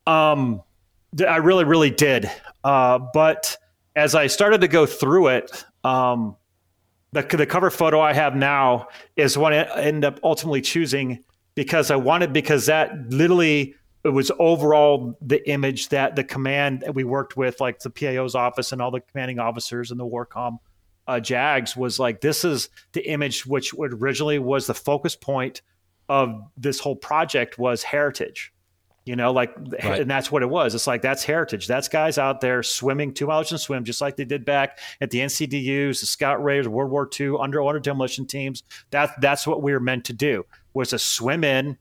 Um, 0.09 0.63
I 1.27 1.37
really 1.37 1.65
really 1.65 1.91
did. 1.91 2.29
Uh, 2.63 2.99
but 3.13 3.57
as 3.95 4.15
I 4.15 4.27
started 4.27 4.61
to 4.61 4.67
go 4.67 4.85
through 4.85 5.27
it, 5.29 5.65
um 5.83 6.35
the, 7.11 7.23
the 7.23 7.45
cover 7.45 7.71
photo 7.71 7.99
I 7.99 8.13
have 8.13 8.35
now 8.35 8.87
is 9.15 9.37
what 9.37 9.53
I 9.53 9.63
ended 9.81 10.05
up 10.05 10.19
ultimately 10.23 10.61
choosing 10.61 11.23
because 11.55 11.89
I 11.91 11.95
wanted 11.95 12.33
because 12.33 12.67
that 12.67 13.09
literally 13.09 13.75
it 14.03 14.09
was 14.09 14.31
overall 14.39 15.17
the 15.21 15.47
image 15.49 15.89
that 15.89 16.15
the 16.15 16.23
command 16.23 16.81
that 16.81 16.95
we 16.95 17.03
worked 17.03 17.35
with, 17.35 17.59
like 17.59 17.79
the 17.79 17.89
PAO's 17.89 18.35
office 18.35 18.71
and 18.71 18.81
all 18.81 18.91
the 18.91 19.01
commanding 19.01 19.39
officers 19.39 19.91
and 19.91 19.99
the 19.99 20.05
Warcom 20.05 20.59
uh, 21.07 21.19
JAGs, 21.19 21.75
was 21.75 21.99
like 21.99 22.21
this 22.21 22.45
is 22.45 22.69
the 22.93 23.05
image 23.09 23.45
which 23.45 23.73
originally 23.77 24.39
was 24.39 24.67
the 24.67 24.73
focus 24.73 25.15
point 25.15 25.61
of 26.07 26.43
this 26.55 26.79
whole 26.79 26.95
project 26.95 27.57
was 27.57 27.83
heritage. 27.83 28.53
You 29.05 29.15
know, 29.15 29.31
like, 29.31 29.55
Right. 29.57 30.01
and 30.01 30.09
that's 30.11 30.31
what 30.31 30.43
it 30.43 30.49
was. 30.49 30.75
It's 30.75 30.85
like 30.85 31.01
that's 31.01 31.23
heritage. 31.23 31.67
That's 31.67 31.87
guys 31.87 32.17
out 32.17 32.41
there 32.41 32.61
swimming 32.61 33.13
two 33.13 33.25
miles 33.27 33.51
and 33.51 33.59
swim, 33.59 33.83
just 33.83 34.01
like 34.01 34.15
they 34.17 34.25
did 34.25 34.45
back 34.45 34.79
at 35.01 35.09
the 35.09 35.19
NCDUs, 35.19 35.99
the 35.99 36.05
Scout 36.05 36.43
Raiders, 36.43 36.67
World 36.67 36.91
War 36.91 37.09
II, 37.19 37.37
underwater 37.39 37.79
demolition 37.79 38.25
teams. 38.27 38.63
That 38.91 39.19
that's 39.21 39.47
what 39.47 39.63
we 39.63 39.71
were 39.73 39.79
meant 39.79 40.05
to 40.05 40.13
do 40.13 40.45
was 40.73 40.89
to 40.89 40.99
swim 40.99 41.43
in 41.43 41.77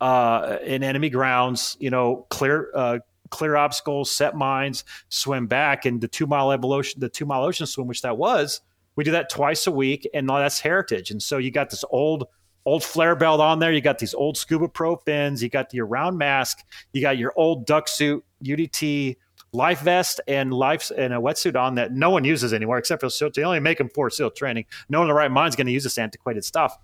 uh, 0.00 0.58
in 0.64 0.82
enemy 0.82 1.10
grounds. 1.10 1.76
You 1.78 1.90
know, 1.90 2.26
clear 2.30 2.70
uh, 2.74 2.98
clear 3.30 3.56
obstacles, 3.56 4.10
set 4.10 4.34
mines, 4.34 4.84
swim 5.08 5.46
back, 5.46 5.84
and 5.86 6.00
the 6.00 6.08
two 6.08 6.26
mile 6.26 6.50
evolution, 6.52 7.00
the 7.00 7.08
two 7.08 7.26
mile 7.26 7.44
ocean 7.44 7.66
swim, 7.66 7.86
which 7.86 8.02
that 8.02 8.16
was. 8.16 8.60
We 8.96 9.04
do 9.04 9.12
that 9.12 9.30
twice 9.30 9.66
a 9.66 9.72
week, 9.72 10.08
and 10.12 10.28
that's 10.28 10.60
heritage. 10.60 11.10
And 11.10 11.22
so 11.22 11.38
you 11.38 11.50
got 11.50 11.70
this 11.70 11.84
old 11.90 12.24
old 12.64 12.84
flare 12.84 13.16
belt 13.16 13.40
on 13.40 13.58
there. 13.58 13.72
You 13.72 13.80
got 13.80 13.98
these 13.98 14.14
old 14.14 14.36
scuba 14.36 14.68
pro 14.68 14.96
fins. 14.96 15.42
You 15.42 15.48
got 15.48 15.72
your 15.74 15.86
round 15.86 16.18
mask. 16.18 16.64
You 16.92 17.00
got 17.00 17.18
your 17.18 17.32
old 17.36 17.66
duck 17.66 17.88
suit, 17.88 18.24
UDT 18.44 19.16
life 19.52 19.80
vest, 19.80 20.20
and 20.26 20.52
life 20.52 20.90
and 20.96 21.12
a 21.12 21.18
wetsuit 21.18 21.56
on 21.56 21.74
that 21.74 21.92
no 21.92 22.10
one 22.10 22.24
uses 22.24 22.52
anymore 22.52 22.78
except 22.78 23.00
for 23.00 23.10
SEAL. 23.10 23.30
They 23.34 23.44
only 23.44 23.60
make 23.60 23.78
them 23.78 23.88
for 23.88 24.10
SEAL 24.10 24.30
training. 24.30 24.64
No 24.88 25.00
one 25.00 25.06
in 25.06 25.08
the 25.08 25.14
right 25.14 25.30
mind 25.30 25.50
is 25.50 25.56
going 25.56 25.66
to 25.66 25.72
use 25.72 25.84
this 25.84 25.98
antiquated 25.98 26.44
stuff. 26.44 26.78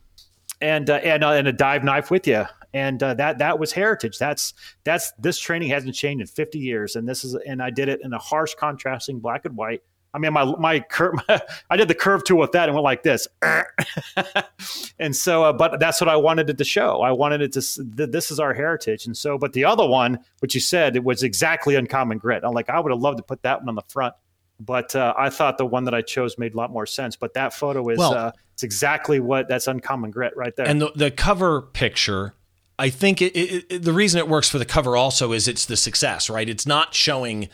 And 0.60 0.90
uh, 0.90 0.94
and 0.96 1.22
uh, 1.22 1.30
and 1.30 1.46
a 1.46 1.52
dive 1.52 1.84
knife 1.84 2.10
with 2.10 2.26
you. 2.26 2.44
And 2.74 3.02
uh, 3.02 3.14
that 3.14 3.38
that 3.38 3.58
was 3.58 3.72
heritage. 3.72 4.18
That's 4.18 4.54
that's 4.84 5.12
this 5.12 5.38
training 5.38 5.70
hasn't 5.70 5.94
changed 5.94 6.20
in 6.20 6.26
50 6.26 6.58
years. 6.58 6.96
And 6.96 7.08
this 7.08 7.24
is 7.24 7.34
and 7.46 7.62
I 7.62 7.70
did 7.70 7.88
it 7.88 8.00
in 8.02 8.12
a 8.12 8.18
harsh 8.18 8.54
contrasting 8.54 9.20
black 9.20 9.44
and 9.44 9.56
white. 9.56 9.82
I 10.18 10.20
mean, 10.20 10.32
my 10.32 10.44
my 10.58 10.80
curve, 10.80 11.14
I 11.70 11.76
did 11.76 11.86
the 11.86 11.94
curve 11.94 12.24
tool 12.24 12.38
with 12.38 12.50
that 12.52 12.68
and 12.68 12.74
went 12.74 12.82
like 12.84 13.04
this. 13.04 13.28
and 14.98 15.14
so, 15.14 15.44
uh, 15.44 15.52
but 15.52 15.78
that's 15.78 16.00
what 16.00 16.08
I 16.08 16.16
wanted 16.16 16.50
it 16.50 16.58
to 16.58 16.64
show. 16.64 17.00
I 17.02 17.12
wanted 17.12 17.40
it 17.42 17.52
to, 17.52 17.60
th- 17.96 18.10
this 18.10 18.30
is 18.30 18.40
our 18.40 18.52
heritage. 18.52 19.06
And 19.06 19.16
so, 19.16 19.38
but 19.38 19.52
the 19.52 19.64
other 19.64 19.86
one, 19.86 20.18
which 20.40 20.54
you 20.54 20.60
said, 20.60 20.96
it 20.96 21.04
was 21.04 21.22
exactly 21.22 21.76
uncommon 21.76 22.18
grit. 22.18 22.42
I'm 22.44 22.52
like, 22.52 22.68
I 22.68 22.80
would 22.80 22.90
have 22.90 23.00
loved 23.00 23.18
to 23.18 23.22
put 23.22 23.42
that 23.42 23.60
one 23.60 23.68
on 23.68 23.74
the 23.76 23.82
front, 23.88 24.14
but 24.60 24.94
uh, 24.96 25.14
I 25.16 25.30
thought 25.30 25.58
the 25.58 25.66
one 25.66 25.84
that 25.84 25.94
I 25.94 26.02
chose 26.02 26.36
made 26.38 26.54
a 26.54 26.56
lot 26.56 26.72
more 26.72 26.86
sense. 26.86 27.14
But 27.16 27.34
that 27.34 27.54
photo 27.54 27.88
is, 27.88 27.98
Well- 27.98 28.14
uh, 28.14 28.32
it's 28.54 28.64
exactly 28.64 29.20
what 29.20 29.48
that's 29.48 29.68
uncommon 29.68 30.10
grit 30.10 30.36
right 30.36 30.54
there. 30.56 30.66
And 30.66 30.80
the, 30.82 30.90
the 30.96 31.12
cover 31.12 31.62
picture, 31.62 32.34
I 32.76 32.90
think 32.90 33.22
it, 33.22 33.36
it, 33.36 33.66
it- 33.70 33.82
the 33.84 33.92
reason 33.92 34.18
it 34.18 34.28
works 34.28 34.48
for 34.50 34.58
the 34.58 34.64
cover 34.64 34.96
also 34.96 35.32
is 35.32 35.46
it's 35.46 35.64
the 35.66 35.76
success, 35.76 36.28
right? 36.28 36.48
It's 36.48 36.66
not 36.66 36.92
showing 36.92 37.48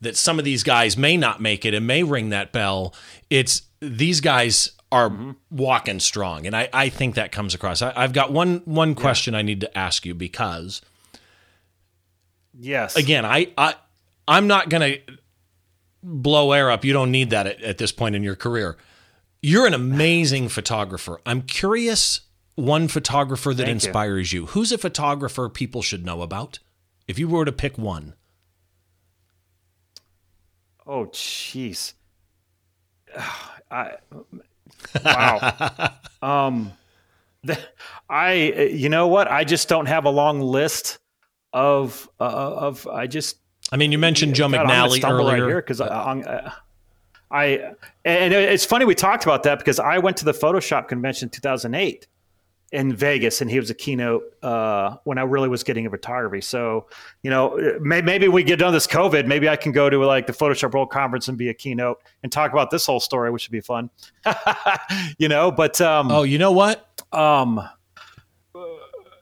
that 0.00 0.16
some 0.16 0.38
of 0.38 0.44
these 0.44 0.62
guys 0.62 0.96
may 0.96 1.16
not 1.16 1.40
make 1.40 1.64
it 1.64 1.74
and 1.74 1.86
may 1.86 2.02
ring 2.02 2.30
that 2.30 2.52
bell. 2.52 2.94
It's 3.28 3.62
these 3.80 4.20
guys 4.20 4.72
are 4.92 5.36
walking 5.50 6.00
strong, 6.00 6.46
and 6.46 6.56
I, 6.56 6.68
I 6.72 6.88
think 6.88 7.14
that 7.14 7.32
comes 7.32 7.54
across. 7.54 7.82
I, 7.82 7.92
I've 7.94 8.12
got 8.12 8.32
one 8.32 8.62
one 8.64 8.94
question 8.94 9.34
I 9.34 9.42
need 9.42 9.60
to 9.60 9.78
ask 9.78 10.04
you 10.04 10.14
because 10.14 10.82
yes. 12.58 12.96
again, 12.96 13.24
I, 13.24 13.52
I 13.56 13.74
I'm 14.26 14.46
not 14.46 14.68
gonna 14.68 14.96
blow 16.02 16.52
air 16.52 16.70
up. 16.70 16.84
You 16.84 16.92
don't 16.92 17.10
need 17.10 17.30
that 17.30 17.46
at, 17.46 17.62
at 17.62 17.78
this 17.78 17.92
point 17.92 18.14
in 18.14 18.22
your 18.22 18.36
career. 18.36 18.76
You're 19.42 19.66
an 19.66 19.74
amazing 19.74 20.48
photographer. 20.50 21.20
I'm 21.24 21.42
curious 21.42 22.22
one 22.56 22.88
photographer 22.88 23.54
that 23.54 23.64
Thank 23.64 23.68
you. 23.68 23.88
inspires 23.88 24.32
you. 24.32 24.46
Who's 24.46 24.72
a 24.72 24.78
photographer 24.78 25.48
people 25.48 25.82
should 25.82 26.04
know 26.04 26.22
about? 26.22 26.58
If 27.06 27.18
you 27.18 27.28
were 27.28 27.44
to 27.44 27.52
pick 27.52 27.78
one. 27.78 28.14
Oh, 30.90 31.06
jeez. 31.06 31.94
I 33.70 33.92
wow. 35.04 35.92
um, 36.22 36.72
the, 37.44 37.56
I 38.08 38.32
you 38.72 38.88
know 38.88 39.06
what? 39.06 39.30
I 39.30 39.44
just 39.44 39.68
don't 39.68 39.86
have 39.86 40.04
a 40.04 40.10
long 40.10 40.40
list 40.40 40.98
of 41.52 42.10
uh, 42.18 42.24
of. 42.24 42.88
I 42.88 43.06
just 43.06 43.38
I 43.70 43.76
mean, 43.76 43.92
you 43.92 43.98
mentioned 43.98 44.34
Joe 44.34 44.48
God, 44.48 44.66
McNally 44.66 45.08
earlier. 45.08 45.44
right 45.44 45.48
here 45.48 45.62
because 45.62 45.80
I, 45.80 45.86
uh, 45.86 46.50
I 47.30 47.74
and 48.04 48.34
it's 48.34 48.64
funny 48.64 48.84
we 48.84 48.96
talked 48.96 49.22
about 49.22 49.44
that 49.44 49.60
because 49.60 49.78
I 49.78 49.98
went 49.98 50.16
to 50.16 50.24
the 50.24 50.32
Photoshop 50.32 50.88
convention 50.88 51.26
in 51.26 51.30
2008 51.30 52.08
in 52.72 52.94
Vegas, 52.94 53.40
and 53.40 53.50
he 53.50 53.58
was 53.58 53.68
a 53.70 53.74
keynote 53.74 54.22
uh, 54.44 54.96
when 55.04 55.18
I 55.18 55.22
really 55.22 55.48
was 55.48 55.64
getting 55.64 55.84
into 55.84 55.96
photography. 55.96 56.40
So, 56.40 56.86
you 57.22 57.30
know, 57.30 57.58
may, 57.80 58.00
maybe 58.00 58.28
we 58.28 58.44
get 58.44 58.60
done 58.60 58.72
this 58.72 58.86
COVID. 58.86 59.26
Maybe 59.26 59.48
I 59.48 59.56
can 59.56 59.72
go 59.72 59.90
to 59.90 59.98
like 60.06 60.26
the 60.28 60.32
Photoshop 60.32 60.72
World 60.72 60.90
Conference 60.90 61.26
and 61.26 61.36
be 61.36 61.48
a 61.48 61.54
keynote 61.54 62.00
and 62.22 62.30
talk 62.30 62.52
about 62.52 62.70
this 62.70 62.86
whole 62.86 63.00
story, 63.00 63.30
which 63.32 63.48
would 63.48 63.52
be 63.52 63.60
fun. 63.60 63.90
you 65.18 65.28
know, 65.28 65.50
but 65.50 65.80
um, 65.80 66.10
oh, 66.12 66.22
you 66.22 66.38
know 66.38 66.52
what? 66.52 66.86
um, 67.12 67.60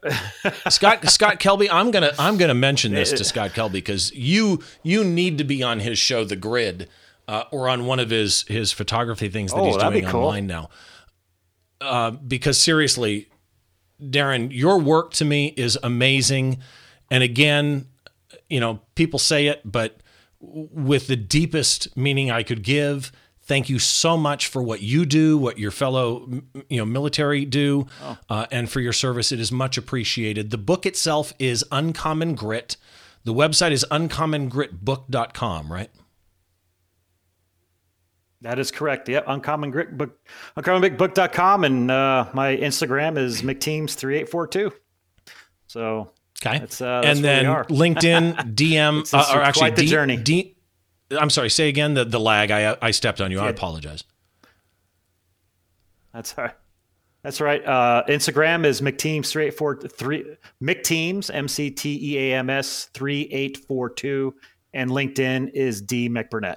Scott 0.69 1.09
Scott 1.11 1.41
Kelby, 1.41 1.69
I'm 1.71 1.91
gonna 1.91 2.13
I'm 2.19 2.37
gonna 2.37 2.55
mention 2.55 2.93
this 2.93 3.11
to 3.13 3.25
Scott 3.25 3.51
Kelby 3.51 3.73
because 3.73 4.15
you 4.15 4.63
you 4.83 5.03
need 5.05 5.39
to 5.39 5.45
be 5.45 5.63
on 5.63 5.81
his 5.81 5.99
show, 5.99 6.25
The 6.25 6.37
Grid, 6.37 6.89
uh, 7.27 7.45
or 7.51 7.69
on 7.69 7.85
one 7.87 7.99
of 7.99 8.11
his 8.11 8.43
his 8.43 8.73
photography 8.73 9.29
things 9.29 9.53
that 9.53 9.59
Oh, 9.59 9.65
he's 9.67 9.77
doing 9.77 10.05
cool. 10.05 10.21
online 10.21 10.47
now. 10.47 10.69
Uh, 11.81 12.11
because 12.13 12.59
seriously, 12.59 13.29
Darren, 14.01 14.49
your 14.53 14.79
work 14.79 15.13
to 15.15 15.25
me 15.25 15.55
is 15.57 15.79
amazing, 15.83 16.59
and 17.11 17.23
again, 17.23 17.87
you 18.49 18.61
know, 18.61 18.81
people 18.95 19.19
say 19.19 19.47
it, 19.47 19.61
but 19.65 20.01
with 20.41 21.07
the 21.07 21.17
deepest 21.17 21.97
meaning 21.97 22.31
I 22.31 22.43
could 22.43 22.63
give. 22.63 23.13
Thank 23.43 23.71
you 23.71 23.79
so 23.79 24.17
much 24.17 24.47
for 24.47 24.63
what 24.63 24.83
you 24.83 25.07
do, 25.07 25.39
what 25.39 25.59
your 25.59 25.71
fellow 25.71 26.29
you 26.69 26.79
know 26.79 26.85
military 26.85 27.45
do, 27.47 27.87
uh, 28.29 28.47
and 28.51 28.71
for 28.71 28.81
your 28.81 28.93
service. 28.93 29.33
It 29.33 29.41
is 29.41 29.51
much 29.51 29.79
appreciated. 29.79 30.51
The 30.51 30.59
book 30.59 30.85
itself 30.85 31.33
is 31.39 31.65
Uncommon 31.73 32.35
Grit. 32.35 32.77
The 33.25 33.33
website 33.33 33.73
is 33.73 33.87
uncommongritbook.com, 33.91 35.73
right? 35.73 35.91
That 38.43 38.59
is 38.59 38.71
correct. 38.71 39.09
Yep. 39.09 39.25
Uncommon 39.27 39.71
Grit 39.73 39.99
Book, 39.99 40.19
uncommonbigbook.com. 40.57 41.65
And 41.65 41.91
uh, 41.91 42.29
my 42.35 42.57
Instagram 42.57 43.19
is 43.19 43.43
McTeams3842. 43.43 44.73
So 45.67 46.13
Okay. 46.47 46.61
That's, 46.61 46.81
uh, 46.81 47.01
that's 47.01 47.17
and 47.19 47.25
then. 47.25 47.45
LinkedIn, 47.69 48.55
DM, 48.55 49.01
It's- 49.01 49.13
uh, 49.13 49.25
or 49.35 49.43
actually 49.43 49.61
quite 49.63 49.77
the 49.77 49.83
D- 49.83 49.89
journey. 49.89 50.17
D- 50.19 50.55
I'm 51.11 51.31
sorry. 51.31 51.51
Say 51.51 51.69
again 51.69 51.95
the 51.95 52.05
the 52.05 52.21
lag. 52.21 52.51
I 52.51 52.77
I 52.83 52.91
stepped 52.93 53.21
on 53.21 53.31
you. 53.33 53.41
I 53.41 53.49
apologize. 53.49 54.05
that's 56.13 56.37
all 56.37 56.45
right. 56.45 56.55
That's 57.23 57.41
right. 57.41 57.65
Uh, 57.65 58.05
Instagram 58.09 58.65
is 58.65 58.81
McTeams 58.81 59.31
three 59.31 59.47
eight 59.47 59.55
four 59.57 59.77
three 59.81 60.37
McTeams 60.63 61.31
M 61.35 61.49
C 61.49 61.71
T 61.71 61.99
E 62.15 62.19
A 62.31 62.37
M 62.37 62.51
S 62.51 62.91
three 62.95 63.23
eight 63.33 63.57
four 63.57 63.89
two, 63.91 64.35
and 64.75 64.91
LinkedIn 64.91 65.51
is 65.55 65.81
D 65.81 66.09
McBurnett. 66.09 66.57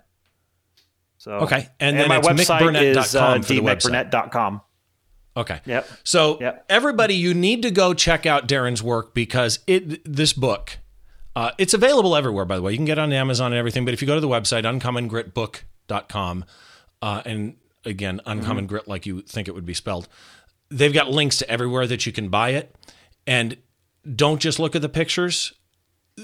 So 1.22 1.34
okay, 1.34 1.70
and, 1.80 1.96
and 1.96 2.00
then 2.00 2.08
my 2.10 2.20
website 2.20 2.82
is 2.82 3.14
uh, 3.14 3.40
for 3.42 3.54
the 3.54 3.60
website. 3.60 4.10
dmcburnett.com. 4.10 4.62
Okay. 5.38 5.62
Yep. 5.68 5.88
So 6.04 6.40
Yep. 6.42 6.66
everybody, 6.68 7.14
you 7.14 7.36
need 7.36 7.62
to 7.62 7.70
go 7.70 7.94
check 7.94 8.26
out 8.26 8.48
Darren's 8.48 8.82
work 8.82 9.14
because 9.14 9.60
it 9.68 10.02
this 10.04 10.34
book, 10.34 10.80
uh, 11.36 11.52
it's 11.60 11.76
available 11.76 12.16
everywhere. 12.16 12.46
By 12.46 12.56
the 12.56 12.64
way, 12.64 12.72
you 12.72 12.78
can 12.80 12.86
get 12.86 12.98
it 12.98 13.02
on 13.02 13.14
Amazon 13.14 13.52
and 13.52 13.60
everything. 13.60 13.86
But 13.86 13.94
if 13.94 14.02
you 14.02 14.08
go 14.08 14.16
to 14.16 14.20
the 14.20 14.28
website 14.28 14.64
uncommongritbook.com, 14.64 16.46
uh, 17.04 17.22
and 17.24 17.56
again, 17.86 18.20
uncommon 18.26 18.66
grit 18.66 18.88
like 18.88 19.06
you 19.06 19.22
think 19.22 19.48
it 19.48 19.54
would 19.54 19.66
be 19.66 19.76
spelled, 19.76 20.08
they've 20.72 20.92
got 20.92 21.12
links 21.12 21.38
to 21.38 21.48
everywhere 21.52 21.86
that 21.86 22.08
you 22.08 22.12
can 22.12 22.30
buy 22.30 22.50
it. 22.50 22.76
And 23.28 23.58
don't 24.16 24.42
just 24.42 24.58
look 24.58 24.76
at 24.76 24.82
the 24.82 24.90
pictures. 24.90 25.54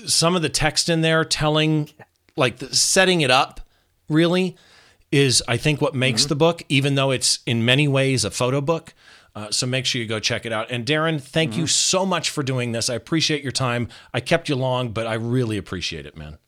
Some 0.08 0.36
of 0.36 0.42
the 0.42 0.50
text 0.50 0.90
in 0.90 1.02
there 1.02 1.24
telling, 1.24 1.92
like 2.36 2.58
the, 2.58 2.76
setting 2.76 3.22
it 3.22 3.30
up, 3.30 3.62
really 4.10 4.58
is 5.12 5.44
I 5.48 5.58
think 5.58 5.82
what 5.82 5.96
makes 5.96 6.26
the 6.26 6.36
book, 6.36 6.64
even 6.70 6.96
though 6.96 7.12
it's 7.12 7.40
in 7.46 7.64
many 7.64 7.88
ways 7.88 8.26
a 8.26 8.32
photo 8.32 8.62
book. 8.62 8.94
Uh, 9.36 9.52
so 9.52 9.68
make 9.68 9.86
sure 9.86 10.02
you 10.02 10.08
go 10.08 10.20
check 10.20 10.48
it 10.48 10.52
out. 10.52 10.72
And 10.72 10.84
Darren, 10.84 11.22
thank 11.22 11.56
you 11.56 11.68
so 11.68 12.08
much 12.08 12.32
for 12.32 12.42
doing 12.42 12.72
this. 12.72 12.90
I 12.90 12.96
appreciate 12.96 13.44
your 13.44 13.52
time. 13.52 13.88
I 14.12 14.20
kept 14.20 14.50
you 14.50 14.56
long, 14.56 14.90
but 14.90 15.06
I 15.06 15.14
really 15.14 15.58
appreciate 15.58 16.08
it, 16.08 16.18
man. 16.18 16.40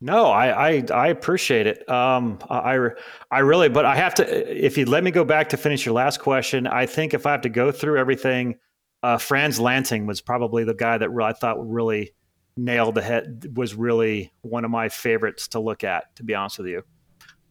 No, 0.00 0.26
I, 0.26 0.68
I, 0.68 0.84
I 0.94 1.08
appreciate 1.08 1.66
it. 1.66 1.88
Um, 1.90 2.38
I, 2.48 2.90
I 3.32 3.40
really, 3.40 3.68
but 3.68 3.84
I 3.84 3.96
have 3.96 4.14
to, 4.14 4.64
if 4.66 4.78
you 4.78 4.84
let 4.86 5.02
me 5.02 5.10
go 5.10 5.24
back 5.24 5.48
to 5.48 5.56
finish 5.56 5.84
your 5.84 5.94
last 5.96 6.20
question, 6.20 6.68
I 6.68 6.86
think 6.86 7.14
if 7.14 7.26
I 7.26 7.32
have 7.32 7.40
to 7.40 7.48
go 7.48 7.72
through 7.72 7.98
everything, 7.98 8.54
uh, 9.02 9.18
Frans 9.18 9.58
Lanting 9.58 10.06
was 10.06 10.20
probably 10.20 10.62
the 10.62 10.74
guy 10.74 10.98
that 10.98 11.10
I 11.10 11.32
thought 11.32 11.58
would 11.58 11.68
really 11.68 12.12
nailed 12.58 12.94
the 12.96 13.02
head, 13.02 13.56
was 13.56 13.74
really 13.74 14.32
one 14.42 14.64
of 14.64 14.70
my 14.70 14.88
favorites 14.88 15.48
to 15.48 15.60
look 15.60 15.84
at, 15.84 16.14
to 16.16 16.22
be 16.24 16.34
honest 16.34 16.58
with 16.58 16.66
you. 16.66 16.82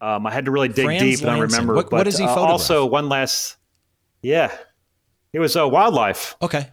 Um, 0.02 0.28
I 0.28 0.32
had 0.34 0.46
to 0.46 0.52
really 0.52 0.68
dig 0.68 0.86
Frans 0.86 1.02
deep 1.02 1.22
and 1.22 1.32
I 1.32 1.40
remember, 1.40 1.74
What- 1.74 1.90
but 1.90 1.98
what 1.98 2.04
does 2.04 2.18
he 2.18 2.26
uh, 2.26 2.36
also 2.36 2.86
one 2.86 3.10
last, 3.10 3.58
yeah, 4.22 4.52
it 5.34 5.40
was 5.40 5.56
uh, 5.56 5.68
wildlife 5.68 6.36
Okay. 6.42 6.70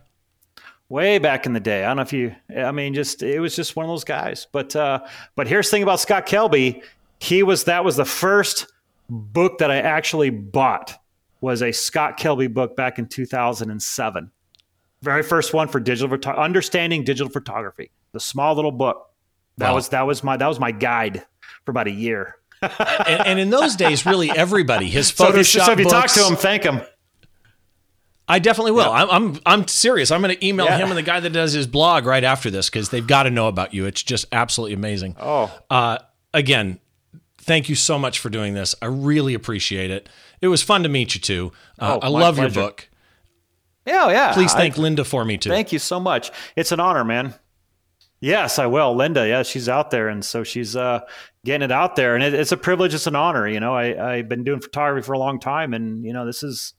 way 0.89 1.19
back 1.19 1.47
in 1.47 1.53
the 1.55 1.61
day. 1.61 1.85
I 1.85 1.89
don't 1.89 1.97
know 1.97 2.03
if 2.03 2.13
you, 2.13 2.35
I 2.55 2.73
mean, 2.73 2.93
just 2.93 3.23
it 3.23 3.41
was 3.41 3.57
just 3.57 3.77
one 3.77 3.85
of 3.87 3.91
those 3.91 4.05
guys. 4.05 4.47
But 4.53 4.75
uh, 4.77 5.01
but 5.37 5.47
here's 5.47 5.67
the 5.69 5.71
thing 5.71 5.83
about 5.83 6.01
Scott 6.01 6.27
Kelby. 6.27 6.83
He 7.21 7.43
was 7.43 7.65
that 7.65 7.85
was 7.85 7.97
the 7.97 8.05
first 8.05 8.67
book 9.09 9.59
that 9.59 9.71
I 9.71 9.79
actually 9.79 10.31
bought 10.31 10.95
was 11.41 11.63
a 11.63 11.73
Scott 11.73 12.19
Kelby 12.19 12.53
book 12.53 12.77
back 12.77 12.99
in 12.99 13.07
2007. 13.07 14.31
Very 15.03 15.23
first 15.23 15.53
one 15.55 15.69
for 15.69 15.81
digital 15.81 16.19
understanding 16.37 17.05
digital 17.05 17.31
photography. 17.31 17.91
The 18.15 18.21
small 18.21 18.55
little 18.55 18.73
book. 18.73 19.11
That 19.59 19.69
Wow. 19.69 19.75
was 19.75 19.89
that 19.91 20.07
was 20.07 20.25
my 20.25 20.37
that 20.39 20.47
was 20.49 20.59
my 20.59 20.71
guide 20.73 21.25
for 21.65 21.71
about 21.73 21.87
a 21.87 21.93
year. 21.93 22.37
And, 22.63 23.27
and 23.27 23.39
in 23.39 23.51
those 23.51 23.77
days, 23.77 24.07
really 24.07 24.31
everybody, 24.31 24.89
his 24.89 25.09
So 25.09 25.29
if, 25.29 25.35
you, 25.35 25.41
Photoshop 25.43 25.67
so 25.67 25.73
if 25.73 25.79
you 25.81 25.85
talk 25.85 26.09
to 26.13 26.25
him, 26.25 26.35
thank 26.37 26.63
him. 26.63 26.81
I 28.27 28.39
definitely 28.39 28.73
will. 28.73 28.91
I'm, 28.91 29.11
I'm 29.11 29.41
I'm 29.45 29.69
serious. 29.69 30.11
I'm 30.11 30.23
going 30.23 30.35
to 30.35 30.47
email 30.47 30.65
Yeah. 30.67 30.79
him 30.79 30.89
and 30.89 30.97
the 30.97 31.03
guy 31.03 31.21
that 31.21 31.31
does 31.31 31.53
his 31.53 31.67
blog 31.67 32.07
right 32.07 32.25
after 32.25 32.51
this 32.51 32.71
because 32.71 32.89
they've 32.89 33.07
got 33.07 33.25
to 33.25 33.31
know 33.31 33.49
about 33.49 33.75
you. 33.75 33.85
It's 33.85 34.03
just 34.03 34.25
absolutely 34.33 34.73
amazing. 34.75 35.17
Oh, 35.21 35.53
Uh, 35.69 35.99
again, 36.33 36.81
thank 37.37 37.69
you 37.69 37.75
so 37.75 37.99
much 37.99 38.19
for 38.19 38.31
doing 38.31 38.55
this. 38.55 38.75
I 38.81 38.87
really 38.87 39.35
appreciate 39.35 39.91
it. 39.91 40.09
It 40.41 40.49
was 40.49 40.63
fun 40.63 40.83
to 40.85 40.89
meet 40.89 41.15
you 41.15 41.21
too. 41.21 41.53
Uh, 41.79 41.99
Oh, 42.03 42.07
I 42.07 42.09
love 42.09 42.37
pleasure. 42.37 42.59
your 42.61 42.67
book. 42.69 42.89
yeah, 43.87 44.09
yeah. 44.11 44.33
Please 44.33 44.55
I- 44.55 44.59
thank 44.59 44.79
Linda 44.79 45.05
for 45.05 45.23
me 45.27 45.37
too. 45.37 45.51
Thank 45.51 45.71
you 45.73 45.79
so 45.79 46.01
much. 46.01 46.31
It's 46.57 46.73
an 46.73 46.81
honor, 46.81 47.05
man. 47.05 47.35
Yes, 48.25 48.59
I 48.59 48.65
will. 48.65 48.97
Linda, 48.97 49.29
yeah, 49.29 49.43
she's 49.43 49.69
out 49.69 49.91
there, 49.91 50.09
and 50.09 50.25
so 50.25 50.45
she's 50.45 50.75
uh, 50.75 51.01
getting 51.45 51.63
it 51.63 51.71
out 51.71 51.95
there, 51.95 52.15
and 52.15 52.25
it, 52.25 52.33
it's 52.33 52.53
a 52.53 52.57
privilege. 52.57 52.95
It's 52.95 53.07
an 53.07 53.15
honor. 53.15 53.47
You 53.47 53.61
know, 53.61 53.75
I, 53.75 54.15
I've 54.15 54.31
been 54.31 54.45
doing 54.45 54.63
photography 54.63 55.05
for 55.05 55.13
a 55.13 55.19
long 55.19 55.39
time, 55.39 55.75
and 55.75 56.03
you 56.07 56.15
know, 56.15 56.25
this 56.25 56.43
is, 56.43 56.73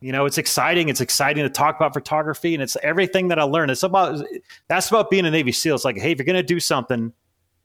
you 0.00 0.10
know, 0.10 0.24
it's 0.24 0.38
exciting. 0.38 0.88
It's 0.88 1.02
exciting 1.02 1.42
to 1.42 1.50
talk 1.50 1.76
about 1.76 1.92
photography, 1.92 2.54
and 2.54 2.62
it's 2.62 2.78
everything 2.82 3.28
that 3.28 3.38
I 3.38 3.42
learned. 3.42 3.70
It's 3.70 3.82
about 3.82 4.24
that's 4.68 4.88
about 4.88 5.10
being 5.10 5.26
a 5.26 5.30
Navy 5.30 5.52
SEAL. 5.52 5.74
It's 5.74 5.84
like, 5.84 5.98
hey, 5.98 6.12
if 6.12 6.18
you're 6.18 6.24
going 6.24 6.36
to 6.36 6.42
do 6.42 6.58
something, 6.58 7.12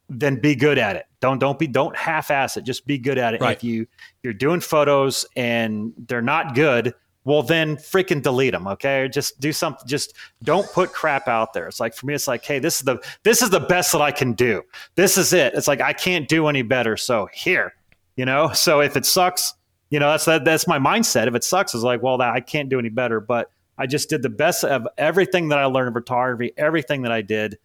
then 0.09 0.41
be 0.41 0.53
good 0.53 0.77
at 0.77 0.97
it. 0.97 1.05
Don't 1.21 1.39
don't 1.39 1.57
be 1.57 1.67
don't 1.67 1.95
half-ass 1.95 2.57
it. 2.57 2.65
Just 2.65 2.85
be 2.85 2.97
good 2.97 3.17
at 3.17 3.33
it. 3.33 3.39
Right. 3.39 3.55
If 3.55 3.63
you 3.63 3.87
you're 4.23 4.33
doing 4.33 4.59
photos 4.59 5.25
and 5.37 5.93
they're 6.09 6.21
not 6.21 6.53
good, 6.53 6.93
well 7.25 7.43
then 7.43 7.75
freaking 7.75 8.21
delete 8.21 8.53
them. 8.53 8.67
Okay, 8.67 9.09
just 9.11 9.39
do 9.39 9.51
something. 9.51 9.85
Just 9.87 10.13
don't 10.43 10.71
put 10.71 10.93
crap 10.93 11.27
out 11.27 11.51
there. 11.53 11.67
It's 11.67 11.79
like 11.79 11.93
for 11.93 12.05
me, 12.05 12.13
it's 12.13 12.27
like, 12.27 12.45
hey, 12.45 12.59
this 12.59 12.77
is 12.77 12.83
the 12.83 12.97
this 13.23 13.41
is 13.41 13.49
the 13.49 13.59
best 13.59 13.91
that 13.91 14.01
I 14.01 14.11
can 14.11 14.33
do. 14.33 14.61
This 14.95 15.17
is 15.17 15.33
it. 15.33 15.53
It's 15.53 15.67
like 15.67 15.81
I 15.81 15.91
can't 15.91 16.27
do 16.29 16.47
any 16.47 16.61
better. 16.61 16.95
So 16.95 17.27
here, 17.33 17.73
you 18.15 18.25
know. 18.25 18.51
So 18.53 18.79
if 18.79 18.95
it 18.95 19.05
sucks, 19.05 19.53
you 19.89 19.99
know 19.99 20.09
that's 20.11 20.25
that, 20.25 20.45
that's 20.45 20.67
my 20.67 20.79
mindset. 20.79 21.27
If 21.27 21.35
it 21.35 21.43
sucks, 21.43 21.73
it's 21.73 21.83
like, 21.83 22.01
well, 22.01 22.21
I 22.21 22.39
can't 22.39 22.69
do 22.69 22.79
any 22.79 22.89
better. 22.89 23.19
But 23.19 23.51
I 23.77 23.87
just 23.87 24.09
did 24.09 24.21
the 24.21 24.29
best 24.29 24.63
of 24.63 24.87
everything 24.97 25.49
that 25.49 25.59
I 25.59 25.65
learned 25.65 25.89
in 25.89 25.93
photography, 25.93 26.53
everything 26.57 27.01
that 27.01 27.11
I 27.11 27.21
did 27.21 27.57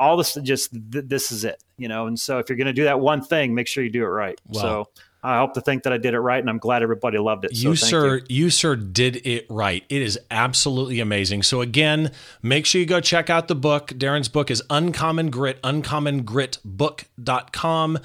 all 0.00 0.16
this 0.16 0.34
just 0.44 0.70
th- 0.92 1.06
this 1.08 1.32
is 1.32 1.42
it 1.42 1.60
you 1.76 1.88
know 1.88 2.06
and 2.06 2.20
so 2.20 2.38
if 2.38 2.48
you're 2.48 2.56
going 2.56 2.68
to 2.68 2.72
do 2.72 2.84
that 2.84 3.00
one 3.00 3.20
thing 3.20 3.52
make 3.52 3.66
sure 3.66 3.82
you 3.82 3.90
do 3.90 4.04
it 4.04 4.06
right 4.06 4.40
Wow. 4.46 4.60
so 4.60 4.88
i 5.22 5.38
hope 5.38 5.54
to 5.54 5.60
think 5.60 5.82
that 5.82 5.92
i 5.92 5.98
did 5.98 6.14
it 6.14 6.20
right 6.20 6.40
and 6.40 6.48
i'm 6.48 6.58
glad 6.58 6.82
everybody 6.82 7.18
loved 7.18 7.44
it 7.44 7.56
so 7.56 7.70
you 7.70 7.76
sir 7.76 8.16
you. 8.16 8.24
you. 8.28 8.50
sir 8.50 8.76
did 8.76 9.26
it 9.26 9.46
right. 9.48 9.84
It 9.88 10.02
is 10.02 10.18
absolutely 10.30 11.00
amazing. 11.00 11.42
So 11.42 11.60
again 11.60 12.12
make 12.42 12.66
sure 12.66 12.80
you 12.80 12.86
go 12.86 13.00
check 13.00 13.30
out 13.30 13.48
the 13.48 13.54
book. 13.54 13.88
Darren's 13.88 14.28
book 14.28 14.50
is 14.50 14.62
uncommon 14.70 15.30
grit 15.30 15.62
uncommongritbook.com 15.62 17.98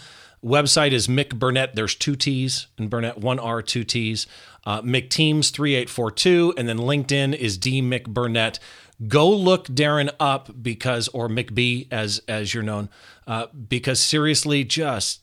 website 0.43 0.91
is 0.91 1.07
mcburnett. 1.07 1.73
There's 1.73 1.95
two 1.95 2.15
t's 2.15 2.67
in 2.77 2.89
burnett 2.89 3.17
one 3.17 3.39
r 3.39 3.61
two 3.61 3.83
t's. 3.83 4.27
Uh, 4.65 4.81
mcteams 4.81 5.51
3842 5.51 6.53
and 6.57 6.69
then 6.69 6.77
linkedin 6.77 7.35
is 7.35 7.57
d 7.57 7.81
mcburnett. 7.81 8.59
Go 9.07 9.29
look 9.29 9.67
darren 9.67 10.09
up 10.19 10.51
because 10.61 11.07
or 11.09 11.27
mcb 11.27 11.87
as 11.91 12.21
as 12.27 12.53
you're 12.53 12.63
known 12.63 12.89
uh, 13.27 13.47
because 13.47 13.99
seriously 13.99 14.63
just 14.63 15.21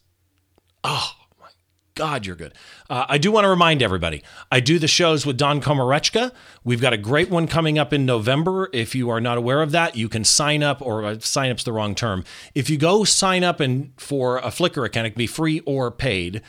God, 2.00 2.24
you're 2.24 2.34
good. 2.34 2.54
Uh, 2.88 3.04
I 3.10 3.18
do 3.18 3.30
want 3.30 3.44
to 3.44 3.50
remind 3.50 3.82
everybody 3.82 4.22
I 4.50 4.60
do 4.60 4.78
the 4.78 4.88
shows 4.88 5.26
with 5.26 5.36
Don 5.36 5.60
Komarechka. 5.60 6.32
We've 6.64 6.80
got 6.80 6.94
a 6.94 6.96
great 6.96 7.28
one 7.28 7.46
coming 7.46 7.78
up 7.78 7.92
in 7.92 8.06
November. 8.06 8.70
If 8.72 8.94
you 8.94 9.10
are 9.10 9.20
not 9.20 9.36
aware 9.36 9.60
of 9.60 9.70
that, 9.72 9.96
you 9.96 10.08
can 10.08 10.24
sign 10.24 10.62
up, 10.62 10.80
or 10.80 11.04
uh, 11.04 11.18
sign 11.18 11.50
up's 11.50 11.62
the 11.62 11.74
wrong 11.74 11.94
term. 11.94 12.24
If 12.54 12.70
you 12.70 12.78
go 12.78 13.04
sign 13.04 13.44
up 13.44 13.60
and 13.60 13.92
for 13.98 14.38
a 14.38 14.46
Flickr 14.46 14.86
account, 14.86 15.08
it 15.08 15.10
can 15.10 15.18
be 15.18 15.26
free 15.26 15.60
or 15.66 15.90
paid. 15.90 16.40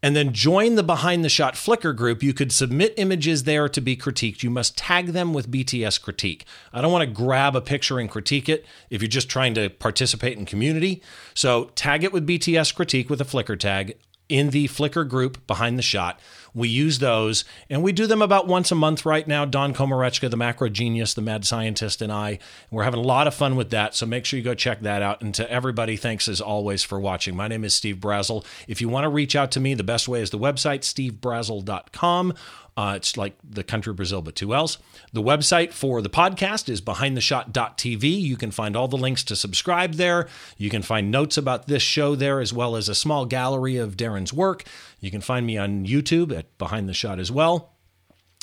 And 0.00 0.14
then 0.14 0.32
join 0.32 0.76
the 0.76 0.84
Behind 0.84 1.24
the 1.24 1.28
Shot 1.28 1.54
Flickr 1.54 1.94
group. 1.94 2.22
You 2.22 2.32
could 2.32 2.52
submit 2.52 2.94
images 2.96 3.42
there 3.42 3.68
to 3.68 3.80
be 3.80 3.96
critiqued. 3.96 4.44
You 4.44 4.50
must 4.50 4.78
tag 4.78 5.08
them 5.08 5.34
with 5.34 5.50
BTS 5.50 6.00
critique. 6.00 6.44
I 6.72 6.80
don't 6.80 6.92
want 6.92 7.02
to 7.02 7.12
grab 7.12 7.56
a 7.56 7.60
picture 7.60 7.98
and 7.98 8.08
critique 8.08 8.48
it 8.48 8.64
if 8.90 9.02
you're 9.02 9.08
just 9.08 9.28
trying 9.28 9.54
to 9.54 9.70
participate 9.70 10.38
in 10.38 10.46
community. 10.46 11.02
So 11.34 11.64
tag 11.74 12.04
it 12.04 12.12
with 12.12 12.28
BTS 12.28 12.76
critique 12.76 13.10
with 13.10 13.20
a 13.20 13.24
Flickr 13.24 13.58
tag 13.58 13.96
in 14.30 14.50
the 14.50 14.68
Flickr 14.68 15.06
group 15.06 15.46
behind 15.46 15.78
the 15.78 15.82
shot. 15.82 16.20
We 16.54 16.68
use 16.68 16.98
those 16.98 17.44
and 17.68 17.82
we 17.82 17.92
do 17.92 18.06
them 18.06 18.22
about 18.22 18.46
once 18.46 18.72
a 18.72 18.74
month 18.74 19.04
right 19.06 19.26
now. 19.26 19.44
Don 19.44 19.74
Komarechka, 19.74 20.30
the 20.30 20.36
macro 20.36 20.68
genius, 20.68 21.14
the 21.14 21.20
mad 21.20 21.44
scientist, 21.44 22.02
and 22.02 22.12
I. 22.12 22.38
We're 22.70 22.84
having 22.84 23.00
a 23.00 23.04
lot 23.04 23.26
of 23.26 23.34
fun 23.34 23.56
with 23.56 23.70
that. 23.70 23.94
So 23.94 24.06
make 24.06 24.24
sure 24.24 24.38
you 24.38 24.44
go 24.44 24.54
check 24.54 24.80
that 24.80 25.02
out. 25.02 25.20
And 25.20 25.34
to 25.34 25.50
everybody, 25.50 25.96
thanks 25.96 26.28
as 26.28 26.40
always 26.40 26.82
for 26.82 26.98
watching. 26.98 27.36
My 27.36 27.48
name 27.48 27.64
is 27.64 27.74
Steve 27.74 27.96
Brazill. 27.96 28.44
If 28.66 28.80
you 28.80 28.88
want 28.88 29.04
to 29.04 29.08
reach 29.08 29.36
out 29.36 29.50
to 29.52 29.60
me, 29.60 29.74
the 29.74 29.84
best 29.84 30.08
way 30.08 30.22
is 30.22 30.30
the 30.30 30.38
website, 30.38 30.80
stevebrazill.com. 30.80 32.34
Uh, 32.76 32.94
it's 32.96 33.16
like 33.16 33.34
the 33.48 33.64
country 33.64 33.90
of 33.90 33.96
Brazil, 33.96 34.22
but 34.22 34.34
two 34.34 34.54
L's. 34.54 34.78
The 35.12 35.22
website 35.22 35.72
for 35.72 36.00
the 36.00 36.10
podcast 36.10 36.68
is 36.68 36.80
behindtheshot.tv. 36.80 38.20
You 38.20 38.36
can 38.36 38.50
find 38.50 38.76
all 38.76 38.88
the 38.88 38.96
links 38.96 39.24
to 39.24 39.36
subscribe 39.36 39.94
there. 39.94 40.28
You 40.56 40.70
can 40.70 40.82
find 40.82 41.10
notes 41.10 41.36
about 41.36 41.66
this 41.66 41.82
show 41.82 42.14
there, 42.14 42.40
as 42.40 42.52
well 42.52 42.76
as 42.76 42.88
a 42.88 42.94
small 42.94 43.26
gallery 43.26 43.76
of 43.76 43.96
Darren's 43.96 44.32
work. 44.32 44.64
You 45.00 45.10
can 45.10 45.20
find 45.20 45.46
me 45.46 45.58
on 45.58 45.86
YouTube 45.86 46.36
at 46.36 46.56
Behind 46.58 46.88
the 46.88 46.94
Shot 46.94 47.18
as 47.18 47.30
well. 47.30 47.74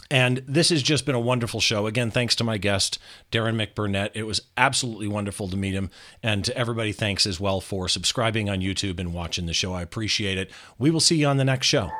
And 0.09 0.41
this 0.47 0.69
has 0.69 0.82
just 0.82 1.05
been 1.05 1.15
a 1.15 1.19
wonderful 1.19 1.59
show. 1.59 1.86
Again, 1.86 2.11
thanks 2.11 2.36
to 2.36 2.43
my 2.43 2.57
guest, 2.57 2.97
Darren 3.32 3.55
McBurnett. 3.55 4.11
It 4.13 4.23
was 4.23 4.41
absolutely 4.55 5.07
wonderful 5.07 5.49
to 5.49 5.57
meet 5.57 5.73
him. 5.73 5.89
And 6.23 6.45
to 6.45 6.57
everybody, 6.57 6.93
thanks 6.93 7.25
as 7.25 7.39
well 7.39 7.59
for 7.59 7.89
subscribing 7.89 8.49
on 8.49 8.61
YouTube 8.61 8.99
and 8.99 9.13
watching 9.13 9.47
the 9.47 9.53
show. 9.53 9.73
I 9.73 9.82
appreciate 9.82 10.38
it. 10.38 10.49
We 10.78 10.91
will 10.91 11.01
see 11.01 11.17
you 11.17 11.28
on 11.28 11.38
the 11.38 11.45
next 11.45 11.67
show. 11.67 11.91